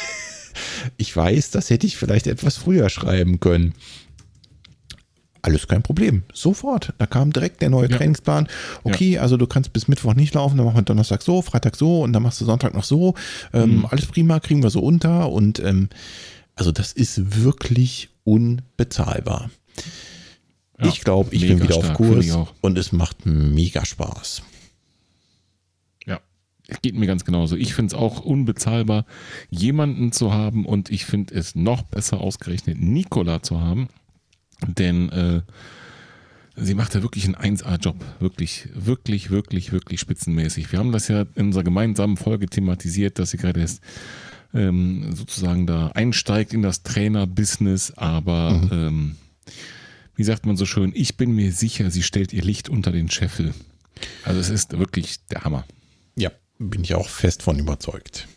ich 0.97 1.15
weiß, 1.15 1.51
das 1.51 1.69
hätte 1.69 1.87
ich 1.87 1.97
vielleicht 1.97 2.27
etwas 2.27 2.57
früher 2.57 2.89
schreiben 2.89 3.39
können. 3.39 3.73
Alles 5.41 5.67
kein 5.67 5.83
Problem. 5.83 6.23
Sofort. 6.33 6.93
Da 6.99 7.05
kam 7.05 7.33
direkt 7.33 7.61
der 7.61 7.69
neue 7.69 7.89
ja. 7.89 7.97
Trainingsplan. 7.97 8.47
Okay, 8.83 9.13
ja. 9.13 9.21
also 9.21 9.35
du 9.35 9.45
kannst 9.45 9.73
bis 9.73 9.89
Mittwoch 9.89 10.13
nicht 10.13 10.33
laufen, 10.33 10.55
dann 10.55 10.65
machen 10.65 10.77
wir 10.77 10.83
Donnerstag 10.83 11.21
so, 11.21 11.41
Freitag 11.41 11.75
so 11.75 12.01
und 12.01 12.13
dann 12.13 12.23
machst 12.23 12.39
du 12.39 12.45
Sonntag 12.45 12.73
noch 12.73 12.85
so. 12.85 13.13
Ähm, 13.51 13.79
mhm. 13.79 13.85
Alles 13.87 14.05
prima, 14.05 14.39
kriegen 14.39 14.63
wir 14.63 14.69
so 14.69 14.79
unter. 14.79 15.29
Und 15.29 15.59
ähm, 15.59 15.89
also 16.55 16.71
das 16.71 16.93
ist 16.93 17.43
wirklich 17.43 18.09
unbezahlbar. 18.23 19.49
Ja, 20.79 20.87
ich 20.87 21.01
glaube, 21.01 21.35
ich 21.35 21.41
bin 21.41 21.61
wieder 21.61 21.75
stark, 21.75 21.91
auf 21.91 21.93
Kurs 21.97 22.37
und 22.61 22.77
es 22.77 22.93
macht 22.93 23.25
mega 23.25 23.85
Spaß. 23.85 24.43
Geht 26.81 26.95
mir 26.95 27.07
ganz 27.07 27.25
genauso. 27.25 27.55
Ich 27.55 27.73
finde 27.73 27.93
es 27.93 28.01
auch 28.01 28.21
unbezahlbar, 28.21 29.05
jemanden 29.49 30.11
zu 30.11 30.33
haben 30.33 30.65
und 30.65 30.89
ich 30.89 31.05
finde 31.05 31.35
es 31.35 31.55
noch 31.55 31.83
besser 31.83 32.21
ausgerechnet, 32.21 32.79
Nikola 32.79 33.43
zu 33.43 33.59
haben 33.59 33.89
denn 34.67 35.09
äh, 35.09 35.41
sie 36.55 36.73
macht 36.73 36.95
ja 36.95 37.01
wirklich 37.01 37.25
einen 37.25 37.57
1A-Job. 37.57 38.03
Wirklich, 38.19 38.69
wirklich, 38.73 39.29
wirklich, 39.29 39.71
wirklich 39.71 39.99
spitzenmäßig. 39.99 40.71
Wir 40.71 40.79
haben 40.79 40.91
das 40.91 41.07
ja 41.07 41.25
in 41.35 41.47
unserer 41.47 41.63
gemeinsamen 41.63 42.17
Folge 42.17 42.47
thematisiert, 42.47 43.19
dass 43.19 43.31
sie 43.31 43.37
gerade 43.37 43.59
erst 43.59 43.81
ähm, 44.53 45.13
sozusagen 45.13 45.65
da 45.65 45.87
einsteigt 45.89 46.53
in 46.53 46.61
das 46.61 46.83
Trainer-Business, 46.83 47.93
aber 47.95 48.51
mhm. 48.51 48.69
ähm, 48.71 49.15
wie 50.15 50.23
sagt 50.23 50.45
man 50.45 50.57
so 50.57 50.65
schön, 50.65 50.91
ich 50.93 51.17
bin 51.17 51.31
mir 51.31 51.51
sicher, 51.51 51.89
sie 51.89 52.03
stellt 52.03 52.33
ihr 52.33 52.43
Licht 52.43 52.69
unter 52.69 52.91
den 52.91 53.09
Scheffel. 53.09 53.53
Also 54.23 54.39
es 54.39 54.49
ist 54.49 54.77
wirklich 54.77 55.25
der 55.27 55.43
Hammer. 55.43 55.65
Ja, 56.15 56.29
bin 56.69 56.83
ich 56.83 56.95
auch 56.95 57.09
fest 57.09 57.43
von 57.43 57.59
überzeugt 57.59 58.27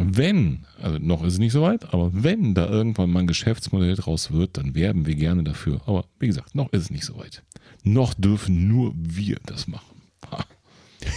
wenn, 0.00 0.66
also 0.80 0.98
noch 0.98 1.22
ist 1.24 1.34
es 1.34 1.38
nicht 1.38 1.52
so 1.52 1.62
weit, 1.62 1.92
aber 1.92 2.10
wenn 2.12 2.54
da 2.54 2.68
irgendwann 2.68 3.10
mal 3.10 3.20
ein 3.20 3.26
Geschäftsmodell 3.26 3.96
draus 3.96 4.32
wird, 4.32 4.56
dann 4.56 4.74
werben 4.74 5.06
wir 5.06 5.14
gerne 5.14 5.44
dafür. 5.44 5.80
Aber 5.86 6.04
wie 6.18 6.26
gesagt, 6.26 6.54
noch 6.54 6.72
ist 6.72 6.82
es 6.82 6.90
nicht 6.90 7.04
so 7.04 7.18
weit. 7.18 7.42
Noch 7.82 8.14
dürfen 8.14 8.68
nur 8.68 8.94
wir 8.96 9.38
das 9.44 9.66
machen. 9.66 10.02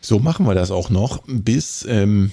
so 0.00 0.18
machen 0.18 0.46
wir 0.46 0.54
das 0.54 0.70
auch 0.70 0.90
noch 0.90 1.22
bis 1.26 1.84
ähm, 1.88 2.32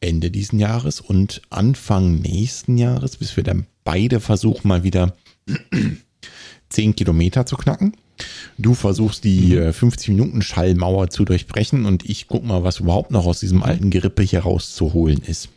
Ende 0.00 0.30
diesen 0.30 0.58
Jahres 0.58 1.00
und 1.00 1.42
Anfang 1.50 2.16
nächsten 2.16 2.78
Jahres, 2.78 3.16
bis 3.16 3.36
wir 3.36 3.44
dann 3.44 3.66
beide 3.84 4.20
versuchen, 4.20 4.68
mal 4.68 4.82
wieder 4.84 5.14
10 6.70 6.96
Kilometer 6.96 7.46
zu 7.46 7.56
knacken. 7.56 7.96
Du 8.58 8.74
versuchst 8.74 9.24
die 9.24 9.56
mhm. 9.56 9.72
50 9.72 10.08
äh, 10.08 10.10
Minuten 10.12 10.42
Schallmauer 10.42 11.10
zu 11.10 11.24
durchbrechen 11.24 11.86
und 11.86 12.08
ich 12.08 12.28
guck 12.28 12.44
mal, 12.44 12.64
was 12.64 12.80
überhaupt 12.80 13.10
noch 13.10 13.26
aus 13.26 13.40
diesem 13.40 13.62
alten 13.62 13.90
Gerippe 13.90 14.22
hier 14.22 14.40
rauszuholen 14.40 15.22
ist. 15.26 15.48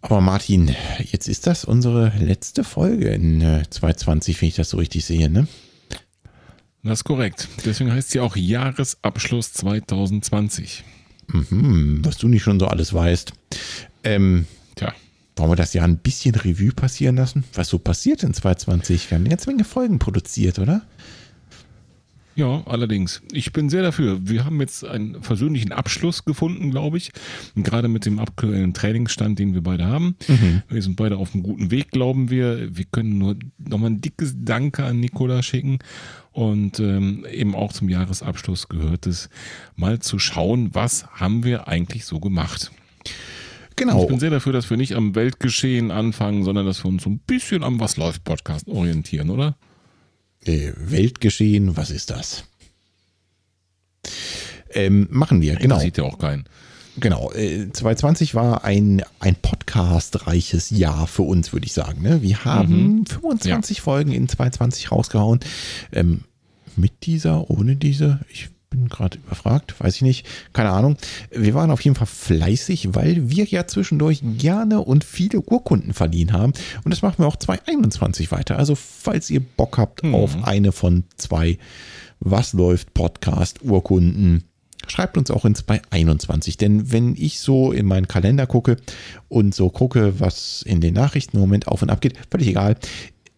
Aber 0.00 0.20
Martin, 0.20 0.74
jetzt 1.10 1.28
ist 1.28 1.46
das 1.46 1.64
unsere 1.64 2.12
letzte 2.18 2.64
Folge 2.64 3.08
in 3.08 3.40
2020, 3.68 4.36
äh, 4.36 4.40
wenn 4.40 4.48
ich 4.48 4.54
das 4.54 4.70
so 4.70 4.76
richtig 4.76 5.04
sehe, 5.04 5.28
ne? 5.28 5.48
Das 6.84 7.00
ist 7.00 7.04
korrekt. 7.04 7.48
Deswegen 7.64 7.92
heißt 7.92 8.10
sie 8.10 8.20
auch 8.20 8.36
Jahresabschluss 8.36 9.52
2020. 9.52 10.84
Mhm, 11.26 12.00
was 12.04 12.16
du 12.16 12.28
nicht 12.28 12.42
schon 12.42 12.60
so 12.60 12.66
alles 12.66 12.94
weißt. 12.94 13.32
Ähm, 14.04 14.46
Tja. 14.76 14.94
Wollen 15.36 15.50
wir 15.50 15.56
das 15.56 15.74
Jahr 15.74 15.86
ein 15.86 15.98
bisschen 15.98 16.34
Revue 16.34 16.72
passieren 16.72 17.16
lassen? 17.16 17.44
Was 17.54 17.68
so 17.68 17.78
passiert 17.78 18.22
in 18.22 18.32
2020? 18.32 19.10
Wir 19.10 19.16
haben 19.16 19.22
eine 19.22 19.30
ganze 19.30 19.50
Menge 19.50 19.64
Folgen 19.64 19.98
produziert, 19.98 20.58
oder? 20.58 20.82
Ja, 22.38 22.62
allerdings. 22.66 23.20
Ich 23.32 23.52
bin 23.52 23.68
sehr 23.68 23.82
dafür. 23.82 24.20
Wir 24.22 24.44
haben 24.44 24.60
jetzt 24.60 24.84
einen 24.84 25.20
versöhnlichen 25.24 25.72
Abschluss 25.72 26.24
gefunden, 26.24 26.70
glaube 26.70 26.96
ich. 26.96 27.10
Gerade 27.56 27.88
mit 27.88 28.06
dem 28.06 28.20
aktuellen 28.20 28.72
Trainingsstand, 28.72 29.40
den 29.40 29.54
wir 29.54 29.60
beide 29.60 29.86
haben. 29.86 30.14
Mhm. 30.28 30.62
Wir 30.68 30.80
sind 30.80 30.94
beide 30.94 31.16
auf 31.16 31.34
einem 31.34 31.42
guten 31.42 31.72
Weg, 31.72 31.90
glauben 31.90 32.30
wir. 32.30 32.76
Wir 32.76 32.84
können 32.84 33.18
nur 33.18 33.34
nochmal 33.58 33.90
ein 33.90 34.00
dickes 34.00 34.36
Danke 34.38 34.84
an 34.84 35.00
Nikola 35.00 35.42
schicken. 35.42 35.80
Und 36.30 36.78
ähm, 36.78 37.26
eben 37.28 37.56
auch 37.56 37.72
zum 37.72 37.88
Jahresabschluss 37.88 38.68
gehört 38.68 39.08
es, 39.08 39.30
mal 39.74 39.98
zu 39.98 40.20
schauen, 40.20 40.70
was 40.74 41.08
haben 41.08 41.42
wir 41.42 41.66
eigentlich 41.66 42.04
so 42.04 42.20
gemacht. 42.20 42.70
Genau. 43.74 44.02
Ich 44.02 44.08
bin 44.08 44.20
sehr 44.20 44.30
dafür, 44.30 44.52
dass 44.52 44.70
wir 44.70 44.76
nicht 44.76 44.94
am 44.94 45.16
Weltgeschehen 45.16 45.90
anfangen, 45.90 46.44
sondern 46.44 46.66
dass 46.66 46.84
wir 46.84 46.88
uns 46.88 47.02
so 47.02 47.10
ein 47.10 47.18
bisschen 47.18 47.64
am 47.64 47.80
Was 47.80 47.96
läuft 47.96 48.22
Podcast 48.22 48.68
orientieren, 48.68 49.30
oder? 49.30 49.56
Äh, 50.44 50.72
Weltgeschehen, 50.76 51.76
was 51.76 51.90
ist 51.90 52.10
das? 52.10 52.44
Ähm, 54.70 55.08
machen 55.10 55.40
wir, 55.40 55.56
genau. 55.56 55.76
Das 55.76 55.84
sieht 55.84 55.98
ja 55.98 56.04
auch 56.04 56.18
keinen. 56.18 56.44
Genau, 57.00 57.30
äh, 57.32 57.70
2020 57.70 58.34
war 58.34 58.64
ein, 58.64 59.02
ein 59.20 59.36
podcastreiches 59.36 60.70
Jahr 60.70 61.06
für 61.06 61.22
uns, 61.22 61.52
würde 61.52 61.66
ich 61.66 61.72
sagen. 61.72 62.02
Ne? 62.02 62.22
Wir 62.22 62.44
haben 62.44 62.98
mhm. 62.98 63.06
25 63.06 63.76
ja. 63.76 63.82
Folgen 63.82 64.12
in 64.12 64.28
2020 64.28 64.90
rausgehauen. 64.90 65.40
Ähm, 65.92 66.24
mit 66.76 67.06
dieser, 67.06 67.50
ohne 67.50 67.76
diese, 67.76 68.20
ich 68.30 68.50
bin 68.70 68.88
gerade 68.88 69.18
überfragt, 69.18 69.78
weiß 69.80 69.96
ich 69.96 70.02
nicht, 70.02 70.26
keine 70.52 70.70
Ahnung. 70.70 70.96
Wir 71.30 71.54
waren 71.54 71.70
auf 71.70 71.80
jeden 71.80 71.96
Fall 71.96 72.06
fleißig, 72.06 72.94
weil 72.94 73.30
wir 73.30 73.44
ja 73.44 73.66
zwischendurch 73.66 74.20
gerne 74.22 74.80
und 74.80 75.04
viele 75.04 75.40
Urkunden 75.40 75.94
verliehen 75.94 76.32
haben. 76.32 76.52
Und 76.84 76.92
das 76.92 77.02
machen 77.02 77.18
wir 77.18 77.26
auch 77.26 77.36
2021 77.36 78.30
weiter. 78.30 78.58
Also 78.58 78.74
falls 78.74 79.30
ihr 79.30 79.40
Bock 79.40 79.78
habt 79.78 80.02
mhm. 80.02 80.14
auf 80.14 80.44
eine 80.44 80.72
von 80.72 81.04
zwei 81.16 81.58
Was 82.20 82.52
läuft 82.52 82.94
Podcast 82.94 83.62
Urkunden, 83.62 84.44
schreibt 84.86 85.16
uns 85.16 85.30
auch 85.30 85.44
in 85.44 85.54
2021. 85.54 86.56
Denn 86.56 86.92
wenn 86.92 87.14
ich 87.16 87.40
so 87.40 87.72
in 87.72 87.86
meinen 87.86 88.08
Kalender 88.08 88.46
gucke 88.46 88.76
und 89.28 89.54
so 89.54 89.70
gucke, 89.70 90.20
was 90.20 90.62
in 90.62 90.80
den 90.80 90.94
Nachrichten 90.94 91.36
im 91.36 91.40
Moment 91.40 91.68
auf 91.68 91.82
und 91.82 91.90
ab 91.90 92.00
geht, 92.00 92.14
völlig 92.30 92.48
egal. 92.48 92.76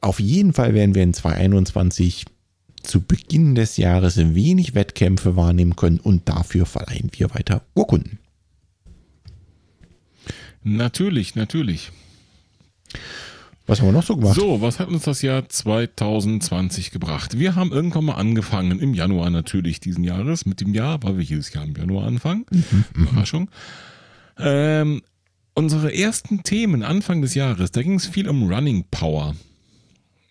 Auf 0.01 0.19
jeden 0.19 0.55
Fall 0.55 0.75
werden 0.75 0.95
wir 0.95 1.03
in 1.03 1.13
2021 1.13 2.25
zu 2.83 3.01
Beginn 3.01 3.55
des 3.55 3.77
Jahres 3.77 4.17
wenig 4.17 4.75
Wettkämpfe 4.75 5.37
wahrnehmen 5.37 5.77
können 5.77 6.01
und 6.01 6.29
dafür 6.29 6.67
verleihen 6.67 7.11
wir 7.13 7.35
weiter 7.35 7.63
Urkunden. 7.75 8.19
Natürlich, 10.63 11.35
natürlich. 11.35 11.91
Was 13.67 13.81
haben 13.81 13.89
wir 13.89 13.93
noch 13.93 14.03
so 14.05 14.17
gemacht? 14.17 14.35
So, 14.35 14.61
was 14.61 14.81
hat 14.81 14.89
uns 14.89 15.05
das 15.05 15.23
Jahr 15.23 15.49
2020 15.49 16.91
gebracht? 16.91 17.39
Wir 17.39 17.55
haben 17.55 17.71
irgendwann 17.71 18.05
mal 18.05 18.15
angefangen, 18.15 18.81
im 18.81 18.95
Januar 18.95 19.31
natürlich 19.31 19.79
diesen 19.79 20.03
Jahres, 20.03 20.45
mit 20.45 20.61
dem 20.61 20.75
Jahr, 20.75 21.03
weil 21.03 21.19
wir 21.19 21.25
jedes 21.25 21.53
Jahr 21.53 21.65
im 21.65 21.75
Januar 21.75 22.07
anfangen. 22.07 22.47
Mhm, 22.51 22.85
mhm. 22.95 23.03
Überraschung. 23.05 23.51
Ähm, 24.39 25.03
unsere 25.55 25.95
ersten 25.95 26.43
Themen 26.43 26.83
Anfang 26.83 27.23
des 27.23 27.35
Jahres, 27.35 27.71
da 27.71 27.83
ging 27.83 27.95
es 27.95 28.07
viel 28.07 28.29
um 28.29 28.53
Running 28.53 28.87
Power 28.91 29.37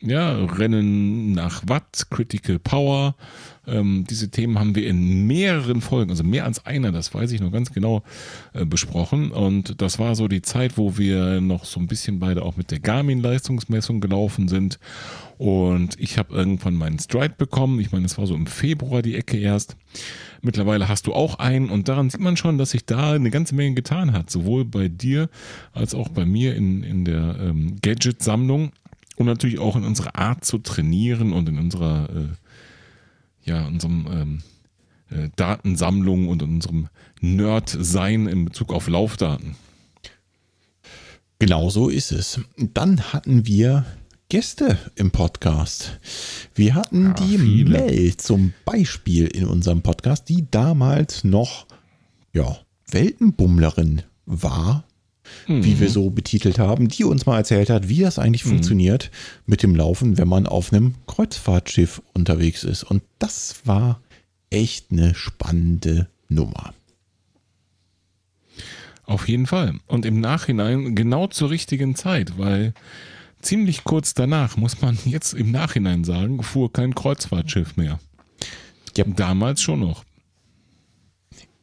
ja, 0.01 0.45
Rennen 0.45 1.33
nach 1.33 1.63
Watt, 1.67 2.07
Critical 2.09 2.57
Power. 2.57 3.15
Ähm, 3.67 4.05
diese 4.09 4.29
Themen 4.29 4.57
haben 4.57 4.73
wir 4.73 4.87
in 4.87 5.27
mehreren 5.27 5.81
Folgen, 5.81 6.09
also 6.09 6.23
mehr 6.23 6.45
als 6.45 6.65
einer, 6.65 6.91
das 6.91 7.13
weiß 7.13 7.31
ich 7.33 7.41
noch 7.41 7.51
ganz 7.51 7.73
genau, 7.73 8.03
äh, 8.53 8.65
besprochen. 8.65 9.31
Und 9.31 9.81
das 9.81 9.99
war 9.99 10.15
so 10.15 10.27
die 10.27 10.41
Zeit, 10.41 10.77
wo 10.77 10.97
wir 10.97 11.41
noch 11.41 11.65
so 11.65 11.79
ein 11.79 11.87
bisschen 11.87 12.19
beide 12.19 12.43
auch 12.43 12.55
mit 12.55 12.71
der 12.71 12.79
Garmin-Leistungsmessung 12.79 13.99
gelaufen 13.99 14.47
sind. 14.47 14.79
Und 15.37 15.99
ich 15.99 16.17
habe 16.17 16.33
irgendwann 16.33 16.75
meinen 16.75 16.99
Stride 16.99 17.35
bekommen. 17.37 17.79
Ich 17.79 17.91
meine, 17.91 18.05
es 18.05 18.17
war 18.17 18.25
so 18.25 18.35
im 18.35 18.47
Februar 18.47 19.01
die 19.01 19.15
Ecke 19.15 19.37
erst. 19.37 19.75
Mittlerweile 20.41 20.87
hast 20.87 21.07
du 21.07 21.13
auch 21.13 21.39
einen 21.39 21.69
und 21.69 21.89
daran 21.89 22.09
sieht 22.09 22.21
man 22.21 22.37
schon, 22.37 22.57
dass 22.57 22.71
sich 22.71 22.85
da 22.85 23.11
eine 23.13 23.29
ganze 23.29 23.55
Menge 23.55 23.75
getan 23.75 24.13
hat, 24.13 24.29
sowohl 24.29 24.63
bei 24.63 24.87
dir 24.87 25.29
als 25.73 25.93
auch 25.93 26.07
bei 26.07 26.25
mir 26.25 26.55
in, 26.55 26.83
in 26.83 27.03
der 27.03 27.35
ähm, 27.39 27.75
Gadget-Sammlung 27.81 28.71
und 29.19 29.25
natürlich 29.25 29.59
auch 29.59 29.75
in 29.75 29.83
unserer 29.83 30.15
Art 30.15 30.45
zu 30.45 30.59
trainieren 30.59 31.33
und 31.33 31.49
in 31.49 31.59
unserer, 31.59 32.09
äh, 32.09 32.29
ja, 33.43 33.67
unserem 33.67 34.07
ähm, 34.09 34.43
äh, 35.09 35.29
Datensammlung 35.35 36.29
und 36.29 36.41
in 36.41 36.55
unserem 36.55 36.87
Nerd-Sein 37.19 38.27
in 38.27 38.45
Bezug 38.45 38.71
auf 38.71 38.87
Laufdaten. 38.87 39.55
Genau 41.37 41.69
so 41.69 41.89
ist 41.89 42.13
es. 42.13 42.39
Dann 42.57 43.13
hatten 43.13 43.45
wir 43.45 43.85
Gäste 44.29 44.77
im 44.95 45.11
Podcast. 45.11 45.99
Wir 46.55 46.75
hatten 46.75 47.07
ja, 47.07 47.13
die 47.13 47.37
viele. 47.37 47.69
Mel 47.79 48.15
zum 48.15 48.53
Beispiel 48.63 49.27
in 49.27 49.45
unserem 49.45 49.81
Podcast, 49.81 50.29
die 50.29 50.45
damals 50.49 51.25
noch 51.25 51.67
ja, 52.31 52.57
Weltenbummlerin 52.89 54.03
war 54.25 54.85
mhm. 55.47 55.63
wie 55.63 55.79
wir 55.79 55.87
mhm. 55.87 55.93
so 55.93 56.09
betitelt 56.09 56.59
haben, 56.59 56.87
die 56.87 57.03
uns 57.03 57.25
mal 57.25 57.37
erzählt 57.37 57.69
hat, 57.69 57.89
wie 57.89 57.99
das 57.99 58.19
eigentlich 58.19 58.45
mhm. 58.45 58.49
funktioniert 58.49 59.11
mit 59.45 59.63
dem 59.63 59.75
Laufen, 59.75 60.17
wenn 60.17 60.27
man 60.27 60.45
auf 60.45 60.71
einem 60.73 60.95
Kreuzfahrtschiff 61.07 62.01
unterwegs 62.13 62.63
ist. 62.63 62.83
Und 62.83 63.03
das 63.19 63.61
war 63.65 64.01
echt 64.49 64.91
eine 64.91 65.15
spannende 65.15 66.07
Nummer. 66.27 66.73
Auf 69.05 69.27
jeden 69.27 69.47
Fall. 69.47 69.75
Und 69.87 70.05
im 70.05 70.19
Nachhinein 70.19 70.95
genau 70.95 71.27
zur 71.27 71.49
richtigen 71.49 71.95
Zeit, 71.95 72.37
weil 72.37 72.73
ziemlich 73.41 73.83
kurz 73.83 74.13
danach, 74.13 74.55
muss 74.55 74.81
man 74.81 74.97
jetzt 75.05 75.33
im 75.33 75.51
Nachhinein 75.51 76.03
sagen, 76.03 76.43
fuhr 76.43 76.71
kein 76.71 76.93
Kreuzfahrtschiff 76.93 77.75
mehr. 77.75 77.99
Ja. 78.95 79.05
Damals 79.05 79.61
schon 79.61 79.79
noch. 79.79 80.03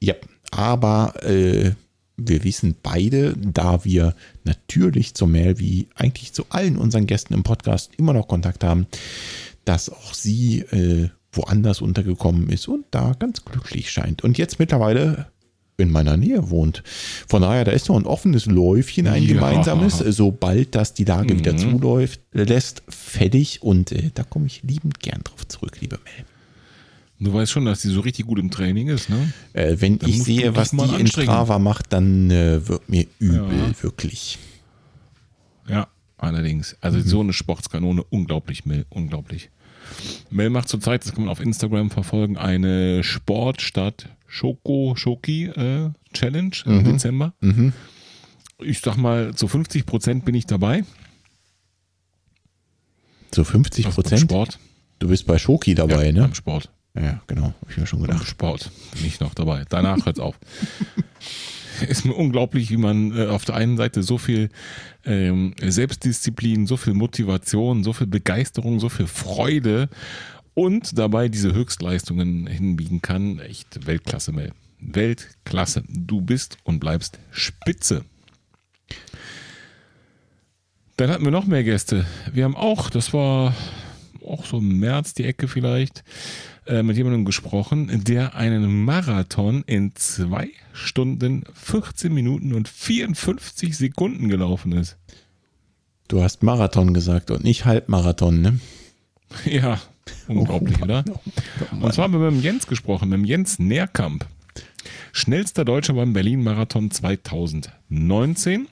Ja, 0.01 0.15
aber 0.51 1.15
äh, 1.23 1.73
wir 2.17 2.45
wissen 2.45 2.77
beide, 2.83 3.35
da 3.37 3.85
wir 3.85 4.15
natürlich 4.45 5.15
zur 5.15 5.29
Mail 5.29 5.59
wie 5.59 5.89
eigentlich 5.95 6.33
zu 6.33 6.47
allen 6.49 6.77
unseren 6.77 7.07
Gästen 7.07 7.35
im 7.35 7.43
Podcast 7.43 7.91
immer 7.99 8.13
noch 8.13 8.29
Kontakt 8.29 8.65
haben, 8.65 8.87
dass 9.65 9.91
auch 9.91 10.15
sie 10.15 10.61
äh, 10.61 11.09
woanders 11.33 11.83
untergekommen 11.83 12.49
ist 12.49 12.69
und 12.69 12.87
da 12.91 13.13
ganz 13.19 13.45
glücklich 13.45 13.91
scheint. 13.91 14.25
Und 14.25 14.39
jetzt 14.39 14.59
mittlerweile 14.59 15.27
in 15.79 15.91
meiner 15.93 16.17
Nähe 16.17 16.49
wohnt. 16.49 16.83
Von 17.29 17.43
daher, 17.43 17.65
da 17.65 17.73
ist 17.73 17.89
noch 17.91 17.97
ein 17.99 18.07
offenes 18.07 18.47
Läufchen, 18.47 19.07
ein 19.07 19.25
Ja. 19.25 19.35
gemeinsames, 19.35 19.99
sobald 19.99 20.75
das 20.75 20.95
die 20.95 21.05
Lage 21.05 21.39
wieder 21.39 21.53
Mhm. 21.53 21.59
zuläuft, 21.59 22.21
lässt, 22.33 22.83
fertig 22.89 23.63
und 23.63 23.93
äh, 23.93 24.11
da 24.15 24.23
komme 24.23 24.47
ich 24.47 24.63
liebend 24.63 25.01
gern 25.01 25.21
drauf 25.23 25.47
zurück, 25.49 25.77
liebe 25.83 25.99
Mel. 26.03 26.25
Du 27.19 27.33
weißt 27.33 27.51
schon, 27.51 27.65
dass 27.65 27.81
die 27.81 27.89
so 27.89 28.01
richtig 28.01 28.27
gut 28.27 28.39
im 28.39 28.51
Training 28.51 28.89
ist, 28.89 29.09
ne? 29.09 29.33
Äh, 29.55 29.77
wenn 29.81 29.99
Da 29.99 30.07
ich 30.07 30.23
sehe, 30.23 30.55
was 30.55 30.71
die 30.73 31.01
in. 31.01 31.07
Strava 31.07 31.59
macht, 31.59 31.93
dann 31.93 32.31
äh, 32.31 32.67
wird 32.69 32.89
mir 32.91 33.07
übel, 33.19 33.57
Ja. 33.59 33.83
wirklich. 33.83 34.39
Ja, 35.67 35.89
allerdings. 36.19 36.77
Also 36.83 37.01
so 37.01 37.21
eine 37.21 37.33
Sportskanone, 37.33 38.05
unglaublich, 38.05 38.67
Mel, 38.67 38.85
unglaublich. 38.91 39.51
Mel 40.31 40.51
macht 40.51 40.69
zurzeit, 40.69 41.05
das 41.05 41.13
kann 41.15 41.23
man 41.25 41.31
auf 41.31 41.41
Instagram 41.41 41.91
verfolgen, 41.91 42.37
eine 42.37 43.03
Sportstadt 43.03 44.09
Schoko 44.27 44.95
Schoki 44.97 45.45
äh, 45.47 45.91
Challenge 46.13 46.51
im 46.67 46.85
Dezember. 46.85 47.33
Mhm. 47.41 47.73
Ich 48.59 48.81
sag 48.81 48.97
mal, 48.97 49.35
zu 49.35 49.49
50 49.49 49.87
Prozent 49.87 50.25
bin 50.25 50.35
ich 50.35 50.47
dabei. 50.47 50.85
So 53.35 53.45
50 53.45 53.87
Also 53.87 53.97
beim 53.97 54.03
Prozent. 54.03 54.21
Sport. 54.23 54.59
Du 54.99 55.09
bist 55.09 55.27
bei 55.27 55.39
Schoki 55.39 55.75
dabei, 55.75 56.07
ja, 56.07 56.13
ne? 56.13 56.21
Beim 56.23 56.35
Sport. 56.35 56.71
Ja, 57.01 57.21
genau. 57.27 57.55
Habe 57.61 57.71
ich 57.71 57.77
mir 57.77 57.87
schon 57.87 58.03
gedacht. 58.03 58.27
Sport 58.27 58.71
bin 58.95 59.05
ich 59.05 59.21
noch 59.21 59.35
dabei. 59.35 59.65
Danach 59.69 60.07
hört's 60.07 60.21
auf. 60.21 60.39
Ist 61.89 62.07
mir 62.07 62.15
unglaublich, 62.15 62.71
wie 62.71 62.79
man 62.79 63.17
äh, 63.17 63.27
auf 63.27 63.45
der 63.45 63.55
einen 63.55 63.77
Seite 63.77 64.03
so 64.03 64.17
viel 64.17 64.49
ähm, 65.05 65.55
Selbstdisziplin, 65.61 66.67
so 66.67 66.79
viel 66.79 66.95
Motivation, 66.95 67.85
so 67.85 67.93
viel 67.93 68.07
Begeisterung, 68.07 68.81
so 68.81 68.89
viel 68.89 69.07
Freude 69.07 69.91
und 70.55 70.99
dabei 70.99 71.29
diese 71.29 71.53
Höchstleistungen 71.53 72.47
hinbiegen 72.47 73.03
kann. 73.03 73.41
Echt 73.41 73.87
Weltklasse, 73.87 74.33
Mel. 74.33 74.53
Weltklasse. 74.81 75.85
Du 75.89 76.23
bist 76.23 76.57
und 76.65 76.81
bleibst 76.81 77.19
Spitze. 77.31 78.05
Dann 80.97 81.11
hatten 81.11 81.25
wir 81.25 81.31
noch 81.31 81.47
mehr 81.47 81.63
Gäste. 81.63 82.07
Wir 82.33 82.45
haben 82.45 82.57
auch, 82.57 82.89
das 82.89 83.13
war 83.13 83.55
auch 84.25 84.47
so 84.47 84.59
im 84.59 84.81
März 84.81 85.13
die 85.13 85.25
Ecke 85.25 85.47
vielleicht, 85.47 86.05
äh, 86.67 86.83
mit 86.83 86.97
jemandem 86.97 87.25
gesprochen, 87.25 88.03
der 88.05 88.35
einen 88.35 88.85
Marathon 88.85 89.63
in 89.67 89.95
zwei 89.95 90.51
Stunden, 90.73 91.45
14 91.55 92.13
Minuten 92.13 92.55
und 92.55 92.69
54 92.69 93.77
Sekunden 93.77 94.29
gelaufen 94.29 94.73
ist. 94.73 94.97
Du 96.09 96.23
hast 96.23 96.43
Marathon 96.43 96.95
gesagt 96.95 97.31
und 97.31 97.45
nicht 97.45 97.65
Halbmarathon, 97.65 98.41
ne? 98.41 98.61
Ja, 99.45 99.81
unglaublich, 100.29 100.81
oder? 100.81 101.05
Und 101.81 101.93
zwar 101.93 102.05
haben 102.05 102.13
wir 102.13 102.31
mit 102.31 102.41
dem 102.41 102.43
Jens 102.43 102.67
gesprochen, 102.67 103.09
mit 103.09 103.19
dem 103.19 103.25
Jens 103.25 103.59
Nährkamp. 103.59 104.27
Schnellster 105.13 105.65
Deutscher 105.65 105.95
beim 105.95 106.13
Berlin-Marathon 106.13 106.91
2019. 106.91 108.69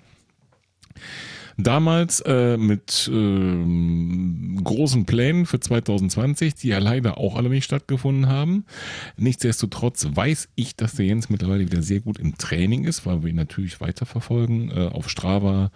Damals 1.56 2.20
äh, 2.20 2.56
mit 2.56 3.10
ähm, 3.12 4.60
großen 4.62 5.05
Plänen 5.05 5.47
für 5.47 5.60
2020, 5.60 6.55
die 6.55 6.68
ja 6.68 6.78
leider 6.78 7.18
auch 7.18 7.36
alle 7.36 7.48
nicht 7.48 7.64
stattgefunden 7.64 8.28
haben. 8.28 8.64
Nichtsdestotrotz 9.16 10.09
weiß 10.10 10.48
ich, 10.56 10.74
dass 10.76 10.94
der 10.94 11.06
Jens 11.06 11.31
mittlerweile 11.31 11.60
wieder 11.60 11.82
sehr 11.82 12.01
gut 12.01 12.18
im 12.18 12.36
Training 12.36 12.85
ist, 12.85 13.06
weil 13.06 13.22
wir 13.22 13.31
ihn 13.31 13.36
natürlich 13.36 13.81
weiterverfolgen 13.81 14.70
äh, 14.70 14.89
auf 14.93 15.09
Strava, 15.09 15.70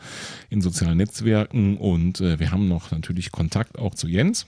in 0.50 0.60
sozialen 0.60 0.98
Netzwerken 0.98 1.76
und 1.76 2.20
äh, 2.20 2.40
wir 2.40 2.50
haben 2.50 2.68
noch 2.68 2.90
natürlich 2.90 3.30
Kontakt 3.30 3.78
auch 3.78 3.94
zu 3.94 4.08
Jens. 4.08 4.46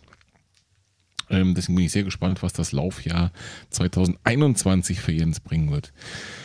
Ähm, 1.30 1.54
deswegen 1.54 1.76
bin 1.76 1.86
ich 1.86 1.92
sehr 1.92 2.02
gespannt, 2.02 2.42
was 2.42 2.52
das 2.52 2.72
Laufjahr 2.72 3.30
2021 3.70 5.00
für 5.00 5.12
Jens 5.12 5.40
bringen 5.40 5.70
wird. 5.70 5.92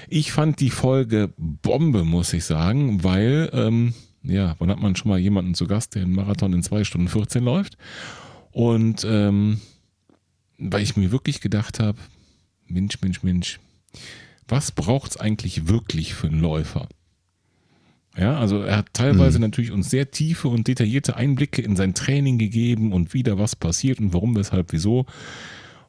Ich 0.07 0.31
fand 0.31 0.59
die 0.59 0.69
Folge 0.69 1.33
Bombe, 1.37 2.03
muss 2.03 2.31
ich 2.33 2.45
sagen, 2.45 3.03
weil, 3.03 3.49
ähm, 3.53 3.93
ja, 4.27 4.55
wann 4.59 4.69
hat 4.69 4.79
man 4.79 4.95
schon 4.95 5.09
mal 5.09 5.19
jemanden 5.19 5.55
zu 5.55 5.67
Gast, 5.67 5.95
der 5.95 6.03
einen 6.03 6.13
Marathon 6.13 6.53
in 6.53 6.63
2 6.63 6.83
Stunden 6.83 7.07
14 7.07 7.43
läuft? 7.43 7.77
Und 8.51 9.05
ähm, 9.07 9.59
weil 10.57 10.83
ich 10.83 10.95
mir 10.95 11.11
wirklich 11.11 11.41
gedacht 11.41 11.79
habe, 11.79 11.97
Mensch, 12.67 13.01
Mensch, 13.01 13.23
Mensch, 13.23 13.59
was 14.47 14.71
braucht 14.71 15.11
es 15.11 15.17
eigentlich 15.17 15.67
wirklich 15.67 16.13
für 16.13 16.27
einen 16.27 16.39
Läufer? 16.39 16.87
Ja, 18.17 18.39
also 18.39 18.61
er 18.61 18.77
hat 18.77 18.93
teilweise 18.93 19.39
natürlich 19.39 19.71
uns 19.71 19.89
sehr 19.89 20.09
tiefe 20.09 20.47
und 20.47 20.67
detaillierte 20.67 21.17
Einblicke 21.17 21.61
in 21.61 21.75
sein 21.75 21.93
Training 21.93 22.37
gegeben 22.37 22.93
und 22.93 23.13
wie 23.13 23.23
da 23.23 23.37
was 23.37 23.57
passiert 23.57 23.99
und 23.99 24.13
warum, 24.13 24.35
weshalb, 24.37 24.71
wieso. 24.71 25.05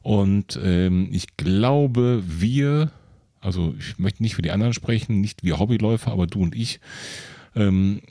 Und 0.01 0.59
ähm, 0.61 1.07
ich 1.11 1.37
glaube, 1.37 2.23
wir, 2.27 2.91
also 3.39 3.75
ich 3.79 3.97
möchte 3.97 4.23
nicht 4.23 4.35
für 4.35 4.41
die 4.41 4.51
anderen 4.51 4.73
sprechen, 4.73 5.21
nicht 5.21 5.43
wir 5.43 5.57
Hobbyläufer, 5.57 6.11
aber 6.11 6.27
du 6.27 6.41
und 6.41 6.53
ich, 6.53 6.81
ähm, 7.57 8.01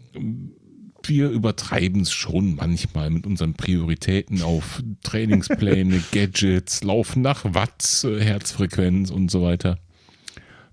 wir 1.03 1.31
übertreiben 1.31 2.03
es 2.03 2.13
schon 2.13 2.57
manchmal 2.57 3.11
mit 3.11 3.27
unseren 3.27 3.55
Prioritäten 3.55 4.43
auf 4.43 4.83
Trainingspläne, 5.03 6.03
Gadgets, 6.13 6.83
Laufen 6.83 7.23
nach 7.23 7.45
Watt, 7.45 8.05
äh, 8.05 8.21
Herzfrequenz 8.21 9.11
und 9.11 9.31
so 9.31 9.43
weiter. 9.43 9.79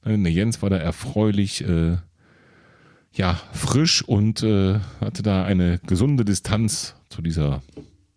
Der 0.06 0.32
Jens 0.32 0.62
war 0.62 0.70
da 0.70 0.78
erfreulich 0.78 1.64
äh, 1.64 1.98
ja, 3.14 3.40
frisch 3.54 4.02
und 4.02 4.44
äh, 4.44 4.80
hatte 5.00 5.24
da 5.24 5.46
eine 5.46 5.80
gesunde 5.86 6.26
Distanz 6.26 6.96
zu 7.10 7.22
dieser 7.22 7.62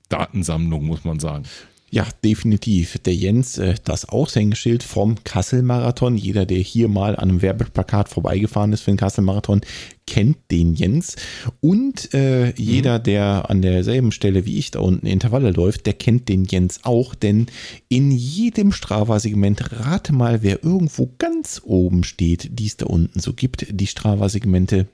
Datensammlung, 0.09 0.87
muss 0.87 1.05
man 1.05 1.21
sagen. 1.21 1.45
Ja, 1.89 2.05
definitiv. 2.25 2.99
Der 2.99 3.15
Jens, 3.15 3.59
äh, 3.59 3.77
das 3.85 4.09
Aushängeschild 4.09 4.83
vom 4.83 5.23
Kassel-Marathon. 5.23 6.17
Jeder, 6.17 6.45
der 6.45 6.59
hier 6.59 6.89
mal 6.89 7.15
an 7.15 7.31
einem 7.31 7.43
Werbeplakat 7.43 8.09
vorbeigefahren 8.09 8.73
ist 8.73 8.81
für 8.81 8.91
den 8.91 8.97
Kassel-Marathon, 8.97 9.61
kennt 10.05 10.37
den 10.51 10.75
Jens. 10.75 11.15
Und 11.61 12.13
äh, 12.13 12.53
jeder, 12.57 12.99
der 12.99 13.49
an 13.51 13.63
derselben 13.63 14.11
Stelle 14.11 14.47
wie 14.47 14.59
ich 14.59 14.73
da 14.73 14.81
unten 14.81 15.07
Intervalle 15.07 15.53
läuft, 15.53 15.87
der 15.87 15.95
kennt 15.95 16.29
den 16.29 16.45
Jens 16.45 16.81
auch. 16.83 17.15
Denn 17.15 17.47
in 17.89 18.11
jedem 18.11 18.73
Strava-Segment, 18.73 19.71
rate 19.81 20.13
mal, 20.13 20.43
wer 20.43 20.65
irgendwo 20.65 21.15
ganz 21.19 21.63
oben 21.65 22.03
steht, 22.03 22.59
die 22.59 22.67
es 22.67 22.77
da 22.77 22.87
unten 22.87 23.21
so 23.21 23.33
gibt, 23.33 23.67
die 23.71 23.87
Strava-Segmente, 23.87 24.89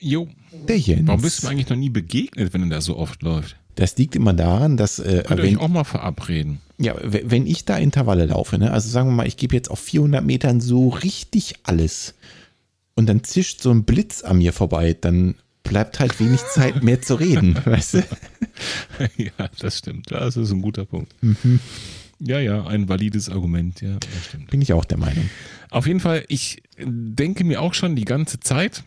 Jo, 0.00 0.26
der 0.66 0.78
Jens. 0.78 1.06
warum 1.06 1.22
bist 1.22 1.42
du 1.42 1.48
eigentlich 1.48 1.68
noch 1.68 1.76
nie 1.76 1.90
begegnet, 1.90 2.52
wenn 2.52 2.62
er 2.64 2.68
da 2.70 2.80
so 2.80 2.96
oft 2.96 3.22
läuft? 3.22 3.56
Das 3.74 3.96
liegt 3.96 4.14
immer 4.16 4.34
daran, 4.34 4.76
dass 4.76 4.98
äh, 4.98 5.22
Könnt 5.26 5.42
wenn, 5.42 5.56
euch 5.56 5.62
auch 5.62 5.68
mal 5.68 5.84
verabreden. 5.84 6.60
Ja, 6.78 6.94
wenn 7.02 7.46
ich 7.46 7.64
da 7.64 7.76
Intervalle 7.76 8.26
laufe, 8.26 8.58
ne, 8.58 8.72
also 8.72 8.88
sagen 8.88 9.08
wir 9.08 9.14
mal, 9.14 9.26
ich 9.26 9.36
gebe 9.36 9.54
jetzt 9.54 9.70
auf 9.70 9.78
400 9.78 10.24
Metern 10.24 10.60
so 10.60 10.88
richtig 10.88 11.54
alles 11.62 12.14
und 12.94 13.08
dann 13.08 13.24
zischt 13.24 13.60
so 13.60 13.70
ein 13.70 13.84
Blitz 13.84 14.22
an 14.22 14.38
mir 14.38 14.52
vorbei, 14.52 14.96
dann 15.00 15.36
bleibt 15.62 16.00
halt 16.00 16.18
wenig 16.20 16.40
Zeit 16.54 16.82
mehr 16.82 17.00
zu 17.00 17.14
reden, 17.14 17.58
weißt 17.64 17.94
du? 17.94 17.98
ja, 19.16 19.48
das 19.58 19.78
stimmt. 19.78 20.10
Das 20.10 20.36
ist 20.36 20.50
ein 20.50 20.62
guter 20.62 20.84
Punkt. 20.84 21.12
Mhm. 21.22 21.60
Ja, 22.24 22.38
ja, 22.38 22.64
ein 22.66 22.88
valides 22.88 23.28
Argument, 23.28 23.80
ja, 23.80 23.96
das 23.98 24.26
stimmt. 24.28 24.50
Bin 24.50 24.62
ich 24.62 24.72
auch 24.72 24.84
der 24.84 24.98
Meinung. 24.98 25.28
Auf 25.70 25.86
jeden 25.86 25.98
Fall, 25.98 26.24
ich 26.28 26.62
denke 26.78 27.42
mir 27.42 27.60
auch 27.60 27.74
schon 27.74 27.96
die 27.96 28.04
ganze 28.04 28.38
Zeit, 28.38 28.84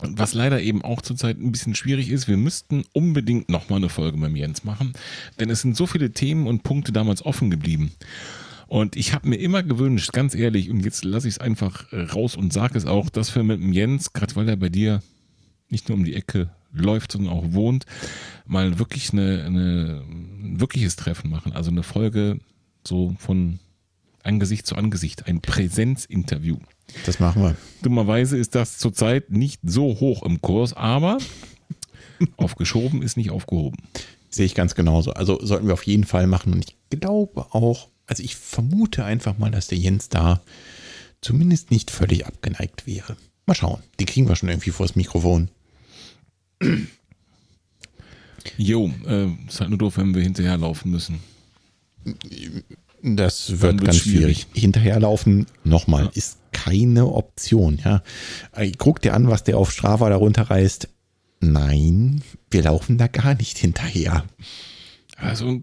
was 0.00 0.34
leider 0.34 0.60
eben 0.60 0.82
auch 0.82 1.02
zurzeit 1.02 1.38
ein 1.38 1.52
bisschen 1.52 1.74
schwierig 1.74 2.10
ist, 2.10 2.28
wir 2.28 2.36
müssten 2.36 2.84
unbedingt 2.92 3.48
nochmal 3.48 3.78
eine 3.78 3.88
Folge 3.88 4.16
mit 4.16 4.30
dem 4.30 4.36
Jens 4.36 4.64
machen, 4.64 4.92
denn 5.40 5.50
es 5.50 5.62
sind 5.62 5.76
so 5.76 5.86
viele 5.86 6.12
Themen 6.12 6.46
und 6.46 6.62
Punkte 6.62 6.92
damals 6.92 7.24
offen 7.24 7.50
geblieben. 7.50 7.92
Und 8.68 8.96
ich 8.96 9.14
habe 9.14 9.28
mir 9.28 9.36
immer 9.36 9.62
gewünscht, 9.62 10.12
ganz 10.12 10.34
ehrlich, 10.34 10.70
und 10.70 10.84
jetzt 10.84 11.04
lasse 11.04 11.26
ich 11.26 11.34
es 11.34 11.40
einfach 11.40 11.90
äh, 11.92 12.02
raus 12.02 12.36
und 12.36 12.52
sage 12.52 12.76
es 12.76 12.84
auch, 12.84 13.08
dass 13.08 13.34
wir 13.34 13.42
mit 13.42 13.60
dem 13.60 13.72
Jens, 13.72 14.12
gerade 14.12 14.36
weil 14.36 14.48
er 14.48 14.56
bei 14.56 14.68
dir 14.68 15.02
nicht 15.70 15.88
nur 15.88 15.96
um 15.96 16.04
die 16.04 16.14
Ecke 16.14 16.50
läuft, 16.72 17.12
sondern 17.12 17.32
auch 17.32 17.52
wohnt, 17.52 17.86
mal 18.46 18.78
wirklich 18.78 19.12
eine, 19.12 19.44
eine 19.44 20.04
ein 20.58 20.60
wirkliches 20.60 20.96
Treffen 20.96 21.30
machen. 21.30 21.52
Also 21.52 21.70
eine 21.70 21.82
Folge 21.82 22.40
so 22.86 23.14
von 23.18 23.58
Angesicht 24.22 24.66
zu 24.66 24.76
Angesicht, 24.76 25.26
ein 25.26 25.40
Präsenzinterview. 25.40 26.58
Das 27.04 27.20
machen 27.20 27.42
wir. 27.42 27.56
Dummerweise 27.82 28.36
ist 28.36 28.54
das 28.54 28.78
zurzeit 28.78 29.30
nicht 29.30 29.60
so 29.62 30.00
hoch 30.00 30.22
im 30.22 30.40
Kurs, 30.40 30.72
aber 30.72 31.18
aufgeschoben 32.36 33.02
ist 33.02 33.16
nicht 33.16 33.30
aufgehoben. 33.30 33.76
Sehe 34.30 34.46
ich 34.46 34.54
ganz 34.54 34.74
genauso. 34.74 35.12
Also 35.12 35.38
sollten 35.44 35.66
wir 35.66 35.74
auf 35.74 35.84
jeden 35.84 36.04
Fall 36.04 36.26
machen. 36.26 36.52
Und 36.52 36.64
ich 36.68 36.76
glaube 36.90 37.46
auch, 37.54 37.88
also 38.06 38.22
ich 38.22 38.36
vermute 38.36 39.04
einfach 39.04 39.38
mal, 39.38 39.50
dass 39.50 39.68
der 39.68 39.78
Jens 39.78 40.08
da 40.08 40.40
zumindest 41.20 41.70
nicht 41.70 41.90
völlig 41.90 42.26
abgeneigt 42.26 42.86
wäre. 42.86 43.16
Mal 43.46 43.54
schauen. 43.54 43.82
Die 44.00 44.04
kriegen 44.04 44.28
wir 44.28 44.36
schon 44.36 44.48
irgendwie 44.48 44.70
vors 44.70 44.96
Mikrofon. 44.96 45.48
Jo, 48.56 48.90
äh, 49.06 49.28
ist 49.46 49.60
halt 49.60 49.70
nur 49.70 49.78
doof, 49.78 49.96
wenn 49.96 50.14
wir 50.14 50.22
hinterherlaufen 50.22 50.90
müssen. 50.90 51.20
Das 53.02 53.60
wird 53.60 53.82
ganz 53.84 53.96
schwierig. 53.98 54.42
schwierig. 54.42 54.46
Hinterherlaufen, 54.60 55.46
nochmal, 55.64 56.04
Ja. 56.04 56.10
ist 56.14 56.38
keine 56.52 57.06
Option. 57.06 57.78
Ja, 57.84 58.02
äh, 58.52 58.72
guck 58.76 59.00
dir 59.02 59.14
an, 59.14 59.28
was 59.28 59.44
der 59.44 59.56
auf 59.58 59.70
Strava 59.70 60.08
darunter 60.08 60.42
reißt. 60.42 60.88
Nein, 61.40 62.22
wir 62.50 62.62
laufen 62.62 62.98
da 62.98 63.06
gar 63.06 63.34
nicht 63.34 63.58
hinterher. 63.58 64.24
Also 65.16 65.60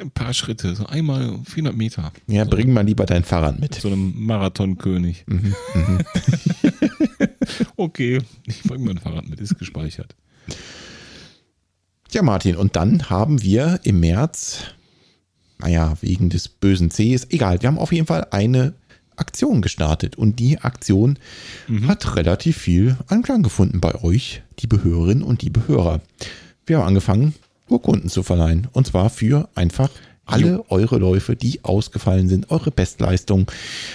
ein 0.00 0.10
paar 0.12 0.32
Schritte, 0.32 0.74
so 0.74 0.86
einmal 0.86 1.38
400 1.44 1.76
Meter. 1.76 2.12
Ja, 2.26 2.44
so. 2.44 2.50
bring 2.50 2.72
mal 2.72 2.84
lieber 2.86 3.04
dein 3.06 3.22
Fahrrad 3.24 3.58
mit. 3.60 3.74
So 3.74 3.88
einem 3.88 4.14
Marathonkönig. 4.24 5.24
Mhm, 5.26 5.54
mhm. 5.74 5.98
okay, 7.76 8.20
ich 8.46 8.62
bringe 8.62 8.84
mein 8.86 8.98
Fahrrad 8.98 9.28
mit, 9.28 9.40
ist 9.40 9.58
gespeichert. 9.58 10.14
Ja, 12.12 12.22
Martin, 12.22 12.56
und 12.56 12.76
dann 12.76 13.10
haben 13.10 13.42
wir 13.42 13.80
im 13.84 14.00
März, 14.00 14.60
naja, 15.58 15.94
wegen 16.00 16.30
des 16.30 16.48
bösen 16.48 16.90
Cs, 16.90 17.26
egal, 17.30 17.62
wir 17.62 17.68
haben 17.68 17.78
auf 17.78 17.92
jeden 17.92 18.06
Fall 18.06 18.26
eine 18.30 18.74
Aktion 19.16 19.62
gestartet 19.62 20.16
und 20.16 20.38
die 20.38 20.58
Aktion 20.58 21.18
mhm. 21.68 21.86
hat 21.88 22.16
relativ 22.16 22.56
viel 22.56 22.96
Anklang 23.06 23.42
gefunden 23.42 23.80
bei 23.80 23.94
euch, 24.02 24.42
die 24.58 24.66
Behörerinnen 24.66 25.22
und 25.22 25.42
die 25.42 25.50
Behörer. 25.50 26.00
Wir 26.66 26.78
haben 26.78 26.88
angefangen, 26.88 27.34
Urkunden 27.68 28.10
zu 28.10 28.22
verleihen 28.22 28.68
und 28.72 28.86
zwar 28.86 29.10
für 29.10 29.48
einfach 29.54 29.90
alle 30.26 30.52
jo. 30.52 30.66
eure 30.68 30.98
Läufe, 30.98 31.36
die 31.36 31.64
ausgefallen 31.64 32.28
sind, 32.28 32.50
eure 32.50 32.70
Bestleistung. 32.70 33.50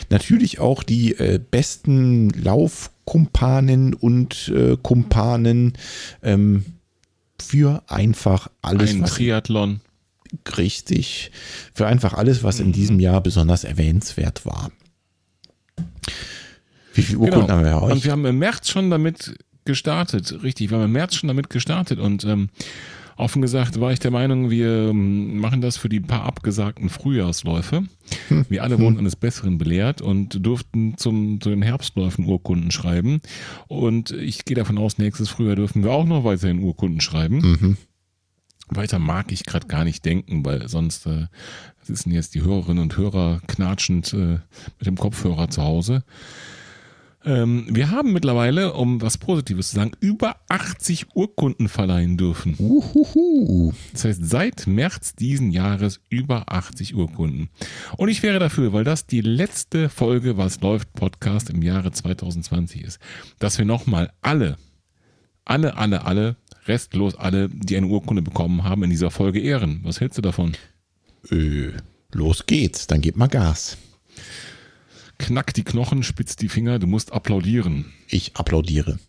Natürlich 0.10 0.60
auch 0.60 0.84
die 0.84 1.14
äh, 1.14 1.40
besten 1.40 2.30
Laufkumpanen 2.30 3.94
und 3.94 4.52
äh, 4.56 4.77
Kumpanen 4.81 5.73
ähm, 6.22 6.65
für 7.41 7.84
einfach 7.88 8.49
alles. 8.61 8.91
Ein 8.91 9.06
Triathlon. 9.06 9.81
Richtig. 10.57 11.31
Für 11.73 11.88
einfach 11.88 12.14
alles, 12.14 12.43
was 12.43 12.60
in 12.60 12.72
diesem 12.72 12.99
Jahr 12.99 13.22
besonders 13.22 13.64
erwähnenswert 13.64 14.45
war. 14.45 14.72
Wie 16.93 17.01
viele 17.01 17.19
Urkunden 17.19 17.47
genau. 17.47 17.57
haben 17.57 17.65
wir 17.65 17.81
euch? 17.81 17.91
Und 17.93 18.03
wir 18.03 18.11
haben 18.11 18.26
im 18.26 18.39
März 18.39 18.69
schon 18.69 18.89
damit 18.89 19.35
gestartet, 19.65 20.41
richtig. 20.43 20.69
Wir 20.69 20.77
haben 20.77 20.85
im 20.85 20.91
März 20.91 21.15
schon 21.15 21.27
damit 21.27 21.49
gestartet 21.49 21.99
und 21.99 22.23
ähm, 22.26 22.49
offen 23.18 23.41
gesagt 23.41 23.80
war 23.80 23.91
ich 23.91 23.99
der 23.99 24.11
Meinung, 24.11 24.49
wir 24.49 24.89
ähm, 24.89 25.38
machen 25.38 25.61
das 25.61 25.77
für 25.77 25.89
die 25.89 25.99
paar 25.99 26.23
abgesagten 26.23 26.89
Frühjahrsläufe. 26.89 27.84
Hm. 28.30 28.45
Wir 28.49 28.64
alle 28.64 28.80
wurden 28.80 28.95
hm. 28.95 28.99
eines 28.99 29.15
Besseren 29.15 29.57
belehrt 29.57 30.01
und 30.01 30.43
durften 30.45 30.97
zum, 30.97 31.39
zu 31.41 31.49
den 31.49 31.61
Herbstläufen 31.61 32.26
Urkunden 32.26 32.72
schreiben. 32.72 33.22
Und 33.68 34.11
ich 34.11 34.45
gehe 34.45 34.56
davon 34.56 34.77
aus, 34.77 34.97
nächstes 34.97 35.30
Frühjahr 35.30 35.56
dürfen 35.56 35.84
wir 35.84 35.91
auch 35.91 36.06
noch 36.06 36.23
weiterhin 36.23 36.64
Urkunden 36.64 37.01
schreiben. 37.01 37.38
Mhm. 37.38 37.77
Weiter 38.70 39.00
mag 39.00 39.32
ich 39.32 39.46
gerade 39.46 39.68
gar 39.68 39.84
nicht 39.84 40.06
denken, 40.06 40.46
weil 40.46 40.68
sonst 40.68 41.06
äh, 41.06 41.28
sitzen 41.82 42.12
jetzt 42.12 42.36
die 42.36 42.44
Hörerinnen 42.44 42.84
und 42.84 42.98
Hörer 42.98 43.41
knatschend 43.48 44.14
äh, 44.14 44.40
mit 44.78 44.86
dem 44.86 44.98
Kopfhörer 44.98 45.50
zu 45.50 45.64
Hause. 45.64 46.04
Ähm, 47.26 47.68
wir 47.70 47.91
haben 47.91 48.14
mittlerweile, 48.14 48.74
um 48.74 49.02
was 49.02 49.18
Positives 49.18 49.70
zu 49.70 49.76
sagen, 49.76 49.91
über 50.00 50.38
80 50.48 51.16
Urkunden 51.16 51.68
verleihen 51.68 52.18
dürfen. 52.18 52.56
Uhuhu. 52.58 53.74
Das 53.91 54.06
heißt, 54.06 54.26
seit 54.26 54.68
März 54.68 55.16
diesen 55.16 55.52
Jahres 55.52 56.00
über 56.10 56.52
80 56.52 56.96
Urkunden. 56.96 57.50
Und 57.98 58.08
ich 58.08 58.24
wäre 58.24 58.40
dafür, 58.40 58.72
weil 58.72 58.86
das 58.86 59.06
die 59.06 59.22
letzte 59.22 59.90
Folge 59.90 60.38
Was 60.38 60.62
läuft 60.62 60.94
Podcast 60.94 61.50
im 61.50 61.62
Jahre 61.62 61.91
2020 61.91 62.84
ist, 62.84 63.00
dass 63.38 63.58
wir 63.58 63.66
nochmal 63.66 64.12
alle, 64.22 64.58
alle, 65.44 65.76
alle, 65.76 66.06
alle, 66.06 66.36
restlos 66.70 67.16
alle, 67.16 67.50
die 67.50 67.76
eine 67.76 67.88
Urkunde 67.88 68.22
bekommen 68.22 68.64
haben, 68.64 68.84
in 68.84 68.90
dieser 68.90 69.12
Folge 69.12 69.41
ehren. 69.41 69.82
Was 69.84 70.00
hältst 70.00 70.18
du 70.18 70.22
davon? 70.22 70.54
Äh, 71.30 71.72
los 72.14 72.46
geht's, 72.46 72.88
dann 72.88 73.02
gib 73.02 73.18
mal 73.18 73.28
Gas. 73.28 73.78
Knack 75.18 75.54
die 75.54 75.64
Knochen, 75.64 76.04
spitz 76.04 76.38
die 76.38 76.48
Finger, 76.48 76.80
du 76.80 76.88
musst 76.88 77.12
applaudieren. 77.12 77.91
Ich 78.08 78.38
applaudiere. 78.38 79.00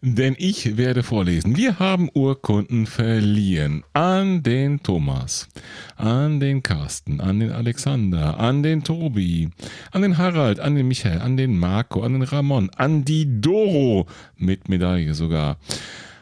Denn 0.00 0.36
ich 0.38 0.76
werde 0.76 1.02
vorlesen. 1.02 1.56
Wir 1.56 1.80
haben 1.80 2.08
Urkunden 2.14 2.86
verliehen 2.86 3.82
an 3.94 4.44
den 4.44 4.80
Thomas, 4.80 5.48
an 5.96 6.38
den 6.38 6.62
Carsten, 6.62 7.20
an 7.20 7.40
den 7.40 7.50
Alexander, 7.50 8.38
an 8.38 8.62
den 8.62 8.84
Tobi, 8.84 9.48
an 9.90 10.02
den 10.02 10.16
Harald, 10.16 10.60
an 10.60 10.76
den 10.76 10.86
Michael, 10.86 11.20
an 11.20 11.36
den 11.36 11.58
Marco, 11.58 12.02
an 12.02 12.12
den 12.12 12.22
Ramon, 12.22 12.70
an 12.76 13.04
die 13.04 13.40
Doro 13.40 14.06
mit 14.36 14.68
Medaille 14.68 15.14
sogar, 15.14 15.58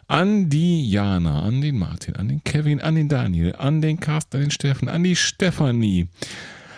an 0.09 0.49
die 0.49 0.89
Jana, 0.89 1.43
an 1.43 1.61
den 1.61 1.79
Martin, 1.79 2.17
an 2.17 2.29
den 2.29 2.43
Kevin, 2.45 2.81
an 2.81 2.95
den 2.95 3.11
Daniel, 3.11 3.57
an 3.59 3.83
den 3.83 4.01
Carsten, 4.01 4.39
an 4.39 4.43
den 4.45 4.51
Steffen, 4.53 4.89
an 4.89 5.05
die 5.05 5.17
Stefanie, 5.17 6.09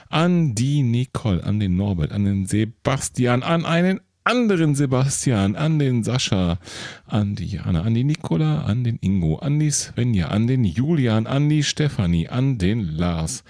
an 0.09 0.57
die 0.57 0.83
Nicole, 0.83 1.45
an 1.45 1.61
den 1.61 1.77
Norbert, 1.77 2.11
an 2.11 2.25
den 2.25 2.47
Sebastian, 2.47 3.45
an 3.45 3.65
einen 3.65 4.01
anderen 4.29 4.75
Sebastian, 4.75 5.57
an 5.57 5.79
den 5.79 6.05
Sascha, 6.05 6.59
an 7.07 7.35
die 7.35 7.47
Jana, 7.47 7.81
an 7.81 7.95
die 7.95 8.05
Nicola, 8.05 8.63
an 8.63 8.85
den 8.85 8.99
Ingo, 9.01 9.37
an 9.37 9.59
die 9.59 9.71
Svenja, 9.71 10.29
an 10.29 10.47
den 10.47 10.65
Julian, 10.65 11.27
an 11.27 11.49
die 11.49 11.63
Stefanie, 11.63 12.29
an 12.29 12.59
den 12.59 12.97
Lars, 12.97 13.43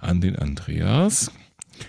an 0.00 0.20
den 0.20 0.34
Andreas, 0.34 1.30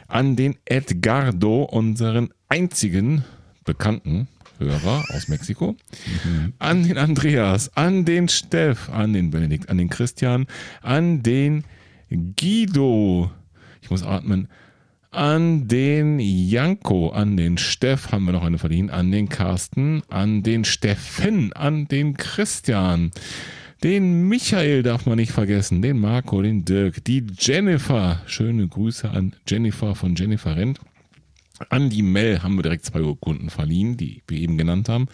an 0.07 0.35
den 0.35 0.55
Edgardo, 0.65 1.63
unseren 1.63 2.29
einzigen 2.47 3.23
bekannten 3.65 4.27
Hörer 4.59 5.03
aus 5.15 5.27
Mexiko, 5.29 5.75
mhm. 6.23 6.53
an 6.59 6.83
den 6.83 6.99
Andreas, 6.99 7.75
an 7.75 8.05
den 8.05 8.27
Steff, 8.27 8.89
an 8.89 9.13
den 9.13 9.31
Benedikt, 9.31 9.69
an 9.69 9.79
den 9.79 9.89
Christian, 9.89 10.45
an 10.83 11.23
den 11.23 11.63
Guido, 12.09 13.31
ich 13.81 13.89
muss 13.89 14.03
atmen. 14.03 14.47
An 15.17 15.67
den 15.67 16.19
Janko, 16.19 17.09
an 17.09 17.37
den 17.37 17.57
Steff 17.57 18.11
haben 18.11 18.25
wir 18.25 18.33
noch 18.33 18.43
eine 18.43 18.59
verdient, 18.59 18.91
an 18.91 19.11
den 19.11 19.29
Carsten, 19.29 20.03
an 20.09 20.43
den 20.43 20.63
Steffen, 20.63 21.51
an 21.53 21.87
den 21.87 22.17
Christian, 22.17 23.09
den 23.81 24.29
Michael 24.29 24.83
darf 24.83 25.07
man 25.07 25.15
nicht 25.15 25.31
vergessen, 25.31 25.81
den 25.81 25.97
Marco, 25.97 26.39
den 26.43 26.65
Dirk, 26.65 27.03
die 27.03 27.25
Jennifer. 27.35 28.21
Schöne 28.27 28.67
Grüße 28.67 29.09
an 29.09 29.35
Jennifer 29.47 29.95
von 29.95 30.13
Jennifer 30.13 30.55
Rent. 30.55 30.79
An 31.69 31.89
die 31.89 32.03
Mel 32.03 32.43
haben 32.43 32.55
wir 32.55 32.61
direkt 32.61 32.85
zwei 32.85 33.01
Urkunden 33.01 33.49
verliehen, 33.49 33.97
die 33.97 34.21
wir 34.27 34.37
eben 34.37 34.59
genannt 34.59 34.87
haben. 34.87 35.07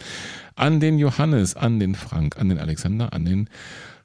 An 0.56 0.82
den 0.82 1.00
Johannes, 1.00 1.56
an 1.56 1.80
den 1.80 1.96
Frank, 1.96 2.38
an 2.38 2.50
den 2.50 2.60
Alexander, 2.60 3.14
an 3.14 3.24
den 3.24 3.50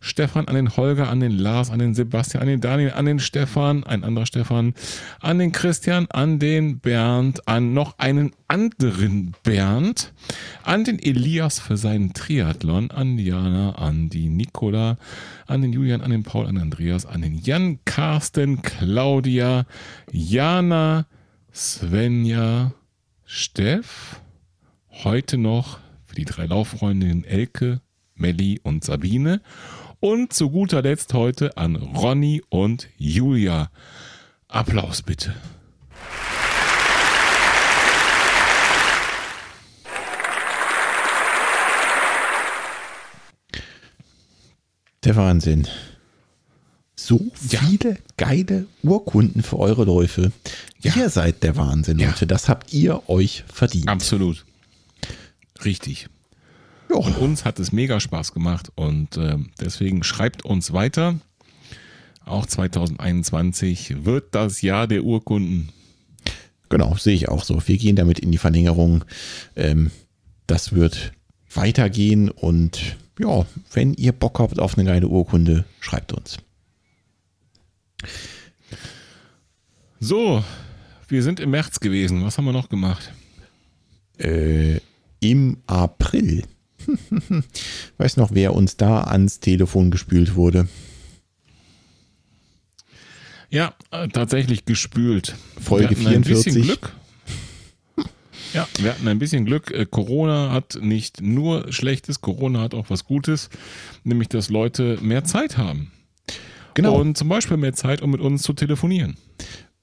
Stefan, 0.00 0.46
an 0.46 0.54
den 0.54 0.76
Holger, 0.76 1.08
an 1.08 1.20
den 1.20 1.36
Lars, 1.36 1.70
an 1.70 1.80
den 1.80 1.94
Sebastian, 1.94 2.42
an 2.42 2.48
den 2.48 2.60
Daniel, 2.60 2.92
an 2.92 3.04
den 3.04 3.18
Stefan, 3.18 3.82
ein 3.82 4.04
anderer 4.04 4.26
Stefan, 4.26 4.74
an 5.20 5.38
den 5.38 5.50
Christian, 5.50 6.06
an 6.10 6.38
den 6.38 6.78
Bernd, 6.78 7.48
an 7.48 7.74
noch 7.74 7.98
einen 7.98 8.32
anderen 8.46 9.34
Bernd, 9.42 10.12
an 10.62 10.84
den 10.84 11.00
Elias 11.00 11.58
für 11.58 11.76
seinen 11.76 12.14
Triathlon, 12.14 12.92
an 12.92 13.16
Diana, 13.16 13.72
an 13.72 14.08
die 14.08 14.28
Nicola, 14.28 14.98
an 15.46 15.62
den 15.62 15.72
Julian, 15.72 16.00
an 16.00 16.10
den 16.10 16.22
Paul, 16.22 16.46
an 16.46 16.58
Andreas, 16.58 17.04
an 17.04 17.22
den 17.22 17.36
Jan, 17.36 17.80
Carsten, 17.84 18.62
Claudia, 18.62 19.66
Jana, 20.12 21.06
Svenja, 21.52 22.72
Steff, 23.24 24.20
heute 24.90 25.38
noch 25.38 25.80
für 26.06 26.14
die 26.14 26.24
drei 26.24 26.46
Lauffreundinnen 26.46 27.24
Elke, 27.24 27.80
Melli 28.14 28.60
und 28.62 28.84
Sabine 28.84 29.40
und 30.00 30.32
zu 30.32 30.50
guter 30.50 30.82
Letzt 30.82 31.14
heute 31.14 31.56
an 31.56 31.76
Ronny 31.76 32.42
und 32.48 32.88
Julia. 32.96 33.70
Applaus 34.48 35.02
bitte. 35.02 35.34
Der 45.04 45.16
Wahnsinn. 45.16 45.66
So 46.94 47.20
viele 47.34 47.90
ja. 47.92 47.96
geile 48.16 48.66
Urkunden 48.82 49.42
für 49.42 49.58
eure 49.58 49.84
Läufe. 49.84 50.32
Ja. 50.80 50.94
Ihr 50.96 51.08
seid 51.08 51.42
der 51.42 51.56
Wahnsinn, 51.56 51.98
Leute. 51.98 52.20
Ja. 52.22 52.26
Das 52.26 52.48
habt 52.48 52.72
ihr 52.72 53.08
euch 53.08 53.44
verdient. 53.52 53.88
Absolut. 53.88 54.44
Richtig. 55.64 56.08
Jo. 56.90 56.98
Und 56.98 57.18
uns 57.18 57.44
hat 57.44 57.58
es 57.58 57.72
mega 57.72 58.00
Spaß 58.00 58.32
gemacht 58.32 58.72
und 58.74 59.16
äh, 59.16 59.36
deswegen 59.60 60.02
schreibt 60.02 60.44
uns 60.44 60.72
weiter. 60.72 61.18
Auch 62.24 62.46
2021 62.46 64.04
wird 64.04 64.34
das 64.34 64.62
Jahr 64.62 64.86
der 64.86 65.04
Urkunden. 65.04 65.70
Genau, 66.68 66.94
sehe 66.96 67.14
ich 67.14 67.28
auch 67.28 67.44
so. 67.44 67.66
Wir 67.66 67.78
gehen 67.78 67.96
damit 67.96 68.18
in 68.18 68.30
die 68.30 68.38
Verlängerung. 68.38 69.04
Ähm, 69.56 69.90
das 70.46 70.72
wird 70.72 71.12
weitergehen 71.52 72.30
und 72.30 72.96
ja, 73.18 73.46
wenn 73.72 73.94
ihr 73.94 74.12
Bock 74.12 74.38
habt 74.38 74.58
auf 74.58 74.76
eine 74.76 74.88
geile 74.88 75.08
Urkunde, 75.08 75.64
schreibt 75.80 76.12
uns. 76.12 76.38
So, 79.98 80.44
wir 81.08 81.22
sind 81.22 81.40
im 81.40 81.50
März 81.50 81.80
gewesen. 81.80 82.24
Was 82.24 82.38
haben 82.38 82.44
wir 82.44 82.52
noch 82.52 82.68
gemacht? 82.68 83.12
Äh, 84.18 84.80
Im 85.20 85.58
April 85.66 86.44
Weiß 87.98 88.16
noch, 88.16 88.30
wer 88.32 88.54
uns 88.54 88.76
da 88.76 89.02
ans 89.02 89.40
Telefon 89.40 89.90
gespült 89.90 90.34
wurde. 90.34 90.68
Ja, 93.50 93.74
äh, 93.90 94.08
tatsächlich 94.08 94.64
gespült. 94.64 95.34
Folge 95.60 95.96
44. 95.96 96.16
Ein 96.16 96.22
bisschen 96.22 96.62
Glück. 96.62 96.92
Ja, 98.54 98.66
wir 98.78 98.90
hatten 98.92 99.08
ein 99.08 99.18
bisschen 99.18 99.44
Glück. 99.44 99.70
Äh, 99.70 99.86
Corona 99.86 100.52
hat 100.52 100.78
nicht 100.80 101.20
nur 101.20 101.70
Schlechtes, 101.72 102.20
Corona 102.20 102.60
hat 102.60 102.74
auch 102.74 102.90
was 102.90 103.04
Gutes, 103.04 103.50
nämlich 104.04 104.28
dass 104.28 104.48
Leute 104.48 104.98
mehr 105.02 105.24
Zeit 105.24 105.58
haben. 105.58 105.92
Genau. 106.74 106.98
Und 106.98 107.18
zum 107.18 107.28
Beispiel 107.28 107.56
mehr 107.56 107.72
Zeit, 107.72 108.02
um 108.02 108.10
mit 108.10 108.20
uns 108.20 108.42
zu 108.42 108.52
telefonieren. 108.52 109.16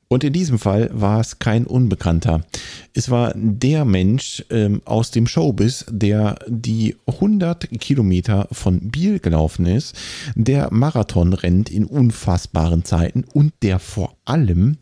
Und 0.07 0.23
in 0.23 0.33
diesem 0.33 0.59
Fall 0.59 0.89
war 0.93 1.19
es 1.19 1.39
kein 1.39 1.65
Unbekannter. 1.65 2.45
Es 2.93 3.09
war 3.09 3.33
der 3.35 3.85
Mensch 3.85 4.45
ähm, 4.51 4.81
aus 4.85 5.09
dem 5.09 5.25
Showbiz, 5.25 5.85
der 5.89 6.37
die 6.47 6.95
100 7.07 7.69
Kilometer 7.79 8.47
von 8.51 8.91
Biel 8.91 9.19
gelaufen 9.19 9.65
ist, 9.65 9.95
der 10.35 10.71
Marathon 10.71 11.33
rennt 11.33 11.71
in 11.71 11.85
unfassbaren 11.85 12.85
Zeiten 12.85 13.23
und 13.33 13.53
der 13.63 13.79
vor 13.79 14.15
allem 14.25 14.77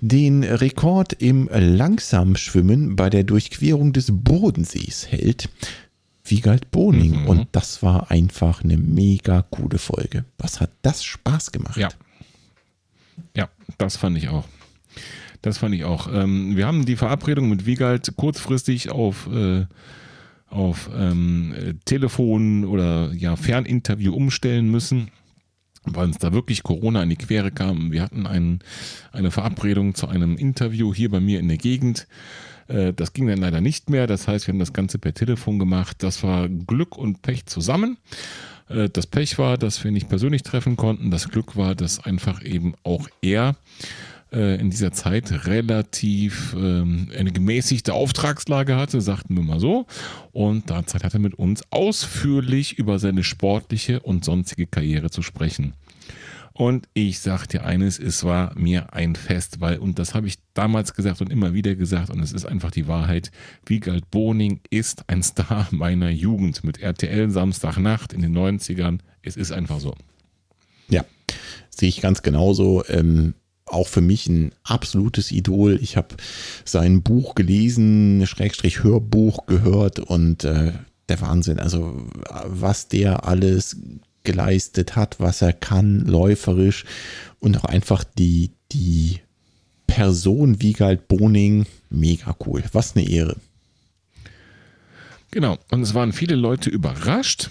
den 0.00 0.42
Rekord 0.42 1.12
im 1.12 1.50
Langsamschwimmen 1.52 2.96
bei 2.96 3.10
der 3.10 3.24
Durchquerung 3.24 3.92
des 3.92 4.10
Bodensees 4.10 5.06
hält. 5.06 5.50
Wiegald 6.24 6.70
Boning. 6.70 7.22
Mhm. 7.22 7.28
Und 7.28 7.48
das 7.52 7.82
war 7.82 8.10
einfach 8.10 8.64
eine 8.64 8.78
mega 8.78 9.42
coole 9.42 9.78
Folge. 9.78 10.24
Was 10.38 10.60
hat 10.60 10.70
das 10.82 11.04
Spaß 11.04 11.52
gemacht? 11.52 11.76
Ja. 11.76 11.88
Ja, 13.34 13.48
das 13.78 13.96
fand 13.96 14.16
ich 14.18 14.28
auch. 14.28 14.44
Das 15.42 15.58
fand 15.58 15.74
ich 15.74 15.84
auch. 15.84 16.08
Ähm, 16.12 16.56
wir 16.56 16.66
haben 16.66 16.86
die 16.86 16.96
Verabredung 16.96 17.48
mit 17.48 17.66
Wiegald 17.66 18.16
kurzfristig 18.16 18.90
auf, 18.90 19.28
äh, 19.32 19.66
auf 20.48 20.90
ähm, 20.96 21.78
Telefon 21.84 22.64
oder 22.64 23.12
ja, 23.12 23.36
Ferninterview 23.36 24.12
umstellen 24.12 24.70
müssen, 24.70 25.10
weil 25.84 26.06
uns 26.06 26.18
da 26.18 26.32
wirklich 26.32 26.62
Corona 26.62 27.02
in 27.02 27.10
die 27.10 27.16
Quere 27.16 27.50
kam. 27.52 27.92
Wir 27.92 28.02
hatten 28.02 28.26
ein, 28.26 28.60
eine 29.12 29.30
Verabredung 29.30 29.94
zu 29.94 30.08
einem 30.08 30.36
Interview 30.36 30.92
hier 30.92 31.10
bei 31.10 31.20
mir 31.20 31.38
in 31.38 31.48
der 31.48 31.58
Gegend. 31.58 32.08
Äh, 32.68 32.92
das 32.92 33.12
ging 33.12 33.26
dann 33.26 33.38
leider 33.38 33.60
nicht 33.60 33.90
mehr. 33.90 34.06
Das 34.06 34.26
heißt, 34.26 34.46
wir 34.46 34.52
haben 34.52 34.58
das 34.58 34.72
Ganze 34.72 34.98
per 34.98 35.14
Telefon 35.14 35.58
gemacht. 35.58 36.02
Das 36.02 36.22
war 36.22 36.48
Glück 36.48 36.96
und 36.96 37.22
Pech 37.22 37.46
zusammen. 37.46 37.98
Äh, 38.68 38.88
das 38.88 39.06
Pech 39.06 39.38
war, 39.38 39.58
dass 39.58 39.82
wir 39.84 39.90
nicht 39.90 40.08
persönlich 40.08 40.42
treffen 40.42 40.76
konnten. 40.76 41.10
Das 41.10 41.28
Glück 41.28 41.56
war, 41.56 41.74
dass 41.74 42.04
einfach 42.04 42.42
eben 42.42 42.74
auch 42.82 43.08
er 43.22 43.56
äh, 44.32 44.60
in 44.60 44.70
dieser 44.70 44.92
Zeit 44.92 45.46
relativ 45.46 46.54
ähm, 46.56 47.08
eine 47.16 47.32
gemäßigte 47.32 47.94
Auftragslage 47.94 48.76
hatte, 48.76 49.00
sagten 49.00 49.36
wir 49.36 49.42
mal 49.42 49.60
so. 49.60 49.86
Und 50.32 50.70
dazu 50.70 50.98
hat 50.98 51.14
er 51.14 51.20
mit 51.20 51.34
uns 51.34 51.62
ausführlich 51.70 52.78
über 52.78 52.98
seine 52.98 53.24
sportliche 53.24 54.00
und 54.00 54.24
sonstige 54.24 54.66
Karriere 54.66 55.10
zu 55.10 55.22
sprechen. 55.22 55.74
Und 56.58 56.88
ich 56.94 57.20
sag 57.20 57.46
dir 57.48 57.66
eines, 57.66 57.98
es 57.98 58.24
war 58.24 58.58
mir 58.58 58.94
ein 58.94 59.14
Fest, 59.14 59.60
weil, 59.60 59.76
und 59.76 59.98
das 59.98 60.14
habe 60.14 60.26
ich 60.26 60.36
damals 60.54 60.94
gesagt 60.94 61.20
und 61.20 61.30
immer 61.30 61.52
wieder 61.52 61.74
gesagt, 61.74 62.08
und 62.08 62.20
es 62.20 62.32
ist 62.32 62.46
einfach 62.46 62.70
die 62.70 62.88
Wahrheit, 62.88 63.30
Wiegald 63.66 64.10
Boning 64.10 64.60
ist 64.70 65.06
ein 65.10 65.22
Star 65.22 65.68
meiner 65.70 66.08
Jugend 66.08 66.64
mit 66.64 66.80
RTL 66.80 67.30
Samstagnacht 67.30 68.14
in 68.14 68.22
den 68.22 68.34
90ern. 68.34 69.00
Es 69.20 69.36
ist 69.36 69.52
einfach 69.52 69.80
so. 69.80 69.94
Ja, 70.88 71.04
sehe 71.68 71.90
ich 71.90 72.00
ganz 72.00 72.22
genauso. 72.22 72.82
Ähm, 72.88 73.34
auch 73.66 73.88
für 73.88 74.00
mich 74.00 74.26
ein 74.26 74.52
absolutes 74.62 75.32
Idol. 75.32 75.78
Ich 75.82 75.98
habe 75.98 76.16
sein 76.64 77.02
Buch 77.02 77.34
gelesen, 77.34 78.26
Schrägstrich 78.26 78.82
Hörbuch 78.82 79.44
gehört 79.44 79.98
und 79.98 80.44
äh, 80.44 80.72
der 81.10 81.20
Wahnsinn. 81.20 81.58
Also 81.58 82.08
was 82.46 82.88
der 82.88 83.28
alles 83.28 83.76
geleistet 84.26 84.96
hat, 84.96 85.18
was 85.18 85.40
er 85.40 85.54
kann, 85.54 86.00
läuferisch 86.00 86.84
und 87.40 87.56
auch 87.56 87.64
einfach 87.64 88.04
die, 88.04 88.50
die 88.72 89.20
Person 89.86 90.60
Wiegald 90.60 91.08
Boning, 91.08 91.64
mega 91.88 92.36
cool. 92.44 92.62
Was 92.72 92.94
eine 92.94 93.08
Ehre. 93.08 93.36
Genau, 95.30 95.58
und 95.70 95.80
es 95.80 95.94
waren 95.94 96.12
viele 96.12 96.36
Leute 96.36 96.68
überrascht, 96.68 97.50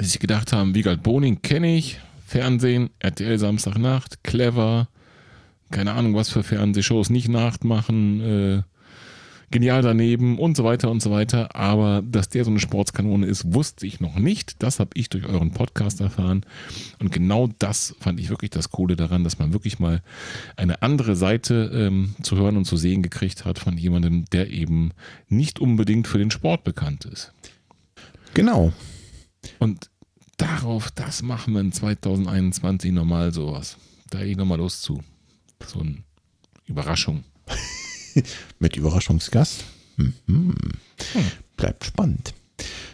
die 0.00 0.06
sich 0.06 0.20
gedacht 0.20 0.52
haben, 0.52 0.74
Wiegald 0.74 1.02
Boning 1.02 1.42
kenne 1.42 1.76
ich, 1.76 1.98
Fernsehen, 2.26 2.90
RTL 3.00 3.38
Samstagnacht, 3.38 4.24
clever, 4.24 4.88
keine 5.70 5.92
Ahnung, 5.92 6.14
was 6.14 6.30
für 6.30 6.42
Fernsehshows 6.42 7.10
nicht 7.10 7.28
nachmachen, 7.28 8.20
äh, 8.20 8.62
genial 9.50 9.82
daneben 9.82 10.38
und 10.38 10.56
so 10.56 10.64
weiter 10.64 10.90
und 10.90 11.02
so 11.02 11.10
weiter. 11.10 11.54
Aber 11.56 12.02
dass 12.02 12.28
der 12.28 12.44
so 12.44 12.50
eine 12.50 12.60
Sportskanone 12.60 13.26
ist, 13.26 13.52
wusste 13.52 13.86
ich 13.86 14.00
noch 14.00 14.16
nicht. 14.16 14.62
Das 14.62 14.80
habe 14.80 14.90
ich 14.94 15.08
durch 15.08 15.26
euren 15.26 15.52
Podcast 15.52 16.00
erfahren. 16.00 16.46
Und 17.00 17.12
genau 17.12 17.48
das 17.58 17.94
fand 18.00 18.20
ich 18.20 18.30
wirklich 18.30 18.50
das 18.50 18.70
Coole 18.70 18.96
daran, 18.96 19.24
dass 19.24 19.38
man 19.38 19.52
wirklich 19.52 19.78
mal 19.78 20.02
eine 20.56 20.82
andere 20.82 21.16
Seite 21.16 21.70
ähm, 21.74 22.14
zu 22.22 22.36
hören 22.36 22.56
und 22.56 22.64
zu 22.64 22.76
sehen 22.76 23.02
gekriegt 23.02 23.44
hat 23.44 23.58
von 23.58 23.76
jemandem, 23.76 24.24
der 24.26 24.50
eben 24.50 24.92
nicht 25.28 25.58
unbedingt 25.58 26.06
für 26.06 26.18
den 26.18 26.30
Sport 26.30 26.64
bekannt 26.64 27.04
ist. 27.04 27.32
Genau. 28.34 28.72
Und 29.58 29.90
darauf, 30.36 30.90
das 30.90 31.22
machen 31.22 31.54
wir 31.54 31.60
in 31.60 31.72
2021 31.72 32.92
normal 32.92 33.32
sowas. 33.32 33.78
Da 34.10 34.18
gehe 34.18 34.28
ich 34.28 34.36
nochmal 34.36 34.58
los 34.58 34.80
zu. 34.80 35.02
So 35.66 35.80
eine 35.80 35.98
Überraschung. 36.66 37.24
Mit 38.58 38.76
Überraschungsgast. 38.76 39.64
Mhm. 39.96 40.14
Hm. 40.26 40.54
Bleibt 41.56 41.84
spannend. 41.84 42.34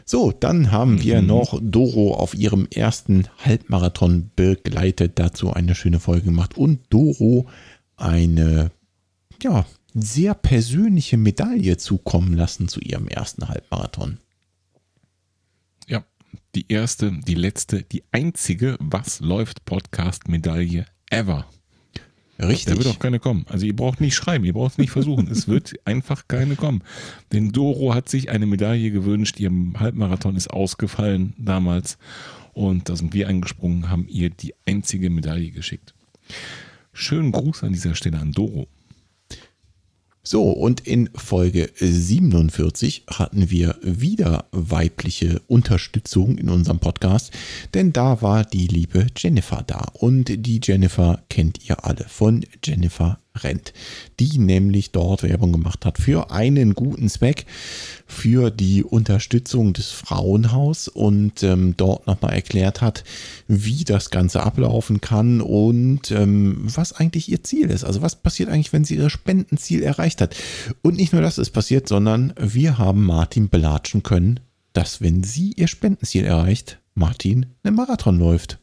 So, 0.05 0.30
dann 0.30 0.70
haben 0.70 1.02
wir 1.02 1.20
mhm. 1.20 1.26
noch 1.26 1.59
Doro 1.60 2.14
auf 2.14 2.34
ihrem 2.34 2.68
ersten 2.72 3.26
Halbmarathon 3.44 4.30
begleitet, 4.36 5.18
dazu 5.18 5.52
eine 5.52 5.74
schöne 5.74 5.98
Folge 5.98 6.26
gemacht 6.26 6.56
und 6.56 6.80
Doro 6.90 7.48
eine 7.97 8.70
ja, 9.43 9.66
sehr 9.94 10.34
persönliche 10.34 11.16
Medaille 11.16 11.76
zukommen 11.76 12.34
lassen 12.34 12.68
zu 12.68 12.80
ihrem 12.80 13.09
ersten 13.09 13.48
Halbmarathon. 13.48 14.18
Ja, 15.88 16.05
die 16.55 16.66
erste, 16.68 17.10
die 17.10 17.34
letzte, 17.34 17.82
die 17.82 18.05
einzige 18.12 18.76
Was 18.78 19.20
läuft 19.20 19.64
Podcast 19.64 20.28
Medaille 20.28 20.86
ever. 21.10 21.47
Richtig. 22.39 22.75
Da 22.75 22.77
wird 22.77 22.95
auch 22.95 22.99
keine 22.99 23.19
kommen. 23.19 23.47
Also 23.49 23.67
ihr 23.67 23.75
braucht 23.75 24.01
nicht 24.01 24.15
schreiben, 24.15 24.45
ihr 24.45 24.53
braucht 24.53 24.73
es 24.73 24.79
nicht 24.79 24.91
versuchen. 24.91 25.29
es 25.31 25.49
wird 25.49 25.75
einfach 25.87 26.29
keine 26.29 26.57
kommen. 26.57 26.83
Denn 27.33 27.53
Doro 27.53 27.95
hat 27.95 28.09
sich 28.09 28.31
eine 28.31 28.47
Medaille 28.47 28.91
gewünscht. 28.91 29.41
Ihr 29.41 29.51
Halbmarathon 29.79 30.37
ist 30.37 30.49
ausgefallen 30.49 31.35
damals. 31.39 31.99
Und 32.53 32.89
da 32.89 32.97
sind 32.97 33.13
wir 33.13 33.29
eingesprungen, 33.29 33.91
haben 33.91 34.07
ihr 34.09 34.31
die 34.31 34.55
einzige 34.67 35.11
Medaille 35.11 35.51
geschickt. 35.51 35.95
Schönen 36.93 37.33
Gruß 37.33 37.65
an 37.65 37.73
dieser 37.73 37.95
Stelle 37.95 38.19
an 38.19 38.33
Doro. 38.33 38.67
So, 40.28 40.51
und 40.51 40.81
in 40.81 41.09
Folge 41.15 41.70
47 41.77 43.05
hatten 43.07 43.48
wir 43.48 43.77
wieder 43.81 44.47
weibliche 44.51 45.40
Unterstützung 45.47 46.36
in 46.36 46.48
unserem 46.48 46.81
Podcast, 46.81 47.32
denn 47.74 47.93
da 47.93 48.23
war 48.23 48.44
die 48.44 48.66
liebe 48.66 49.07
Jennifer 49.16 49.62
da. 49.65 49.86
Und 49.93 50.44
die 50.44 50.61
Jennifer 50.61 51.23
kennt 51.28 51.65
ihr 51.69 51.85
alle 51.85 52.07
von 52.09 52.44
Jennifer 52.65 53.20
rennt, 53.45 53.73
die 54.21 54.39
nämlich 54.39 54.91
dort 54.91 55.23
Werbung 55.23 55.53
gemacht 55.53 55.85
hat 55.85 55.99
für 55.99 56.31
einen 56.31 56.75
guten 56.75 57.09
Zweck, 57.09 57.47
für 58.07 58.51
die 58.51 58.85
Unterstützung 58.85 59.73
des 59.73 59.91
Frauenhaus 59.91 60.89
und 60.89 61.43
ähm, 61.43 61.75
dort 61.77 62.07
nochmal 62.07 62.35
erklärt 62.35 62.81
hat, 62.81 63.05
wie 63.49 63.85
das 63.85 64.11
Ganze 64.11 64.43
ablaufen 64.43 65.01
kann 65.01 65.41
und 65.41 66.11
ähm, 66.11 66.57
was 66.63 66.93
eigentlich 66.93 67.31
ihr 67.31 67.43
Ziel 67.45 67.71
ist. 67.71 67.85
Also 67.85 68.03
was 68.03 68.17
passiert 68.17 68.49
eigentlich, 68.49 68.73
wenn 68.73 68.85
sie 68.85 68.97
ihr 68.97 69.11
Spendenziel 69.11 69.83
erreicht 69.83 70.21
hat. 70.21 70.37
Und 70.83 70.97
nicht 70.97 71.13
nur 71.13 71.23
das 71.23 71.39
ist 71.39 71.51
passiert, 71.51 71.89
sondern 71.89 72.33
wir 72.39 72.79
haben 72.79 73.05
Martin 73.05 73.49
belatschen 73.49 74.03
können, 74.03 74.41
dass 74.73 75.01
wenn 75.01 75.25
sie 75.25 75.53
ihr 75.57 75.69
Spendenziel 75.69 76.25
erreicht, 76.25 76.79
Martin 76.95 77.47
einen 77.63 77.77
Marathon 77.77 78.19
läuft. 78.19 78.59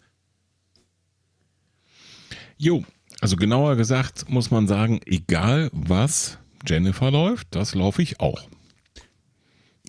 Jo, 2.57 2.83
also 3.23 3.37
genauer 3.37 3.77
gesagt 3.77 4.29
muss 4.29 4.51
man 4.51 4.67
sagen, 4.67 4.99
egal 5.05 5.69
was 5.71 6.37
Jennifer 6.67 7.09
läuft, 7.09 7.47
das 7.51 7.73
laufe 7.73 8.01
ich 8.01 8.19
auch. 8.19 8.41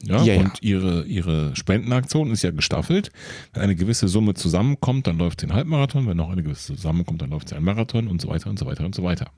Ja, 0.02 0.22
ja, 0.22 0.40
und 0.40 0.62
ihre, 0.62 1.04
ihre 1.04 1.56
Spendenaktion 1.56 2.30
ist 2.30 2.42
ja 2.42 2.52
gestaffelt. 2.52 3.10
Wenn 3.52 3.62
eine 3.62 3.74
gewisse 3.74 4.06
Summe 4.06 4.34
zusammenkommt, 4.34 5.08
dann 5.08 5.18
läuft 5.18 5.40
sie 5.40 5.46
einen 5.46 5.56
Halbmarathon. 5.56 6.06
Wenn 6.06 6.16
noch 6.16 6.30
eine 6.30 6.42
gewisse 6.42 6.76
zusammenkommt, 6.76 7.22
dann 7.22 7.30
läuft 7.30 7.48
sie 7.48 7.56
einen 7.56 7.64
Marathon 7.64 8.06
und 8.06 8.20
so 8.20 8.28
weiter 8.28 8.50
und 8.50 8.58
so 8.58 8.66
weiter 8.66 8.84
und 8.84 8.94
so 8.94 9.02
weiter. 9.02 9.30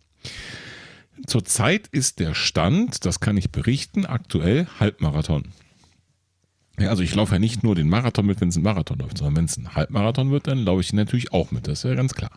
Zurzeit 1.26 1.86
ist 1.86 2.20
der 2.20 2.34
Stand, 2.34 3.06
das 3.06 3.20
kann 3.20 3.38
ich 3.38 3.50
berichten, 3.50 4.04
aktuell 4.04 4.66
Halbmarathon. 4.78 5.52
Ja, 6.78 6.90
also 6.90 7.02
ich 7.02 7.14
laufe 7.14 7.34
ja 7.34 7.38
nicht 7.38 7.62
nur 7.62 7.74
den 7.74 7.88
Marathon 7.88 8.26
mit, 8.26 8.40
wenn 8.42 8.48
es 8.48 8.56
ein 8.56 8.62
Marathon 8.62 8.98
läuft, 8.98 9.16
sondern 9.18 9.36
wenn 9.36 9.44
es 9.46 9.56
ein 9.56 9.74
Halbmarathon 9.74 10.30
wird, 10.30 10.48
dann 10.48 10.58
laufe 10.58 10.82
ich 10.82 10.92
natürlich 10.92 11.32
auch 11.32 11.50
mit. 11.50 11.66
Das 11.66 11.78
ist 11.78 11.84
ja 11.84 11.94
ganz 11.94 12.12
klar. 12.12 12.32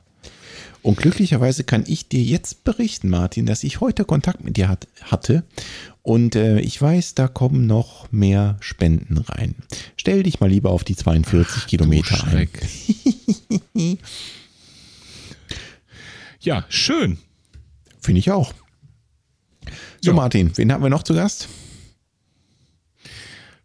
Und 0.82 0.98
glücklicherweise 0.98 1.64
kann 1.64 1.84
ich 1.88 2.08
dir 2.08 2.22
jetzt 2.22 2.64
berichten, 2.64 3.10
Martin, 3.10 3.46
dass 3.46 3.64
ich 3.64 3.82
heute 3.82 4.06
Kontakt 4.06 4.44
mit 4.44 4.56
dir 4.58 4.70
hat, 4.70 4.88
hatte. 5.02 5.44
Und 6.02 6.36
äh, 6.36 6.60
ich 6.62 6.82
weiß, 6.82 7.16
da 7.16 7.28
kommen 7.28 7.68
noch 7.68 8.12
mehr 8.12 8.58
Spenden 8.62 9.18
rein. 9.18 9.56
Stell 9.98 10.24
dich 10.24 10.40
mal 10.40 10.50
lieber 10.50 10.72
auf 10.72 10.84
die 10.84 10.96
42 10.96 11.64
Ach, 11.64 11.68
Kilometer 11.68 12.24
ein. 12.28 12.50
ja, 16.40 16.66
schön. 16.70 17.18
Finde 18.00 18.20
ich 18.20 18.32
auch. 18.32 18.54
So, 20.02 20.12
ja. 20.12 20.14
Martin, 20.14 20.52
wen 20.56 20.72
haben 20.72 20.82
wir 20.82 20.90
noch 20.90 21.04
zu 21.04 21.14
Gast? 21.14 21.50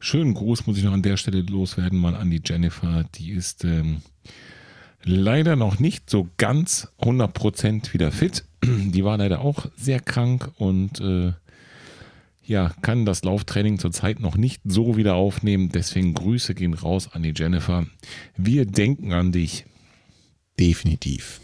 Schönen 0.00 0.34
Gruß 0.34 0.66
muss 0.66 0.76
ich 0.76 0.84
noch 0.84 0.92
an 0.92 1.02
der 1.02 1.16
Stelle 1.16 1.40
loswerden, 1.40 1.98
mal 1.98 2.14
an 2.14 2.30
die 2.30 2.42
Jennifer. 2.44 3.04
Die 3.14 3.30
ist 3.30 3.64
ähm, 3.64 4.02
leider 5.04 5.56
noch 5.56 5.78
nicht 5.78 6.10
so 6.10 6.28
ganz 6.36 6.88
100% 7.00 7.92
wieder 7.92 8.10
fit. 8.12 8.44
Die 8.64 9.04
war 9.04 9.18
leider 9.18 9.40
auch 9.40 9.66
sehr 9.76 10.00
krank 10.00 10.50
und 10.56 11.00
äh, 11.00 11.32
ja, 12.46 12.72
kann 12.82 13.06
das 13.06 13.24
Lauftraining 13.24 13.78
zurzeit 13.78 14.20
noch 14.20 14.36
nicht 14.36 14.62
so 14.64 14.96
wieder 14.96 15.14
aufnehmen. 15.14 15.70
Deswegen 15.70 16.12
Grüße 16.12 16.54
gehen 16.54 16.74
raus 16.74 17.08
an 17.10 17.22
die 17.22 17.32
Jennifer. 17.34 17.86
Wir 18.36 18.66
denken 18.66 19.12
an 19.12 19.32
dich. 19.32 19.64
Definitiv. 20.60 21.40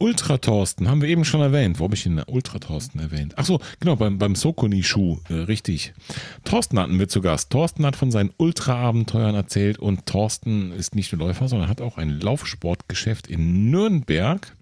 Ultra 0.00 0.38
Thorsten 0.38 0.88
haben 0.88 1.02
wir 1.02 1.10
eben 1.10 1.26
schon 1.26 1.42
erwähnt. 1.42 1.78
Wo 1.78 1.84
habe 1.84 1.94
ich 1.94 2.04
den 2.04 2.22
Ultra 2.26 2.58
Thorsten 2.58 2.98
erwähnt? 3.00 3.38
Achso, 3.38 3.60
genau, 3.80 3.96
beim, 3.96 4.16
beim 4.16 4.34
Sokoni-Schuh, 4.34 5.18
äh, 5.28 5.34
richtig. 5.34 5.92
Thorsten 6.44 6.78
hatten 6.78 6.98
wir 6.98 7.08
zu 7.08 7.20
Gast. 7.20 7.50
Thorsten 7.50 7.84
hat 7.84 7.96
von 7.96 8.10
seinen 8.10 8.30
Ultra-Abenteuern 8.38 9.34
erzählt 9.34 9.78
und 9.78 10.06
Thorsten 10.06 10.72
ist 10.72 10.94
nicht 10.94 11.12
nur 11.12 11.26
Läufer, 11.26 11.48
sondern 11.48 11.68
hat 11.68 11.82
auch 11.82 11.98
ein 11.98 12.18
Laufsportgeschäft 12.18 13.26
in 13.26 13.70
Nürnberg 13.70 14.56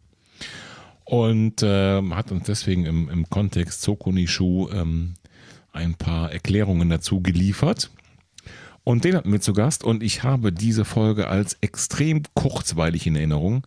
und 1.05 1.62
äh, 1.62 2.02
hat 2.10 2.32
uns 2.32 2.47
deswegen 2.47 2.85
im, 2.85 3.09
im 3.09 3.31
Kontext 3.31 3.82
Sokoni-Schuh 3.82 4.70
ähm, 4.73 5.15
ein 5.73 5.94
paar 5.94 6.32
Erklärungen 6.32 6.90
dazu 6.90 7.20
geliefert. 7.20 7.90
Und 8.84 9.05
den 9.05 9.16
hatten 9.16 9.30
wir 9.30 9.40
zu 9.40 9.52
Gast 9.52 9.84
und 9.84 10.02
ich 10.02 10.22
habe 10.22 10.50
diese 10.50 10.84
Folge 10.84 11.28
als 11.28 11.59
extrem 11.60 12.22
kurzweilig 12.34 13.06
in 13.06 13.16
Erinnerung, 13.16 13.66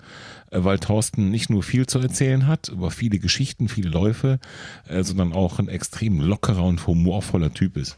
äh, 0.49 0.63
weil 0.63 0.79
Thorsten 0.79 1.29
nicht 1.29 1.49
nur 1.49 1.63
viel 1.63 1.85
zu 1.85 1.99
erzählen 1.99 2.47
hat 2.47 2.69
über 2.69 2.89
viele 2.89 3.19
Geschichten, 3.19 3.67
viele 3.67 3.89
Läufe, 3.89 4.39
äh, 4.87 5.03
sondern 5.03 5.33
auch 5.33 5.59
ein 5.59 5.67
extrem 5.67 6.19
lockerer 6.19 6.63
und 6.63 6.87
humorvoller 6.87 7.53
Typ 7.53 7.77
ist. 7.77 7.97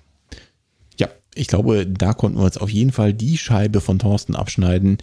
Ja, 1.00 1.08
ich 1.34 1.48
glaube, 1.48 1.88
da 1.88 2.14
konnten 2.14 2.40
wir 2.40 2.46
uns 2.46 2.58
auf 2.58 2.70
jeden 2.70 2.92
Fall 2.92 3.14
die 3.14 3.38
Scheibe 3.38 3.80
von 3.80 4.00
Thorsten 4.00 4.36
abschneiden, 4.36 4.98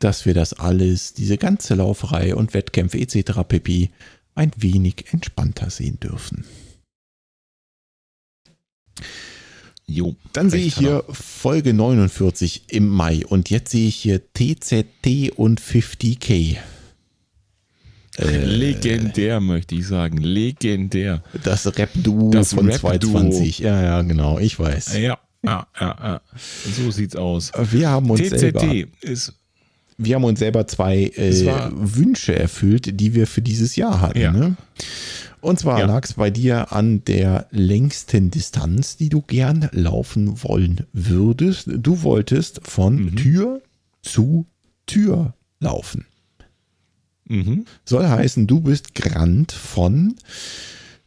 dass 0.00 0.26
wir 0.26 0.34
das 0.34 0.54
alles, 0.54 1.14
diese 1.14 1.38
ganze 1.38 1.76
Lauferei 1.76 2.34
und 2.34 2.54
Wettkämpfe 2.54 2.98
etc. 2.98 3.44
pp. 3.46 3.90
ein 4.34 4.50
wenig 4.56 5.12
entspannter 5.12 5.70
sehen 5.70 6.00
dürfen. 6.00 6.44
Jo, 9.86 10.14
Dann 10.32 10.48
sehe 10.48 10.64
ich 10.64 10.76
hier 10.76 11.04
Folge 11.10 11.74
49 11.74 12.62
im 12.68 12.88
Mai 12.88 13.26
und 13.26 13.50
jetzt 13.50 13.72
sehe 13.72 13.88
ich 13.88 13.96
hier 13.96 14.20
TZT 14.32 15.32
und 15.36 15.60
50k. 15.60 16.56
Äh, 18.18 18.44
legendär, 18.44 19.40
möchte 19.40 19.74
ich 19.74 19.86
sagen. 19.86 20.18
Legendär. 20.18 21.22
Das 21.44 21.66
Rap-Duo 21.66 22.30
von 22.44 22.68
Rap 22.68 22.78
220. 22.78 23.58
Ja, 23.60 23.82
ja, 23.82 24.02
genau. 24.02 24.38
Ich 24.38 24.58
weiß. 24.58 24.98
Ja, 24.98 25.18
ja, 25.44 25.66
ja, 25.80 25.96
ja. 26.02 26.20
So 26.76 26.90
sieht's 26.90 27.16
aus. 27.16 27.52
Wir 27.70 27.88
haben 27.88 28.10
uns 28.10 28.20
TZT 28.20 28.38
selber, 28.38 28.74
ist. 29.00 29.34
Wir 29.98 30.16
haben 30.16 30.24
uns 30.24 30.38
selber 30.38 30.66
zwei 30.66 31.04
äh, 31.16 31.70
Wünsche 31.72 32.34
erfüllt, 32.34 33.00
die 33.00 33.14
wir 33.14 33.26
für 33.26 33.42
dieses 33.42 33.76
Jahr 33.76 34.00
hatten. 34.00 34.20
Ja. 34.20 34.32
Ne? 34.32 34.56
Und 35.42 35.58
zwar 35.58 35.80
ja. 35.80 35.86
lag 35.86 36.04
es 36.04 36.14
bei 36.14 36.30
dir 36.30 36.72
an 36.72 37.04
der 37.04 37.48
längsten 37.50 38.30
Distanz, 38.30 38.96
die 38.96 39.08
du 39.08 39.20
gern 39.20 39.68
laufen 39.72 40.42
wollen 40.44 40.86
würdest. 40.92 41.68
Du 41.68 42.04
wolltest 42.04 42.60
von 42.66 42.96
mhm. 42.96 43.16
Tür 43.16 43.62
zu 44.02 44.46
Tür 44.86 45.34
laufen. 45.58 46.06
Mhm. 47.24 47.66
Soll 47.84 48.08
heißen, 48.08 48.46
du 48.46 48.60
bist 48.60 48.94
Grant 48.94 49.50
von 49.50 50.14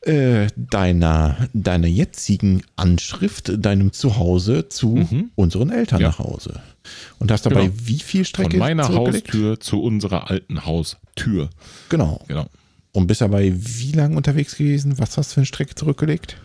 äh, 0.01 0.47
deiner, 0.57 1.47
deiner 1.53 1.87
jetzigen 1.87 2.61
Anschrift, 2.75 3.53
deinem 3.57 3.93
Zuhause 3.93 4.67
zu 4.67 4.95
mhm. 4.95 5.31
unseren 5.35 5.69
Eltern 5.69 6.01
ja. 6.01 6.09
nach 6.09 6.19
Hause. 6.19 6.61
Und 7.19 7.31
hast 7.31 7.45
dabei 7.45 7.67
genau. 7.67 7.73
wie 7.85 7.99
viel 7.99 8.25
Strecke? 8.25 8.51
Von 8.51 8.59
meiner 8.59 8.89
Haustür 8.89 9.61
zu 9.61 9.81
unserer 9.81 10.29
alten 10.29 10.65
Haustür. 10.65 11.49
Genau. 11.87 12.21
Genau. 12.27 12.47
Und 12.95 13.07
bist 13.07 13.19
dabei 13.19 13.51
wie 13.53 13.91
lange 13.91 14.15
unterwegs 14.15 14.55
gewesen? 14.55 14.97
Was 14.97 15.17
hast 15.17 15.31
du 15.31 15.33
für 15.33 15.39
eine 15.41 15.45
Strecke 15.45 15.75
zurückgelegt? 15.75 16.37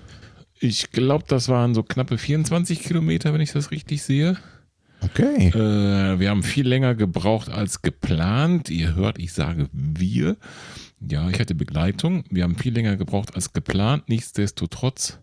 Ich 0.59 0.91
glaube, 0.91 1.25
das 1.29 1.49
waren 1.49 1.75
so 1.75 1.85
knappe 1.85 2.19
24 2.19 2.83
Kilometer, 2.83 3.33
wenn 3.33 3.41
ich 3.41 3.53
das 3.53 3.71
richtig 3.71 4.03
sehe. 4.03 4.37
Okay. 5.01 5.51
Äh, 5.51 6.19
wir 6.19 6.29
haben 6.29 6.43
viel 6.43 6.67
länger 6.67 6.97
gebraucht 6.97 7.51
als 7.51 7.83
geplant. 7.83 8.69
Ihr 8.69 8.97
hört, 8.97 9.21
ich 9.21 9.33
sage 9.33 9.69
wir. 9.73 10.37
Ja, 11.09 11.31
ich 11.31 11.39
hatte 11.39 11.55
Begleitung. 11.55 12.25
Wir 12.31 12.43
haben 12.43 12.57
viel 12.57 12.75
länger 12.75 12.97
gebraucht 12.97 13.37
als 13.37 13.53
geplant. 13.53 14.09
Nichtsdestotrotz. 14.09 15.21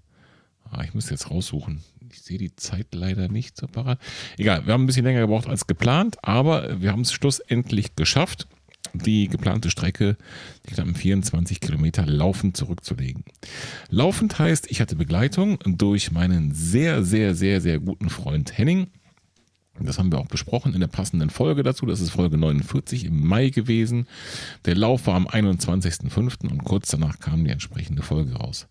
Ah, 0.71 0.85
ich 0.85 0.93
muss 0.93 1.09
jetzt 1.09 1.29
raussuchen. 1.29 1.83
Ich 2.09 2.21
sehe 2.21 2.37
die 2.37 2.55
Zeit 2.55 2.87
leider 2.95 3.27
nicht 3.27 3.57
so 3.57 3.67
parat. 3.67 3.99
Egal, 4.37 4.65
wir 4.65 4.73
haben 4.73 4.83
ein 4.83 4.87
bisschen 4.87 5.03
länger 5.03 5.19
gebraucht 5.19 5.47
als 5.47 5.67
geplant, 5.67 6.15
aber 6.21 6.81
wir 6.81 6.93
haben 6.93 7.01
es 7.01 7.11
schlussendlich 7.11 7.97
geschafft 7.97 8.47
die 8.97 9.27
geplante 9.27 9.69
Strecke, 9.69 10.17
die 10.65 10.73
knappen 10.73 10.95
24 10.95 11.59
Kilometer 11.59 12.05
laufend 12.05 12.57
zurückzulegen. 12.57 13.23
Laufend 13.89 14.37
heißt, 14.39 14.69
ich 14.69 14.81
hatte 14.81 14.95
Begleitung 14.95 15.59
durch 15.65 16.11
meinen 16.11 16.53
sehr, 16.53 17.03
sehr, 17.03 17.35
sehr, 17.35 17.61
sehr 17.61 17.79
guten 17.79 18.09
Freund 18.09 18.57
Henning. 18.57 18.87
Das 19.79 19.99
haben 19.99 20.11
wir 20.11 20.19
auch 20.19 20.27
besprochen 20.27 20.73
in 20.73 20.79
der 20.79 20.87
passenden 20.87 21.29
Folge 21.29 21.63
dazu. 21.63 21.85
Das 21.85 22.01
ist 22.01 22.09
Folge 22.09 22.37
49 22.37 23.05
im 23.05 23.25
Mai 23.27 23.49
gewesen. 23.49 24.07
Der 24.65 24.75
Lauf 24.75 25.07
war 25.07 25.15
am 25.15 25.27
21.05. 25.27 26.49
und 26.49 26.63
kurz 26.63 26.89
danach 26.89 27.19
kam 27.19 27.43
die 27.43 27.51
entsprechende 27.51 28.01
Folge 28.01 28.33
raus. 28.33 28.67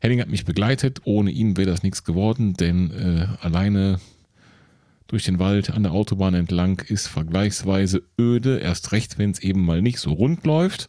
Henning 0.00 0.20
hat 0.20 0.28
mich 0.28 0.44
begleitet. 0.44 1.00
Ohne 1.04 1.30
ihn 1.30 1.56
wäre 1.56 1.70
das 1.70 1.82
nichts 1.82 2.04
geworden, 2.04 2.54
denn 2.54 2.90
äh, 2.90 3.26
alleine 3.44 4.00
durch 5.10 5.24
den 5.24 5.40
Wald 5.40 5.70
an 5.70 5.82
der 5.82 5.90
Autobahn 5.90 6.34
entlang 6.34 6.80
ist 6.86 7.08
vergleichsweise 7.08 8.02
öde, 8.18 8.58
erst 8.58 8.92
recht, 8.92 9.18
wenn 9.18 9.32
es 9.32 9.40
eben 9.40 9.64
mal 9.64 9.82
nicht 9.82 9.98
so 9.98 10.12
rund 10.12 10.46
läuft. 10.46 10.88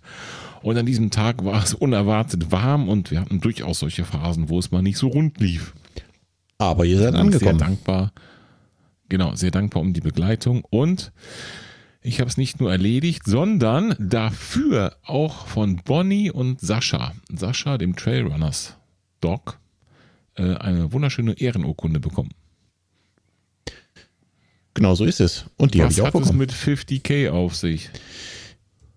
Und 0.62 0.78
an 0.78 0.86
diesem 0.86 1.10
Tag 1.10 1.44
war 1.44 1.64
es 1.64 1.74
unerwartet 1.74 2.52
warm 2.52 2.88
und 2.88 3.10
wir 3.10 3.20
hatten 3.20 3.42
durchaus 3.42 3.80
solche 3.80 4.06
Phasen, 4.06 4.50
wo 4.50 4.60
es 4.60 4.70
mal 4.70 4.84
nicht 4.84 5.00
so 5.00 5.08
rund 5.08 5.40
lief. 5.40 5.74
Aber 6.60 6.86
ihr 6.86 7.00
seid 7.00 7.16
angekommen. 7.16 7.58
Sehr 7.58 7.68
dankbar. 7.68 8.12
Genau, 9.10 9.34
sehr 9.34 9.50
dankbar 9.50 9.82
um 9.82 9.94
die 9.94 10.02
Begleitung 10.02 10.64
und 10.70 11.12
ich 12.04 12.20
habe 12.20 12.30
es 12.30 12.38
nicht 12.38 12.60
nur 12.60 12.72
erledigt, 12.72 13.24
sondern 13.26 13.96
dafür 13.98 14.98
auch 15.04 15.48
von 15.48 15.78
Bonnie 15.78 16.30
und 16.30 16.62
Sascha, 16.62 17.14
Sascha, 17.34 17.80
dem 17.80 17.96
Trailrunners 17.96 18.78
Dog, 19.20 19.60
äh, 20.36 20.56
eine 20.56 20.94
wunderschöne 20.94 21.34
Ehrenurkunde 21.34 22.00
bekommen. 22.00 22.32
Genau 24.74 24.96
so 24.96 25.06
ist 25.06 25.20
es. 25.20 25.46
Und 25.58 25.74
die 25.74 25.82
habe 25.82 25.92
ich 25.92 26.02
auch 26.02 26.06
bekommen. 26.06 26.24
Was 26.24 26.30
hat 26.30 26.36
es 26.36 26.68
mit 26.68 27.02
50k 27.02 27.30
auf 27.30 27.56
sich? 27.56 27.90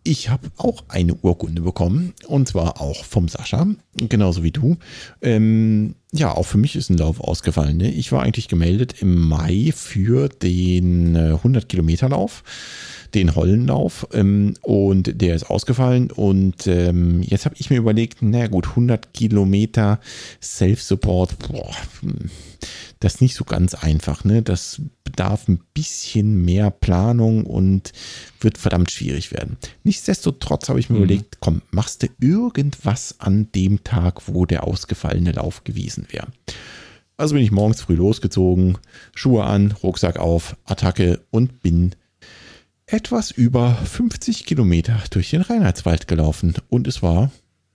Ich 0.07 0.29
habe 0.29 0.51
auch 0.59 0.85
eine 0.89 1.15
Urkunde 1.15 1.63
bekommen 1.63 2.13
und 2.27 2.47
zwar 2.47 2.81
auch 2.81 3.05
vom 3.05 3.27
Sascha, 3.29 3.67
genauso 3.97 4.43
wie 4.43 4.51
du. 4.51 4.77
Ähm, 5.23 5.95
ja, 6.17 6.31
auch 6.31 6.45
für 6.47 6.59
mich 6.59 6.77
ist 6.77 6.91
ein 6.91 6.99
Lauf 6.99 7.21
ausgefallen. 7.21 7.77
Ne? 7.77 7.91
Ich 7.91 8.13
war 8.13 8.23
eigentlich 8.23 8.47
gemeldet 8.47 9.03
im 9.03 9.29
Mai 9.29 9.73
für 9.75 10.29
den 10.29 11.17
100 11.17 11.69
Kilometer 11.69 12.09
Lauf 12.09 12.45
den 13.15 13.35
Hollenlauf 13.35 14.07
ähm, 14.13 14.55
und 14.63 15.21
der 15.21 15.35
ist 15.35 15.45
ausgefallen 15.45 16.11
und 16.11 16.67
ähm, 16.67 17.23
jetzt 17.23 17.45
habe 17.45 17.55
ich 17.59 17.71
mir 17.71 17.77
überlegt, 17.77 18.19
na 18.21 18.49
gut, 18.49 18.69
100 18.71 19.15
Kilometer 19.15 20.01
Self-Support, 20.43 21.37
das 23.01 23.15
ist 23.15 23.21
nicht 23.21 23.37
so 23.37 23.45
ganz 23.45 23.75
einfach, 23.75 24.25
ne? 24.25 24.43
Das 24.43 24.81
bedarf 25.05 25.49
ein 25.49 25.61
bisschen 25.75 26.45
mehr 26.45 26.71
Planung 26.71 27.45
und 27.45 27.93
wird 28.41 28.59
verdammt 28.59 28.91
schwierig 28.91 29.31
werden. 29.33 29.59
Nichtsdestotrotz 29.85 30.69
habe 30.69 30.81
ich 30.81 30.89
mir 30.89 30.97
mhm. 30.97 31.05
überlegt, 31.05 31.37
komm, 31.41 31.63
machst 31.71 32.03
du 32.03 32.09
irgendwas 32.21 33.21
an 33.21 33.49
dem 33.55 33.85
Tag, 33.85 34.27
wo 34.27 34.47
der 34.47 34.65
ausgefallene 34.65 35.33
Lauf 35.33 35.63
gewesen 35.63 36.04
wäre. 36.13 36.29
Also 37.17 37.35
bin 37.35 37.45
ich 37.45 37.53
morgens 37.53 37.81
früh 37.81 37.95
losgezogen, 37.95 38.79
Schuhe 39.15 39.45
an, 39.45 39.73
Rucksack 39.83 40.19
auf, 40.19 40.57
Attacke 40.65 41.21
und 41.31 41.61
bin 41.61 41.95
etwas 42.87 43.31
über 43.31 43.75
50 43.75 44.45
Kilometer 44.45 45.01
durch 45.11 45.31
den 45.31 45.43
Reinheitswald 45.43 46.09
gelaufen 46.09 46.55
und 46.69 46.87
es 46.87 47.03
war 47.03 47.31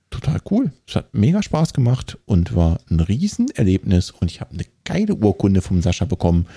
total 0.10 0.40
cool. 0.52 0.72
Es 0.88 0.96
hat 0.96 1.14
mega 1.14 1.42
Spaß 1.42 1.74
gemacht 1.74 2.18
und 2.26 2.56
war 2.56 2.80
ein 2.90 3.00
Riesenerlebnis 3.00 4.12
und 4.12 4.30
ich 4.30 4.42
habe 4.42 4.52
eine 4.52 4.66
geile 4.84 5.16
Urkunde 5.16 5.62
vom 5.62 5.82
Sascha 5.82 6.06
bekommen 6.06 6.48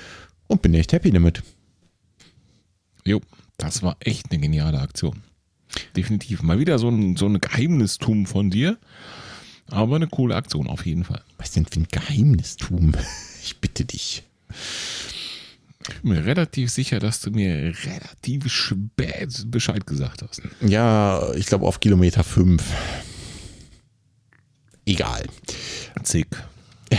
und 0.48 0.62
bin 0.62 0.74
echt 0.74 0.92
happy 0.92 1.10
damit. 1.10 1.42
Jo, 3.04 3.20
das 3.58 3.82
war 3.82 3.96
echt 4.00 4.30
eine 4.30 4.40
geniale 4.40 4.80
Aktion. 4.80 5.22
Definitiv. 5.96 6.42
Mal 6.42 6.58
wieder 6.58 6.78
so 6.78 6.88
ein, 6.88 7.16
so 7.16 7.26
ein 7.26 7.40
Geheimnistum 7.40 8.26
von 8.26 8.50
dir. 8.50 8.78
Aber 9.70 9.96
eine 9.96 10.06
coole 10.06 10.34
Aktion 10.36 10.66
auf 10.66 10.84
jeden 10.86 11.04
Fall. 11.04 11.22
Was 11.38 11.52
denn 11.52 11.66
für 11.66 11.80
ein 11.80 11.88
Geheimnistum? 11.90 12.92
Ich 13.44 13.58
bitte 13.60 13.84
dich. 13.84 14.22
bin 16.04 16.12
mir 16.12 16.24
relativ 16.24 16.70
sicher, 16.70 17.00
dass 17.00 17.20
du 17.20 17.32
mir 17.32 17.74
relativ 17.84 18.48
spät 18.52 19.50
Bescheid 19.50 19.84
gesagt 19.84 20.22
hast. 20.22 20.42
Ja, 20.60 21.32
ich 21.34 21.46
glaube 21.46 21.66
auf 21.66 21.80
Kilometer 21.80 22.22
5. 22.22 22.62
Egal. 24.86 25.24
Zig. 26.04 26.28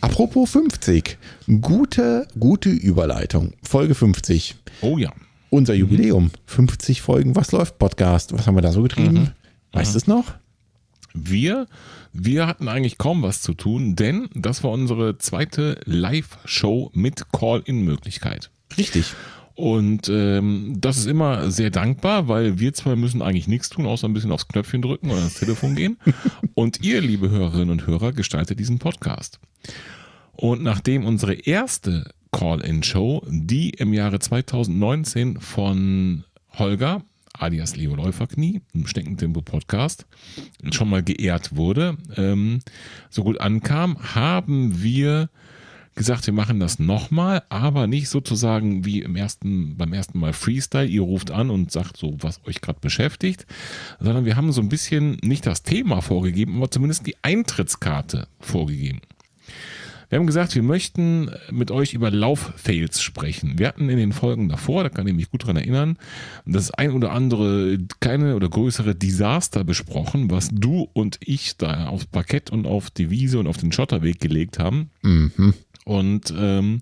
Apropos 0.00 0.50
50. 0.50 1.16
Gute, 1.60 2.26
gute 2.38 2.70
Überleitung. 2.70 3.52
Folge 3.62 3.94
50. 3.94 4.56
Oh 4.80 4.98
ja. 4.98 5.12
Unser 5.50 5.74
Jubiläum. 5.74 6.30
50 6.46 7.02
Folgen 7.02 7.36
Was 7.36 7.52
läuft 7.52 7.78
Podcast. 7.78 8.32
Was 8.32 8.46
haben 8.48 8.56
wir 8.56 8.62
da 8.62 8.72
so 8.72 8.82
getrieben? 8.82 9.14
Mhm. 9.14 9.30
Weißt 9.78 9.94
du 9.94 9.98
es 9.98 10.06
noch? 10.06 10.34
Wir, 11.14 11.66
wir 12.12 12.46
hatten 12.46 12.68
eigentlich 12.68 12.98
kaum 12.98 13.22
was 13.22 13.42
zu 13.42 13.54
tun, 13.54 13.96
denn 13.96 14.28
das 14.34 14.62
war 14.62 14.70
unsere 14.70 15.18
zweite 15.18 15.80
Live-Show 15.84 16.90
mit 16.94 17.32
Call-In-Möglichkeit. 17.32 18.50
Richtig. 18.76 19.14
Und 19.54 20.08
ähm, 20.08 20.76
das 20.78 20.98
ist 20.98 21.06
immer 21.06 21.50
sehr 21.50 21.70
dankbar, 21.70 22.28
weil 22.28 22.60
wir 22.60 22.74
zwei 22.74 22.94
müssen 22.94 23.22
eigentlich 23.22 23.48
nichts 23.48 23.68
tun, 23.68 23.86
außer 23.86 24.06
ein 24.06 24.14
bisschen 24.14 24.30
aufs 24.30 24.46
Knöpfchen 24.46 24.82
drücken 24.82 25.10
oder 25.10 25.18
ans 25.18 25.34
Telefon 25.34 25.74
gehen. 25.74 25.98
und 26.54 26.84
ihr, 26.84 27.00
liebe 27.00 27.28
Hörerinnen 27.28 27.70
und 27.70 27.86
Hörer, 27.86 28.12
gestaltet 28.12 28.60
diesen 28.60 28.78
Podcast. 28.78 29.40
Und 30.32 30.62
nachdem 30.62 31.04
unsere 31.04 31.34
erste 31.34 32.12
Call-In-Show, 32.30 33.26
die 33.28 33.70
im 33.70 33.92
Jahre 33.92 34.20
2019 34.20 35.40
von 35.40 36.22
Holger 36.56 37.02
alias 37.38 37.76
Leo 37.76 37.94
Läuferknie 37.94 38.62
im 38.74 38.86
Steckentempo-Podcast 38.86 40.06
schon 40.70 40.90
mal 40.90 41.02
geehrt 41.02 41.56
wurde, 41.56 41.96
ähm, 42.16 42.60
so 43.10 43.24
gut 43.24 43.40
ankam, 43.40 44.14
haben 44.14 44.82
wir 44.82 45.30
gesagt, 45.98 46.26
wir 46.26 46.32
machen 46.32 46.60
das 46.60 46.78
nochmal, 46.78 47.42
aber 47.48 47.86
nicht 47.86 48.08
sozusagen 48.08 48.84
wie 48.84 49.02
im 49.02 49.16
ersten, 49.16 49.76
beim 49.76 49.92
ersten 49.92 50.18
Mal 50.18 50.32
Freestyle. 50.32 50.86
Ihr 50.86 51.02
ruft 51.02 51.30
an 51.32 51.50
und 51.50 51.72
sagt 51.72 51.96
so, 51.96 52.16
was 52.20 52.40
euch 52.46 52.60
gerade 52.60 52.78
beschäftigt, 52.80 53.46
sondern 53.98 54.24
wir 54.24 54.36
haben 54.36 54.52
so 54.52 54.62
ein 54.62 54.68
bisschen 54.68 55.18
nicht 55.22 55.44
das 55.44 55.64
Thema 55.64 56.00
vorgegeben, 56.00 56.56
aber 56.56 56.70
zumindest 56.70 57.06
die 57.06 57.16
Eintrittskarte 57.22 58.28
vorgegeben. 58.38 59.00
Wir 60.08 60.18
haben 60.18 60.26
gesagt, 60.26 60.54
wir 60.54 60.62
möchten 60.62 61.30
mit 61.50 61.70
euch 61.70 61.92
über 61.92 62.10
Lauffails 62.10 63.02
sprechen. 63.02 63.58
Wir 63.58 63.68
hatten 63.68 63.90
in 63.90 63.98
den 63.98 64.12
Folgen 64.12 64.48
davor, 64.48 64.82
da 64.82 64.88
kann 64.88 65.06
ich 65.06 65.14
mich 65.14 65.30
gut 65.30 65.46
dran 65.46 65.56
erinnern, 65.56 65.98
das 66.46 66.70
ein 66.70 66.92
oder 66.92 67.12
andere 67.12 67.78
kleine 68.00 68.34
oder 68.34 68.48
größere 68.48 68.94
Desaster 68.94 69.64
besprochen, 69.64 70.30
was 70.30 70.48
du 70.50 70.88
und 70.94 71.18
ich 71.20 71.58
da 71.58 71.88
aufs 71.88 72.06
Parkett 72.06 72.50
und 72.50 72.66
auf 72.66 72.90
die 72.90 73.10
Wiese 73.10 73.38
und 73.38 73.46
auf 73.46 73.58
den 73.58 73.72
Schotterweg 73.72 74.18
gelegt 74.18 74.58
haben. 74.58 74.90
Mhm. 75.02 75.54
Und 75.84 76.34
ähm, 76.36 76.80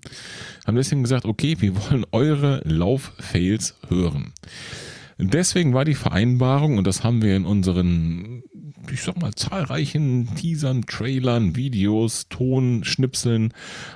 haben 0.65 0.75
deswegen 0.75 1.03
gesagt, 1.03 1.25
okay, 1.25 1.57
wir 1.59 1.75
wollen 1.75 2.05
eure 2.11 2.61
Lauffails 2.65 3.75
hören. 3.89 4.33
Deswegen 5.17 5.73
war 5.73 5.83
die 5.83 5.95
Vereinbarung, 5.95 6.77
und 6.77 6.85
das 6.85 7.03
haben 7.03 7.21
wir 7.21 7.35
in 7.35 7.45
unseren 7.45 8.43
ich 8.91 9.01
sag 9.01 9.21
mal, 9.21 9.33
zahlreichen 9.33 10.35
Teasern, 10.35 10.83
Trailern, 10.85 11.55
Videos, 11.55 12.27
Tonschnipseln 12.29 13.53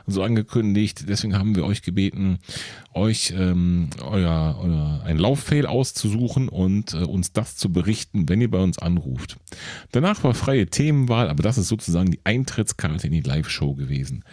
so 0.08 0.24
angekündigt. 0.24 1.06
Deswegen 1.08 1.38
haben 1.38 1.56
wir 1.56 1.66
euch 1.66 1.82
gebeten, 1.82 2.40
euch 2.94 3.34
ähm, 3.36 3.90
euer, 4.02 4.60
euer 4.62 5.04
ein 5.06 5.18
Lauffail 5.18 5.66
auszusuchen 5.66 6.50
und 6.50 6.94
äh, 6.94 6.98
uns 6.98 7.34
das 7.34 7.56
zu 7.56 7.72
berichten, 7.72 8.30
wenn 8.30 8.42
ihr 8.42 8.52
bei 8.52 8.60
uns 8.60 8.80
anruft. 8.80 9.38
Danach 9.92 10.24
war 10.24 10.34
freie 10.34 10.68
Themenwahl, 10.68 11.30
aber 11.30 11.44
das 11.44 11.58
ist 11.58 11.68
sozusagen 11.68 12.12
die 12.12 12.22
Eintrittskarte 12.24 13.08
in 13.08 13.14
die 13.14 13.22
Live-Show 13.22 13.76
gewesen. 13.76 14.24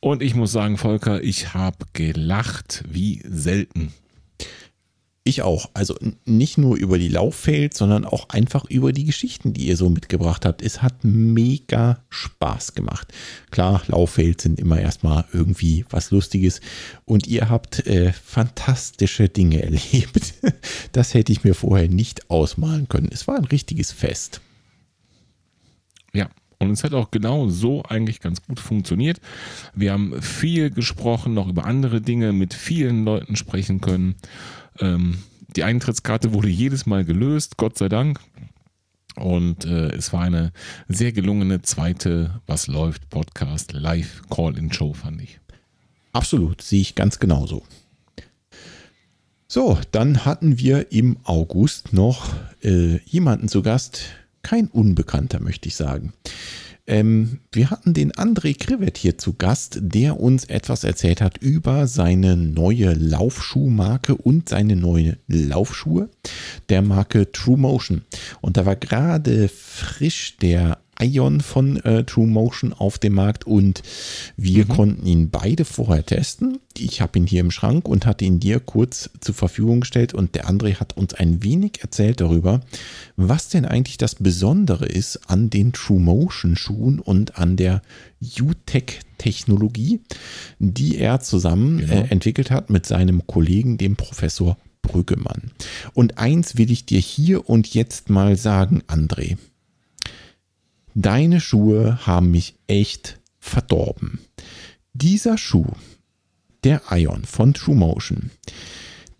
Und 0.00 0.22
ich 0.22 0.34
muss 0.34 0.52
sagen, 0.52 0.76
Volker, 0.76 1.22
ich 1.22 1.54
habe 1.54 1.86
gelacht 1.92 2.84
wie 2.88 3.22
selten. 3.26 3.92
Ich 5.28 5.42
auch. 5.42 5.68
Also 5.74 5.94
nicht 6.24 6.56
nur 6.56 6.78
über 6.78 6.98
die 6.98 7.08
Lauffails, 7.08 7.76
sondern 7.76 8.06
auch 8.06 8.30
einfach 8.30 8.64
über 8.64 8.94
die 8.94 9.04
Geschichten, 9.04 9.52
die 9.52 9.66
ihr 9.66 9.76
so 9.76 9.90
mitgebracht 9.90 10.46
habt. 10.46 10.62
Es 10.62 10.80
hat 10.80 11.04
mega 11.04 12.02
Spaß 12.08 12.74
gemacht. 12.74 13.12
Klar, 13.50 13.82
Lauffails 13.88 14.42
sind 14.42 14.58
immer 14.58 14.80
erstmal 14.80 15.26
irgendwie 15.34 15.84
was 15.90 16.12
Lustiges 16.12 16.62
und 17.04 17.26
ihr 17.26 17.50
habt 17.50 17.86
äh, 17.86 18.14
fantastische 18.14 19.28
Dinge 19.28 19.62
erlebt. 19.62 20.32
Das 20.92 21.12
hätte 21.12 21.30
ich 21.30 21.44
mir 21.44 21.52
vorher 21.52 21.90
nicht 21.90 22.30
ausmalen 22.30 22.88
können. 22.88 23.10
Es 23.12 23.28
war 23.28 23.36
ein 23.36 23.44
richtiges 23.44 23.92
Fest. 23.92 24.40
Ja, 26.14 26.30
und 26.58 26.70
es 26.70 26.82
hat 26.82 26.94
auch 26.94 27.10
genau 27.10 27.48
so 27.48 27.82
eigentlich 27.82 28.20
ganz 28.20 28.42
gut 28.42 28.60
funktioniert. 28.60 29.20
Wir 29.74 29.92
haben 29.92 30.22
viel 30.22 30.70
gesprochen, 30.70 31.34
noch 31.34 31.48
über 31.48 31.66
andere 31.66 32.00
Dinge, 32.00 32.32
mit 32.32 32.54
vielen 32.54 33.04
Leuten 33.04 33.36
sprechen 33.36 33.82
können. 33.82 34.16
Ähm, 34.80 35.18
die 35.56 35.64
Eintrittskarte 35.64 36.32
wurde 36.32 36.48
jedes 36.48 36.86
Mal 36.86 37.04
gelöst, 37.04 37.56
Gott 37.56 37.78
sei 37.78 37.88
Dank. 37.88 38.20
Und 39.16 39.64
äh, 39.64 39.88
es 39.88 40.12
war 40.12 40.22
eine 40.22 40.52
sehr 40.88 41.12
gelungene 41.12 41.62
zweite 41.62 42.40
Was 42.46 42.68
läuft 42.68 43.10
Podcast 43.10 43.72
Live 43.72 44.22
Call-in-Show, 44.30 44.92
fand 44.92 45.22
ich. 45.22 45.40
Absolut, 46.12 46.62
sehe 46.62 46.80
ich 46.80 46.94
ganz 46.94 47.18
genauso. 47.18 47.64
So, 49.48 49.78
dann 49.92 50.24
hatten 50.24 50.58
wir 50.58 50.92
im 50.92 51.16
August 51.24 51.92
noch 51.92 52.34
äh, 52.62 52.98
jemanden 53.06 53.48
zu 53.48 53.62
Gast, 53.62 54.02
kein 54.42 54.68
Unbekannter, 54.68 55.40
möchte 55.40 55.68
ich 55.68 55.74
sagen. 55.74 56.12
Ähm, 56.88 57.40
wir 57.52 57.70
hatten 57.70 57.92
den 57.92 58.12
André 58.12 58.58
Krivet 58.58 58.96
hier 58.96 59.18
zu 59.18 59.34
Gast, 59.34 59.78
der 59.82 60.18
uns 60.18 60.46
etwas 60.46 60.84
erzählt 60.84 61.20
hat 61.20 61.36
über 61.36 61.86
seine 61.86 62.34
neue 62.34 62.94
Laufschuhmarke 62.94 64.16
und 64.16 64.48
seine 64.48 64.74
neue 64.74 65.18
Laufschuhe 65.26 66.08
der 66.70 66.80
Marke 66.80 67.30
True 67.30 67.58
Motion. 67.58 68.02
Und 68.40 68.56
da 68.56 68.64
war 68.64 68.74
gerade 68.74 69.48
frisch 69.48 70.38
der 70.38 70.78
Ion 71.00 71.40
von 71.40 71.76
äh, 71.84 72.04
True 72.04 72.26
Motion 72.26 72.72
auf 72.72 72.98
dem 72.98 73.14
Markt 73.14 73.46
und 73.46 73.82
wir 74.36 74.64
mhm. 74.64 74.68
konnten 74.68 75.06
ihn 75.06 75.30
beide 75.30 75.64
vorher 75.64 76.04
testen. 76.04 76.58
Ich 76.76 77.00
habe 77.00 77.18
ihn 77.18 77.26
hier 77.26 77.40
im 77.40 77.50
Schrank 77.50 77.88
und 77.88 78.06
hatte 78.06 78.24
ihn 78.24 78.40
dir 78.40 78.60
kurz 78.60 79.10
zur 79.20 79.34
Verfügung 79.34 79.80
gestellt 79.80 80.14
und 80.14 80.34
der 80.34 80.48
André 80.48 80.76
hat 80.76 80.96
uns 80.96 81.14
ein 81.14 81.42
wenig 81.42 81.80
erzählt 81.80 82.20
darüber, 82.20 82.60
was 83.16 83.48
denn 83.48 83.64
eigentlich 83.64 83.98
das 83.98 84.14
Besondere 84.14 84.86
ist 84.86 85.28
an 85.28 85.50
den 85.50 85.72
True 85.72 86.00
Motion 86.00 86.56
Schuhen 86.56 87.00
und 87.00 87.38
an 87.38 87.56
der 87.56 87.82
UTech 88.40 89.00
Technologie, 89.18 90.00
die 90.58 90.96
er 90.96 91.20
zusammen 91.20 91.78
genau. 91.78 91.92
äh, 91.92 92.08
entwickelt 92.08 92.50
hat 92.50 92.70
mit 92.70 92.86
seinem 92.86 93.26
Kollegen, 93.26 93.76
dem 93.76 93.96
Professor 93.96 94.56
Brüggemann. 94.82 95.50
Und 95.92 96.18
eins 96.18 96.56
will 96.56 96.70
ich 96.70 96.86
dir 96.86 97.00
hier 97.00 97.48
und 97.48 97.74
jetzt 97.74 98.10
mal 98.10 98.36
sagen, 98.36 98.82
André. 98.86 99.36
Deine 100.94 101.40
Schuhe 101.40 102.06
haben 102.06 102.30
mich 102.30 102.54
echt 102.66 103.18
verdorben. 103.38 104.20
Dieser 104.92 105.38
Schuh, 105.38 105.66
der 106.64 106.82
Ion 106.90 107.24
von 107.24 107.54
True 107.54 107.76
Motion, 107.76 108.30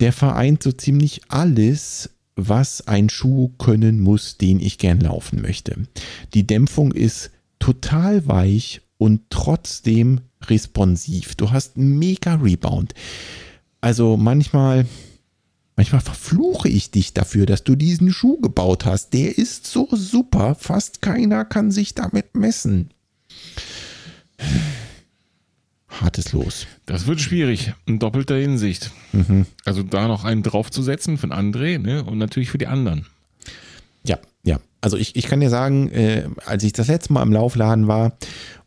der 0.00 0.12
vereint 0.12 0.62
so 0.62 0.72
ziemlich 0.72 1.22
alles, 1.28 2.10
was 2.36 2.86
ein 2.86 3.08
Schuh 3.08 3.48
können 3.58 4.00
muss, 4.00 4.38
den 4.38 4.60
ich 4.60 4.78
gern 4.78 5.00
laufen 5.00 5.42
möchte. 5.42 5.86
Die 6.34 6.46
Dämpfung 6.46 6.92
ist 6.92 7.30
total 7.58 8.26
weich 8.26 8.80
und 8.96 9.22
trotzdem 9.30 10.20
responsiv. 10.42 11.34
Du 11.34 11.50
hast 11.50 11.76
mega 11.76 12.34
Rebound. 12.34 12.94
Also 13.80 14.16
manchmal 14.16 14.86
Manchmal 15.78 16.00
verfluche 16.00 16.68
ich 16.68 16.90
dich 16.90 17.14
dafür, 17.14 17.46
dass 17.46 17.62
du 17.62 17.76
diesen 17.76 18.12
Schuh 18.12 18.40
gebaut 18.40 18.84
hast. 18.84 19.12
Der 19.12 19.38
ist 19.38 19.64
so 19.64 19.86
super, 19.92 20.56
fast 20.56 21.02
keiner 21.02 21.44
kann 21.44 21.70
sich 21.70 21.94
damit 21.94 22.34
messen. 22.34 22.90
Hartes 25.86 26.32
Los. 26.32 26.66
Das 26.84 27.06
wird 27.06 27.20
schwierig, 27.20 27.74
in 27.86 28.00
doppelter 28.00 28.34
Hinsicht. 28.34 28.90
Mhm. 29.12 29.46
Also 29.64 29.84
da 29.84 30.08
noch 30.08 30.24
einen 30.24 30.42
draufzusetzen 30.42 31.16
für 31.16 31.28
André 31.28 31.78
ne? 31.78 32.02
und 32.02 32.18
natürlich 32.18 32.50
für 32.50 32.58
die 32.58 32.66
anderen. 32.66 33.06
Ja, 34.02 34.16
ja. 34.16 34.18
Also 34.80 34.96
ich, 34.96 35.16
ich 35.16 35.26
kann 35.26 35.40
dir 35.40 35.50
sagen, 35.50 35.90
äh, 35.90 36.28
als 36.46 36.62
ich 36.62 36.72
das 36.72 36.88
letzte 36.88 37.12
Mal 37.12 37.22
im 37.22 37.32
Laufladen 37.32 37.88
war 37.88 38.12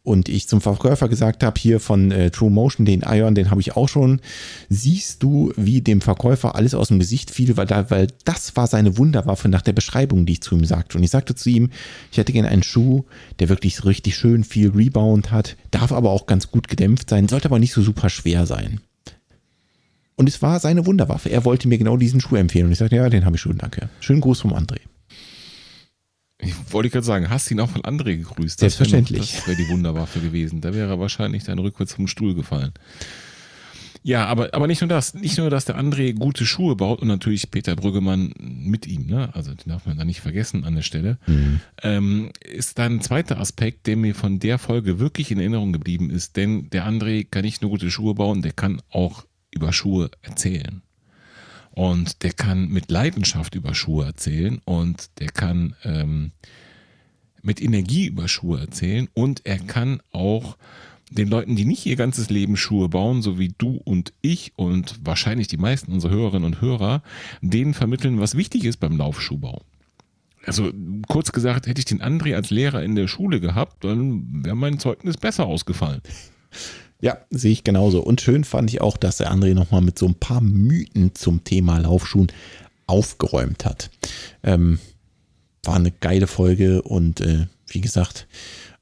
und 0.04 0.30
ich 0.30 0.48
zum 0.48 0.60
Verkäufer 0.60 1.08
gesagt 1.08 1.44
habe, 1.44 1.60
hier 1.60 1.80
von 1.80 2.12
äh, 2.12 2.32
True 2.32 2.50
Motion, 2.50 2.86
den 2.86 3.02
Ion, 3.02 3.36
den 3.36 3.52
habe 3.52 3.62
ich 3.62 3.78
auch 3.78 3.88
schon, 3.88 4.20
siehst 4.68 5.24
du, 5.24 5.54
wie 5.56 5.82
dem 5.82 6.02
Verkäufer 6.02 6.56
alles 6.56 6.74
aus 6.74 6.90
dem 6.90 7.00
Gesicht 7.00 7.32
fiel, 7.32 7.56
weil, 7.56 7.68
da, 7.68 7.90
weil 7.90 8.08
das 8.26 8.56
war 8.58 8.68
seine 8.68 8.98
Wunderwaffe 8.98 9.48
nach 9.48 9.62
der 9.62 9.74
Beschreibung, 9.74 10.26
die 10.26 10.34
ich 10.34 10.42
zu 10.42 10.56
ihm 10.56 10.66
sagte. 10.66 10.98
Und 10.98 11.04
ich 11.04 11.12
sagte 11.12 11.36
zu 11.36 11.50
ihm, 11.50 11.70
ich 12.12 12.18
hätte 12.18 12.34
gerne 12.34 12.50
einen 12.50 12.64
Schuh, 12.64 13.06
der 13.40 13.48
wirklich 13.48 13.86
richtig 13.86 14.18
schön 14.18 14.44
viel 14.44 14.72
Rebound 14.72 15.32
hat, 15.32 15.56
darf 15.70 15.92
aber 15.92 16.10
auch 16.10 16.26
ganz 16.26 16.52
gut 16.52 16.68
gedämpft 16.68 17.10
sein, 17.10 17.30
sollte 17.30 17.48
aber 17.48 17.60
nicht 17.60 17.74
so 17.74 17.82
super 17.82 18.10
schwer 18.10 18.46
sein. 18.46 18.82
Und 20.16 20.28
es 20.28 20.42
war 20.42 20.60
seine 20.60 20.86
Wunderwaffe. 20.86 21.30
Er 21.30 21.46
wollte 21.46 21.68
mir 21.68 21.78
genau 21.78 21.98
diesen 21.98 22.22
Schuh 22.22 22.36
empfehlen. 22.36 22.66
Und 22.66 22.74
ich 22.74 22.78
sagte, 22.78 22.98
ja, 22.98 23.10
den 23.10 23.26
habe 23.26 23.38
ich 23.38 23.42
schon, 23.42 23.58
danke. 23.58 23.90
Schönen 24.02 24.22
Gruß 24.22 24.42
vom 24.42 24.54
André. 24.54 24.78
Ich 26.42 26.54
wollte 26.72 26.90
gerade 26.90 27.06
sagen, 27.06 27.30
hast 27.30 27.50
du 27.50 27.54
ihn 27.54 27.60
auch 27.60 27.70
von 27.70 27.84
André 27.84 28.18
gegrüßt? 28.18 28.60
Selbstverständlich. 28.60 29.34
Das 29.36 29.48
wäre 29.48 29.58
die 29.58 29.70
Wunderwaffe 29.70 30.20
gewesen. 30.20 30.62
Da 30.62 30.74
wäre 30.74 30.90
er 30.90 31.00
wahrscheinlich 31.00 31.44
dann 31.44 31.60
rückwärts 31.60 31.94
vom 31.94 32.08
Stuhl 32.08 32.34
gefallen. 32.34 32.74
Ja, 34.04 34.26
aber, 34.26 34.54
aber 34.54 34.66
nicht 34.66 34.82
nur 34.82 34.88
das. 34.88 35.14
Nicht 35.14 35.38
nur, 35.38 35.52
dass 35.52 35.66
der 35.66 35.78
André 35.80 36.14
gute 36.14 36.46
Schuhe 36.46 36.76
baut 36.76 37.02
und 37.02 37.08
natürlich 37.08 37.52
Peter 37.52 37.76
Brüggemann 37.76 38.34
mit 38.40 38.88
ihm, 38.88 39.06
ne? 39.06 39.30
also 39.34 39.54
den 39.54 39.70
darf 39.70 39.86
man 39.86 39.98
da 39.98 40.06
nicht 40.06 40.22
vergessen 40.22 40.64
an 40.64 40.74
der 40.74 40.82
Stelle, 40.82 41.20
mhm. 41.28 41.60
ähm, 41.84 42.32
ist 42.44 42.80
da 42.80 42.86
ein 42.86 43.02
zweiter 43.02 43.40
Aspekt, 43.40 43.86
der 43.86 43.98
mir 43.98 44.16
von 44.16 44.40
der 44.40 44.58
Folge 44.58 45.00
wirklich 45.00 45.30
in 45.30 45.40
Erinnerung 45.40 45.72
geblieben 45.72 46.10
ist. 46.10 46.36
Denn 46.36 46.70
der 46.72 46.88
André 46.88 47.28
kann 47.30 47.44
nicht 47.44 47.62
nur 47.62 47.70
gute 47.70 47.92
Schuhe 47.92 48.16
bauen, 48.16 48.42
der 48.42 48.54
kann 48.54 48.82
auch 48.90 49.26
über 49.52 49.72
Schuhe 49.72 50.10
erzählen. 50.24 50.82
Und 51.74 52.24
der 52.24 52.34
kann 52.34 52.68
mit 52.68 52.92
Leidenschaft 52.92 53.56
über 53.56 53.74
Schuhe 53.74 54.06
erzählen 54.06 54.60
und 54.66 55.10
der 55.20 55.30
kann 55.30 55.76
ähm, 55.84 56.32
mit 57.42 57.62
Energie 57.62 58.08
über 58.08 58.28
Schuhe 58.28 58.60
erzählen 58.60 59.08
und 59.14 59.46
er 59.46 59.58
kann 59.58 60.02
auch 60.12 60.58
den 61.10 61.28
Leuten, 61.28 61.56
die 61.56 61.66
nicht 61.66 61.86
ihr 61.86 61.98
ganzes 61.98 62.30
Leben 62.30 62.56
Schuhe 62.56 62.88
bauen, 62.88 63.22
so 63.22 63.38
wie 63.38 63.54
du 63.58 63.82
und 63.84 64.14
ich 64.22 64.54
und 64.56 65.00
wahrscheinlich 65.04 65.48
die 65.48 65.58
meisten 65.58 65.92
unserer 65.92 66.14
Hörerinnen 66.14 66.46
und 66.46 66.62
Hörer, 66.62 67.04
denen 67.42 67.74
vermitteln, 67.74 68.20
was 68.20 68.36
wichtig 68.36 68.64
ist 68.64 68.78
beim 68.78 68.98
Laufschuhbau. 68.98 69.62
Also 70.46 70.72
kurz 71.08 71.32
gesagt, 71.32 71.68
hätte 71.68 71.80
ich 71.80 71.86
den 71.86 72.02
André 72.02 72.34
als 72.36 72.50
Lehrer 72.50 72.82
in 72.82 72.96
der 72.96 73.08
Schule 73.08 73.40
gehabt, 73.40 73.84
dann 73.84 74.44
wäre 74.44 74.56
mein 74.56 74.80
Zeugnis 74.80 75.18
besser 75.18 75.46
ausgefallen. 75.46 76.02
Ja, 77.02 77.18
sehe 77.32 77.52
ich 77.52 77.64
genauso. 77.64 78.02
Und 78.02 78.22
schön 78.22 78.44
fand 78.44 78.70
ich 78.72 78.80
auch, 78.80 78.96
dass 78.96 79.18
der 79.18 79.32
André 79.32 79.56
nochmal 79.56 79.82
mit 79.82 79.98
so 79.98 80.08
ein 80.08 80.16
paar 80.16 80.40
Mythen 80.40 81.16
zum 81.16 81.44
Thema 81.44 81.80
Laufschuhen 81.80 82.32
aufgeräumt 82.86 83.66
hat. 83.66 83.90
Ähm, 84.44 84.80
war 85.64 85.76
eine 85.76 85.92
geile 85.92 86.28
Folge 86.28 86.84
und 86.84 87.22
äh, 87.22 87.48
wie 87.68 87.82
gesagt, 87.82 88.28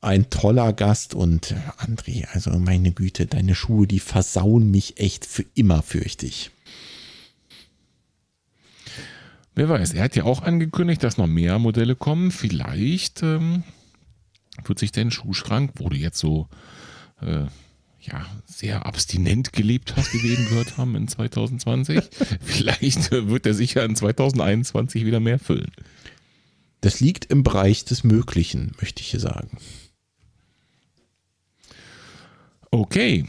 ein 0.02 0.30
toller 0.30 0.74
Gast 0.74 1.14
und 1.14 1.52
äh, 1.52 1.56
André, 1.78 2.26
also 2.34 2.52
meine 2.52 2.92
Güte, 2.92 3.26
deine 3.26 3.56
Schuhe, 3.56 3.88
die 3.88 4.00
versauen 4.00 4.70
mich 4.70 5.00
echt 5.00 5.26
für 5.26 5.46
immer, 5.56 5.82
fürchte 5.82 6.26
ich. 6.26 6.52
Wer 9.56 9.70
weiß, 9.70 9.94
er 9.94 10.04
hat 10.04 10.16
ja 10.16 10.24
auch 10.24 10.42
angekündigt, 10.42 11.04
dass 11.04 11.18
noch 11.18 11.28
mehr 11.28 11.60
Modelle 11.60 11.96
kommen. 11.96 12.32
Vielleicht 12.32 13.24
ähm, 13.24 13.64
wird 14.64 14.80
sich 14.80 14.92
dein 14.92 15.12
Schuhschrank, 15.12 15.72
wo 15.76 15.90
du 15.90 15.98
jetzt 15.98 16.20
so 16.20 16.48
äh, 17.22 17.46
ja, 18.02 18.26
sehr 18.46 18.86
abstinent 18.86 19.54
gelebt 19.54 19.96
hast, 19.96 20.14
wie 20.14 20.24
wir 20.24 20.32
eben 20.32 20.46
gehört 20.46 20.78
haben 20.78 20.96
in 20.96 21.08
2020. 21.08 22.02
Vielleicht 22.42 23.12
wird 23.12 23.46
er 23.46 23.54
sich 23.54 23.74
ja 23.74 23.84
in 23.84 23.96
2021 23.96 25.06
wieder 25.06 25.20
mehr 25.20 25.40
füllen. 25.40 25.72
Das 26.82 27.00
liegt 27.00 27.26
im 27.26 27.44
Bereich 27.44 27.86
des 27.86 28.04
Möglichen, 28.04 28.72
möchte 28.80 29.02
ich 29.02 29.10
hier 29.10 29.20
sagen. 29.20 29.58
Okay, 32.72 33.26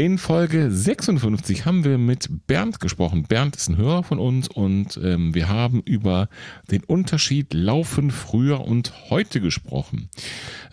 in 0.00 0.16
Folge 0.16 0.70
56 0.70 1.66
haben 1.66 1.84
wir 1.84 1.98
mit 1.98 2.46
Bernd 2.46 2.80
gesprochen. 2.80 3.24
Bernd 3.24 3.54
ist 3.54 3.68
ein 3.68 3.76
Hörer 3.76 4.02
von 4.02 4.18
uns 4.18 4.48
und 4.48 4.98
ähm, 5.02 5.34
wir 5.34 5.50
haben 5.50 5.82
über 5.82 6.30
den 6.70 6.82
Unterschied 6.84 7.52
Laufen 7.52 8.10
früher 8.10 8.62
und 8.62 9.10
heute 9.10 9.42
gesprochen. 9.42 10.08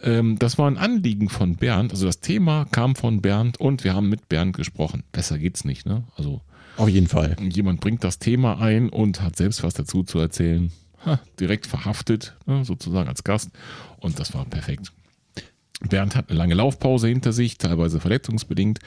Ähm, 0.02 0.40
das 0.40 0.58
war 0.58 0.72
ein 0.72 0.78
Anliegen 0.78 1.28
von 1.28 1.58
Bernd, 1.58 1.91
also 1.91 2.06
das 2.06 2.22
Thema 2.22 2.68
kam 2.72 2.95
von 2.95 3.22
Bernd 3.22 3.60
und 3.60 3.84
wir 3.84 3.94
haben 3.94 4.08
mit 4.08 4.30
Bernd 4.30 4.56
gesprochen. 4.56 5.04
Besser 5.12 5.38
geht's 5.38 5.66
nicht, 5.66 5.86
ne? 5.86 6.06
Also 6.16 6.40
auf 6.78 6.88
jeden 6.88 7.08
Fall. 7.08 7.36
Jemand 7.41 7.82
bringt 7.82 8.06
das 8.06 8.20
Thema 8.20 8.62
ein 8.62 8.88
und 8.88 9.22
hat 9.22 9.36
selbst 9.36 9.62
was 9.62 9.74
dazu 9.74 10.04
zu 10.04 10.20
erzählen. 10.20 10.72
Ha, 11.06 11.20
direkt 11.38 11.68
verhaftet, 11.68 12.38
ne, 12.45 12.64
sozusagen 12.64 13.10
als 13.10 13.26
Gast. 13.26 13.49
Und 13.99 14.22
das 14.22 14.34
war 14.34 14.45
perfekt. 14.45 14.94
Bernd 15.88 16.15
hat 16.15 16.30
eine 16.30 16.38
lange 16.38 16.53
Laufpause 16.53 17.07
hinter 17.07 17.34
sich, 17.34 17.57
teilweise 17.57 17.99
verletzungsbedingt, 17.99 18.80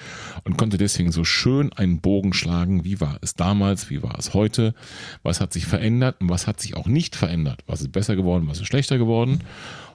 und 0.44 0.56
konnte 0.56 0.78
deswegen 0.78 1.12
so 1.12 1.24
schön 1.24 1.72
einen 1.72 2.00
Bogen 2.00 2.32
schlagen. 2.32 2.84
Wie 2.84 3.00
war 3.00 3.18
es 3.20 3.34
damals? 3.34 3.90
Wie 3.90 4.02
war 4.02 4.18
es 4.18 4.34
heute? 4.34 4.74
Was 5.22 5.40
hat 5.40 5.52
sich 5.52 5.66
verändert 5.66 6.20
und 6.20 6.28
was 6.28 6.46
hat 6.46 6.60
sich 6.60 6.76
auch 6.76 6.86
nicht 6.86 7.16
verändert? 7.16 7.62
Was 7.66 7.80
ist 7.80 7.92
besser 7.92 8.16
geworden? 8.16 8.48
Was 8.48 8.60
ist 8.60 8.66
schlechter 8.66 8.98
geworden? 8.98 9.40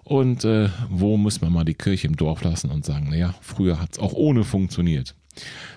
Und 0.04 0.46
äh, 0.46 0.70
wo 0.90 1.18
muss 1.18 1.42
man 1.42 1.52
mal 1.52 1.66
die 1.66 1.74
Kirche 1.74 2.08
im 2.08 2.16
Dorf 2.16 2.44
lassen 2.44 2.70
und 2.70 2.86
sagen, 2.86 3.10
naja, 3.10 3.34
früher 3.42 3.80
hat 3.80 3.94
es 3.94 4.00
auch 4.00 4.14
ohne 4.14 4.44
funktioniert. 4.44 5.16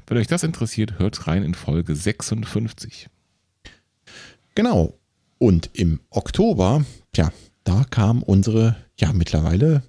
Wenn 0.06 0.18
euch 0.18 0.26
das 0.26 0.42
interessiert, 0.42 0.98
hört 0.98 1.26
rein 1.26 1.42
in 1.42 1.54
Folge 1.54 1.94
56. 1.94 3.08
Genau. 4.54 4.98
Und 5.38 5.70
im 5.72 6.00
Oktober, 6.10 6.84
ja, 7.14 7.32
da 7.64 7.84
kam 7.84 8.22
unsere, 8.22 8.76
ja, 8.98 9.12
mittlerweile 9.12 9.82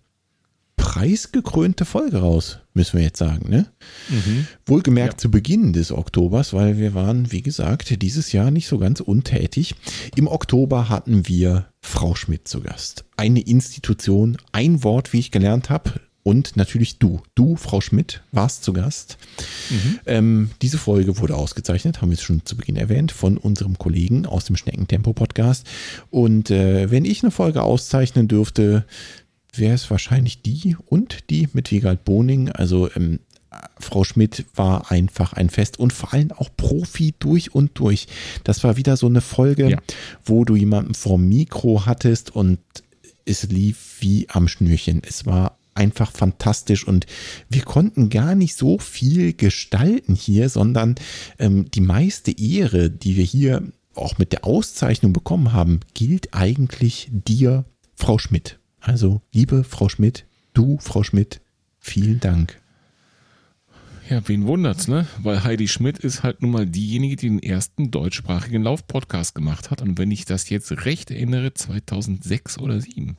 preisgekrönte 0.80 1.86
Folge 1.86 2.18
raus, 2.18 2.60
müssen 2.74 2.98
wir 2.98 3.04
jetzt 3.04 3.20
sagen. 3.20 3.50
Ne? 3.50 3.68
Mhm. 4.10 4.48
Wohlgemerkt 4.66 5.16
ja. 5.16 5.18
zu 5.18 5.32
Beginn 5.32 5.74
des 5.74 5.92
Oktobers, 5.92 6.54
weil 6.54 6.78
wir 6.78 6.94
waren, 6.94 7.32
wie 7.32 7.42
gesagt, 7.42 8.02
dieses 8.02 8.32
Jahr 8.32 8.50
nicht 8.50 8.68
so 8.68 8.80
ganz 8.80 9.02
untätig. 9.02 9.76
Im 10.16 10.28
Oktober 10.28 10.90
hatten 10.90 11.28
wir 11.28 11.68
Frau 11.82 12.16
Schmidt 12.16 12.48
zu 12.48 12.62
Gast. 12.62 13.06
Eine 13.18 13.42
Institution, 13.42 14.38
ein 14.54 14.84
Wort, 14.84 15.14
wie 15.14 15.20
ich 15.20 15.32
gelernt 15.32 15.70
habe. 15.70 15.92
Und 16.24 16.58
natürlich 16.58 17.00
du. 17.00 17.22
Du, 17.34 17.56
Frau 17.56 17.82
Schmidt, 17.82 18.22
warst 18.32 18.64
zu 18.64 18.74
Gast. 18.74 19.18
Mhm. 19.70 20.00
Ähm, 20.06 20.50
diese 20.62 20.78
Folge 20.78 21.18
wurde 21.18 21.36
ausgezeichnet, 21.36 22.02
haben 22.02 22.10
wir 22.10 22.18
es 22.18 22.22
schon 22.22 22.46
zu 22.46 22.56
Beginn 22.56 22.76
erwähnt, 22.76 23.12
von 23.12 23.38
unserem 23.38 23.78
Kollegen 23.78 24.26
aus 24.26 24.46
dem 24.46 24.56
Schneckentempo-Podcast. 24.56 25.66
Und 26.10 26.52
äh, 26.52 26.92
wenn 26.92 27.06
ich 27.06 27.24
eine 27.24 27.32
Folge 27.32 27.64
auszeichnen 27.64 28.28
dürfte, 28.28 28.86
wäre 29.54 29.74
es 29.74 29.90
wahrscheinlich 29.90 30.42
die 30.42 30.76
und 30.86 31.30
die 31.30 31.50
mit 31.54 31.72
Wiegald 31.72 32.06
Boning. 32.06 32.50
Also 32.50 32.90
ähm, 32.96 33.20
Frau 33.80 34.04
Schmidt 34.04 34.46
war 34.56 34.92
einfach 34.92 35.34
ein 35.34 35.50
Fest 35.50 35.80
und 35.80 35.94
vor 35.94 36.14
allem 36.14 36.32
auch 36.32 36.50
Profi 36.56 37.16
durch 37.18 37.54
und 37.56 37.78
durch. 37.80 38.08
Das 38.44 38.64
war 38.64 38.78
wieder 38.78 38.98
so 38.98 39.08
eine 39.08 39.22
Folge, 39.22 39.72
ja. 39.72 39.78
wo 40.24 40.46
du 40.46 40.56
jemanden 40.56 40.94
vor 40.94 41.18
Mikro 41.18 41.86
hattest 41.86 42.36
und 42.36 42.60
es 43.26 43.44
lief 43.44 43.98
wie 44.00 44.28
am 44.30 44.48
Schnürchen. 44.48 45.02
Es 45.08 45.26
war 45.26 45.58
einfach 45.74 46.12
fantastisch 46.12 46.86
und 46.86 47.06
wir 47.48 47.62
konnten 47.62 48.10
gar 48.10 48.36
nicht 48.36 48.56
so 48.56 48.78
viel 48.80 49.34
gestalten 49.34 50.14
hier, 50.14 50.50
sondern 50.50 50.96
ähm, 51.38 51.72
die 51.72 51.82
meiste 51.82 52.38
Ehre, 52.38 52.90
die 52.90 53.16
wir 53.16 53.24
hier 53.24 53.64
auch 53.96 54.18
mit 54.18 54.32
der 54.32 54.46
Auszeichnung 54.46 55.14
bekommen 55.14 55.54
haben, 55.54 55.80
gilt 55.94 56.34
eigentlich 56.34 57.10
dir, 57.12 57.66
Frau 57.96 58.18
Schmidt. 58.18 58.59
Also, 58.90 59.22
liebe 59.32 59.64
Frau 59.64 59.88
Schmidt, 59.88 60.26
du, 60.56 60.80
Frau 60.82 61.04
Schmidt, 61.04 61.42
vielen 61.78 62.20
Dank. 62.20 62.60
Ja, 64.10 64.28
wen 64.28 64.48
wundert's, 64.48 64.88
ne? 64.88 65.06
Weil 65.22 65.44
Heidi 65.44 65.68
Schmidt 65.68 66.00
ist 66.00 66.24
halt 66.24 66.42
nun 66.42 66.50
mal 66.50 66.66
diejenige, 66.66 67.16
die 67.16 67.30
den 67.30 67.44
ersten 67.44 67.92
deutschsprachigen 67.92 68.64
Lauf-Podcast 68.64 69.36
gemacht 69.36 69.70
hat. 69.70 69.84
Und 69.84 70.00
wenn 70.00 70.10
ich 70.10 70.26
das 70.26 70.50
jetzt 70.50 70.72
recht 70.86 71.12
erinnere, 71.12 71.54
2006 71.54 72.58
oder 72.58 72.80
2007. 72.80 73.18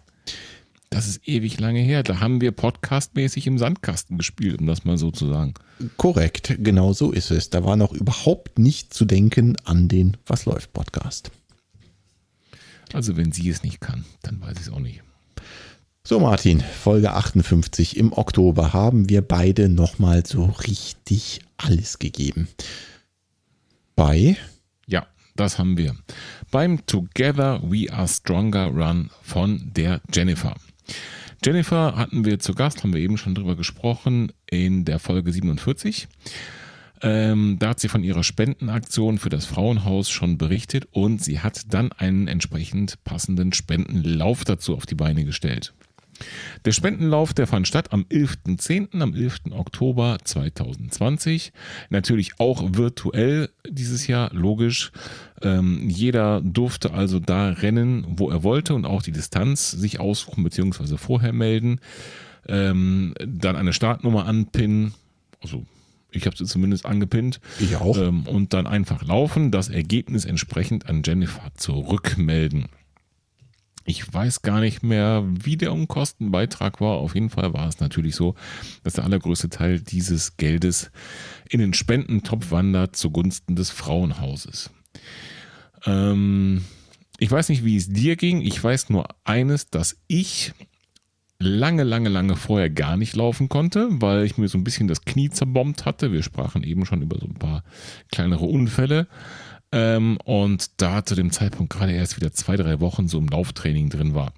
Das 0.90 1.06
ist 1.06 1.28
ewig 1.28 1.60
lange 1.60 1.78
her. 1.78 2.02
Da 2.02 2.18
haben 2.18 2.40
wir 2.40 2.50
podcastmäßig 2.50 3.46
im 3.46 3.56
Sandkasten 3.56 4.18
gespielt, 4.18 4.60
um 4.60 4.66
das 4.66 4.84
mal 4.84 4.98
so 4.98 5.12
zu 5.12 5.28
sagen. 5.28 5.54
Korrekt, 5.96 6.56
genau 6.58 6.94
so 6.94 7.12
ist 7.12 7.30
es. 7.30 7.50
Da 7.50 7.62
war 7.62 7.76
noch 7.76 7.92
überhaupt 7.92 8.58
nicht 8.58 8.92
zu 8.92 9.04
denken 9.04 9.54
an 9.62 9.86
den 9.86 10.16
Was 10.26 10.46
läuft 10.46 10.72
Podcast. 10.72 11.30
Also 12.92 13.16
wenn 13.16 13.30
sie 13.30 13.48
es 13.48 13.62
nicht 13.62 13.80
kann, 13.80 14.04
dann 14.22 14.40
weiß 14.40 14.56
ich 14.56 14.62
es 14.62 14.72
auch 14.72 14.80
nicht. 14.80 15.04
So, 16.10 16.18
Martin, 16.18 16.58
Folge 16.58 17.12
58 17.12 17.96
im 17.96 18.12
Oktober 18.12 18.72
haben 18.72 19.08
wir 19.08 19.22
beide 19.22 19.68
nochmal 19.68 20.26
so 20.26 20.46
richtig 20.66 21.38
alles 21.56 22.00
gegeben. 22.00 22.48
Bei? 23.94 24.36
Ja, 24.88 25.06
das 25.36 25.60
haben 25.60 25.76
wir. 25.76 25.94
Beim 26.50 26.84
Together 26.86 27.62
We 27.62 27.92
Are 27.92 28.08
Stronger 28.08 28.66
Run 28.70 29.10
von 29.22 29.70
der 29.72 30.00
Jennifer. 30.12 30.56
Jennifer 31.44 31.94
hatten 31.94 32.24
wir 32.24 32.40
zu 32.40 32.54
Gast, 32.54 32.82
haben 32.82 32.92
wir 32.92 33.00
eben 33.00 33.16
schon 33.16 33.36
drüber 33.36 33.54
gesprochen, 33.54 34.32
in 34.50 34.84
der 34.84 34.98
Folge 34.98 35.30
47. 35.32 36.08
Ähm, 37.02 37.56
da 37.60 37.68
hat 37.68 37.78
sie 37.78 37.88
von 37.88 38.02
ihrer 38.02 38.24
Spendenaktion 38.24 39.18
für 39.18 39.30
das 39.30 39.46
Frauenhaus 39.46 40.10
schon 40.10 40.38
berichtet 40.38 40.88
und 40.90 41.22
sie 41.22 41.38
hat 41.38 41.72
dann 41.72 41.92
einen 41.92 42.26
entsprechend 42.26 43.04
passenden 43.04 43.52
Spendenlauf 43.52 44.42
dazu 44.42 44.74
auf 44.74 44.86
die 44.86 44.96
Beine 44.96 45.24
gestellt. 45.24 45.72
Der 46.64 46.72
Spendenlauf, 46.72 47.32
der 47.32 47.46
fand 47.46 47.66
statt 47.66 47.92
am 47.92 48.02
11.10., 48.10 49.00
am 49.00 49.14
11. 49.14 49.52
Oktober 49.52 50.18
2020. 50.22 51.52
Natürlich 51.90 52.38
auch 52.38 52.62
virtuell 52.74 53.50
dieses 53.68 54.06
Jahr, 54.06 54.30
logisch. 54.32 54.92
Ähm, 55.42 55.88
jeder 55.88 56.40
durfte 56.40 56.92
also 56.92 57.18
da 57.18 57.50
rennen, 57.50 58.06
wo 58.08 58.30
er 58.30 58.42
wollte 58.42 58.74
und 58.74 58.84
auch 58.84 59.02
die 59.02 59.12
Distanz 59.12 59.70
sich 59.70 60.00
aussuchen 60.00 60.44
bzw. 60.44 60.96
vorher 60.96 61.32
melden. 61.32 61.80
Ähm, 62.46 63.14
dann 63.24 63.56
eine 63.56 63.72
Startnummer 63.72 64.26
anpinnen, 64.26 64.94
also 65.42 65.66
ich 66.12 66.26
habe 66.26 66.36
sie 66.36 66.44
zumindest 66.44 66.86
angepinnt. 66.86 67.40
Ich 67.58 67.76
auch. 67.76 67.96
Ähm, 67.96 68.26
und 68.26 68.52
dann 68.52 68.66
einfach 68.66 69.04
laufen, 69.04 69.50
das 69.50 69.68
Ergebnis 69.68 70.24
entsprechend 70.24 70.88
an 70.88 71.02
Jennifer 71.04 71.52
zurückmelden. 71.54 72.66
Ich 73.84 74.12
weiß 74.12 74.42
gar 74.42 74.60
nicht 74.60 74.82
mehr, 74.82 75.24
wie 75.26 75.56
der 75.56 75.72
Unkostenbeitrag 75.72 76.80
war. 76.80 76.98
Auf 76.98 77.14
jeden 77.14 77.30
Fall 77.30 77.54
war 77.54 77.66
es 77.68 77.80
natürlich 77.80 78.14
so, 78.14 78.34
dass 78.82 78.94
der 78.94 79.04
allergrößte 79.04 79.48
Teil 79.48 79.80
dieses 79.80 80.36
Geldes 80.36 80.90
in 81.48 81.60
den 81.60 81.74
Spendentopf 81.74 82.50
wandert 82.50 82.94
zugunsten 82.96 83.56
des 83.56 83.70
Frauenhauses. 83.70 84.70
Ähm, 85.86 86.64
ich 87.18 87.30
weiß 87.30 87.48
nicht, 87.48 87.64
wie 87.64 87.76
es 87.76 87.88
dir 87.88 88.16
ging. 88.16 88.42
Ich 88.42 88.62
weiß 88.62 88.90
nur 88.90 89.08
eines, 89.24 89.70
dass 89.70 89.96
ich 90.06 90.52
lange, 91.38 91.84
lange, 91.84 92.10
lange 92.10 92.36
vorher 92.36 92.70
gar 92.70 92.96
nicht 92.96 93.16
laufen 93.16 93.48
konnte, 93.48 93.88
weil 93.90 94.24
ich 94.24 94.36
mir 94.36 94.48
so 94.48 94.58
ein 94.58 94.64
bisschen 94.64 94.88
das 94.88 95.04
Knie 95.04 95.30
zerbombt 95.30 95.86
hatte. 95.86 96.12
Wir 96.12 96.22
sprachen 96.22 96.62
eben 96.62 96.84
schon 96.84 97.02
über 97.02 97.18
so 97.18 97.26
ein 97.26 97.34
paar 97.34 97.64
kleinere 98.12 98.44
Unfälle. 98.44 99.08
Ähm, 99.72 100.18
und 100.24 100.80
da 100.80 101.04
zu 101.04 101.14
dem 101.14 101.30
Zeitpunkt 101.30 101.72
gerade 101.72 101.92
erst 101.92 102.16
wieder 102.16 102.32
zwei, 102.32 102.56
drei 102.56 102.80
Wochen 102.80 103.08
so 103.08 103.18
im 103.18 103.28
Lauftraining 103.28 103.88
drin 103.88 104.14
war. 104.14 104.32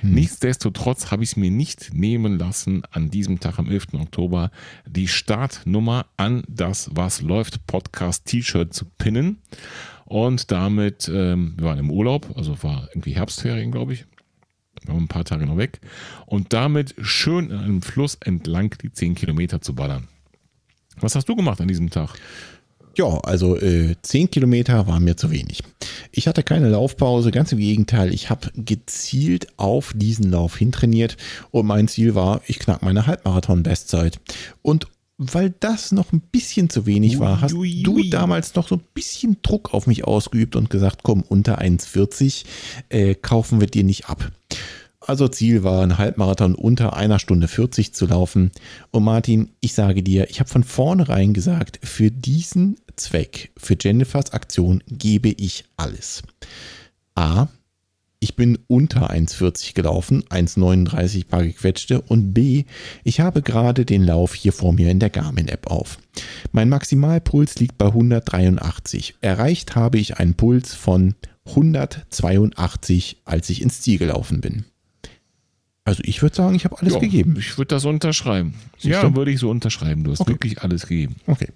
Hm. 0.00 0.14
Nichtsdestotrotz 0.14 1.10
habe 1.10 1.24
ich 1.24 1.30
es 1.30 1.36
mir 1.36 1.50
nicht 1.50 1.94
nehmen 1.94 2.38
lassen, 2.38 2.82
an 2.90 3.10
diesem 3.10 3.40
Tag 3.40 3.58
am 3.58 3.70
11. 3.70 3.94
Oktober 3.94 4.50
die 4.86 5.08
Startnummer 5.08 6.06
an 6.16 6.42
das 6.48 6.90
Was 6.94 7.22
läuft 7.22 7.66
Podcast 7.66 8.26
T-Shirt 8.26 8.72
zu 8.72 8.84
pinnen. 8.98 9.38
Und 10.04 10.52
damit, 10.52 11.10
ähm, 11.12 11.54
wir 11.56 11.66
waren 11.66 11.78
im 11.78 11.90
Urlaub, 11.90 12.32
also 12.36 12.62
war 12.62 12.88
irgendwie 12.90 13.16
Herbstferien, 13.16 13.72
glaube 13.72 13.94
ich. 13.94 14.04
Wir 14.82 14.94
waren 14.94 15.04
ein 15.04 15.08
paar 15.08 15.24
Tage 15.24 15.46
noch 15.46 15.56
weg. 15.56 15.80
Und 16.26 16.52
damit 16.52 16.94
schön 17.00 17.50
in 17.50 17.58
einem 17.58 17.82
Fluss 17.82 18.16
entlang 18.20 18.74
die 18.82 18.92
10 18.92 19.14
Kilometer 19.14 19.60
zu 19.60 19.74
ballern. 19.74 20.06
Was 20.98 21.14
hast 21.14 21.28
du 21.28 21.34
gemacht 21.34 21.60
an 21.60 21.68
diesem 21.68 21.90
Tag? 21.90 22.14
Ja, 22.96 23.18
also 23.18 23.56
äh, 23.56 23.94
10 24.00 24.30
Kilometer 24.30 24.86
waren 24.86 25.04
mir 25.04 25.16
zu 25.16 25.30
wenig. 25.30 25.62
Ich 26.12 26.26
hatte 26.26 26.42
keine 26.42 26.70
Laufpause, 26.70 27.30
ganz 27.30 27.52
im 27.52 27.58
Gegenteil. 27.58 28.12
Ich 28.12 28.30
habe 28.30 28.50
gezielt 28.54 29.48
auf 29.58 29.92
diesen 29.94 30.30
Lauf 30.30 30.56
hintrainiert 30.56 31.18
und 31.50 31.66
mein 31.66 31.88
Ziel 31.88 32.14
war, 32.14 32.40
ich 32.46 32.58
knack 32.58 32.82
meine 32.82 33.06
Halbmarathon-Bestzeit. 33.06 34.18
Und 34.62 34.86
weil 35.18 35.54
das 35.60 35.92
noch 35.92 36.12
ein 36.12 36.20
bisschen 36.20 36.70
zu 36.70 36.86
wenig 36.86 37.18
war, 37.18 37.40
hast 37.40 37.54
ui, 37.54 37.58
ui, 37.58 37.76
ui. 37.76 37.82
du 38.04 38.10
damals 38.10 38.54
noch 38.54 38.68
so 38.68 38.76
ein 38.76 38.84
bisschen 38.94 39.38
Druck 39.42 39.72
auf 39.74 39.86
mich 39.86 40.04
ausgeübt 40.04 40.56
und 40.56 40.70
gesagt, 40.70 41.02
komm, 41.02 41.22
unter 41.22 41.60
1,40 41.60 42.44
äh, 42.88 43.14
kaufen 43.14 43.60
wir 43.60 43.66
dir 43.66 43.84
nicht 43.84 44.08
ab. 44.08 44.30
Also 45.06 45.28
Ziel 45.28 45.62
war, 45.62 45.82
ein 45.82 45.98
Halbmarathon 45.98 46.56
unter 46.56 46.96
einer 46.96 47.20
Stunde 47.20 47.46
40 47.46 47.94
zu 47.94 48.06
laufen. 48.06 48.50
Und 48.90 49.04
Martin, 49.04 49.50
ich 49.60 49.72
sage 49.72 50.02
dir, 50.02 50.28
ich 50.30 50.40
habe 50.40 50.50
von 50.50 50.64
vornherein 50.64 51.32
gesagt, 51.32 51.78
für 51.84 52.10
diesen 52.10 52.76
Zweck, 52.96 53.52
für 53.56 53.76
Jennifers 53.80 54.32
Aktion 54.32 54.82
gebe 54.88 55.28
ich 55.28 55.64
alles. 55.76 56.24
A, 57.14 57.46
ich 58.18 58.34
bin 58.34 58.58
unter 58.66 59.12
1,40 59.12 59.74
gelaufen, 59.74 60.24
1,39 60.24 61.28
paar 61.28 61.44
gequetschte 61.44 62.00
und 62.00 62.34
B, 62.34 62.64
ich 63.04 63.20
habe 63.20 63.42
gerade 63.42 63.84
den 63.84 64.02
Lauf 64.02 64.34
hier 64.34 64.52
vor 64.52 64.72
mir 64.72 64.90
in 64.90 64.98
der 64.98 65.10
Garmin-App 65.10 65.68
auf. 65.68 65.98
Mein 66.50 66.68
Maximalpuls 66.68 67.56
liegt 67.60 67.78
bei 67.78 67.86
183. 67.86 69.16
Erreicht 69.20 69.76
habe 69.76 69.98
ich 69.98 70.16
einen 70.18 70.34
Puls 70.34 70.74
von 70.74 71.14
182, 71.46 73.18
als 73.24 73.50
ich 73.50 73.62
ins 73.62 73.82
Ziel 73.82 73.98
gelaufen 73.98 74.40
bin. 74.40 74.64
Also 75.86 76.02
ich 76.04 76.20
würde 76.20 76.34
sagen, 76.34 76.54
ich 76.56 76.64
habe 76.64 76.76
alles 76.80 76.94
ja, 76.94 76.98
gegeben. 76.98 77.36
Ich 77.38 77.56
würde 77.58 77.68
das 77.68 77.84
unterschreiben. 77.84 78.54
Siehst 78.76 79.02
ja, 79.02 79.14
würde 79.14 79.30
ich 79.30 79.38
so 79.38 79.48
unterschreiben. 79.48 80.02
Du 80.02 80.10
hast 80.10 80.20
okay. 80.20 80.32
wirklich 80.32 80.60
alles 80.60 80.86
gegeben. 80.88 81.14
Okay. 81.28 81.48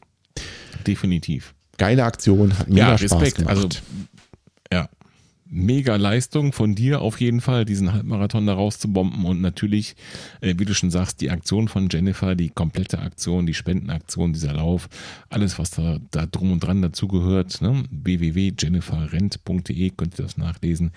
Definitiv. 0.87 1.53
Geile 1.79 2.05
Aktion, 2.05 2.57
hat 2.57 2.69
mir 2.69 2.79
ja, 2.79 2.97
Spaß 2.97 3.13
Respekt. 3.21 3.39
gemacht. 3.39 3.57
Also, 3.57 3.69
ja, 4.73 4.89
mega 5.51 5.97
Leistung 5.97 6.53
von 6.53 6.77
dir 6.77 7.03
auf 7.03 7.21
jeden 7.21 7.41
Fall, 7.41 7.65
diesen 7.65 7.93
Halbmarathon 7.93 8.47
da 8.47 8.55
rauszubomben 8.55 9.25
und 9.25 9.41
natürlich, 9.41 9.97
äh, 10.41 10.55
wie 10.57 10.65
du 10.65 10.75
schon 10.75 10.93
sagst, 10.93 11.21
die 11.21 11.31
Aktion 11.31 11.67
von 11.69 11.89
Jennifer, 11.91 12.37
die 12.37 12.51
komplette 12.51 13.01
Aktion, 13.01 13.47
die 13.47 13.55
Spendenaktion, 13.55 14.33
dieser 14.33 14.53
Lauf, 14.55 14.89
alles, 15.29 15.59
was 15.59 15.71
da, 15.71 15.99
da 16.13 16.27
drum 16.27 16.53
und 16.53 16.61
dran 16.61 16.81
dazugehört, 16.81 17.61
ne? 17.63 17.83
www.jenniferrent.de 17.91 19.91
könnt 19.91 20.17
ihr 20.19 20.23
das 20.23 20.37
nachlesen. 20.37 20.93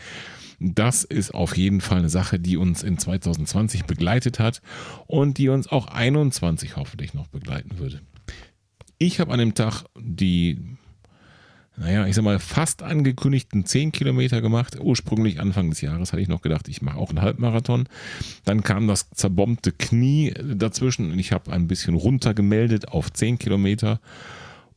Das 0.60 1.04
ist 1.04 1.34
auf 1.34 1.58
jeden 1.58 1.82
Fall 1.82 1.98
eine 2.00 2.10
Sache, 2.10 2.40
die 2.40 2.56
uns 2.56 2.84
in 2.84 3.00
2020 3.00 3.86
begleitet 3.86 4.40
hat 4.40 4.62
und 5.08 5.40
die 5.40 5.50
uns 5.50 5.68
auch 5.68 5.88
21 5.88 6.78
hoffentlich 6.78 7.16
noch 7.16 7.28
begleiten 7.28 7.80
würde. 7.80 8.02
Ich 9.00 9.20
habe 9.20 9.34
an 9.34 9.40
dem 9.40 9.56
Tag 9.56 9.86
die 10.00 10.78
naja, 11.76 12.06
ich 12.06 12.16
sag 12.16 12.24
mal, 12.24 12.40
fast 12.40 12.84
angekündigten 12.84 13.66
10 13.66 13.92
Kilometer 13.92 14.42
gemacht. 14.42 14.78
Ursprünglich 14.80 15.40
Anfang 15.40 15.70
des 15.70 15.82
Jahres 15.82 16.12
hatte 16.12 16.22
ich 16.22 16.28
noch 16.28 16.42
gedacht, 16.42 16.68
ich 16.68 16.82
mache 16.82 16.98
auch 16.98 17.10
einen 17.10 17.22
Halbmarathon. 17.22 17.88
Dann 18.46 18.64
kam 18.64 18.88
das 18.88 19.10
zerbombte 19.12 19.72
Knie 19.72 20.34
dazwischen 20.56 21.12
und 21.12 21.20
ich 21.20 21.32
habe 21.32 21.52
ein 21.52 21.68
bisschen 21.68 21.96
runtergemeldet 21.96 22.90
auf 22.90 23.12
10 23.12 23.40
Kilometer 23.40 24.00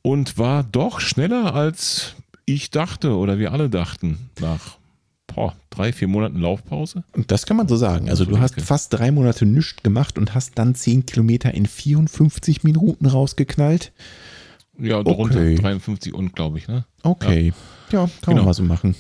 und 0.02 0.38
war 0.38 0.64
doch 0.64 1.00
schneller 1.00 1.54
als 1.54 2.14
ich 2.46 2.70
dachte 2.70 3.16
oder 3.16 3.38
wir 3.38 3.52
alle 3.52 3.68
dachten 3.68 4.30
nach 4.40 4.78
boah, 5.26 5.54
drei, 5.68 5.92
vier 5.92 6.08
Monaten 6.08 6.38
Laufpause. 6.38 7.04
Und 7.12 7.30
das 7.30 7.44
kann 7.44 7.56
man 7.56 7.68
so 7.68 7.76
sagen. 7.76 8.08
Also 8.08 8.24
du 8.24 8.38
hast 8.38 8.60
fast 8.60 8.92
drei 8.92 9.10
Monate 9.10 9.44
nichts 9.44 9.82
gemacht 9.82 10.16
und 10.16 10.34
hast 10.34 10.52
dann 10.58 10.74
10 10.74 11.06
Kilometer 11.06 11.52
in 11.52 11.66
54 11.66 12.64
Minuten 12.64 13.06
rausgeknallt. 13.06 13.92
Ja, 14.78 15.02
darunter 15.02 15.38
okay. 15.38 15.54
53 15.56 16.14
und, 16.14 16.34
glaube 16.34 16.58
ich, 16.58 16.68
ne? 16.68 16.84
Okay. 17.02 17.52
Ja, 17.90 18.00
ja 18.00 18.06
kann 18.06 18.12
genau. 18.22 18.36
man 18.36 18.44
mal 18.46 18.54
so 18.54 18.62
machen. 18.62 18.94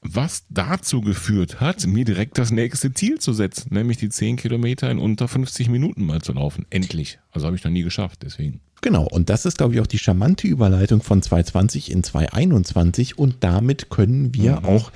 Was 0.00 0.44
dazu 0.48 1.00
geführt 1.00 1.60
hat, 1.60 1.86
mir 1.86 2.04
direkt 2.04 2.38
das 2.38 2.52
nächste 2.52 2.94
Ziel 2.94 3.18
zu 3.18 3.32
setzen, 3.32 3.74
nämlich 3.74 3.96
die 3.96 4.08
10 4.08 4.36
Kilometer 4.36 4.90
in 4.90 4.98
unter 4.98 5.26
50 5.26 5.68
Minuten 5.68 6.06
mal 6.06 6.22
zu 6.22 6.32
laufen. 6.32 6.66
Endlich. 6.70 7.18
Also 7.32 7.46
habe 7.46 7.56
ich 7.56 7.64
noch 7.64 7.72
nie 7.72 7.82
geschafft, 7.82 8.20
deswegen. 8.22 8.60
Genau, 8.80 9.04
und 9.08 9.28
das 9.28 9.44
ist, 9.44 9.58
glaube 9.58 9.74
ich, 9.74 9.80
auch 9.80 9.88
die 9.88 9.98
charmante 9.98 10.46
Überleitung 10.46 11.02
von 11.02 11.20
2020 11.20 11.90
in 11.90 12.04
2021 12.04 13.18
und 13.18 13.38
damit 13.40 13.90
können 13.90 14.34
wir 14.34 14.60
mhm. 14.60 14.64
auch 14.66 14.92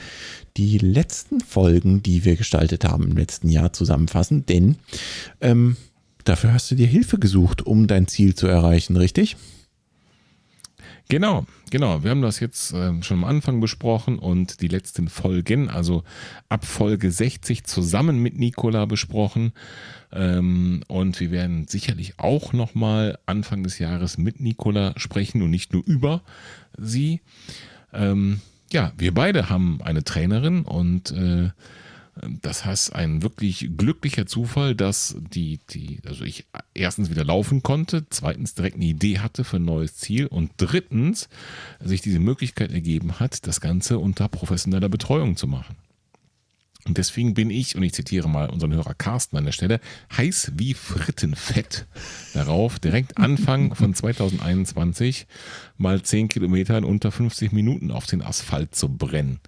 die 0.57 0.79
letzten 0.79 1.41
Folgen, 1.41 2.03
die 2.03 2.25
wir 2.25 2.37
gestaltet 2.37 2.85
haben 2.85 3.11
im 3.11 3.17
letzten 3.17 3.49
Jahr 3.49 3.73
zusammenfassen, 3.73 4.47
denn 4.47 4.77
ähm, 5.41 5.77
Dafür 6.25 6.53
hast 6.53 6.71
du 6.71 6.75
dir 6.75 6.87
Hilfe 6.87 7.19
gesucht, 7.19 7.63
um 7.67 7.87
dein 7.87 8.07
Ziel 8.07 8.35
zu 8.35 8.47
erreichen, 8.47 8.97
richtig? 8.97 9.37
Genau, 11.09 11.45
genau. 11.71 12.03
Wir 12.03 12.11
haben 12.11 12.23
das 12.23 12.41
jetzt 12.41 12.73
äh, 12.73 13.03
schon 13.03 13.19
am 13.19 13.25
Anfang 13.25 13.61
besprochen 13.61 14.19
und 14.19 14.63
die 14.63 14.69
letzten 14.69 15.09
Folgen, 15.09 15.69
also 15.69 16.05
ab 16.49 16.65
Folge 16.65 17.11
60 17.11 17.65
zusammen 17.65 18.19
mit 18.19 18.39
Nicola 18.39 18.87
besprochen. 18.87 19.53
Ähm, 20.11 20.83
und 20.89 21.21
wir 21.21 21.31
werden 21.31 21.67
sicherlich 21.69 22.19
auch 22.19 22.53
nochmal 22.53 23.19
Anfang 23.27 23.63
des 23.63 23.79
Jahres 23.79 24.17
mit 24.17 24.41
Nicola 24.41 24.95
sprechen 24.97 25.43
und 25.43 25.51
nicht 25.51 25.73
nur 25.73 25.85
über 25.85 26.23
sie. 26.79 27.21
Ähm, 27.93 28.41
ja, 28.73 28.93
wir 28.97 29.13
beide 29.13 29.51
haben 29.51 29.81
eine 29.83 30.05
Trainerin 30.05 30.63
und 30.63 31.11
äh, 31.11 31.51
das 32.43 32.65
heißt, 32.67 32.95
ein 32.95 33.23
wirklich 33.23 33.71
glücklicher 33.77 34.27
Zufall, 34.27 34.75
dass 34.75 35.17
die, 35.19 35.61
die, 35.71 36.01
also 36.07 36.25
ich 36.25 36.45
erstens 36.75 37.09
wieder 37.09 37.25
laufen 37.25 37.63
konnte, 37.63 38.07
zweitens 38.11 38.55
direkt 38.55 38.77
eine 38.77 38.85
Idee 38.85 39.21
hatte 39.21 39.45
für 39.45 39.57
ein 39.57 39.65
neues 39.65 39.97
Ziel 39.97 40.27
und 40.27 40.51
drittens 40.59 41.29
sich 41.81 42.03
diese 42.03 42.19
Möglichkeit 42.19 42.71
ergeben 42.71 43.19
hat, 43.19 43.47
das 43.47 43.61
Ganze 43.63 43.99
unter 43.99 44.29
professioneller 44.29 44.91
Betreuung 44.91 45.37
zu 45.37 45.47
machen. 45.47 45.77
Und 46.85 46.99
deswegen 46.99 47.33
bin 47.33 47.49
ich, 47.49 47.77
und 47.77 47.85
ich 47.85 47.95
zitiere 47.95 48.29
mal 48.29 48.51
unseren 48.51 48.75
Hörer 48.75 48.95
Carsten 48.95 49.37
an 49.37 49.45
der 49.45 49.53
Stelle, 49.53 49.81
heiß 50.17 50.53
wie 50.57 50.75
Frittenfett 50.75 51.87
darauf, 52.35 52.79
direkt 52.79 53.19
Anfang 53.19 53.75
von 53.75 53.95
2021 53.95 55.27
mal 55.79 56.03
10 56.03 56.29
Kilometer 56.29 56.77
in 56.77 56.85
unter 56.85 57.13
50 57.13 57.53
Minuten 57.53 57.91
auf 57.91 58.07
den 58.07 58.21
Asphalt 58.21 58.75
zu 58.75 58.89
brennen. 58.89 59.41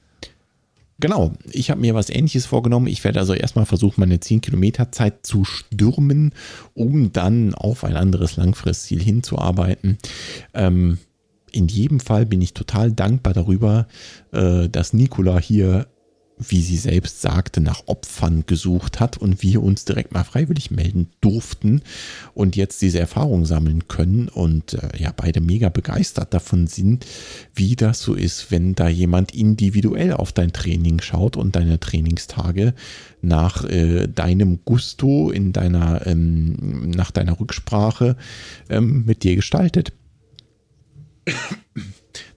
Genau, 1.00 1.32
ich 1.50 1.70
habe 1.70 1.80
mir 1.80 1.94
was 1.94 2.08
ähnliches 2.08 2.46
vorgenommen. 2.46 2.86
Ich 2.86 3.02
werde 3.02 3.18
also 3.18 3.34
erstmal 3.34 3.66
versuchen, 3.66 4.00
meine 4.00 4.20
10 4.20 4.40
Kilometer 4.40 4.92
Zeit 4.92 5.26
zu 5.26 5.44
stürmen, 5.44 6.32
um 6.72 7.12
dann 7.12 7.54
auf 7.54 7.84
ein 7.84 7.96
anderes 7.96 8.36
Langfristziel 8.36 9.02
hinzuarbeiten. 9.02 9.98
Ähm, 10.54 10.98
in 11.50 11.68
jedem 11.68 12.00
Fall 12.00 12.26
bin 12.26 12.40
ich 12.40 12.54
total 12.54 12.92
dankbar 12.92 13.32
darüber, 13.32 13.86
äh, 14.32 14.68
dass 14.68 14.92
Nikola 14.92 15.38
hier 15.38 15.86
wie 16.38 16.62
sie 16.62 16.76
selbst 16.76 17.22
sagte, 17.22 17.60
nach 17.60 17.82
Opfern 17.86 18.44
gesucht 18.46 18.98
hat 18.98 19.16
und 19.16 19.42
wir 19.42 19.62
uns 19.62 19.84
direkt 19.84 20.12
mal 20.12 20.24
freiwillig 20.24 20.70
melden 20.70 21.08
durften 21.20 21.82
und 22.34 22.56
jetzt 22.56 22.82
diese 22.82 22.98
Erfahrung 22.98 23.46
sammeln 23.46 23.86
können 23.86 24.28
und 24.28 24.74
äh, 24.74 24.88
ja, 24.98 25.12
beide 25.16 25.40
mega 25.40 25.68
begeistert 25.68 26.34
davon 26.34 26.66
sind, 26.66 27.06
wie 27.54 27.76
das 27.76 28.00
so 28.00 28.14
ist, 28.14 28.50
wenn 28.50 28.74
da 28.74 28.88
jemand 28.88 29.32
individuell 29.32 30.12
auf 30.12 30.32
dein 30.32 30.52
Training 30.52 31.00
schaut 31.00 31.36
und 31.36 31.54
deine 31.54 31.78
Trainingstage 31.78 32.74
nach 33.22 33.64
äh, 33.64 34.08
deinem 34.08 34.60
Gusto 34.64 35.30
in 35.30 35.52
deiner, 35.52 36.06
ähm, 36.06 36.90
nach 36.90 37.12
deiner 37.12 37.38
Rücksprache 37.38 38.16
ähm, 38.68 39.04
mit 39.06 39.22
dir 39.22 39.36
gestaltet. 39.36 39.92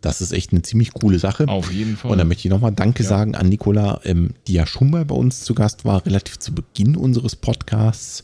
Das 0.01 0.21
ist 0.21 0.31
echt 0.31 0.51
eine 0.51 0.61
ziemlich 0.61 0.93
coole 0.93 1.19
Sache. 1.19 1.47
Auf 1.47 1.71
jeden 1.71 1.97
Fall. 1.97 2.11
Und 2.11 2.17
dann 2.17 2.27
möchte 2.27 2.47
ich 2.47 2.51
nochmal 2.51 2.71
Danke 2.71 3.03
ja. 3.03 3.09
sagen 3.09 3.35
an 3.35 3.49
Nicola, 3.49 4.01
ähm, 4.03 4.31
die 4.47 4.53
ja 4.53 4.67
schon 4.67 4.89
mal 4.89 5.05
bei 5.05 5.15
uns 5.15 5.43
zu 5.43 5.55
Gast 5.55 5.85
war, 5.85 6.05
relativ 6.05 6.39
zu 6.39 6.53
Beginn 6.53 6.95
unseres 6.95 7.35
Podcasts, 7.35 8.23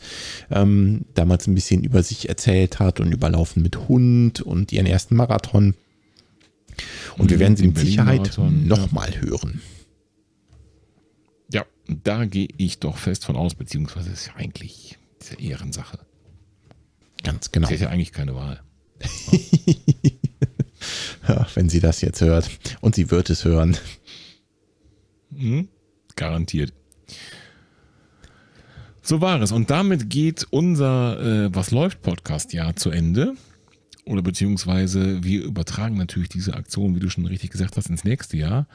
ähm, 0.50 1.04
damals 1.14 1.46
ein 1.46 1.54
bisschen 1.54 1.82
über 1.82 2.02
sich 2.02 2.28
erzählt 2.28 2.78
hat 2.78 3.00
und 3.00 3.12
überlaufen 3.12 3.62
mit 3.62 3.88
Hund 3.88 4.40
und 4.40 4.72
ihren 4.72 4.86
ersten 4.86 5.16
Marathon. 5.16 5.74
Und 7.18 7.30
wir 7.30 7.38
werden 7.38 7.56
sie 7.56 7.66
mit 7.66 7.78
Sicherheit 7.78 8.38
nochmal 8.38 9.14
ja. 9.14 9.20
hören. 9.20 9.60
Ja, 11.52 11.64
da 11.88 12.24
gehe 12.24 12.48
ich 12.56 12.78
doch 12.80 12.98
fest 12.98 13.24
von 13.24 13.36
aus, 13.36 13.54
beziehungsweise 13.54 14.10
ist 14.10 14.26
ja 14.26 14.34
eigentlich 14.36 14.98
diese 15.20 15.40
Ehrensache. 15.40 15.98
Ganz 17.22 17.52
genau. 17.52 17.68
Sie 17.68 17.74
hat 17.74 17.80
ja 17.80 17.88
eigentlich 17.88 18.12
keine 18.12 18.34
Wahl. 18.34 18.60
wenn 21.54 21.68
sie 21.68 21.80
das 21.80 22.00
jetzt 22.00 22.20
hört. 22.20 22.50
Und 22.80 22.94
sie 22.94 23.10
wird 23.10 23.30
es 23.30 23.44
hören. 23.44 23.76
Mhm, 25.30 25.68
garantiert. 26.16 26.72
So 29.02 29.20
war 29.20 29.40
es. 29.42 29.52
Und 29.52 29.70
damit 29.70 30.08
geht 30.08 30.46
unser 30.50 31.20
äh, 31.20 31.54
Was 31.54 31.70
läuft 31.70 32.02
Podcast 32.02 32.52
ja 32.52 32.74
zu 32.74 32.90
Ende. 32.90 33.34
Oder 34.06 34.22
beziehungsweise 34.22 35.22
wir 35.22 35.42
übertragen 35.42 35.96
natürlich 35.96 36.28
diese 36.28 36.54
Aktion, 36.54 36.94
wie 36.94 37.00
du 37.00 37.08
schon 37.08 37.26
richtig 37.26 37.50
gesagt 37.50 37.76
hast, 37.76 37.88
ins 37.88 38.04
nächste 38.04 38.36
Jahr. 38.36 38.66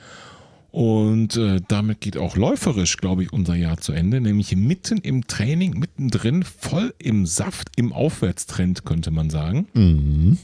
Und 0.71 1.35
äh, 1.35 1.61
damit 1.67 1.99
geht 2.01 2.17
auch 2.17 2.35
läuferisch, 2.35 2.97
glaube 2.97 3.23
ich, 3.23 3.33
unser 3.33 3.55
Jahr 3.55 3.77
zu 3.77 3.91
Ende, 3.91 4.21
nämlich 4.21 4.55
mitten 4.55 4.99
im 4.99 5.25
Training, 5.25 5.79
mittendrin, 5.79 6.43
voll 6.43 6.93
im 6.99 7.25
Saft, 7.25 7.69
im 7.75 7.91
Aufwärtstrend, 7.91 8.85
könnte 8.85 9.09
man 9.09 9.31
sagen. 9.31 9.67
Mhm. 9.73 10.37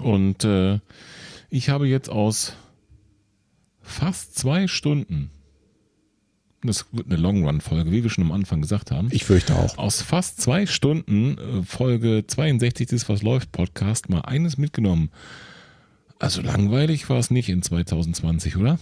Und 0.00 0.44
äh, 0.44 0.78
ich 1.50 1.68
habe 1.68 1.86
jetzt 1.86 2.08
aus 2.08 2.54
fast 3.82 4.38
zwei 4.38 4.68
Stunden, 4.68 5.30
das 6.62 6.86
wird 6.92 7.06
eine 7.06 7.16
Long 7.16 7.44
Run 7.44 7.60
Folge, 7.60 7.90
wie 7.90 8.02
wir 8.02 8.10
schon 8.10 8.24
am 8.24 8.32
Anfang 8.32 8.62
gesagt 8.62 8.90
haben. 8.90 9.08
Ich 9.10 9.24
fürchte 9.24 9.56
auch. 9.56 9.76
Aus 9.78 10.00
fast 10.00 10.40
zwei 10.40 10.66
Stunden 10.66 11.36
äh, 11.38 11.62
Folge 11.62 12.24
62 12.26 12.86
des 12.88 13.08
Was 13.08 13.22
läuft 13.22 13.52
Podcast 13.52 14.08
mal 14.08 14.20
eines 14.20 14.58
mitgenommen. 14.58 15.10
Also 16.18 16.40
langweilig 16.40 17.10
war 17.10 17.18
es 17.18 17.30
nicht 17.32 17.48
in 17.48 17.62
2020, 17.62 18.56
oder? 18.56 18.78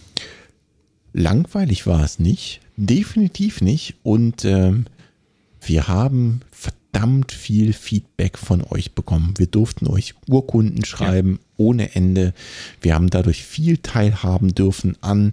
Langweilig 1.13 1.87
war 1.87 2.05
es 2.05 2.19
nicht, 2.19 2.61
definitiv 2.77 3.63
nicht. 3.63 3.97
Und 4.03 4.45
ähm, 4.45 4.85
wir 5.63 5.89
haben 5.89 6.43
verdammt 6.93 7.33
viel 7.33 7.73
Feedback 7.73 8.39
von 8.39 8.63
euch 8.63 8.93
bekommen. 8.93 9.35
Wir 9.37 9.47
durften 9.47 9.87
euch 9.87 10.15
Urkunden 10.29 10.85
schreiben 10.85 11.39
ja. 11.41 11.47
ohne 11.57 11.95
Ende. 11.95 12.35
Wir 12.81 12.95
haben 12.95 13.11
dadurch 13.11 13.45
viel 13.45 13.79
teilhaben 13.79 14.55
dürfen 14.55 14.97
an 15.01 15.33